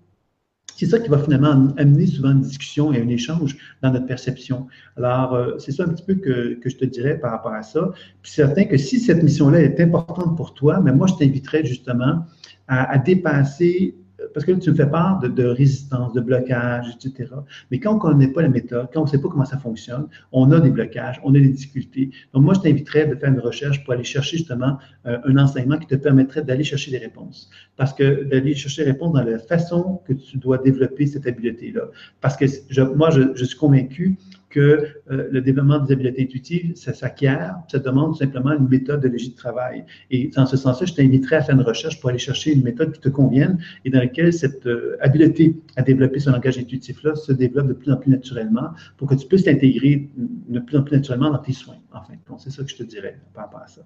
C'est 0.76 0.88
ça 0.88 1.00
qui 1.00 1.08
va 1.10 1.18
finalement 1.18 1.74
amener 1.78 2.06
souvent 2.06 2.32
une 2.32 2.42
discussion 2.42 2.92
et 2.92 3.02
un 3.02 3.08
échange 3.08 3.58
dans 3.82 3.92
notre 3.92 4.06
perception. 4.06 4.68
Alors, 4.98 5.34
euh, 5.34 5.58
c'est 5.58 5.72
ça 5.72 5.84
un 5.84 5.88
petit 5.88 6.04
peu 6.04 6.16
que, 6.16 6.60
je 6.64 6.76
te 6.76 6.84
dirais 6.84 7.18
par 7.18 7.32
rapport 7.32 7.54
à 7.54 7.64
ça. 7.64 7.92
Puis 8.22 8.34
certain 8.34 8.66
que 8.66 8.78
si 8.78 9.00
cette 9.00 9.24
mission-là 9.24 9.62
est 9.62 9.80
importante 9.80 10.36
pour 10.36 10.54
toi, 10.54 10.82
mais 10.82 10.92
moi, 10.92 11.08
je 11.08 11.14
t'inviterais 11.14 11.64
justement 11.64 12.26
à, 12.68 12.92
à 12.92 12.98
dépasser 12.98 13.96
parce 14.36 14.46
que 14.46 14.52
tu 14.52 14.70
me 14.70 14.76
fais 14.76 14.86
part 14.86 15.20
de, 15.20 15.46
résistance, 15.46 16.12
de 16.12 16.20
blocage, 16.20 16.88
etc. 16.94 17.32
Mais 17.72 17.80
quand 17.80 17.92
on 17.92 17.96
ne 17.96 18.00
connaît 18.02 18.28
pas 18.28 18.42
la 18.42 18.50
méthode, 18.50 18.90
quand 18.94 19.00
on 19.00 19.06
ne 19.06 19.10
sait 19.10 19.22
pas 19.22 19.30
comment 19.30 19.46
ça 19.46 19.58
fonctionne, 19.58 20.08
on 20.34 20.52
a 20.52 20.60
des 20.60 20.72
blocages, 20.72 21.22
on 21.24 21.34
a 21.36 21.40
des 21.40 21.48
difficultés. 21.48 22.12
Donc, 22.34 22.44
moi, 22.44 22.54
je 22.54 22.60
t'inviterais 22.60 23.08
de 23.08 23.16
faire 23.16 23.32
une 23.32 23.40
recherche 23.40 23.82
pour 23.86 23.94
aller 23.94 24.04
chercher 24.04 24.36
justement 24.36 24.78
euh, 25.06 25.18
un 25.24 25.38
enseignement 25.38 25.78
qui 25.78 25.88
te 25.88 25.96
permettrait 25.96 26.44
d'aller 26.44 26.66
chercher 26.66 26.92
des 26.92 26.98
réponses. 26.98 27.50
Parce 27.78 27.94
que 27.94 28.26
d'aller 28.26 28.56
chercher 28.56 28.84
des 28.84 28.92
réponses 28.92 29.14
dans 29.14 29.24
la 29.24 29.40
façon 29.40 30.02
que 30.06 30.12
tu 30.12 30.38
dois 30.38 30.58
développer 30.58 31.08
cette 31.08 31.26
habileté-là. 31.26 31.84
Parce 32.20 32.36
que 32.36 32.46
moi, 32.94 33.12
je 33.12 33.46
suis 33.46 33.58
convaincu 33.58 34.18
que 34.56 35.02
euh, 35.12 35.28
le 35.32 35.42
développement 35.42 35.80
des 35.80 35.92
habiletés 35.92 36.24
intuitives, 36.24 36.76
ça 36.76 36.94
s'acquiert, 36.94 37.58
ça 37.68 37.78
demande 37.80 38.16
simplement 38.16 38.54
une 38.54 38.70
méthode 38.70 39.02
de 39.02 39.10
de 39.10 39.36
travail. 39.36 39.86
Et 40.12 40.30
dans 40.30 40.46
ce 40.46 40.56
sens-là, 40.56 40.86
je 40.86 40.94
t'inviterais 40.94 41.38
à 41.38 41.42
faire 41.42 41.56
une 41.56 41.62
recherche 41.62 42.00
pour 42.00 42.10
aller 42.10 42.20
chercher 42.20 42.54
une 42.54 42.64
méthode 42.64 42.94
qui 42.94 43.02
te 43.02 43.10
convienne 43.10 43.62
et 43.84 43.90
dans 43.90 44.00
laquelle 44.00 44.32
cette 44.32 44.66
euh, 44.66 44.98
habileté 45.02 45.58
à 45.76 45.82
développer 45.82 46.20
ce 46.20 46.30
langage 46.30 46.58
intuitif-là 46.58 47.16
se 47.16 47.34
développe 47.34 47.68
de 47.68 47.74
plus 47.74 47.92
en 47.92 47.98
plus 47.98 48.12
naturellement 48.12 48.70
pour 48.96 49.10
que 49.10 49.16
tu 49.16 49.28
puisses 49.28 49.46
l'intégrer 49.46 50.10
de 50.16 50.60
plus 50.60 50.78
en 50.78 50.84
plus 50.84 50.96
naturellement 50.96 51.32
dans 51.32 51.40
tes 51.40 51.54
soins. 51.54 51.80
Enfin, 51.92 52.14
c'est 52.38 52.52
ça 52.52 52.64
que 52.64 52.70
je 52.70 52.78
te 52.78 52.84
dirais 52.84 53.20
par 53.34 53.46
rapport 53.46 53.62
à 53.62 53.68
ça. 53.68 53.86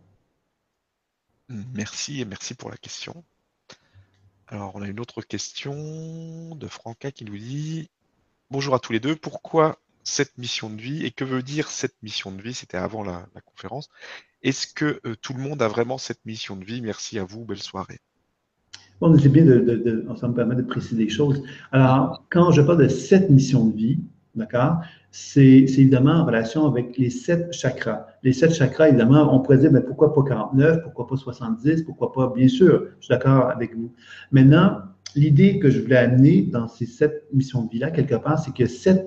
Merci 1.73 2.21
et 2.21 2.25
merci 2.25 2.53
pour 2.53 2.69
la 2.69 2.77
question. 2.77 3.23
Alors, 4.47 4.75
on 4.75 4.83
a 4.83 4.87
une 4.87 4.99
autre 4.99 5.21
question 5.23 6.55
de 6.55 6.67
Franca 6.67 7.11
qui 7.11 7.25
nous 7.25 7.37
dit 7.37 7.89
Bonjour 8.51 8.75
à 8.75 8.79
tous 8.79 8.93
les 8.93 8.99
deux. 8.99 9.15
Pourquoi 9.15 9.79
cette 10.09 10.37
mission 10.37 10.69
de 10.69 10.81
vie. 10.81 11.05
Et 11.05 11.11
que 11.11 11.23
veut 11.23 11.43
dire 11.43 11.69
cette 11.69 11.95
mission 12.01 12.31
de 12.31 12.41
vie? 12.41 12.53
C'était 12.53 12.77
avant 12.77 13.03
la, 13.03 13.27
conférence. 13.45 13.89
Est-ce 14.41 14.67
que 14.67 14.99
euh, 15.05 15.15
tout 15.21 15.33
le 15.33 15.41
monde 15.41 15.61
a 15.61 15.67
vraiment 15.67 15.97
cette 15.97 16.25
mission 16.25 16.55
de 16.55 16.65
vie? 16.65 16.81
Merci 16.81 17.19
à 17.19 17.23
vous, 17.23 17.45
belle 17.45 17.61
soirée. 17.61 17.99
Bon, 18.99 19.17
c'est 19.17 19.29
bien 19.29 19.45
de, 19.45 20.05
ça 20.19 20.27
me 20.27 20.33
permet 20.33 20.55
de 20.55 20.61
préciser 20.61 21.05
des 21.05 21.09
choses. 21.09 21.41
Alors, 21.71 22.25
quand 22.29 22.51
je 22.51 22.61
parle 22.61 22.83
de 22.83 22.89
cette 22.89 23.29
mission 23.29 23.65
de 23.65 23.75
vie, 23.75 23.99
d'accord, 24.35 24.81
c'est 25.11 25.41
évidemment 25.41 26.15
en 26.15 26.25
relation 26.25 26.65
avec 26.65 26.97
les 26.97 27.09
sept 27.09 27.53
chakras. 27.53 28.07
Les 28.23 28.33
sept 28.33 28.53
chakras, 28.53 28.89
évidemment, 28.89 29.33
on 29.33 29.39
pourrait 29.39 29.59
dire, 29.59 29.71
mais 29.71 29.81
pourquoi 29.81 30.13
pas 30.13 30.23
49, 30.23 30.83
pourquoi 30.83 31.07
pas 31.07 31.15
70, 31.15 31.83
pourquoi 31.83 32.11
pas, 32.11 32.33
bien 32.35 32.49
sûr, 32.49 32.87
je 32.99 33.05
suis 33.05 33.13
d'accord 33.13 33.49
avec 33.49 33.73
vous. 33.73 33.93
Maintenant, 34.31 34.79
l'idée 35.15 35.59
que 35.59 35.69
je 35.69 35.79
voulais 35.79 35.97
amener 35.97 36.41
dans 36.41 36.67
ces 36.67 36.85
sept 36.85 37.25
missions 37.33 37.63
de 37.63 37.69
vie-là, 37.69 37.91
quelque 37.91 38.15
part, 38.15 38.37
c'est 38.37 38.53
que 38.53 38.65
sept 38.65 39.05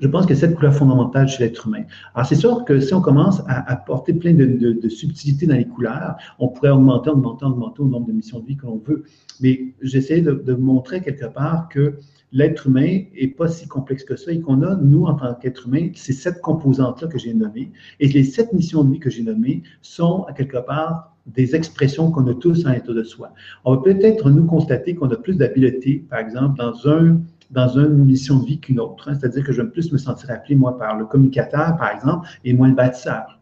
je 0.00 0.08
pense 0.08 0.26
que 0.26 0.34
c'est 0.34 0.46
cette 0.46 0.56
couleur 0.56 0.74
fondamentale 0.74 1.28
chez 1.28 1.44
l'être 1.44 1.66
humain. 1.66 1.84
Alors, 2.14 2.26
c'est 2.26 2.34
sûr 2.34 2.64
que 2.64 2.80
si 2.80 2.92
on 2.94 3.00
commence 3.00 3.40
à 3.46 3.70
apporter 3.70 4.12
plein 4.12 4.34
de, 4.34 4.88
subtilités 4.88 5.46
dans 5.46 5.54
les 5.54 5.66
couleurs, 5.66 6.16
on 6.38 6.48
pourrait 6.48 6.70
augmenter, 6.70 7.10
augmenter, 7.10 7.44
augmenter 7.44 7.82
le 7.82 7.88
nombre 7.88 8.06
de 8.06 8.12
missions 8.12 8.40
de 8.40 8.46
vie 8.46 8.56
que 8.56 8.66
l'on 8.66 8.82
veut. 8.84 9.04
Mais 9.40 9.74
j'essaie 9.82 10.20
de, 10.20 10.54
montrer 10.54 11.00
quelque 11.00 11.26
part 11.26 11.68
que 11.68 11.94
l'être 12.32 12.66
humain 12.66 13.02
est 13.16 13.36
pas 13.36 13.48
si 13.48 13.68
complexe 13.68 14.04
que 14.04 14.16
ça 14.16 14.32
et 14.32 14.40
qu'on 14.40 14.62
a, 14.62 14.74
nous, 14.76 15.04
en 15.04 15.14
tant 15.14 15.34
qu'être 15.34 15.68
humain, 15.68 15.90
ces 15.94 16.12
sept 16.12 16.40
composantes-là 16.40 17.08
que 17.08 17.18
j'ai 17.18 17.32
nommées. 17.32 17.70
Et 18.00 18.08
les 18.08 18.24
sept 18.24 18.52
missions 18.52 18.82
de 18.82 18.92
vie 18.92 19.00
que 19.00 19.10
j'ai 19.10 19.22
nommées 19.22 19.62
sont, 19.82 20.24
à 20.24 20.32
quelque 20.32 20.58
part, 20.58 21.14
des 21.26 21.54
expressions 21.54 22.10
qu'on 22.10 22.26
a 22.26 22.34
tous 22.34 22.66
en 22.66 22.72
état 22.72 22.92
de 22.92 23.02
soi. 23.02 23.32
On 23.64 23.76
va 23.76 23.82
peut-être 23.82 24.30
nous 24.30 24.44
constater 24.44 24.94
qu'on 24.94 25.10
a 25.10 25.16
plus 25.16 25.36
d'habileté, 25.36 26.04
par 26.10 26.18
exemple, 26.18 26.58
dans 26.58 26.86
un 26.86 27.20
dans 27.50 27.68
une 27.68 28.04
mission 28.04 28.38
de 28.38 28.46
vie 28.46 28.60
qu'une 28.60 28.80
autre. 28.80 29.08
Hein. 29.08 29.14
C'est-à-dire 29.14 29.44
que 29.44 29.52
je 29.52 29.62
vais 29.62 29.68
plus 29.68 29.92
me 29.92 29.98
sentir 29.98 30.30
appelé, 30.30 30.54
moi, 30.54 30.78
par 30.78 30.96
le 30.96 31.06
communicateur, 31.06 31.76
par 31.76 31.90
exemple, 31.90 32.28
et 32.44 32.52
moins 32.52 32.68
le 32.68 32.74
bâtisseur. 32.74 33.40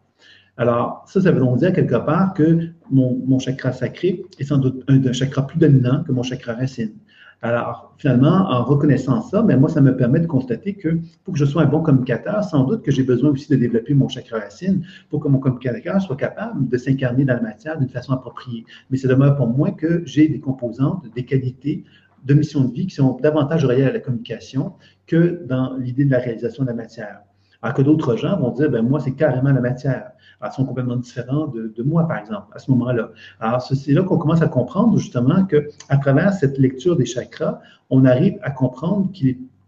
Alors, 0.57 1.03
ça, 1.07 1.19
ça 1.19 1.31
veut 1.31 1.39
donc 1.39 1.57
dire 1.57 1.73
quelque 1.73 1.95
part 1.95 2.33
que 2.33 2.69
mon, 2.91 3.39
chakra 3.39 3.71
sacré 3.71 4.23
est 4.37 4.43
sans 4.43 4.59
doute 4.59 4.83
un, 4.87 5.11
chakra 5.11 5.47
plus 5.47 5.57
dominant 5.57 6.03
que 6.03 6.11
mon 6.11 6.21
chakra 6.21 6.53
racine. 6.53 6.93
Alors, 7.41 7.93
finalement, 7.97 8.49
en 8.49 8.63
reconnaissant 8.63 9.21
ça, 9.21 9.41
ben, 9.41 9.59
moi, 9.59 9.67
ça 9.67 9.81
me 9.81 9.97
permet 9.97 10.21
de 10.21 10.27
constater 10.27 10.75
que 10.75 10.99
pour 11.25 11.33
que 11.33 11.39
je 11.39 11.43
sois 11.43 11.63
un 11.63 11.65
bon 11.65 11.81
communicateur, 11.81 12.41
sans 12.43 12.63
doute 12.63 12.83
que 12.83 12.91
j'ai 12.91 13.03
besoin 13.03 13.31
aussi 13.31 13.49
de 13.49 13.57
développer 13.57 13.93
mon 13.93 14.07
chakra 14.07 14.39
racine 14.39 14.85
pour 15.09 15.19
que 15.19 15.27
mon 15.27 15.39
communicateur 15.39 16.01
soit 16.01 16.15
capable 16.15 16.69
de 16.69 16.77
s'incarner 16.77 17.25
dans 17.25 17.33
la 17.33 17.41
matière 17.41 17.77
d'une 17.77 17.89
façon 17.89 18.13
appropriée. 18.13 18.63
Mais 18.89 18.97
ça 18.97 19.09
demeure 19.09 19.35
pour 19.35 19.47
moi 19.47 19.71
que 19.71 20.03
j'ai 20.05 20.29
des 20.29 20.39
composantes, 20.39 21.03
des 21.15 21.25
qualités 21.25 21.83
de 22.23 22.33
mission 22.33 22.61
de 22.61 22.73
vie 22.73 22.87
qui 22.87 22.95
sont 22.95 23.17
davantage 23.21 23.65
reliées 23.65 23.83
à 23.83 23.91
la 23.91 23.99
communication 23.99 24.73
que 25.07 25.43
dans 25.45 25.75
l'idée 25.77 26.05
de 26.05 26.11
la 26.11 26.19
réalisation 26.19 26.63
de 26.63 26.69
la 26.69 26.75
matière. 26.75 27.21
Alors 27.61 27.75
que 27.75 27.81
d'autres 27.81 28.17
gens 28.17 28.37
vont 28.37 28.51
dire, 28.51 28.69
ben 28.69 28.81
moi, 28.81 28.99
c'est 28.99 29.13
carrément 29.13 29.51
la 29.51 29.61
matière. 29.61 30.11
Alors, 30.41 30.53
ils 30.53 30.55
sont 30.57 30.65
complètement 30.65 30.97
différents 30.97 31.47
de, 31.47 31.83
moi, 31.83 32.05
par 32.05 32.17
exemple, 32.17 32.47
à 32.53 32.59
ce 32.59 32.69
moment-là. 32.71 33.11
Alors, 33.39 33.61
c'est 33.61 33.93
là 33.93 34.03
qu'on 34.03 34.17
commence 34.17 34.41
à 34.41 34.47
comprendre 34.47 34.97
justement 34.97 35.45
qu'à 35.45 35.97
travers 35.97 36.33
cette 36.33 36.57
lecture 36.57 36.97
des 36.97 37.05
chakras, 37.05 37.61
on 37.89 38.03
arrive 38.03 38.37
à 38.41 38.51
comprendre 38.51 39.09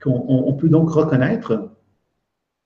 qu'on 0.03 0.53
peut 0.59 0.67
donc 0.67 0.89
reconnaître 0.89 1.71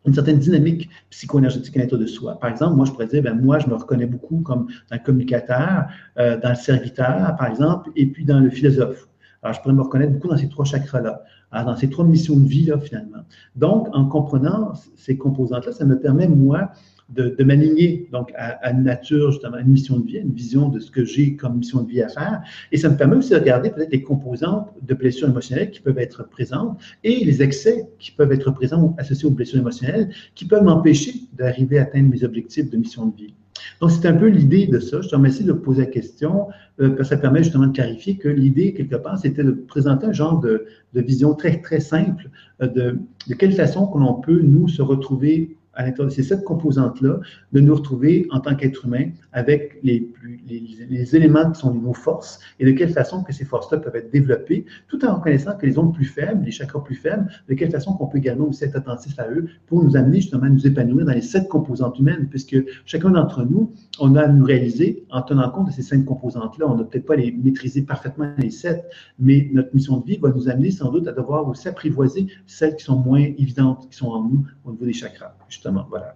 une 0.05 0.13
certaine 0.15 0.39
dynamique 0.39 0.89
psycho-énergétique 1.11 1.77
à 1.77 1.81
l'intérieur 1.81 2.01
de 2.01 2.07
soi. 2.07 2.39
Par 2.39 2.49
exemple, 2.49 2.75
moi, 2.75 2.85
je 2.85 2.91
pourrais 2.91 3.05
dire, 3.05 3.21
ben, 3.21 3.39
moi, 3.39 3.59
je 3.59 3.67
me 3.67 3.75
reconnais 3.75 4.07
beaucoup 4.07 4.41
comme 4.41 4.65
dans 4.89 4.97
le 4.97 5.03
communicateur, 5.03 5.85
euh, 6.17 6.39
dans 6.39 6.49
le 6.49 6.55
serviteur, 6.55 7.35
par 7.37 7.47
exemple, 7.47 7.91
et 7.95 8.07
puis 8.07 8.25
dans 8.25 8.39
le 8.39 8.49
philosophe. 8.49 9.07
Alors, 9.41 9.55
je 9.55 9.61
pourrais 9.61 9.73
me 9.73 9.81
reconnaître 9.81 10.13
beaucoup 10.13 10.27
dans 10.27 10.37
ces 10.37 10.49
trois 10.49 10.65
chakras-là, 10.65 11.23
dans 11.51 11.75
ces 11.77 11.89
trois 11.89 12.05
missions 12.05 12.37
de 12.37 12.47
vie-là, 12.47 12.79
finalement. 12.79 13.23
Donc, 13.55 13.87
en 13.93 14.05
comprenant 14.05 14.73
ces 14.95 15.17
composantes-là, 15.17 15.71
ça 15.71 15.85
me 15.85 15.99
permet, 15.99 16.27
moi, 16.27 16.71
de, 17.09 17.35
de 17.37 17.43
m'aligner 17.43 18.07
donc 18.11 18.31
à, 18.35 18.71
une 18.71 18.83
nature, 18.83 19.31
justement, 19.31 19.57
à 19.57 19.61
une 19.61 19.69
mission 19.69 19.99
de 19.99 20.05
vie, 20.05 20.17
une 20.17 20.33
vision 20.33 20.69
de 20.69 20.79
ce 20.79 20.91
que 20.91 21.05
j'ai 21.05 21.35
comme 21.35 21.57
mission 21.57 21.81
de 21.81 21.89
vie 21.89 22.01
à 22.01 22.09
faire. 22.09 22.43
Et 22.71 22.77
ça 22.77 22.89
me 22.89 22.97
permet 22.97 23.15
aussi 23.15 23.31
de 23.31 23.37
regarder 23.37 23.71
peut-être 23.71 23.91
les 23.91 24.03
composantes 24.03 24.69
de 24.81 24.93
blessures 24.93 25.29
émotionnelles 25.29 25.71
qui 25.71 25.79
peuvent 25.79 25.97
être 25.97 26.27
présentes 26.29 26.79
et 27.03 27.23
les 27.25 27.41
excès 27.41 27.89
qui 27.97 28.11
peuvent 28.11 28.31
être 28.31 28.51
présents 28.51 28.83
ou 28.83 28.95
associés 28.97 29.27
aux 29.27 29.31
blessures 29.31 29.59
émotionnelles 29.59 30.09
qui 30.35 30.45
peuvent 30.45 30.63
m'empêcher 30.63 31.13
d'arriver 31.33 31.79
à 31.79 31.83
atteindre 31.83 32.09
mes 32.09 32.23
objectifs 32.23 32.69
de 32.69 32.77
mission 32.77 33.07
de 33.07 33.15
vie. 33.15 33.33
Donc, 33.81 33.91
c'est 33.91 34.07
un 34.07 34.13
peu 34.13 34.27
l'idée 34.27 34.67
de 34.67 34.79
ça. 34.79 35.01
Je 35.01 35.09
te 35.09 35.15
remercie 35.15 35.43
de 35.43 35.53
poser 35.53 35.81
la 35.81 35.87
question, 35.87 36.47
euh, 36.79 36.89
parce 36.89 37.09
que 37.09 37.15
ça 37.15 37.17
permet 37.17 37.43
justement 37.43 37.67
de 37.67 37.73
clarifier 37.73 38.17
que 38.17 38.29
l'idée, 38.29 38.73
quelque 38.73 38.95
part, 38.95 39.17
c'était 39.17 39.43
de 39.43 39.51
présenter 39.51 40.05
un 40.07 40.13
genre 40.13 40.39
de, 40.39 40.65
vision 40.93 41.33
très, 41.33 41.61
très 41.61 41.79
simple 41.79 42.29
euh, 42.61 42.67
de, 42.67 42.99
de 43.27 43.33
quelle 43.33 43.53
façon 43.53 43.87
que 43.87 43.97
l'on 43.97 44.15
peut, 44.15 44.41
nous, 44.41 44.67
se 44.67 44.81
retrouver 44.81 45.55
à 45.73 45.85
l'intérieur 45.85 46.09
de 46.09 46.13
ces 46.13 46.23
sept 46.23 46.43
composantes-là, 46.43 47.19
de 47.53 47.59
nous 47.59 47.73
retrouver 47.75 48.27
en 48.31 48.39
tant 48.41 48.55
qu'être 48.55 48.85
humain 48.85 49.11
avec 49.33 49.79
les, 49.83 50.11
les, 50.47 51.15
éléments 51.15 51.51
qui 51.51 51.59
sont 51.59 51.73
nos 51.73 51.93
forces 51.93 52.39
et 52.59 52.65
de 52.65 52.71
quelle 52.71 52.89
façon 52.89 53.23
que 53.23 53.33
ces 53.33 53.45
forces-là 53.45 53.79
peuvent 53.79 53.95
être 53.95 54.11
développées, 54.11 54.65
tout 54.87 55.03
en 55.05 55.15
reconnaissant 55.15 55.55
que 55.55 55.65
les 55.65 55.77
ondes 55.77 55.93
plus 55.93 56.05
faibles, 56.05 56.43
les 56.43 56.51
chakras 56.51 56.81
plus 56.81 56.95
faibles, 56.95 57.27
de 57.47 57.53
quelle 57.53 57.71
façon 57.71 57.93
qu'on 57.93 58.07
peut 58.07 58.17
également 58.17 58.47
aussi 58.47 58.63
être 58.63 58.75
attentif 58.75 59.17
à 59.19 59.29
eux 59.29 59.47
pour 59.67 59.83
nous 59.83 59.95
amener 59.95 60.21
justement 60.21 60.45
à 60.45 60.49
nous 60.49 60.65
épanouir 60.65 61.05
dans 61.05 61.13
les 61.13 61.21
sept 61.21 61.47
composantes 61.47 61.99
humaines, 61.99 62.27
puisque 62.29 62.57
chacun 62.85 63.11
d'entre 63.11 63.43
nous, 63.43 63.71
on 63.99 64.15
a 64.15 64.21
à 64.21 64.27
nous 64.27 64.45
réaliser 64.45 65.05
en 65.11 65.21
tenant 65.21 65.49
compte 65.49 65.67
de 65.67 65.71
ces 65.71 65.83
cinq 65.83 66.05
composantes-là. 66.05 66.65
On 66.67 66.75
n'a 66.75 66.83
peut-être 66.83 67.05
pas 67.05 67.15
les 67.15 67.31
maîtriser 67.31 67.81
parfaitement 67.83 68.31
les 68.37 68.51
sept, 68.51 68.89
mais 69.19 69.49
notre 69.53 69.73
mission 69.73 69.97
de 69.97 70.05
vie 70.05 70.17
va 70.17 70.29
nous 70.29 70.49
amener 70.49 70.71
sans 70.71 70.91
doute 70.91 71.07
à 71.07 71.11
devoir 71.11 71.47
aussi 71.47 71.67
apprivoiser 71.67 72.27
celles 72.45 72.75
qui 72.75 72.83
sont 72.83 72.97
moins 72.97 73.19
évidentes, 73.19 73.87
qui 73.89 73.97
sont 73.97 74.09
en 74.09 74.23
nous 74.23 74.45
au 74.65 74.71
niveau 74.71 74.85
des 74.85 74.93
chakras, 74.93 75.35
justement. 75.49 75.85
Voilà. 75.89 76.15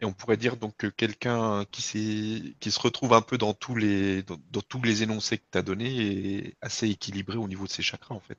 Et 0.00 0.04
on 0.04 0.12
pourrait 0.12 0.36
dire 0.36 0.56
donc 0.56 0.76
que 0.76 0.88
quelqu'un 0.88 1.64
qui, 1.70 1.82
se 1.82 2.80
retrouve 2.80 3.14
un 3.14 3.22
peu 3.22 3.38
dans 3.38 3.54
tous 3.54 3.74
les, 3.74 4.22
dans, 4.22 4.60
énoncés 4.84 5.38
que 5.38 5.44
tu 5.50 5.58
as 5.58 5.62
donnés 5.62 6.36
est 6.36 6.54
assez 6.60 6.88
équilibré 6.88 7.38
au 7.38 7.48
niveau 7.48 7.64
de 7.64 7.70
ses 7.70 7.82
chakras, 7.82 8.14
en 8.14 8.20
fait. 8.20 8.38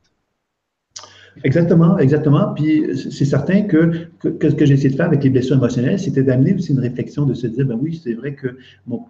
Exactement, 1.43 1.97
exactement. 1.99 2.53
Puis 2.53 2.83
c'est 3.11 3.25
certain 3.25 3.63
que, 3.63 4.07
que, 4.19 4.49
ce 4.49 4.55
que 4.55 4.65
j'ai 4.65 4.73
essayé 4.73 4.89
de 4.89 4.95
faire 4.95 5.05
avec 5.05 5.23
les 5.23 5.29
blessures 5.29 5.55
émotionnelles, 5.55 5.99
c'était 5.99 6.23
d'amener 6.23 6.53
aussi 6.53 6.71
une 6.71 6.79
réflexion 6.79 7.25
de 7.25 7.33
se 7.33 7.47
dire, 7.47 7.65
ben 7.65 7.77
oui, 7.79 7.99
c'est 8.03 8.13
vrai 8.13 8.33
que 8.33 8.57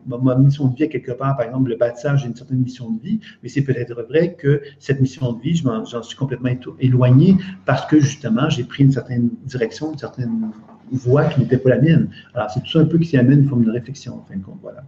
ma, 0.05 0.35
mission 0.35 0.67
de 0.67 0.75
vie, 0.75 0.89
quelque 0.89 1.11
part, 1.11 1.37
par 1.37 1.45
exemple, 1.45 1.69
le 1.69 1.77
bâtissage, 1.77 2.21
j'ai 2.21 2.27
une 2.27 2.35
certaine 2.35 2.59
mission 2.59 2.91
de 2.91 3.01
vie, 3.01 3.19
mais 3.43 3.49
c'est 3.49 3.61
peut-être 3.61 3.93
vrai 4.03 4.35
que 4.35 4.61
cette 4.79 4.99
mission 4.99 5.33
de 5.33 5.41
vie, 5.41 5.55
j'en 5.55 6.03
suis 6.03 6.17
complètement 6.17 6.49
éloigné 6.79 7.35
parce 7.65 7.85
que 7.85 7.99
justement, 7.99 8.49
j'ai 8.49 8.63
pris 8.63 8.83
une 8.83 8.91
certaine 8.91 9.29
direction, 9.45 9.93
une 9.93 9.99
certaine 9.99 10.51
voie 10.91 11.25
qui 11.25 11.41
n'était 11.41 11.57
pas 11.57 11.69
la 11.69 11.79
mienne. 11.79 12.09
Alors, 12.33 12.49
c'est 12.51 12.61
tout 12.61 12.71
ça 12.71 12.79
un 12.79 12.85
peu 12.85 12.97
qui 12.97 13.17
amène 13.17 13.41
une 13.41 13.49
forme 13.49 13.65
de 13.65 13.71
réflexion. 13.71 14.23
Voilà. 14.61 14.83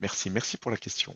Merci, 0.00 0.30
merci 0.30 0.56
pour 0.56 0.70
la 0.70 0.76
question. 0.76 1.14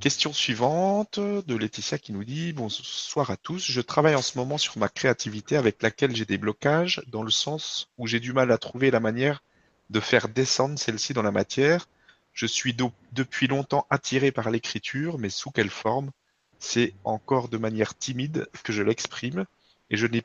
Question 0.00 0.32
suivante 0.32 1.20
de 1.20 1.56
Laetitia 1.56 1.98
qui 1.98 2.12
nous 2.12 2.24
dit 2.24 2.52
Bonsoir 2.52 3.30
à 3.30 3.36
tous. 3.36 3.70
Je 3.70 3.80
travaille 3.80 4.14
en 4.14 4.22
ce 4.22 4.36
moment 4.36 4.58
sur 4.58 4.78
ma 4.78 4.88
créativité 4.88 5.56
avec 5.56 5.82
laquelle 5.82 6.14
j'ai 6.14 6.24
des 6.24 6.38
blocages, 6.38 7.02
dans 7.06 7.22
le 7.22 7.30
sens 7.30 7.88
où 7.98 8.06
j'ai 8.06 8.20
du 8.20 8.32
mal 8.32 8.50
à 8.50 8.58
trouver 8.58 8.90
la 8.90 9.00
manière 9.00 9.42
de 9.90 10.00
faire 10.00 10.28
descendre 10.28 10.78
celle-ci 10.78 11.12
dans 11.12 11.22
la 11.22 11.30
matière. 11.30 11.88
Je 12.32 12.46
suis 12.46 12.74
depuis 13.12 13.46
longtemps 13.46 13.86
attiré 13.90 14.32
par 14.32 14.50
l'écriture, 14.50 15.18
mais 15.18 15.28
sous 15.28 15.50
quelle 15.50 15.70
forme? 15.70 16.10
C'est 16.58 16.94
encore 17.04 17.48
de 17.48 17.58
manière 17.58 17.96
timide 17.96 18.48
que 18.64 18.72
je 18.72 18.82
l'exprime 18.82 19.44
et 19.90 19.96
je 19.96 20.06
n'ai 20.06 20.24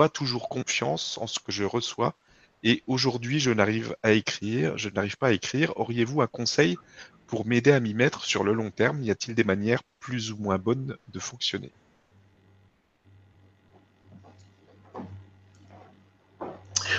pas 0.00 0.08
toujours 0.08 0.48
confiance 0.48 1.18
en 1.20 1.26
ce 1.26 1.38
que 1.38 1.52
je 1.52 1.62
reçois. 1.62 2.14
Et 2.62 2.82
aujourd'hui, 2.86 3.38
je 3.38 3.50
n'arrive 3.50 3.94
à 4.02 4.12
écrire, 4.12 4.78
je 4.78 4.88
n'arrive 4.88 5.18
pas 5.18 5.26
à 5.26 5.32
écrire. 5.32 5.74
Auriez-vous 5.76 6.22
un 6.22 6.26
conseil 6.26 6.78
pour 7.26 7.44
m'aider 7.44 7.70
à 7.70 7.80
m'y 7.80 7.92
mettre 7.92 8.24
sur 8.24 8.42
le 8.42 8.54
long 8.54 8.70
terme, 8.70 9.02
y 9.02 9.10
a-t-il 9.10 9.34
des 9.34 9.44
manières 9.44 9.82
plus 9.98 10.32
ou 10.32 10.38
moins 10.38 10.56
bonnes 10.56 10.96
de 11.12 11.18
fonctionner? 11.18 11.70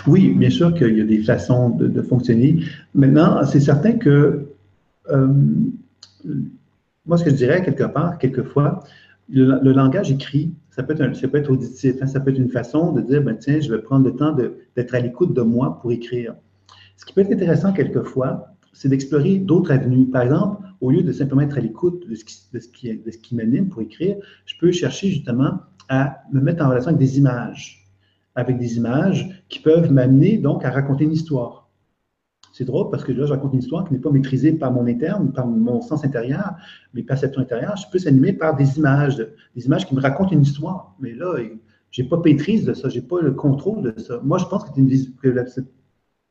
Oui, 0.06 0.30
bien 0.36 0.52
sûr 0.52 0.72
qu'il 0.76 0.96
y 0.96 1.02
a 1.02 1.06
des 1.06 1.24
façons 1.24 1.72
de, 1.72 2.02
fonctionner. 2.04 2.64
Maintenant, 2.94 3.44
c'est 3.48 3.62
certain 3.62 3.94
que 3.94 4.46
euh, 5.10 5.28
moi, 7.08 7.18
ce 7.18 7.24
que 7.24 7.32
je 7.32 7.36
dirais 7.36 7.66
quelque 7.66 7.86
part, 7.86 8.20
quelquefois, 8.20 8.84
le, 9.28 9.72
langage 9.72 10.12
écrit, 10.12 10.54
ça 10.72 10.84
peut, 10.84 10.94
être 10.94 11.16
ça 11.16 11.28
peut 11.28 11.38
être 11.38 11.52
auditif, 11.52 11.96
hein, 12.02 12.08
ça 12.08 12.20
peut 12.20 12.32
être 12.32 12.38
une 12.38 12.50
façon 12.50 12.94
de 12.94 13.02
dire, 13.02 13.22
ben, 13.22 13.38
tiens, 13.38 13.60
je 13.60 13.70
vais 13.70 13.82
prendre 13.82 14.06
le 14.06 14.16
temps 14.16 14.36
d'être 14.76 14.96
à 14.96 15.00
l'écoute 15.00 15.34
de 15.34 15.42
moi 15.42 15.78
pour 15.82 15.92
écrire. 15.92 16.34
Ce 16.96 17.06
qui 17.06 17.14
peut 17.14 17.22
être 17.22 17.34
intéressant 17.34 17.74
quelquefois, 17.74 18.56
c'est 18.74 18.88
d'explorer 18.88 19.38
d'autres 19.38 19.72
avenues. 19.72 20.06
Par 20.06 20.24
exemple, 20.24 20.64
au 20.80 20.92
lieu 20.92 21.04
de 21.04 21.12
simplement 21.12 21.42
être 21.42 21.58
à 21.58 21.62
l'écoute 21.62 22.08
de 22.10 22.16
ce 22.16 22.24
qui, 22.24 23.00
de 23.04 23.12
ce 23.12 23.18
qui, 23.18 23.36
m'anime 23.36 23.68
pour 23.68 23.82
écrire, 23.82 24.16
je 24.46 24.56
peux 24.60 24.72
chercher 24.72 25.10
justement 25.10 25.60
à 25.90 26.24
me 26.32 26.40
mettre 26.40 26.64
en 26.64 26.70
relation 26.70 26.90
avec 26.90 27.00
des 27.00 27.18
images, 27.18 27.86
avec 28.36 28.58
des 28.58 28.78
images 28.78 29.44
qui 29.50 29.60
peuvent 29.60 29.92
m'amener 29.92 30.38
donc 30.38 30.64
à 30.64 30.72
raconter 30.72 31.04
une 31.04 31.12
histoire. 31.12 31.61
C'est 32.62 32.66
drôle 32.66 32.92
parce 32.92 33.04
que 33.04 33.12
là, 33.12 33.26
je 33.26 33.32
raconte 33.32 33.54
une 33.54 33.60
histoire 33.62 33.88
qui 33.88 33.94
n'est 33.94 34.00
pas 34.00 34.12
maîtrisée 34.12 34.52
par 34.52 34.72
mon 34.72 34.86
interne, 34.86 35.34
par 35.34 35.48
mon 35.48 35.82
sens 35.82 36.06
intérieur, 36.06 36.58
mes 36.94 37.02
perceptions 37.02 37.42
intérieures. 37.42 37.76
Je 37.76 37.90
peux 37.92 37.98
s'animer 37.98 38.34
par 38.34 38.56
des 38.56 38.78
images, 38.78 39.18
des 39.18 39.66
images 39.66 39.88
qui 39.88 39.96
me 39.96 40.00
racontent 40.00 40.30
une 40.30 40.44
histoire. 40.44 40.96
Mais 41.00 41.16
là, 41.16 41.38
je 41.90 42.04
n'ai 42.04 42.08
pas 42.08 42.22
maîtrise 42.24 42.64
de 42.66 42.76
ça, 42.76 42.88
je 42.88 43.00
n'ai 43.00 43.02
pas 43.02 43.20
le 43.20 43.32
contrôle 43.32 43.92
de 43.92 44.00
ça. 44.00 44.20
Moi, 44.24 44.38
je 44.38 44.46
pense 44.46 44.64
que, 44.64 44.80
une, 44.80 44.88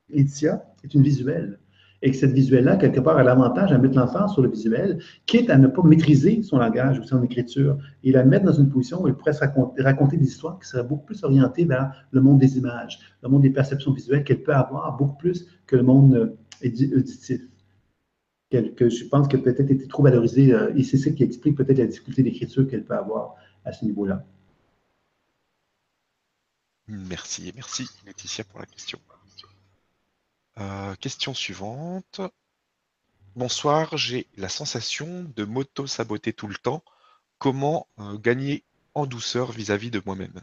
Laetitia 0.08 0.64
est 0.84 0.94
une 0.94 1.02
visuelle 1.02 1.58
et 2.02 2.10
que 2.10 2.16
cette 2.16 2.32
visuelle-là, 2.32 2.76
quelque 2.76 3.00
part, 3.00 3.18
a 3.18 3.22
l'avantage 3.22 3.72
à 3.72 3.78
mettre 3.78 3.96
l'enfant 3.96 4.26
sur 4.28 4.42
le 4.42 4.48
visuel, 4.48 4.98
quitte 5.26 5.50
à 5.50 5.58
ne 5.58 5.66
pas 5.66 5.82
maîtriser 5.82 6.42
son 6.42 6.58
langage 6.58 6.98
ou 6.98 7.04
son 7.04 7.22
écriture, 7.22 7.78
et 8.04 8.12
la 8.12 8.24
mettre 8.24 8.46
dans 8.46 8.52
une 8.52 8.70
position 8.70 9.02
où 9.02 9.08
elle 9.08 9.14
pourrait 9.14 9.34
se 9.34 9.40
raconter, 9.40 10.16
des 10.16 10.26
histoires 10.26 10.58
qui 10.58 10.68
seraient 10.68 10.84
beaucoup 10.84 11.04
plus 11.04 11.22
orientées 11.24 11.64
vers 11.64 11.92
le 12.10 12.20
monde 12.20 12.38
des 12.38 12.56
images, 12.56 12.98
le 13.22 13.28
monde 13.28 13.42
des 13.42 13.50
perceptions 13.50 13.92
visuelles 13.92 14.24
qu'elle 14.24 14.42
peut 14.42 14.54
avoir 14.54 14.96
beaucoup 14.96 15.16
plus 15.16 15.46
que 15.66 15.76
le 15.76 15.82
monde 15.82 16.14
euh, 16.14 16.96
auditif. 16.96 17.42
Je 18.52 19.08
pense 19.08 19.28
qu'elle 19.28 19.42
peut-être 19.42 19.70
été 19.70 19.86
trop 19.86 20.02
valorisée, 20.02 20.54
euh, 20.54 20.72
et 20.74 20.82
c'est 20.82 20.98
ça 20.98 21.10
qui 21.10 21.22
explique 21.22 21.56
peut-être 21.56 21.78
la 21.78 21.86
difficulté 21.86 22.22
d'écriture 22.22 22.66
qu'elle 22.66 22.84
peut 22.84 22.96
avoir 22.96 23.34
à 23.64 23.72
ce 23.72 23.84
niveau-là. 23.84 24.24
Merci, 26.88 27.52
merci 27.54 27.86
Laetitia 28.04 28.42
pour 28.44 28.58
la 28.58 28.66
question. 28.66 28.98
Euh, 30.60 30.94
question 30.96 31.32
suivante. 31.32 32.20
Bonsoir, 33.34 33.96
j'ai 33.96 34.26
la 34.36 34.48
sensation 34.48 35.24
de 35.34 35.44
m'auto-saboter 35.44 36.32
tout 36.32 36.48
le 36.48 36.54
temps. 36.56 36.84
Comment 37.38 37.86
euh, 37.98 38.18
gagner 38.18 38.62
en 38.94 39.06
douceur 39.06 39.52
vis-à-vis 39.52 39.90
de 39.90 40.02
moi-même? 40.04 40.42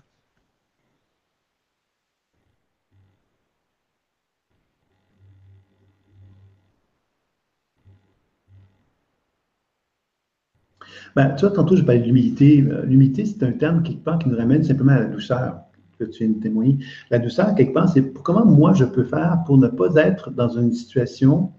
Ben, 11.16 11.36
tu 11.36 11.42
vois, 11.46 11.52
tantôt, 11.52 11.76
je 11.76 11.84
parlais 11.84 12.00
de 12.00 12.06
l'humilité. 12.06 12.62
Euh, 12.62 12.86
l'humilité, 12.86 13.26
c'est 13.26 13.44
un 13.44 13.52
terme 13.52 13.84
qui 13.84 14.00
nous 14.26 14.38
ramène 14.38 14.64
simplement 14.64 14.94
à 14.94 15.00
la 15.00 15.06
douceur 15.06 15.67
que 15.98 16.06
tu 16.06 16.26
viens 16.26 16.34
de 16.34 16.42
témoigner. 16.42 16.78
La 17.10 17.20
douceur, 17.20 17.54
quelque 17.56 17.74
part, 17.74 17.90
c'est 17.90 18.14
comment 18.24 18.46
moi 18.46 18.74
je 18.74 18.86
peux 18.86 19.04
faire 19.04 19.44
pour 19.46 19.58
ne 19.58 19.68
pas 19.68 19.96
être 19.96 20.32
dans 20.32 20.50
une 20.50 20.74
situation 20.74 21.52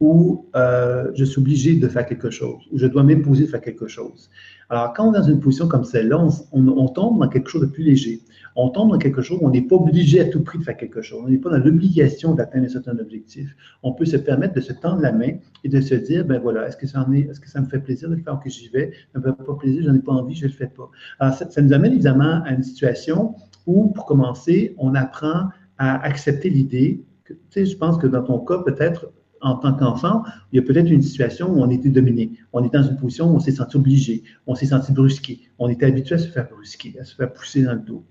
où 0.00 0.46
euh, 0.56 1.10
je 1.14 1.24
suis 1.24 1.38
obligé 1.38 1.76
de 1.76 1.88
faire 1.88 2.04
quelque 2.04 2.30
chose, 2.30 2.62
où 2.72 2.78
je 2.78 2.86
dois 2.86 3.02
m'imposer 3.02 3.44
de 3.44 3.50
faire 3.50 3.60
quelque 3.60 3.86
chose. 3.86 4.28
Alors, 4.68 4.92
quand 4.92 5.08
on 5.08 5.14
est 5.14 5.18
dans 5.18 5.24
une 5.24 5.40
position 5.40 5.68
comme 5.68 5.84
celle-là, 5.84 6.26
on, 6.52 6.88
tombe 6.88 7.20
dans 7.20 7.28
quelque 7.28 7.48
chose 7.48 7.60
de 7.62 7.66
plus 7.66 7.84
léger. 7.84 8.22
On 8.56 8.70
tombe 8.70 8.90
dans 8.90 8.98
quelque 8.98 9.20
chose 9.22 9.38
où 9.40 9.46
on 9.46 9.50
n'est 9.50 9.62
pas 9.62 9.76
obligé 9.76 10.20
à 10.20 10.24
tout 10.24 10.42
prix 10.42 10.58
de 10.58 10.64
faire 10.64 10.76
quelque 10.76 11.02
chose. 11.02 11.20
On 11.24 11.28
n'est 11.28 11.38
pas 11.38 11.50
dans 11.50 11.58
l'obligation 11.58 12.34
d'atteindre 12.34 12.64
un 12.64 12.68
certain 12.68 12.98
objectif. 12.98 13.54
On 13.82 13.92
peut 13.92 14.06
se 14.06 14.16
permettre 14.16 14.54
de 14.54 14.60
se 14.60 14.72
tendre 14.72 15.00
la 15.02 15.12
main 15.12 15.32
et 15.64 15.68
de 15.68 15.80
se 15.80 15.94
dire, 15.94 16.24
ben 16.24 16.40
voilà, 16.40 16.66
est-ce 16.66 16.76
que 16.76 16.86
ça, 16.86 17.06
me 17.06 17.66
fait 17.66 17.78
plaisir 17.78 18.08
de 18.08 18.14
le 18.14 18.22
faire 18.22 18.40
que 18.40 18.50
j'y 18.50 18.68
vais? 18.68 18.92
Ça 19.12 19.20
me 19.20 19.24
fait 19.24 19.44
pas 19.44 19.54
plaisir, 19.54 19.82
j'en 19.84 19.94
ai 19.94 20.00
pas 20.00 20.12
envie, 20.12 20.34
je 20.34 20.46
le 20.46 20.52
fais 20.52 20.66
pas. 20.66 20.90
Alors, 21.20 21.34
ça, 21.34 21.62
nous 21.62 21.72
amène 21.72 21.92
évidemment 21.92 22.42
à 22.44 22.52
une 22.52 22.62
situation 22.62 23.34
où, 23.66 23.88
pour 23.88 24.06
commencer, 24.06 24.74
on 24.78 24.94
apprend 24.94 25.48
à 25.78 26.02
accepter 26.04 26.48
l'idée 26.48 27.04
tu 27.26 27.36
sais, 27.50 27.66
je 27.66 27.76
pense 27.76 27.98
que 27.98 28.06
dans 28.06 28.22
ton 28.22 28.38
cas, 28.38 28.58
peut-être, 28.58 29.10
en 29.44 29.56
tant 29.56 29.74
qu'enfant, 29.74 30.24
il 30.50 30.56
y 30.56 30.58
a 30.58 30.62
peut-être 30.62 30.90
une 30.90 31.02
situation 31.02 31.52
où 31.52 31.60
on 31.60 31.70
était 31.70 31.90
dominé. 31.90 32.32
On 32.52 32.64
est 32.64 32.72
dans 32.72 32.82
une 32.82 32.96
position 32.96 33.30
où 33.30 33.36
on 33.36 33.40
s'est 33.40 33.52
senti 33.52 33.76
obligé, 33.76 34.24
on 34.46 34.54
s'est 34.54 34.66
senti 34.66 34.90
brusqué, 34.92 35.40
on 35.58 35.68
était 35.68 35.86
habitué 35.86 36.14
à 36.14 36.18
se 36.18 36.28
faire 36.28 36.48
brusquer, 36.48 36.94
à 36.98 37.04
se 37.04 37.14
faire 37.14 37.32
pousser 37.32 37.62
dans 37.62 37.74
le 37.74 37.80
dos. 37.80 38.04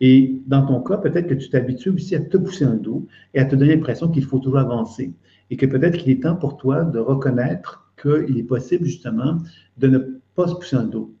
Et 0.00 0.40
dans 0.46 0.64
ton 0.64 0.80
cas, 0.80 0.98
peut-être 0.98 1.26
que 1.26 1.34
tu 1.34 1.50
t'habitues 1.50 1.90
aussi 1.90 2.14
à 2.14 2.20
te 2.20 2.36
pousser 2.36 2.64
dans 2.64 2.74
le 2.74 2.78
dos 2.78 3.06
et 3.34 3.40
à 3.40 3.44
te 3.44 3.56
donner 3.56 3.74
l'impression 3.74 4.08
qu'il 4.08 4.24
faut 4.24 4.38
toujours 4.38 4.58
avancer. 4.58 5.12
Et 5.50 5.56
que 5.56 5.66
peut-être 5.66 5.98
qu'il 5.98 6.10
est 6.10 6.22
temps 6.22 6.36
pour 6.36 6.56
toi 6.56 6.84
de 6.84 6.98
reconnaître 6.98 7.90
qu'il 8.00 8.38
est 8.38 8.44
possible 8.44 8.84
justement 8.84 9.38
de 9.78 9.88
ne 9.88 9.98
pas 10.34 10.46
se 10.46 10.54
pousser 10.54 10.76
dans 10.76 10.82
le 10.82 10.88
dos, 10.88 11.14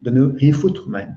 de 0.00 0.10
ne 0.10 0.22
rien 0.22 0.52
foutre 0.52 0.88
même. 0.88 1.16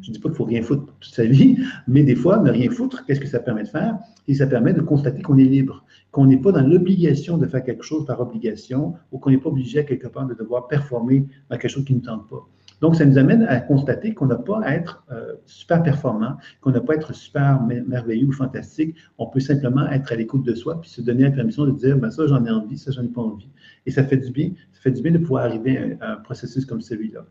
Je 0.00 0.10
ne 0.10 0.14
dis 0.14 0.20
pas 0.20 0.28
qu'il 0.28 0.36
faut 0.36 0.44
rien 0.44 0.62
foutre 0.62 0.86
toute 1.00 1.14
sa 1.14 1.24
vie, 1.24 1.56
mais 1.88 2.02
des 2.02 2.14
fois, 2.14 2.38
ne 2.38 2.50
rien 2.50 2.70
foutre, 2.70 3.04
qu'est-ce 3.04 3.20
que 3.20 3.26
ça 3.26 3.40
permet 3.40 3.62
de 3.62 3.68
faire? 3.68 3.98
Et 4.28 4.34
ça 4.34 4.46
permet 4.46 4.72
de 4.72 4.80
constater 4.80 5.22
qu'on 5.22 5.38
est 5.38 5.44
libre, 5.44 5.84
qu'on 6.10 6.26
n'est 6.26 6.40
pas 6.40 6.52
dans 6.52 6.66
l'obligation 6.66 7.38
de 7.38 7.46
faire 7.46 7.62
quelque 7.64 7.84
chose 7.84 8.06
par 8.06 8.20
obligation 8.20 8.94
ou 9.12 9.18
qu'on 9.18 9.30
n'est 9.30 9.38
pas 9.38 9.50
obligé 9.50 9.80
à 9.80 9.84
quelque 9.84 10.08
part 10.08 10.26
de 10.26 10.34
devoir 10.34 10.68
performer 10.68 11.26
dans 11.50 11.56
quelque 11.58 11.70
chose 11.70 11.84
qui 11.84 11.94
ne 11.94 12.00
tente 12.00 12.28
pas. 12.28 12.48
Donc, 12.80 12.96
ça 12.96 13.06
nous 13.06 13.18
amène 13.18 13.44
à 13.44 13.60
constater 13.60 14.14
qu'on 14.14 14.26
n'a 14.26 14.36
pas 14.36 14.60
à 14.62 14.74
être 14.74 15.04
euh, 15.10 15.34
super 15.46 15.82
performant, 15.82 16.36
qu'on 16.60 16.70
n'a 16.70 16.80
pas 16.80 16.94
à 16.94 16.96
être 16.96 17.14
super 17.14 17.62
merveilleux 17.62 18.26
ou 18.26 18.32
fantastique. 18.32 18.94
On 19.16 19.26
peut 19.26 19.40
simplement 19.40 19.88
être 19.90 20.12
à 20.12 20.16
l'écoute 20.16 20.44
de 20.44 20.54
soi 20.54 20.80
puis 20.80 20.90
se 20.90 21.00
donner 21.00 21.22
la 21.22 21.30
permission 21.30 21.64
de 21.64 21.70
dire 21.70 21.96
ben, 21.96 22.10
ça, 22.10 22.26
j'en 22.26 22.44
ai 22.44 22.50
envie, 22.50 22.76
ça, 22.76 22.90
j'en 22.90 23.02
ai 23.02 23.08
pas 23.08 23.22
envie. 23.22 23.48
Et 23.86 23.90
ça 23.90 24.04
fait 24.04 24.16
du 24.16 24.30
bien. 24.30 24.50
Ça 24.72 24.80
fait 24.82 24.90
du 24.90 25.02
bien 25.02 25.12
de 25.12 25.18
pouvoir 25.18 25.44
arriver 25.44 25.96
à 26.00 26.12
un, 26.12 26.16
processus 26.16 26.66
comme 26.66 26.80
celui-là. 26.80 27.24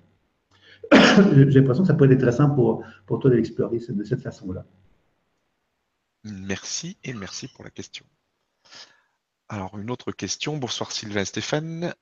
J'ai 0.91 1.59
l'impression 1.59 1.83
que 1.83 1.87
ça 1.87 1.93
peut 1.93 2.05
être 2.05 2.13
intéressant 2.17 2.49
pour, 2.49 2.83
pour 3.05 3.19
toi 3.19 3.29
de 3.29 3.35
l'explorer 3.35 3.77
de 3.77 4.03
cette 4.03 4.21
façon-là. 4.21 4.65
Merci 6.23 6.97
et 7.03 7.13
merci 7.13 7.47
pour 7.47 7.63
la 7.63 7.69
question. 7.69 8.05
Alors, 9.49 9.77
une 9.77 9.91
autre 9.91 10.11
question. 10.11 10.57
Bonsoir 10.57 10.91
Sylvain 10.91 11.25
Stéphane. 11.25 11.93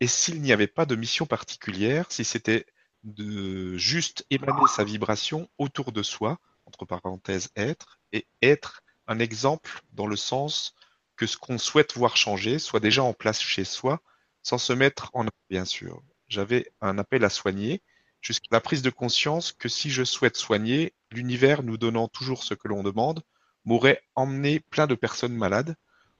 Et 0.00 0.06
s'il 0.06 0.40
n'y 0.42 0.52
avait 0.52 0.66
pas 0.66 0.86
de 0.86 0.96
mission 0.96 1.26
particulière, 1.26 2.06
si 2.10 2.24
c'était 2.24 2.66
de 3.02 3.76
juste 3.76 4.26
émaner 4.30 4.66
sa 4.74 4.84
vibration 4.84 5.48
autour 5.58 5.92
de 5.92 6.02
soi, 6.02 6.38
entre 6.66 6.84
parenthèses 6.84 7.50
être, 7.56 8.00
et 8.12 8.26
être 8.42 8.82
un 9.06 9.18
exemple 9.18 9.82
dans 9.92 10.06
le 10.06 10.16
sens 10.16 10.74
que 11.16 11.26
ce 11.26 11.36
qu'on 11.36 11.58
souhaite 11.58 11.94
voir 11.96 12.16
changer 12.16 12.58
soit 12.58 12.80
déjà 12.80 13.02
en 13.02 13.12
place 13.12 13.40
chez 13.40 13.64
soi, 13.64 14.00
sans 14.42 14.58
se 14.58 14.72
mettre 14.72 15.10
en 15.14 15.26
bien 15.50 15.64
sûr. 15.64 16.02
J'avais 16.28 16.72
un 16.80 16.98
appel 16.98 17.24
à 17.24 17.30
soigner, 17.30 17.82
jusqu'à 18.24 18.48
la 18.50 18.60
prise 18.60 18.82
de 18.82 18.90
conscience 18.90 19.52
que 19.52 19.68
si 19.68 19.90
je 19.90 20.02
souhaite 20.02 20.36
soigner, 20.36 20.94
l'univers 21.12 21.62
nous 21.62 21.76
donnant 21.76 22.08
toujours 22.08 22.42
ce 22.42 22.54
que 22.54 22.68
l'on 22.68 22.82
demande, 22.82 23.22
m'aurait 23.64 24.02
emmené 24.14 24.60
plein 24.60 24.86
de 24.86 24.94
personnes 24.94 25.36
malades. 25.36 25.76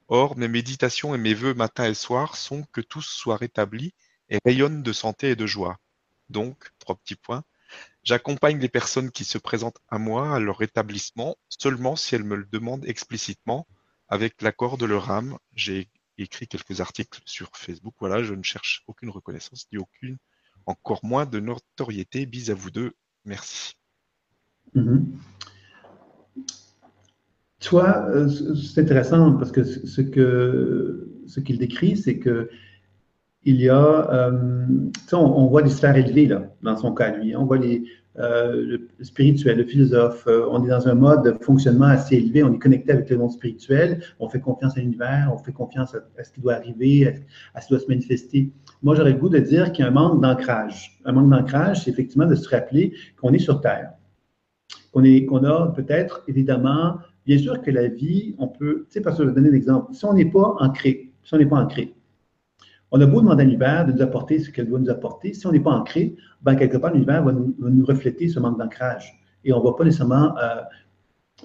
Or, 0.08 0.36
mes 0.36 0.48
méditations 0.48 1.14
et 1.14 1.18
mes 1.18 1.32
vœux 1.32 1.54
matin 1.54 1.86
et 1.86 1.94
soir 1.94 2.36
sont 2.36 2.64
que 2.72 2.82
tous 2.82 3.02
soient 3.02 3.38
rétablis 3.38 3.94
et 4.28 4.38
rayonnent 4.44 4.82
de 4.82 4.92
santé 4.92 5.30
et 5.30 5.36
de 5.36 5.46
joie. 5.46 5.78
Donc, 6.28 6.70
trois 6.78 6.94
petits 6.96 7.16
points, 7.16 7.42
j'accompagne 8.02 8.58
les 8.58 8.68
personnes 8.68 9.10
qui 9.10 9.24
se 9.24 9.38
présentent 9.38 9.80
à 9.88 9.98
moi 9.98 10.34
à 10.34 10.40
leur 10.40 10.58
rétablissement 10.58 11.36
seulement 11.48 11.96
si 11.96 12.14
elles 12.14 12.24
me 12.24 12.36
le 12.36 12.44
demandent 12.44 12.84
explicitement 12.84 13.66
avec 14.08 14.42
l'accord 14.42 14.76
de 14.76 14.84
leur 14.84 15.10
âme. 15.10 15.38
J'ai 15.54 15.88
écrit 16.18 16.48
quelques 16.48 16.82
articles 16.82 17.20
sur 17.24 17.50
Facebook. 17.54 17.94
Voilà, 17.98 18.22
je 18.22 18.34
ne 18.34 18.42
cherche 18.42 18.82
aucune 18.86 19.08
reconnaissance 19.08 19.66
ni 19.72 19.78
aucune, 19.78 20.18
encore 20.66 21.00
moins 21.02 21.26
de 21.26 21.40
notoriété. 21.40 22.26
Bis 22.26 22.50
à 22.50 22.54
vous 22.54 22.70
deux. 22.70 22.92
Merci. 23.24 23.74
Mm-hmm. 24.74 25.02
Toi, 27.64 28.06
euh, 28.10 28.28
c'est 28.28 28.82
intéressant 28.82 29.32
parce 29.32 29.50
que 29.50 29.64
ce 29.64 30.02
ce 31.26 31.40
qu'il 31.40 31.58
décrit, 31.58 31.96
c'est 31.96 32.18
que 32.18 32.50
il 33.44 33.60
y 33.60 33.68
a, 33.70 34.10
euh, 34.12 34.66
on, 35.12 35.46
voit 35.46 35.62
des 35.62 35.70
sphères 35.70 35.96
élevées 35.96 36.26
là, 36.26 36.54
dans 36.62 36.76
son 36.76 36.92
cas 36.92 37.16
lui. 37.16 37.34
On 37.36 37.44
voit 37.44 37.58
les, 37.58 37.84
euh, 38.18 38.78
le 38.98 39.04
spirituel, 39.04 39.58
le 39.58 39.64
philosophe. 39.64 40.26
on 40.26 40.64
est 40.64 40.68
dans 40.68 40.88
un 40.88 40.94
mode 40.94 41.24
de 41.24 41.44
fonctionnement 41.44 41.86
assez 41.86 42.16
élevé. 42.16 42.42
On 42.42 42.52
est 42.54 42.58
connecté 42.58 42.92
avec 42.92 43.08
le 43.10 43.18
monde 43.18 43.32
spirituel. 43.32 44.02
On 44.18 44.28
fait 44.28 44.40
confiance 44.40 44.76
à 44.76 44.80
l'univers. 44.80 45.30
On 45.32 45.38
fait 45.38 45.52
confiance 45.52 45.94
à, 45.94 46.24
ce 46.24 46.32
qui 46.32 46.40
doit 46.40 46.54
arriver, 46.54 47.06
à, 47.54 47.60
ce 47.60 47.66
qui 47.66 47.72
doit 47.72 47.80
se 47.80 47.88
manifester. 47.88 48.50
Moi, 48.84 48.94
j'aurais 48.94 49.14
le 49.14 49.18
goût 49.18 49.28
de 49.28 49.38
dire 49.38 49.72
qu'il 49.72 49.84
y 49.84 49.88
a 49.88 49.90
un 49.90 49.94
manque 49.94 50.20
d'ancrage. 50.20 51.00
Un 51.04 51.12
manque 51.12 51.30
d'ancrage, 51.30 51.82
c'est 51.82 51.90
effectivement 51.90 52.26
de 52.26 52.36
se 52.36 52.48
rappeler 52.48 52.94
qu'on 53.20 53.32
est 53.32 53.40
sur 53.40 53.60
Terre, 53.60 53.94
qu'on 54.92 55.44
a 55.44 55.72
peut-être 55.72 56.22
évidemment 56.28 56.98
Bien 57.26 57.38
sûr 57.38 57.62
que 57.62 57.70
la 57.70 57.88
vie, 57.88 58.34
on 58.38 58.48
peut, 58.48 58.86
tu 58.86 58.94
sais, 58.94 59.00
parce 59.00 59.16
que 59.16 59.22
je 59.22 59.28
vais 59.28 59.34
donner 59.34 59.50
l'exemple. 59.50 59.94
Si 59.94 60.04
on 60.04 60.12
n'est 60.12 60.30
pas 60.30 60.56
ancré, 60.60 61.10
si 61.22 61.34
on 61.34 61.38
n'est 61.38 61.46
pas 61.46 61.56
ancré, 61.56 61.94
on 62.90 63.00
a 63.00 63.06
beau 63.06 63.20
demander 63.20 63.42
à 63.42 63.44
l'univers 63.44 63.86
de 63.86 63.92
nous 63.92 64.02
apporter 64.02 64.38
ce 64.38 64.50
qu'elle 64.50 64.68
doit 64.68 64.78
nous 64.78 64.90
apporter. 64.90 65.32
Si 65.32 65.46
on 65.46 65.52
n'est 65.52 65.60
pas 65.60 65.72
ancré, 65.72 66.14
ben, 66.42 66.54
quelque 66.54 66.76
part, 66.76 66.92
l'univers 66.92 67.24
va 67.24 67.32
nous, 67.32 67.84
refléter 67.86 68.28
ce 68.28 68.38
manque 68.38 68.58
d'ancrage. 68.58 69.18
Et 69.42 69.52
on 69.52 69.58
ne 69.58 69.64
va 69.64 69.72
pas 69.72 69.84
nécessairement, 69.84 70.36
euh, 70.38 70.60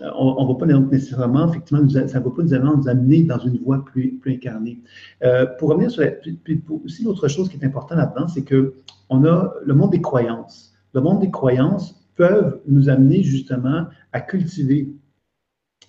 on, 0.01 0.45
va 0.45 0.55
pas 0.55 0.65
nécessairement, 0.65 1.49
effectivement, 1.49 1.87
ça 1.89 2.19
ne 2.19 2.23
va 2.23 2.31
pas 2.31 2.43
nous, 2.43 2.87
amener 2.87 3.23
dans 3.23 3.39
une 3.39 3.57
voie 3.57 3.83
plus, 3.83 4.19
incarnée. 4.27 4.79
Euh, 5.23 5.45
pour 5.57 5.69
revenir 5.69 5.91
sur 5.91 6.03
la, 6.03 6.11
puis, 6.11 6.63
aussi 6.85 7.03
l'autre 7.03 7.27
chose 7.27 7.49
qui 7.49 7.57
est 7.57 7.65
importante 7.65 7.97
là-dedans, 7.97 8.27
c'est 8.27 8.43
que 8.43 8.75
on 9.09 9.25
a 9.25 9.53
le 9.63 9.73
monde 9.73 9.91
des 9.91 10.01
croyances. 10.01 10.73
Le 10.93 11.01
monde 11.01 11.19
des 11.19 11.31
croyances 11.31 11.99
peuvent 12.15 12.61
nous 12.67 12.89
amener 12.89 13.23
justement 13.23 13.87
à 14.11 14.21
cultiver 14.21 14.93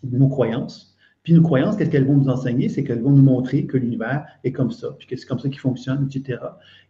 nos 0.02 0.28
croyances. 0.28 0.89
Puis 1.22 1.34
nos 1.34 1.42
croyances, 1.42 1.76
qu'est-ce 1.76 1.90
qu'elles 1.90 2.06
vont 2.06 2.16
nous 2.16 2.30
enseigner? 2.30 2.70
C'est 2.70 2.82
qu'elles 2.82 3.02
vont 3.02 3.10
nous 3.10 3.22
montrer 3.22 3.66
que 3.66 3.76
l'univers 3.76 4.24
est 4.42 4.52
comme 4.52 4.70
ça, 4.70 4.96
puis 4.98 5.06
que 5.06 5.16
c'est 5.16 5.26
comme 5.26 5.38
ça 5.38 5.50
qu'il 5.50 5.58
fonctionne, 5.58 6.08
etc. 6.10 6.40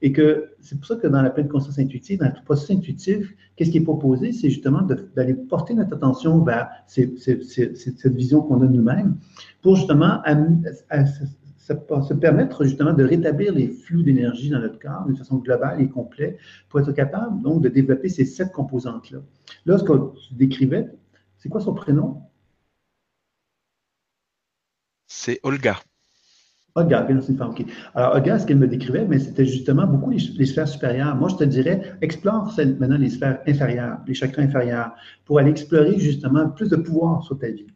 Et 0.02 0.12
que 0.12 0.52
c'est 0.60 0.76
pour 0.76 0.86
ça 0.86 0.94
que 0.94 1.08
dans 1.08 1.20
la 1.20 1.30
pleine 1.30 1.48
conscience 1.48 1.80
intuitive, 1.80 2.20
dans 2.20 2.26
le 2.26 2.44
processus 2.44 2.76
intuitif, 2.76 3.34
qu'est-ce 3.56 3.70
qui 3.72 3.78
est 3.78 3.82
proposé? 3.82 4.30
C'est 4.30 4.48
justement 4.48 4.82
d'aller 4.82 5.34
porter 5.34 5.74
notre 5.74 5.94
attention 5.94 6.44
vers 6.44 6.68
cette 6.86 8.06
vision 8.14 8.42
qu'on 8.42 8.62
a 8.62 8.66
nous-mêmes 8.66 9.16
pour 9.62 9.74
justement 9.74 10.22
se 11.58 12.14
permettre 12.14 12.62
justement 12.64 12.92
de 12.92 13.02
rétablir 13.02 13.52
les 13.52 13.68
flux 13.68 14.04
d'énergie 14.04 14.50
dans 14.50 14.60
notre 14.60 14.78
corps 14.78 15.06
d'une 15.06 15.16
façon 15.16 15.38
globale 15.38 15.80
et 15.80 15.88
complète 15.88 16.38
pour 16.68 16.78
être 16.78 16.92
capable 16.92 17.42
donc 17.42 17.62
de 17.62 17.68
développer 17.68 18.08
ces 18.08 18.24
sept 18.24 18.52
composantes-là. 18.52 19.18
Là, 19.66 19.76
ce 19.76 19.82
que 19.82 19.92
tu 20.28 20.34
décrivais, 20.34 20.88
c'est 21.36 21.48
quoi 21.48 21.60
son 21.60 21.74
prénom? 21.74 22.22
C'est 25.12 25.40
Olga. 25.42 25.76
Olga, 26.76 27.04
femme. 27.04 27.54
Alors, 27.96 28.14
Olga, 28.14 28.38
ce 28.38 28.46
qu'elle 28.46 28.58
me 28.58 28.68
décrivait, 28.68 29.04
mais 29.04 29.18
c'était 29.18 29.44
justement 29.44 29.84
beaucoup 29.84 30.10
les, 30.10 30.46
sphères 30.46 30.68
supérieures. 30.68 31.16
Moi, 31.16 31.28
je 31.30 31.34
te 31.34 31.42
dirais, 31.42 31.82
explore 32.00 32.54
maintenant 32.78 32.96
les 32.96 33.10
sphères 33.10 33.40
inférieures, 33.48 33.98
les 34.06 34.14
chakras 34.14 34.42
inférieurs, 34.42 34.92
pour 35.24 35.40
aller 35.40 35.50
explorer 35.50 35.98
justement 35.98 36.48
plus 36.50 36.68
de 36.68 36.76
pouvoir 36.76 37.24
sur 37.24 37.36
ta 37.40 37.48
vie. 37.48 37.66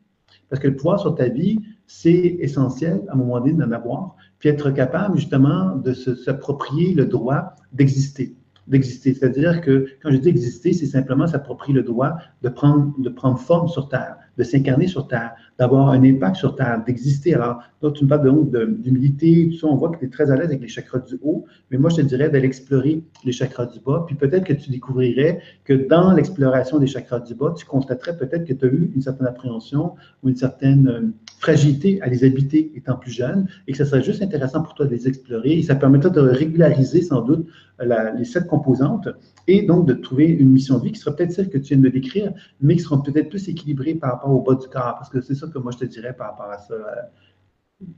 Parce 0.48 0.62
que 0.62 0.68
le 0.68 0.76
pouvoir 0.76 1.00
sur 1.00 1.16
ta 1.16 1.26
vie, 1.26 1.58
c'est 1.88 2.36
essentiel 2.38 3.02
à 3.08 3.14
un 3.14 3.16
moment 3.16 3.40
donné 3.40 3.54
d'en 3.54 3.72
avoir, 3.72 4.14
puis 4.38 4.48
être 4.48 4.70
capable 4.70 5.18
justement 5.18 5.74
de 5.74 5.92
s'approprier 5.92 6.94
le 6.94 7.06
droit 7.06 7.56
d'exister 7.72 8.36
d'exister. 8.66 9.12
C'est-à-dire 9.12 9.60
que 9.60 9.86
quand 10.02 10.10
je 10.10 10.16
dis 10.16 10.28
exister, 10.28 10.72
c'est 10.72 10.86
simplement 10.86 11.26
s'approprier 11.26 11.74
le 11.74 11.82
droit 11.82 12.12
de 12.42 12.48
prendre, 12.48 12.94
de 12.98 13.08
prendre 13.10 13.38
forme 13.38 13.68
sur 13.68 13.88
Terre, 13.88 14.16
de 14.36 14.42
s'incarner 14.42 14.86
sur 14.86 15.06
Terre, 15.06 15.32
d'avoir 15.58 15.90
un 15.90 16.02
impact 16.02 16.36
sur 16.36 16.56
Terre, 16.56 16.82
d'exister. 16.84 17.34
Alors, 17.34 17.62
toi, 17.80 17.92
tu 17.92 18.04
me 18.04 18.08
parles 18.08 18.24
donc 18.24 18.50
d'humilité, 18.80 19.48
tout 19.50 19.58
ça, 19.58 19.66
on 19.66 19.76
voit 19.76 19.90
que 19.90 19.98
tu 19.98 20.06
es 20.06 20.08
très 20.08 20.30
à 20.30 20.36
l'aise 20.36 20.46
avec 20.46 20.60
les 20.60 20.68
chakras 20.68 21.00
du 21.00 21.18
haut, 21.22 21.44
mais 21.70 21.78
moi, 21.78 21.90
je 21.90 21.96
te 21.96 22.00
dirais 22.02 22.28
d'aller 22.28 22.46
explorer 22.46 23.02
les 23.24 23.32
chakras 23.32 23.66
du 23.66 23.80
bas, 23.80 24.04
puis 24.06 24.16
peut-être 24.16 24.44
que 24.44 24.52
tu 24.52 24.70
découvrirais 24.70 25.40
que 25.64 25.74
dans 25.74 26.12
l'exploration 26.12 26.78
des 26.78 26.86
chakras 26.86 27.20
du 27.20 27.34
bas, 27.34 27.54
tu 27.56 27.64
constaterais 27.64 28.16
peut-être 28.16 28.44
que 28.44 28.52
tu 28.52 28.64
as 28.64 28.68
eu 28.68 28.92
une 28.94 29.02
certaine 29.02 29.26
appréhension 29.26 29.94
ou 30.22 30.28
une 30.28 30.36
certaine 30.36 30.88
euh, 30.88 31.00
fragilité 31.38 32.00
à 32.02 32.06
les 32.06 32.24
habiter 32.24 32.72
étant 32.74 32.96
plus 32.96 33.10
jeune, 33.10 33.48
et 33.66 33.72
que 33.72 33.78
ce 33.78 33.84
serait 33.84 34.02
juste 34.02 34.22
intéressant 34.22 34.62
pour 34.62 34.74
toi 34.74 34.86
de 34.86 34.90
les 34.90 35.08
explorer, 35.08 35.52
et 35.52 35.62
ça 35.62 35.74
permettrait 35.74 36.10
de 36.10 36.20
régulariser 36.20 37.02
sans 37.02 37.22
doute 37.22 37.46
les 37.80 38.24
sept 38.24 38.46
composantes, 38.46 39.08
et 39.46 39.62
donc 39.62 39.86
de 39.86 39.94
trouver 39.94 40.26
une 40.26 40.50
mission 40.50 40.78
de 40.78 40.84
vie 40.84 40.92
qui 40.92 41.00
sera 41.00 41.14
peut-être 41.14 41.32
celle 41.32 41.50
que 41.50 41.58
tu 41.58 41.74
viens 41.74 41.82
de 41.82 41.88
décrire, 41.88 42.32
mais 42.60 42.76
qui 42.76 42.82
sera 42.82 43.02
peut-être 43.02 43.28
plus 43.28 43.48
équilibrée 43.48 43.94
par 43.94 44.12
rapport 44.12 44.30
au 44.30 44.40
bas 44.42 44.54
du 44.54 44.68
corps, 44.68 44.94
parce 44.94 45.10
que 45.10 45.20
c'est 45.20 45.34
ça 45.34 45.46
que 45.48 45.58
moi 45.58 45.72
je 45.72 45.78
te 45.78 45.84
dirais 45.84 46.14
par 46.14 46.30
rapport 46.30 46.50
à 46.50 46.58
ça. 46.58 46.74
Euh, 46.74 47.02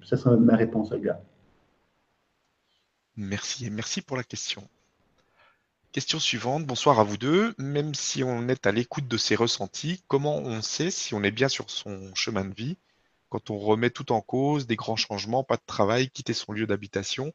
ça 0.04 0.16
sera 0.16 0.36
ma 0.36 0.56
réponse, 0.56 0.90
gars. 0.92 1.20
Merci 3.16 3.66
et 3.66 3.70
merci 3.70 4.02
pour 4.02 4.16
la 4.16 4.24
question. 4.24 4.66
Question 5.92 6.18
suivante. 6.18 6.66
Bonsoir 6.66 7.00
à 7.00 7.04
vous 7.04 7.16
deux. 7.16 7.54
Même 7.58 7.94
si 7.94 8.22
on 8.22 8.48
est 8.48 8.66
à 8.66 8.72
l'écoute 8.72 9.08
de 9.08 9.16
ses 9.16 9.34
ressentis, 9.34 10.02
comment 10.08 10.36
on 10.38 10.60
sait 10.60 10.90
si 10.90 11.14
on 11.14 11.22
est 11.22 11.30
bien 11.30 11.48
sur 11.48 11.70
son 11.70 12.14
chemin 12.14 12.44
de 12.44 12.54
vie 12.54 12.76
quand 13.28 13.50
on 13.50 13.58
remet 13.58 13.90
tout 13.90 14.12
en 14.12 14.20
cause, 14.20 14.66
des 14.66 14.76
grands 14.76 14.96
changements, 14.96 15.44
pas 15.44 15.56
de 15.56 15.62
travail, 15.66 16.10
quitter 16.10 16.32
son 16.32 16.52
lieu 16.52 16.66
d'habitation, 16.66 17.32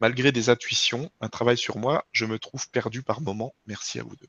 malgré 0.00 0.32
des 0.32 0.50
intuitions, 0.50 1.10
un 1.20 1.28
travail 1.28 1.56
sur 1.56 1.78
moi, 1.78 2.04
je 2.12 2.24
me 2.24 2.38
trouve 2.38 2.68
perdu 2.70 3.02
par 3.02 3.20
moments. 3.20 3.54
Merci 3.66 3.98
à 4.00 4.02
vous 4.02 4.16
deux. 4.16 4.28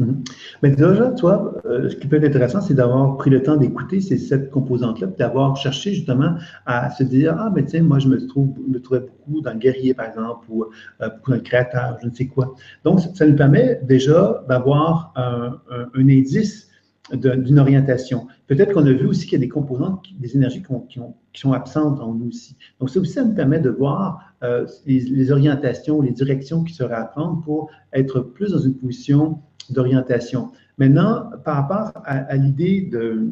Mhm. 0.00 0.24
Mais 0.62 0.70
déjà, 0.70 1.10
toi, 1.12 1.54
euh, 1.66 1.88
ce 1.88 1.94
qui 1.94 2.08
peut 2.08 2.16
être 2.16 2.24
intéressant, 2.24 2.60
c'est 2.60 2.74
d'avoir 2.74 3.16
pris 3.16 3.30
le 3.30 3.42
temps 3.44 3.56
d'écouter 3.56 4.00
ces 4.00 4.18
sept 4.18 4.50
composantes-là, 4.50 5.06
d'avoir 5.06 5.56
cherché 5.56 5.94
justement 5.94 6.34
à 6.66 6.90
se 6.90 7.04
dire 7.04 7.36
Ah, 7.38 7.52
mais 7.54 7.64
tiens, 7.64 7.82
moi, 7.82 8.00
je 8.00 8.08
me, 8.08 8.26
trouve, 8.26 8.48
me 8.66 8.80
trouvais 8.80 9.00
beaucoup 9.00 9.40
dans 9.40 9.52
le 9.52 9.58
guerrier, 9.58 9.94
par 9.94 10.06
exemple, 10.06 10.46
ou 10.48 10.64
euh, 10.64 11.10
beaucoup 11.10 11.30
dans 11.30 11.36
le 11.36 11.42
créateur, 11.42 11.96
je 12.02 12.08
ne 12.08 12.14
sais 12.14 12.26
quoi. 12.26 12.56
Donc, 12.82 13.00
ça 13.14 13.24
nous 13.24 13.36
permet 13.36 13.80
déjà 13.84 14.44
d'avoir 14.48 15.12
un, 15.14 15.60
indice 15.94 16.68
d'une 17.12 17.58
orientation. 17.58 18.26
Peut-être 18.46 18.72
qu'on 18.72 18.86
a 18.86 18.92
vu 18.92 19.06
aussi 19.06 19.24
qu'il 19.24 19.34
y 19.34 19.42
a 19.42 19.44
des 19.44 19.48
composantes, 19.48 20.04
des 20.18 20.36
énergies 20.36 20.62
qui, 20.62 21.00
sont 21.40 21.52
absentes 21.52 22.00
en 22.00 22.14
nous 22.14 22.28
aussi. 22.28 22.56
Donc, 22.78 22.90
ça 22.90 23.00
aussi, 23.00 23.12
ça 23.12 23.24
nous 23.24 23.34
permet 23.34 23.58
de 23.58 23.70
voir 23.70 24.34
euh, 24.42 24.66
les, 24.86 25.00
les, 25.00 25.32
orientations, 25.32 26.02
les 26.02 26.10
directions 26.10 26.62
qui 26.62 26.74
seraient 26.74 26.94
à 26.94 27.04
prendre 27.04 27.40
pour 27.42 27.70
être 27.92 28.20
plus 28.20 28.52
dans 28.52 28.58
une 28.58 28.74
position 28.74 29.40
d'orientation. 29.70 30.50
Maintenant, 30.76 31.30
par 31.44 31.56
rapport 31.56 32.02
à, 32.04 32.36
l'idée 32.36 32.82
de, 32.82 33.30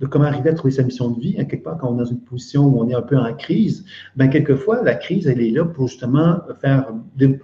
de 0.00 0.06
comment 0.06 0.24
arriver 0.24 0.50
à 0.50 0.54
trouver 0.54 0.72
sa 0.72 0.82
mission 0.82 1.10
de 1.10 1.20
vie, 1.20 1.38
à 1.38 1.44
quelque 1.44 1.62
part, 1.62 1.78
quand 1.78 1.88
on 1.90 1.94
est 1.94 1.98
dans 1.98 2.10
une 2.10 2.20
position 2.20 2.64
où 2.64 2.80
on 2.80 2.88
est 2.88 2.94
un 2.94 3.02
peu 3.02 3.16
en 3.16 3.32
crise, 3.34 3.84
ben 4.16 4.28
quelquefois, 4.28 4.82
la 4.82 4.94
crise, 4.94 5.26
elle 5.28 5.40
est 5.40 5.50
là 5.50 5.64
pour 5.64 5.86
justement 5.86 6.40
faire, 6.60 6.92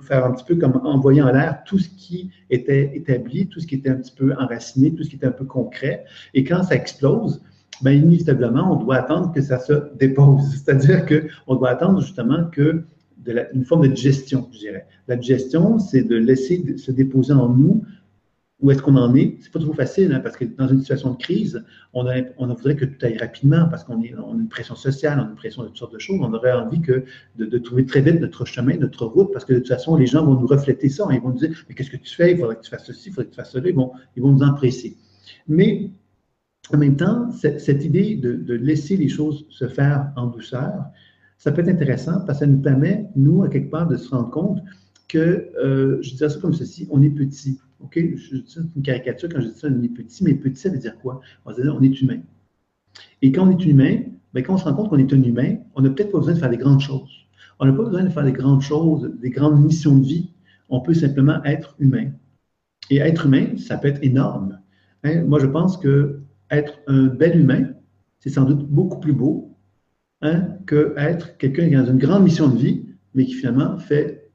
faire 0.03 0.25
un 0.25 0.33
petit 0.33 0.45
peu 0.45 0.57
comme 0.57 0.81
envoyer 0.85 1.23
en 1.23 1.31
l'air 1.31 1.63
tout 1.65 1.79
ce 1.79 1.89
qui 1.89 2.31
était 2.51 2.91
établi, 2.95 3.47
tout 3.47 3.61
ce 3.61 3.67
qui 3.67 3.77
était 3.77 3.91
un 3.91 3.97
petit 3.97 4.15
peu 4.15 4.35
enraciné, 4.35 4.93
tout 4.93 5.05
ce 5.05 5.11
qui 5.11 5.17
était 5.17 5.27
un 5.27 5.33
peu 5.33 5.45
concret. 5.45 6.05
Et 6.35 6.43
quand 6.43 6.63
ça 6.65 6.75
explose, 6.75 7.41
ben 7.83 7.93
inévitablement, 7.93 8.73
on 8.73 8.77
doit 8.83 8.97
attendre 8.97 9.33
que 9.33 9.41
ça 9.41 9.61
se 9.61 9.95
dépose. 9.97 10.43
C'est-à-dire 10.65 11.07
qu'on 11.07 11.55
doit 11.55 11.71
attendre 11.71 12.01
justement 12.01 12.45
que 12.51 12.85
une 13.53 13.65
forme 13.65 13.89
de 13.89 13.95
gestion, 13.95 14.49
je 14.53 14.59
dirais. 14.59 14.87
La 15.07 15.21
gestion, 15.21 15.79
c'est 15.79 16.03
de 16.03 16.17
laisser 16.17 16.79
se 16.79 16.91
déposer 16.91 17.33
en 17.33 17.49
nous 17.49 17.85
où 18.61 18.71
est-ce 18.71 18.83
qu'on 18.83 18.97
en 18.97 19.15
est. 19.15 19.39
C'est 19.41 19.53
pas 19.53 19.61
toujours 19.61 19.77
facile, 19.77 20.13
hein, 20.13 20.21
parce 20.21 20.37
que 20.37 20.45
dans 20.45 20.67
une 20.67 20.81
situation 20.81 21.13
de 21.13 21.17
crise, 21.17 21.65
on, 21.93 22.03
voudrait 22.03 22.77
que 22.77 22.85
tout 22.85 23.07
aille 23.07 23.17
rapidement, 23.17 23.69
parce 23.69 23.85
qu'on 23.85 23.95
on 23.95 24.33
a 24.33 24.41
une 24.41 24.49
pression 24.49 24.75
sociale, 24.75 25.21
on 25.21 25.27
a 25.27 25.31
une 25.31 25.37
pression 25.37 25.63
de 25.63 25.69
toutes 25.69 25.77
sortes 25.77 25.95
de 25.95 25.99
choses. 25.99 26.19
On 26.21 26.33
aurait 26.35 26.53
envie 26.53 26.81
que, 26.81 27.05
de, 27.37 27.59
trouver 27.59 27.87
très 27.87 28.01
vite 28.01 28.21
notre 28.21 28.45
chemin, 28.45 28.77
notre 28.77 29.07
route, 29.07 29.33
parce 29.33 29.45
que 29.45 29.53
de 29.53 29.59
toute 29.59 29.69
façon, 29.69 29.97
les 29.97 30.07
gens 30.07 30.25
vont 30.25 30.41
nous 30.41 30.47
refléter 30.47 30.89
ça. 30.89 31.07
Ils 31.13 31.21
vont 31.21 31.31
nous 31.31 31.39
dire, 31.39 31.51
mais 31.69 31.75
qu'est-ce 31.75 31.91
que 31.91 31.97
tu 31.97 32.15
fais? 32.15 32.33
Il 32.33 32.39
faudrait 32.39 32.57
que 32.57 32.63
tu 32.63 32.71
fasses 32.71 32.85
ceci, 32.85 33.11
il 33.11 33.13
faudrait 33.13 33.27
que 33.27 33.31
tu 33.31 33.37
fasses 33.37 33.53
cela. 33.53 33.69
Ils 33.69 33.75
vont, 33.75 33.93
ils 34.17 34.23
vont 34.23 34.33
nous 34.33 34.43
empresser. 34.43 34.97
Mais 35.47 35.91
en 36.75 36.79
même 36.79 36.97
temps, 36.97 37.31
cette, 37.31 37.85
idée 37.85 38.17
de, 38.17 38.35
de, 38.35 38.55
laisser 38.55 38.97
les 38.97 39.09
choses 39.09 39.47
se 39.51 39.69
faire 39.69 40.13
en 40.17 40.27
douceur, 40.27 40.85
ça 41.37 41.53
peut 41.53 41.63
être 41.63 41.69
intéressant 41.69 42.21
parce 42.27 42.41
que 42.41 42.45
ça 42.45 42.47
nous 42.47 42.61
permet, 42.61 43.07
nous, 43.15 43.45
à 43.45 43.49
quelque 43.49 43.71
part, 43.71 43.87
de 43.87 43.97
se 43.97 44.11
rendre 44.11 44.31
compte 44.31 44.59
que, 45.07 45.49
euh, 45.63 45.99
je 46.03 46.15
dirais 46.15 46.29
ça 46.29 46.41
comme 46.41 46.53
ceci, 46.53 46.87
on 46.91 47.03
est 47.03 47.11
petit. 47.11 47.59
OK? 47.81 47.99
Dis 47.99 48.57
une 48.77 48.83
caricature 48.83 49.29
quand 49.29 49.41
je 49.41 49.49
dis 49.49 49.59
ça, 49.59 49.69
on 49.71 49.83
est 49.83 49.89
petit, 49.89 50.25
mais 50.25 50.35
petit, 50.35 50.61
ça 50.61 50.69
veut 50.69 50.79
dire 50.79 50.99
quoi? 50.99 51.21
On 51.45 51.51
va 51.51 51.61
dire, 51.61 51.77
on 51.79 51.83
est 51.83 52.01
humain. 52.01 52.21
Et 53.23 53.33
quand 53.33 53.47
on 53.47 53.51
est 53.57 53.65
humain, 53.65 54.01
bien, 54.35 54.43
quand 54.43 54.55
on 54.55 54.59
se 54.59 54.65
rend 54.65 54.75
compte 54.75 54.91
qu'on 54.91 54.99
est 54.99 55.13
un 55.13 55.23
humain, 55.23 55.57
on 55.75 55.83
n'a 55.83 55.91
peut-être 55.91 56.13
pas 56.13 56.19
besoin 56.19 56.35
de 56.35 56.39
faire 56.39 56.51
des 56.51 56.57
grandes 56.57 56.81
choses. 56.81 57.27
On 57.61 57.67
n'a 57.67 57.73
pas 57.73 57.85
besoin 57.85 58.05
de 58.05 58.11
faire 58.11 58.25
des 58.25 58.33
grandes 58.33 58.63
choses, 58.63 59.11
des 59.21 59.31
grandes 59.31 59.63
missions 59.63 59.97
de 59.97 60.05
vie. 60.05 60.31
On 60.69 60.81
peut 60.81 60.95
simplement 60.95 61.43
être 61.45 61.75
humain. 61.79 62.11
Et 62.91 62.99
être 62.99 63.27
humain, 63.27 63.57
ça 63.57 63.77
peut 63.77 63.89
être 63.89 64.03
énorme. 64.03 64.59
Hein? 65.05 65.23
Moi, 65.25 65.39
je 65.41 65.47
pense 65.47 65.77
que 65.77 66.21
être 66.51 66.79
un 66.87 67.07
bel 67.07 67.39
humain, 67.39 67.75
c'est 68.21 68.31
sans 68.31 68.45
doute 68.45 68.67
beaucoup 68.69 68.99
plus 68.99 69.13
beau 69.13 69.57
hein, 70.23 70.49
qu'être 70.67 71.37
quelqu'un 71.37 71.69
qui 71.69 71.77
a 71.77 71.81
une 71.81 71.99
grande 71.99 72.25
mission 72.25 72.49
de 72.49 72.57
vie, 72.57 72.87
mais 73.15 73.25
qui 73.25 73.35
finalement 73.35 73.79
fait 73.79 74.28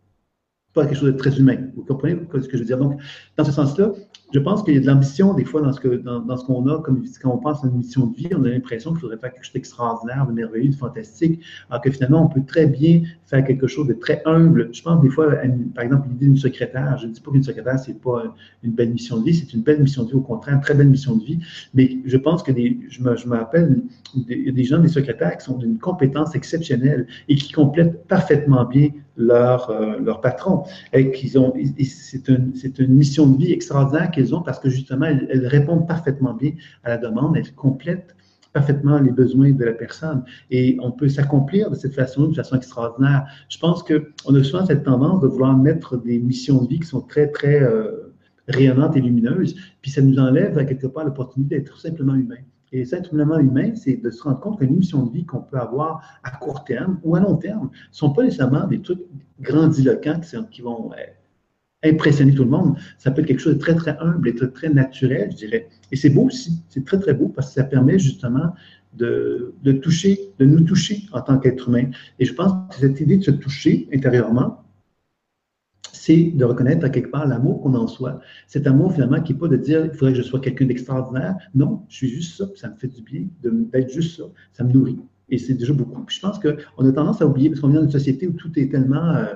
pas 0.74 0.86
quelque 0.86 0.98
chose 0.98 1.12
de 1.14 1.18
très 1.18 1.38
humain. 1.38 1.58
Vous 1.76 1.84
comprenez 1.84 2.18
ce 2.34 2.48
que 2.48 2.58
je 2.58 2.62
veux 2.62 2.66
dire? 2.66 2.78
Donc, 2.78 3.00
dans 3.38 3.44
ce 3.44 3.52
sens-là, 3.52 3.92
je 4.34 4.40
pense 4.40 4.64
qu'il 4.64 4.74
y 4.74 4.78
a 4.78 4.80
de 4.80 4.88
l'ambition 4.88 5.36
des 5.36 5.46
fois 5.46 5.62
dans 5.62 5.72
ce 5.72 5.80
que 5.80 5.90
dans, 5.90 6.36
ce 6.36 6.44
qu'on 6.44 6.68
a, 6.68 6.80
comme 6.82 7.04
quand 7.22 7.32
on 7.32 7.38
pense 7.38 7.64
à 7.64 7.68
une 7.68 7.78
mission 7.78 8.08
de 8.08 8.16
vie, 8.16 8.30
on 8.36 8.44
a 8.44 8.50
l'impression 8.50 8.92
qu'il 8.92 9.02
faudrait 9.02 9.20
faire 9.20 9.32
quelque 9.32 9.44
chose 9.44 9.54
d'extraordinaire, 9.54 10.26
de 10.26 10.32
merveilleux, 10.32 10.70
de 10.70 10.76
fantastique, 10.76 11.40
alors 11.70 11.82
que 11.82 11.92
finalement, 11.92 12.26
on 12.26 12.30
peut 12.30 12.44
très 12.46 12.66
bien 12.66 13.04
faire 13.28 13.46
quelque 13.46 13.68
chose 13.68 13.88
de 13.88 13.94
très 13.94 14.24
humble. 14.26 14.70
Je 14.74 14.82
pense 14.82 15.00
des 15.02 15.10
fois, 15.10 15.36
par 15.76 15.84
exemple, 15.84 16.08
l'idée 16.10 16.26
d'une 16.26 16.38
secrétaire. 16.38 16.98
Je 16.98 17.06
ne 17.08 17.12
dis 17.12 17.22
pas 17.22 17.30
qu'une 17.30 17.44
secrétaire, 17.44 17.78
c'est 17.78 18.02
pas 18.02 18.36
une 18.64 18.72
belle 18.72 18.92
mission 18.92 19.20
de 19.20 19.26
vie, 19.26 19.36
c'est 19.36 19.54
une 19.54 19.62
belle 19.62 19.82
mission 19.82 20.04
de 20.04 20.10
vie, 20.10 20.16
au 20.16 20.22
contraire, 20.22 20.56
une 20.56 20.62
très 20.62 20.74
belle 20.74 20.90
mission 20.90 21.16
de 21.16 21.24
vie. 21.24 21.38
Mais 21.76 22.00
je 22.04 22.18
pense 22.18 22.42
que 22.42 22.52
des, 22.52 22.80
je 22.90 23.04
me, 23.04 23.16
je 23.16 23.28
me 23.28 23.38
rappelle 23.38 23.84
des 24.16 24.64
gens, 24.64 24.80
des 24.80 24.88
secrétaires 24.88 25.38
qui 25.38 25.46
sont 25.46 25.58
d'une 25.58 25.78
compétence 25.78 26.34
exceptionnelle 26.34 27.06
et 27.30 27.36
qui 27.36 27.52
complètent 27.52 28.08
parfaitement 28.08 28.66
bien 28.66 28.90
leur, 29.18 29.70
euh, 29.70 30.00
leur 30.00 30.22
patron. 30.22 30.64
Et 30.94 31.12
qu'ils 31.12 31.38
ont, 31.38 31.54
c'est 31.80 32.30
une, 32.30 32.94
mission 32.94 33.28
de 33.28 33.38
vie 33.38 33.52
extraordinaire 33.52 34.12
qu'ils 34.12 34.34
ont 34.36 34.42
parce 34.42 34.60
que 34.60 34.70
justement, 34.70 35.06
elles, 35.06 35.48
répondent 35.48 35.88
parfaitement 35.88 36.34
bien 36.34 36.52
à 36.84 36.90
la 36.90 36.98
demande, 36.98 37.38
elles 37.38 37.54
complètent 37.54 38.16
parfaitement 38.54 39.00
les 39.00 39.12
besoins 39.12 39.52
de 39.52 39.64
la 39.64 39.74
personne. 39.74 40.24
Et 40.52 40.78
on 40.82 40.92
peut 40.92 41.10
s'accomplir 41.10 41.72
de 41.72 41.76
cette 41.76 41.96
façon, 41.96 42.28
de 42.28 42.36
façon 42.36 42.56
extraordinaire. 42.56 43.26
Je 43.50 43.58
pense 43.58 43.84
qu'on 43.84 44.36
a 44.36 44.44
souvent 44.44 44.66
cette 44.66 44.84
tendance 44.84 45.22
de 45.22 45.28
vouloir 45.28 45.58
mettre 45.58 45.98
des 45.98 46.20
missions 46.20 46.64
de 46.64 46.68
vie 46.68 46.80
qui 46.80 46.88
sont 46.88 47.02
très, 47.02 47.30
très 47.30 47.62
euh, 47.64 48.14
rayonnantes 48.48 48.96
et 48.96 49.02
lumineuses, 49.02 49.56
puis 49.82 49.90
ça 49.90 50.02
nous 50.02 50.20
enlève 50.20 50.58
à 50.58 50.66
quelque 50.66 50.88
part 50.88 51.06
l'opportunité 51.06 51.58
d'être 51.58 51.80
simplement 51.80 52.14
humain. 52.14 52.38
Et 52.74 52.86
simplement 52.86 53.38
humain, 53.38 53.76
c'est 53.76 53.98
de 53.98 54.10
se 54.10 54.24
rendre 54.24 54.40
compte 54.40 54.58
qu'une 54.58 54.76
mission 54.76 55.06
de 55.06 55.14
vie 55.14 55.26
qu'on 55.26 55.42
peut 55.42 55.60
avoir 55.60 56.20
à 56.24 56.32
court 56.32 56.64
terme 56.64 57.00
ou 57.04 57.16
à 57.16 57.20
long 57.20 57.36
terme 57.36 57.66
ne 57.66 57.96
sont 57.96 58.12
pas 58.12 58.24
nécessairement 58.24 58.66
des 58.66 58.82
trucs 58.82 59.04
grandiloquents 59.40 60.22
qui, 60.50 60.62
vont 60.64 60.92
euh, 60.94 61.88
impressionner 61.88 62.34
tout 62.34 62.44
le 62.44 62.50
monde. 62.50 62.76
Ça 62.98 63.12
peut 63.12 63.22
être 63.22 63.28
quelque 63.28 63.42
chose 63.42 63.54
de 63.54 63.60
très, 63.60 63.76
très 63.76 63.96
humble 64.00 64.28
et 64.28 64.34
très, 64.34 64.50
très 64.50 64.70
naturel, 64.70 65.30
je 65.32 65.38
dirais. 65.38 65.70
Et 65.92 65.96
c'est 65.96 66.10
beau 66.10 66.24
aussi. 66.24 66.64
C'est 66.68 66.84
très, 66.84 67.00
très 67.00 67.14
beau 67.14 67.28
parce 67.28 67.50
que 67.50 67.54
ça 67.54 67.64
permet 67.64 68.00
justement 68.00 68.56
de, 68.94 69.54
de 69.62 69.72
toucher, 69.74 70.20
de 70.40 70.46
nous 70.46 70.62
toucher 70.62 71.04
en 71.12 71.22
tant 71.22 71.38
qu'être 71.38 71.70
humain. 71.70 71.92
Et 72.18 72.26
je 72.26 72.34
pense 72.34 72.54
que 72.72 72.80
cette 72.80 73.00
idée 73.00 73.18
de 73.18 73.24
se 73.24 73.32
toucher 73.32 73.88
intérieurement, 73.94 74.63
c'est 76.04 76.32
de 76.32 76.44
reconnaître 76.44 76.84
à 76.84 76.90
quelque 76.90 77.12
part 77.12 77.26
l'amour 77.26 77.62
qu'on 77.62 77.76
en 77.76 77.88
soit. 77.88 78.20
Cet 78.48 78.68
amour, 78.68 78.92
finalement, 78.92 79.22
qui 79.22 79.32
n'est 79.32 79.40
pas 79.40 79.48
de 79.48 79.56
dire 79.56 79.86
il 79.86 79.94
faudrait 79.94 80.12
que 80.12 80.18
je 80.18 80.24
sois 80.24 80.42
quelqu'un 80.42 80.66
d'extraordinaire. 80.66 81.38
Non, 81.56 81.86
je 81.88 81.96
suis 81.96 82.10
juste 82.10 82.38
ça, 82.38 82.46
ça 82.56 82.70
me 82.70 82.76
fait 82.76 82.90
du 82.90 83.02
bien 83.02 83.26
d'être 83.42 83.90
juste 83.90 84.18
ça. 84.18 84.24
Ça 84.52 84.66
me 84.66 84.74
nourrit. 84.74 85.00
Et 85.30 85.38
c'est 85.38 85.54
déjà 85.54 85.72
beaucoup. 85.72 86.04
Puis 86.04 86.18
je 86.18 86.22
pense 86.22 86.40
qu'on 86.40 86.90
a 86.90 86.92
tendance 86.92 87.22
à 87.22 87.26
oublier, 87.26 87.50
parce 87.50 87.62
qu'on 87.62 87.70
vient 87.70 87.80
d'une 87.80 87.90
société 87.90 88.28
où 88.28 88.34
tout 88.34 88.52
est 88.60 88.70
tellement 88.70 89.12
euh, 89.16 89.34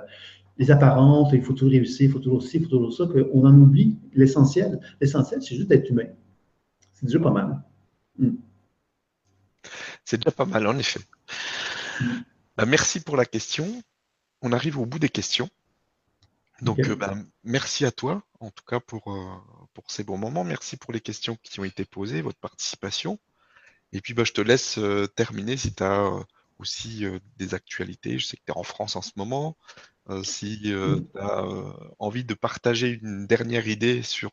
les 0.57 0.69
apparences, 0.69 1.30
il 1.31 1.41
faut 1.41 1.53
toujours 1.53 1.72
réussir, 1.72 2.10
il 2.10 2.11
faut 2.11 2.19
toujours 2.19 2.44
ci, 2.44 2.57
il 2.57 2.64
faut 2.64 2.69
toujours 2.69 2.94
ça, 2.94 3.06
qu'on 3.07 3.45
en 3.45 3.57
oublie 3.57 3.98
l'essentiel. 4.14 4.77
L'essentiel, 4.99 5.41
c'est 5.41 5.56
juste 5.56 5.69
d'être 5.69 5.89
humain. 5.89 6.10
C'est 6.91 7.06
déjà 7.06 7.19
pas 7.19 7.31
mal. 7.31 7.64
Hmm. 8.19 8.35
C'est 10.03 10.18
déjà 10.18 10.31
pas 10.31 10.45
mal, 10.45 10.68
en 10.68 10.77
effet. 10.77 10.99
Bah, 12.57 12.65
merci 12.65 12.99
pour 12.99 13.15
la 13.15 13.23
question. 13.23 13.68
On 14.41 14.52
arrive 14.52 14.77
au 14.77 14.85
bout 14.85 14.99
des 14.99 15.07
questions. 15.07 15.48
Donc, 16.61 16.79
euh, 16.79 16.95
bah, 16.95 17.13
merci 17.43 17.85
à 17.85 17.91
toi, 17.91 18.23
en 18.39 18.49
tout 18.49 18.63
cas, 18.65 18.79
pour, 18.79 19.13
euh, 19.13 19.25
pour 19.73 19.91
ces 19.91 20.03
bons 20.03 20.17
moments. 20.17 20.43
Merci 20.43 20.77
pour 20.77 20.91
les 20.91 21.01
questions 21.01 21.38
qui 21.43 21.59
ont 21.59 21.63
été 21.63 21.85
posées, 21.85 22.21
votre 22.21 22.39
participation. 22.39 23.19
Et 23.91 24.01
puis, 24.01 24.13
bah, 24.13 24.23
je 24.23 24.34
te 24.34 24.41
laisse 24.41 24.77
euh, 24.77 25.07
terminer 25.07 25.57
si 25.57 25.73
tu 25.73 25.84
as 25.84 26.11
aussi 26.59 27.05
des 27.38 27.53
actualités. 27.53 28.17
Je 28.17 28.25
sais 28.25 28.38
que 28.38 28.41
tu 28.45 28.51
es 28.51 28.57
en 28.57 28.63
France 28.63 28.95
en 28.95 29.03
ce 29.03 29.11
moment. 29.15 29.55
si 30.23 30.61
tu 30.63 31.19
as 31.19 31.45
envie 31.99 32.23
de 32.23 32.34
partager 32.34 32.99
une 33.01 33.27
dernière 33.27 33.67
idée 33.67 34.01
sur, 34.01 34.31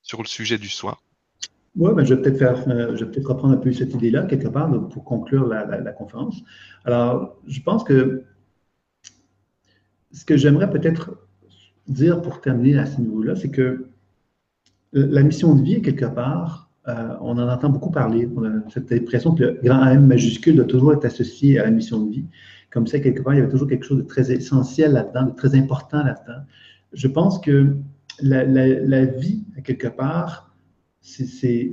sur 0.00 0.22
le 0.22 0.26
sujet 0.26 0.56
du 0.56 0.70
soir. 0.70 1.02
Oui, 1.76 1.92
ben, 1.94 2.04
je 2.04 2.14
vais 2.14 2.22
peut-être 2.22 2.38
faire, 2.38 2.56
je 2.96 3.04
vais 3.04 3.10
peut-être 3.10 3.28
reprendre 3.28 3.52
un 3.52 3.58
peu 3.58 3.70
cette 3.70 3.92
idée-là, 3.92 4.22
quelque 4.22 4.48
part, 4.48 4.70
pour 4.88 5.04
conclure 5.04 5.46
la, 5.46 5.66
la 5.66 5.92
conférence. 5.92 6.42
Alors, 6.86 7.36
je 7.46 7.60
pense 7.60 7.84
que 7.84 8.24
ce 10.12 10.24
que 10.24 10.36
j'aimerais 10.36 10.70
peut-être 10.70 11.16
dire 11.86 12.22
pour 12.22 12.40
terminer 12.40 12.78
à 12.78 12.86
ce 12.86 13.00
niveau-là, 13.00 13.36
c'est 13.36 13.50
que 13.50 13.86
la 14.92 15.22
mission 15.22 15.54
de 15.54 15.62
vie, 15.62 15.82
quelque 15.82 16.06
part, 16.06 16.70
euh, 16.88 17.14
on 17.20 17.38
en 17.38 17.48
entend 17.48 17.68
beaucoup 17.68 17.90
parler. 17.90 18.28
On 18.36 18.44
a 18.44 18.50
cette 18.70 18.90
impression 18.92 19.34
que 19.34 19.44
le 19.44 19.60
grand 19.62 19.86
M 19.86 20.06
majuscule 20.06 20.56
doit 20.56 20.64
toujours 20.64 20.92
être 20.92 21.04
associé 21.04 21.58
à 21.58 21.64
la 21.64 21.70
mission 21.70 22.04
de 22.04 22.10
vie. 22.10 22.24
Comme 22.70 22.86
ça, 22.86 22.98
quelque 23.00 23.22
part, 23.22 23.34
il 23.34 23.38
y 23.38 23.40
avait 23.40 23.50
toujours 23.50 23.68
quelque 23.68 23.84
chose 23.84 23.98
de 23.98 24.06
très 24.06 24.32
essentiel 24.32 24.92
là-dedans, 24.92 25.26
de 25.26 25.34
très 25.34 25.54
important 25.54 26.02
là-dedans. 26.02 26.42
Je 26.92 27.08
pense 27.08 27.38
que 27.38 27.76
la, 28.22 29.04
vie, 29.04 29.44
quelque 29.64 29.88
part, 29.88 30.54
c'est 31.00 31.70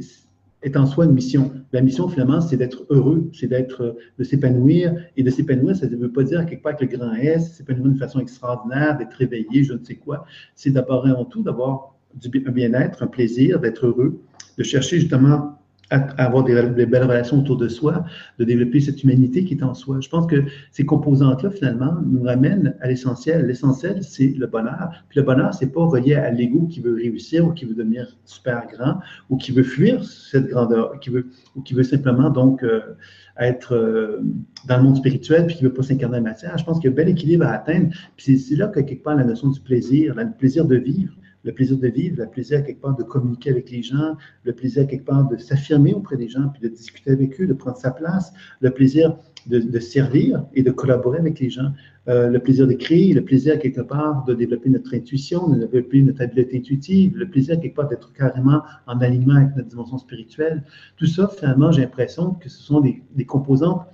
est 0.63 0.75
en 0.75 0.85
soi 0.85 1.05
une 1.05 1.13
mission. 1.13 1.51
La 1.71 1.81
mission, 1.81 2.07
finalement, 2.07 2.41
c'est 2.41 2.57
d'être 2.57 2.85
heureux, 2.89 3.29
c'est 3.33 3.47
d'être, 3.47 3.97
de 4.17 4.23
s'épanouir. 4.23 4.95
Et 5.15 5.23
de 5.23 5.29
s'épanouir, 5.29 5.75
ça 5.75 5.87
ne 5.87 5.95
veut 5.95 6.11
pas 6.11 6.23
dire 6.23 6.45
quelque 6.45 6.63
part 6.63 6.75
que 6.75 6.85
le 6.85 6.97
grand 6.97 7.13
S, 7.13 7.53
s'épanouir 7.53 7.85
d'une 7.85 7.97
façon 7.97 8.19
extraordinaire, 8.19 8.97
d'être 8.97 9.13
réveillé, 9.13 9.63
je 9.63 9.73
ne 9.73 9.83
sais 9.83 9.95
quoi. 9.95 10.25
C'est 10.55 10.71
d'abord 10.71 11.07
et 11.07 11.11
avant 11.11 11.25
tout 11.25 11.43
d'avoir 11.43 11.95
un 12.15 12.51
bien-être, 12.51 13.03
un 13.03 13.07
plaisir, 13.07 13.59
d'être 13.59 13.85
heureux, 13.85 14.19
de 14.57 14.63
chercher 14.63 14.99
justement 14.99 15.59
avoir 15.89 16.43
des, 16.43 16.85
belles 16.85 17.03
relations 17.03 17.39
autour 17.39 17.57
de 17.57 17.67
soi, 17.67 18.03
de 18.39 18.43
développer 18.43 18.81
cette 18.81 19.03
humanité 19.03 19.45
qui 19.45 19.53
est 19.53 19.63
en 19.63 19.73
soi. 19.73 19.99
Je 20.01 20.09
pense 20.09 20.27
que 20.27 20.43
ces 20.71 20.85
composantes-là, 20.85 21.49
finalement, 21.49 21.95
nous 22.05 22.23
ramènent 22.23 22.75
à 22.81 22.87
l'essentiel. 22.87 23.45
L'essentiel, 23.45 24.03
c'est 24.03 24.33
le 24.37 24.47
bonheur. 24.47 24.89
Puis 25.09 25.19
le 25.19 25.25
bonheur, 25.25 25.53
c'est 25.53 25.71
pas 25.71 25.85
relié 25.85 26.15
à 26.15 26.29
l'ego 26.31 26.67
qui 26.67 26.81
veut 26.81 26.95
réussir 26.95 27.45
ou 27.45 27.51
qui 27.51 27.65
veut 27.65 27.73
devenir 27.73 28.17
super 28.25 28.67
grand 28.67 28.99
ou 29.29 29.37
qui 29.37 29.51
veut 29.51 29.63
fuir 29.63 30.03
cette 30.03 30.47
grandeur, 30.47 30.99
qui 30.99 31.09
veut, 31.09 31.27
ou 31.55 31.61
qui 31.61 31.73
veut 31.73 31.83
simplement 31.83 32.29
donc 32.29 32.63
euh, 32.63 32.81
être 33.39 33.73
euh, 33.73 34.19
dans 34.67 34.77
le 34.77 34.83
monde 34.83 34.97
spirituel 34.97 35.47
puis 35.47 35.55
qui 35.55 35.63
veut 35.63 35.73
pas 35.73 35.83
s'incarner 35.83 36.17
en 36.17 36.21
matière. 36.21 36.57
Je 36.57 36.65
pense 36.65 36.79
qu'il 36.79 36.89
y 36.89 36.89
a 36.89 36.91
un 36.91 36.95
bel 36.95 37.09
équilibre 37.09 37.45
à 37.45 37.51
atteindre. 37.51 37.93
Puis 38.17 38.37
c'est 38.39 38.55
là 38.55 38.67
que 38.67 38.81
quelque 38.81 39.03
part 39.03 39.15
la 39.15 39.23
notion 39.23 39.49
du 39.49 39.61
plaisir, 39.61 40.15
le 40.15 40.31
plaisir 40.37 40.65
de 40.65 40.75
vivre 40.75 41.13
le 41.47 41.53
plaisir 41.53 41.77
de 41.77 41.87
vivre, 41.87 42.17
le 42.19 42.29
plaisir 42.29 42.63
quelque 42.63 42.81
part 42.81 42.95
de 42.95 43.03
communiquer 43.03 43.51
avec 43.51 43.71
les 43.71 43.81
gens, 43.81 44.17
le 44.43 44.53
plaisir 44.53 44.85
quelque 44.85 45.05
part 45.05 45.27
de 45.29 45.37
s'affirmer 45.37 45.93
auprès 45.93 46.17
des 46.17 46.27
gens, 46.27 46.49
puis 46.49 46.61
de 46.61 46.67
discuter 46.67 47.11
avec 47.11 47.39
eux, 47.39 47.47
de 47.47 47.53
prendre 47.53 47.77
sa 47.77 47.91
place, 47.91 48.33
le 48.59 48.69
plaisir 48.69 49.17
de, 49.47 49.79
servir 49.79 50.43
et 50.55 50.61
de 50.61 50.71
collaborer 50.71 51.19
avec 51.19 51.39
les 51.39 51.49
gens, 51.49 51.71
euh, 52.09 52.27
le 52.27 52.39
plaisir 52.39 52.67
créer, 52.77 53.13
le 53.13 53.23
plaisir 53.23 53.57
quelque 53.59 53.79
part 53.79 54.25
de 54.25 54.33
développer 54.33 54.69
notre 54.69 54.93
intuition, 54.93 55.47
de 55.47 55.59
développer 55.65 56.01
notre 56.01 56.21
habileté 56.21 56.57
intuitive, 56.57 57.15
le 57.15 57.29
plaisir 57.29 57.57
quelque 57.57 57.75
part 57.75 57.87
d'être 57.87 58.11
carrément 58.11 58.61
en 58.85 58.99
alignement 58.99 59.35
avec 59.35 59.55
notre 59.55 59.69
dimension 59.69 59.97
spirituelle. 59.97 60.63
Tout 60.97 61.05
ça, 61.05 61.29
finalement, 61.29 61.71
j'ai 61.71 61.81
l'impression 61.81 62.31
que 62.33 62.49
ce 62.49 62.61
sont 62.61 62.81
des 62.81 63.25
composantes 63.25 63.87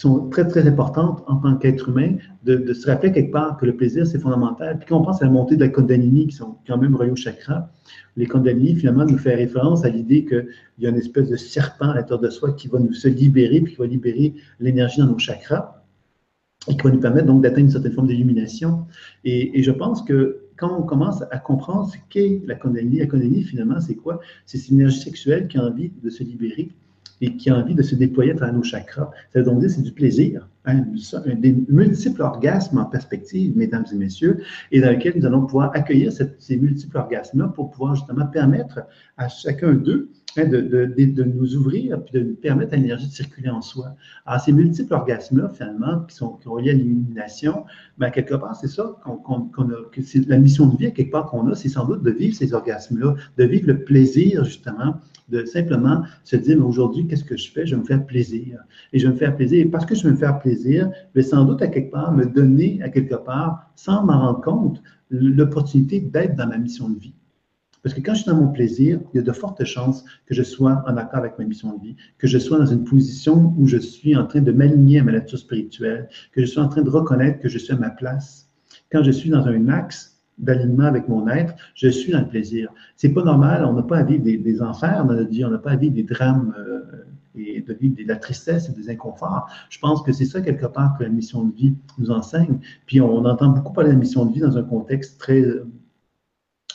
sont 0.00 0.28
très, 0.28 0.46
très 0.46 0.66
importantes 0.66 1.22
en 1.26 1.36
tant 1.36 1.56
qu'être 1.56 1.88
humain, 1.88 2.16
de, 2.44 2.72
se 2.72 2.86
rappeler 2.86 3.12
quelque 3.12 3.32
part 3.32 3.56
que 3.56 3.66
le 3.66 3.76
plaisir, 3.76 4.06
c'est 4.06 4.18
fondamental. 4.18 4.78
Puis 4.78 4.88
quand 4.88 5.00
on 5.00 5.04
pense 5.04 5.22
à 5.22 5.24
la 5.24 5.30
montée 5.30 5.56
de 5.56 5.60
la 5.60 5.68
Kundalini, 5.68 6.26
qui 6.26 6.36
sont 6.36 6.56
quand 6.66 6.78
même 6.78 6.94
reliés 6.94 7.12
au 7.12 7.16
chakra, 7.16 7.70
les 8.16 8.26
Kundalini, 8.26 8.74
finalement, 8.74 9.04
nous 9.04 9.18
fait 9.18 9.34
référence 9.34 9.84
à 9.84 9.88
l'idée 9.88 10.24
qu'il 10.24 10.46
y 10.78 10.86
a 10.86 10.90
une 10.90 10.96
espèce 10.96 11.28
de 11.28 11.36
serpent 11.36 11.90
à 11.90 11.94
l'intérieur 11.94 12.20
de 12.20 12.30
soi 12.30 12.52
qui 12.52 12.68
va 12.68 12.78
nous 12.78 12.92
se 12.92 13.08
libérer, 13.08 13.60
puis 13.60 13.74
qui 13.74 13.78
va 13.78 13.86
libérer 13.86 14.34
l'énergie 14.60 15.00
dans 15.00 15.06
nos 15.06 15.18
chakras, 15.18 15.82
et 16.68 16.76
qui 16.76 16.82
va 16.82 16.90
nous 16.90 17.00
permettre 17.00 17.26
donc 17.26 17.42
d'atteindre 17.42 17.66
une 17.66 17.70
certaine 17.70 17.92
forme 17.92 18.08
d'illumination. 18.08 18.86
Et, 19.24 19.58
et, 19.58 19.62
je 19.62 19.70
pense 19.70 20.02
que 20.02 20.40
quand 20.56 20.78
on 20.78 20.82
commence 20.82 21.22
à 21.30 21.38
comprendre 21.38 21.90
ce 21.90 21.96
qu'est 22.10 22.42
la 22.46 22.54
Kundalini, 22.54 22.98
la 22.98 23.06
Kundalini, 23.06 23.42
finalement, 23.42 23.80
c'est 23.80 23.94
quoi? 23.94 24.20
C'est 24.46 24.58
cette 24.58 24.72
énergie 24.72 25.00
sexuelle 25.00 25.48
qui 25.48 25.58
a 25.58 25.64
envie 25.64 25.92
de 26.02 26.10
se 26.10 26.22
libérer 26.22 26.70
et 27.20 27.36
qui 27.36 27.50
a 27.50 27.56
envie 27.56 27.74
de 27.74 27.82
se 27.82 27.94
déployer 27.94 28.34
à 28.42 28.52
nos 28.52 28.62
chakras. 28.62 29.10
Ça 29.32 29.38
veut 29.38 29.44
donc 29.44 29.60
dire 29.60 29.70
c'est 29.70 29.82
du 29.82 29.92
plaisir, 29.92 30.48
hein, 30.66 30.84
des 31.38 31.56
multiples 31.68 32.22
orgasmes 32.22 32.78
en 32.78 32.84
perspective, 32.84 33.56
mesdames 33.56 33.86
et 33.92 33.96
messieurs, 33.96 34.42
et 34.70 34.80
dans 34.80 34.90
lesquels 34.90 35.14
nous 35.16 35.26
allons 35.26 35.46
pouvoir 35.46 35.70
accueillir 35.74 36.12
ces 36.12 36.56
multiples 36.56 36.96
orgasmes-là 36.96 37.48
pour 37.48 37.70
pouvoir 37.70 37.94
justement 37.94 38.26
permettre 38.26 38.80
à 39.16 39.28
chacun 39.28 39.72
d'eux 39.72 40.10
hein, 40.36 40.44
de, 40.44 41.24
nous 41.24 41.56
ouvrir 41.56 42.02
puis 42.04 42.20
de 42.20 42.24
permettre 42.34 42.74
à 42.74 42.76
l'énergie 42.76 43.08
de 43.08 43.12
circuler 43.12 43.48
en 43.48 43.62
soi. 43.62 43.94
Alors, 44.26 44.40
ces 44.40 44.52
multiples 44.52 44.92
orgasmes-là, 44.92 45.48
finalement, 45.48 46.00
qui 46.00 46.16
sont, 46.16 46.34
qui 46.34 46.48
liés 46.62 46.70
à 46.70 46.74
l'illumination, 46.74 47.64
ben, 47.96 48.10
quelque 48.10 48.34
part, 48.34 48.54
c'est 48.56 48.68
ça 48.68 48.94
qu'on 49.02 49.70
a, 49.70 50.02
c'est 50.02 50.26
la 50.28 50.38
mission 50.38 50.66
de 50.66 50.76
vie, 50.76 50.92
quelque 50.92 51.12
part, 51.12 51.30
qu'on 51.30 51.48
a, 51.48 51.54
c'est 51.54 51.70
sans 51.70 51.86
doute 51.86 52.02
de 52.02 52.10
vivre 52.10 52.34
ces 52.34 52.52
orgasmes-là, 52.52 53.14
de 53.38 53.44
vivre 53.44 53.68
le 53.68 53.84
plaisir, 53.84 54.44
justement, 54.44 55.00
de 55.28 55.44
simplement 55.44 56.02
se 56.24 56.36
dire, 56.36 56.64
aujourd'hui, 56.64 57.06
qu'est-ce 57.06 57.24
que 57.24 57.36
je 57.36 57.50
fais? 57.50 57.66
Je 57.66 57.74
vais 57.74 57.80
me 57.80 57.86
faire 57.86 58.04
plaisir. 58.04 58.60
Et 58.92 58.98
je 58.98 59.06
vais 59.06 59.12
me 59.12 59.18
faire 59.18 59.34
plaisir. 59.36 59.60
Et 59.60 59.68
parce 59.68 59.86
que 59.86 59.94
je 59.94 60.04
vais 60.04 60.12
me 60.12 60.16
faire 60.16 60.38
plaisir, 60.38 60.90
je 61.14 61.20
vais 61.20 61.26
sans 61.26 61.44
doute 61.44 61.62
à 61.62 61.68
quelque 61.68 61.90
part 61.90 62.12
me 62.12 62.26
donner 62.26 62.80
à 62.82 62.88
quelque 62.88 63.16
part, 63.16 63.70
sans 63.74 64.04
m'en 64.04 64.18
rendre 64.20 64.40
compte, 64.40 64.82
l'opportunité 65.10 66.00
d'être 66.00 66.36
dans 66.36 66.46
ma 66.46 66.58
mission 66.58 66.88
de 66.88 66.98
vie. 66.98 67.14
Parce 67.82 67.94
que 67.94 68.00
quand 68.00 68.14
je 68.14 68.22
suis 68.22 68.30
dans 68.30 68.36
mon 68.36 68.48
plaisir, 68.48 69.00
il 69.14 69.18
y 69.18 69.20
a 69.20 69.22
de 69.22 69.30
fortes 69.30 69.64
chances 69.64 70.04
que 70.26 70.34
je 70.34 70.42
sois 70.42 70.82
en 70.88 70.96
accord 70.96 71.20
avec 71.20 71.38
ma 71.38 71.44
mission 71.44 71.76
de 71.76 71.80
vie, 71.80 71.96
que 72.18 72.26
je 72.26 72.36
sois 72.36 72.58
dans 72.58 72.66
une 72.66 72.82
position 72.82 73.54
où 73.56 73.68
je 73.68 73.76
suis 73.76 74.16
en 74.16 74.26
train 74.26 74.40
de 74.40 74.50
m'aligner 74.50 74.98
à 74.98 75.04
ma 75.04 75.12
nature 75.12 75.38
spirituelle, 75.38 76.08
que 76.32 76.40
je 76.40 76.46
suis 76.46 76.58
en 76.58 76.66
train 76.66 76.82
de 76.82 76.90
reconnaître 76.90 77.38
que 77.38 77.48
je 77.48 77.58
suis 77.58 77.72
à 77.72 77.76
ma 77.76 77.90
place. 77.90 78.50
Quand 78.90 79.04
je 79.04 79.12
suis 79.12 79.30
dans 79.30 79.46
un 79.46 79.68
axe 79.68 80.15
d'alignement 80.38 80.84
avec 80.84 81.08
mon 81.08 81.28
être, 81.28 81.54
je 81.74 81.88
suis 81.88 82.12
dans 82.12 82.20
le 82.20 82.28
plaisir. 82.28 82.70
C'est 82.96 83.10
pas 83.10 83.22
normal, 83.22 83.64
on 83.64 83.72
n'a 83.72 83.82
pas 83.82 83.98
à 83.98 84.02
vivre 84.02 84.22
des, 84.22 84.62
enfers 84.62 85.04
dans 85.04 85.14
notre 85.14 85.30
vie, 85.30 85.44
on 85.44 85.50
n'a 85.50 85.58
pas 85.58 85.72
à 85.72 85.76
vivre 85.76 85.94
des 85.94 86.02
drames 86.02 86.54
euh, 86.58 86.82
et 87.34 87.62
de 87.62 87.72
vivre 87.74 87.96
de 87.96 88.04
la 88.06 88.16
tristesse 88.16 88.68
et 88.68 88.72
des 88.72 88.90
inconforts. 88.90 89.48
Je 89.70 89.78
pense 89.78 90.02
que 90.02 90.12
c'est 90.12 90.24
ça 90.24 90.40
quelque 90.40 90.66
part 90.66 90.96
que 90.98 91.04
la 91.04 91.10
mission 91.10 91.44
de 91.44 91.54
vie 91.54 91.74
nous 91.98 92.10
enseigne. 92.10 92.58
Puis 92.86 93.00
on, 93.00 93.24
entend 93.24 93.48
beaucoup 93.48 93.72
parler 93.72 93.90
de 93.90 93.94
la 93.94 94.00
mission 94.00 94.26
de 94.26 94.32
vie 94.32 94.40
dans 94.40 94.56
un 94.56 94.62
contexte 94.62 95.18
très 95.18 95.40
euh, 95.40 95.66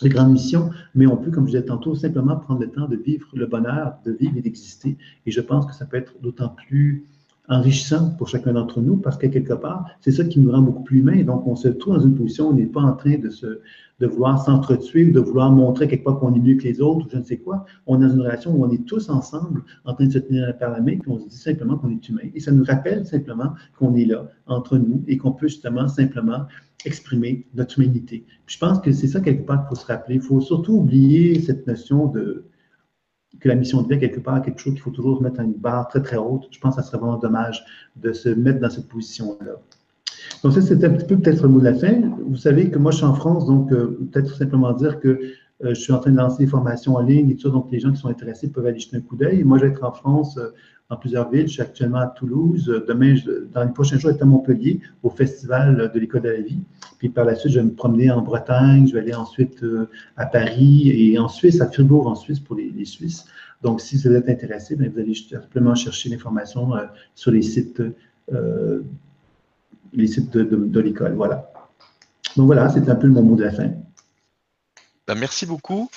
de 0.02 0.10
grande 0.10 0.32
mission, 0.32 0.72
mais 0.96 1.06
on 1.06 1.18
peut, 1.18 1.30
comme 1.30 1.46
je 1.46 1.52
disais 1.52 1.66
tantôt, 1.66 1.94
simplement 1.94 2.36
prendre 2.36 2.62
le 2.62 2.72
temps 2.72 2.88
de 2.88 2.96
vivre 2.96 3.28
le 3.34 3.46
bonheur, 3.46 3.98
de 4.06 4.12
vivre 4.12 4.38
et 4.38 4.42
d'exister. 4.42 4.98
Et 5.26 5.32
je 5.32 5.42
pense 5.42 5.66
que 5.68 5.74
ça 5.74 5.86
peut 5.86 5.98
être 5.98 6.14
d'autant 6.22 6.50
plus 6.50 7.06
enrichissant 7.52 8.12
pour 8.18 8.30
chacun 8.30 8.54
d'entre 8.54 8.82
nous 8.82 8.96
parce 8.96 9.18
que 9.18 9.28
quelque 9.28 9.54
part, 9.54 9.86
c'est 10.00 10.12
ça 10.12 10.24
qui 10.24 10.40
nous 10.40 10.52
rend 10.52 10.62
beaucoup 10.62 10.84
plus 10.84 11.00
humains. 11.00 11.22
Donc, 11.24 11.46
on 11.46 11.56
se 11.56 11.68
trouve 11.68 11.96
dans 11.96 12.04
une 12.04 12.16
position 12.16 12.48
où 12.48 12.52
on 12.52 12.56
n'est 12.56 12.66
pas 12.66 12.82
en 12.82 12.94
train 12.94 13.18
de, 13.18 13.30
se, 13.30 13.60
de 14.00 14.08
vouloir 14.08 14.44
s'entretuer 14.44 15.06
ou 15.06 15.12
de 15.12 15.20
vouloir 15.20 15.52
montrer 15.52 15.90
quelque 15.90 16.06
part 16.06 16.18
qu'on 16.20 16.34
est 16.34 16.40
mieux 16.40 16.56
que 16.56 16.64
les 16.64 16.80
autres 16.80 17.06
ou 17.06 17.10
je 17.12 17.18
ne 17.18 17.24
sais 17.24 17.38
quoi. 17.38 17.66
On 17.88 18.02
est 18.02 18.08
dans 18.08 18.14
une 18.14 18.22
relation 18.22 18.56
où 18.56 18.64
on 18.66 18.72
est 18.72 18.86
tous 18.86 19.10
ensemble 19.10 19.64
en 19.84 19.94
train 19.94 20.06
de 20.06 20.12
se 20.14 20.20
tenir 20.20 20.58
par 20.58 20.72
la 20.72 20.80
main 20.80 20.98
puis 20.98 21.12
on 21.12 21.20
se 21.20 21.28
dit 21.28 21.38
simplement 21.38 21.78
qu'on 21.78 21.90
est 21.90 22.10
humain. 22.10 22.30
Et 22.34 22.40
ça 22.40 22.52
nous 22.52 22.64
rappelle 22.64 23.06
simplement 23.06 23.54
qu'on 23.78 23.96
est 23.96 24.06
là 24.06 24.30
entre 24.48 24.78
nous 24.78 25.04
et 25.08 25.18
qu'on 25.18 25.34
peut 25.34 25.50
justement 25.50 25.90
simplement 25.90 26.46
exprimer 26.86 27.46
notre 27.54 27.80
humanité. 27.80 28.26
je 28.48 28.58
pense 28.58 28.80
que 28.80 28.92
c'est 28.92 29.08
ça 29.08 29.20
quelque 29.20 29.46
part 29.46 29.60
qu'il 29.60 29.76
faut 29.76 29.82
se 29.82 29.86
rappeler. 29.86 30.16
Il 30.16 30.22
faut 30.22 30.42
surtout 30.42 30.74
oublier 30.78 31.40
cette 31.42 31.68
notion 31.68 32.08
de 32.08 32.46
que 33.40 33.48
la 33.48 33.56
mission 33.56 33.82
de 33.82 33.94
vie, 33.94 34.00
quelque 34.00 34.20
part, 34.20 34.42
quelque 34.42 34.60
chose 34.60 34.74
qu'il 34.74 34.82
faut 34.82 34.92
toujours 34.92 35.22
mettre 35.22 35.40
à 35.40 35.44
une 35.44 35.54
barre 35.54 35.88
très, 35.88 36.02
très 36.02 36.18
haute. 36.18 36.48
Je 36.52 36.60
pense 36.60 36.76
que 36.76 36.82
ça 36.82 36.88
serait 36.88 37.00
vraiment 37.00 37.18
dommage 37.18 37.64
de 37.96 38.12
se 38.14 38.30
mettre 38.30 38.60
dans 38.60 38.70
cette 38.70 38.88
position-là. 38.88 39.54
Donc, 40.44 40.54
ça, 40.54 40.62
c'était 40.62 40.86
un 40.86 40.92
petit 40.92 41.06
peu 41.06 41.18
peut-être 41.18 41.44
le 41.44 41.50
mot 41.50 41.60
de 41.60 41.66
la 41.66 41.74
fin. 41.74 42.02
Vous 42.28 42.36
savez 42.36 42.70
que 42.70 42.78
moi, 42.78 42.92
je 42.92 42.98
suis 42.98 43.06
en 43.06 43.14
France, 43.14 43.46
donc 43.46 43.72
euh, 43.72 43.98
peut-être 44.12 44.36
simplement 44.36 44.74
dire 44.74 45.00
que 45.00 45.20
je 45.64 45.74
suis 45.74 45.94
en 45.94 46.00
train 46.00 46.12
de 46.12 46.18
lancer 46.18 46.44
des 46.44 46.50
formations 46.50 46.96
en 46.96 47.02
ligne 47.02 47.30
et 47.30 47.36
tout 47.36 47.44
ça, 47.44 47.50
donc 47.50 47.68
les 47.72 47.80
gens 47.80 47.92
qui 47.92 47.98
sont 47.98 48.10
intéressés 48.10 48.50
peuvent 48.50 48.66
aller 48.66 48.80
jeter 48.80 48.98
un 48.98 49.02
coup 49.02 49.16
d'œil. 49.16 49.44
Moi, 49.44 49.58
je 49.58 49.66
vais 49.66 49.72
être 49.72 49.84
en 49.84 49.92
France 49.92 50.38
euh, 50.38 50.50
dans 50.92 50.98
plusieurs 50.98 51.30
villes. 51.30 51.48
Je 51.48 51.54
suis 51.54 51.62
actuellement 51.62 52.00
à 52.00 52.08
Toulouse. 52.08 52.84
Demain, 52.88 53.16
dans 53.54 53.64
les 53.64 53.72
prochains 53.72 53.98
jours, 53.98 54.02
je 54.02 54.08
vais 54.08 54.16
être 54.16 54.22
à 54.22 54.26
Montpellier 54.26 54.82
au 55.04 55.10
Festival 55.10 55.90
de 55.94 56.00
l'École 56.00 56.22
de 56.22 56.30
la 56.30 56.42
vie. 56.42 56.60
Puis 57.00 57.10
par 57.10 57.26
la 57.26 57.34
suite, 57.34 57.54
je 57.54 57.60
vais 57.60 57.66
me 57.66 57.72
promener 57.74 58.12
en 58.12 58.22
Bretagne. 58.22 58.88
Je 58.88 58.94
vais 58.94 59.00
aller 59.00 59.14
ensuite 59.14 59.64
euh, 59.64 59.90
à 60.18 60.26
Paris 60.26 60.90
et 60.90 61.18
en 61.18 61.30
Suisse, 61.30 61.62
à 61.62 61.68
Fribourg 61.68 62.08
en 62.08 62.16
Suisse 62.16 62.40
pour 62.40 62.58
les, 62.58 62.86
Suisses. 62.86 63.26
Donc, 63.64 63.80
si 63.80 63.96
vous 63.98 64.12
êtes 64.12 64.28
intéressé, 64.28 64.76
vous 64.76 64.84
allez 64.84 65.14
simplement 65.16 65.76
chercher 65.76 66.10
l'information 66.10 66.76
euh, 66.76 66.82
sur 67.16 67.32
les 67.32 67.42
sites, 67.42 67.82
euh, 68.34 68.82
les 69.94 70.08
sites 70.08 70.32
de, 70.36 70.80
l'école. 70.80 71.14
Voilà. 71.14 71.52
Donc 72.36 72.48
voilà, 72.48 72.70
c'est 72.70 72.90
un 72.90 72.96
peu 72.96 73.08
mon 73.08 73.24
mot 73.24 73.36
de 73.36 73.44
la 73.44 73.52
fin. 73.52 73.72
Ben, 75.12 75.20
merci 75.20 75.46
beaucoup 75.46 75.90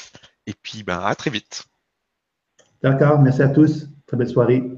et 0.48 0.54
puis 0.60 0.82
ben, 0.82 0.98
à 0.98 1.14
très 1.14 1.30
vite. 1.30 1.68
D'accord, 2.82 3.20
merci 3.20 3.42
à 3.42 3.48
tous. 3.48 3.86
Très 4.08 4.16
belle 4.16 4.28
soirée. 4.28 4.72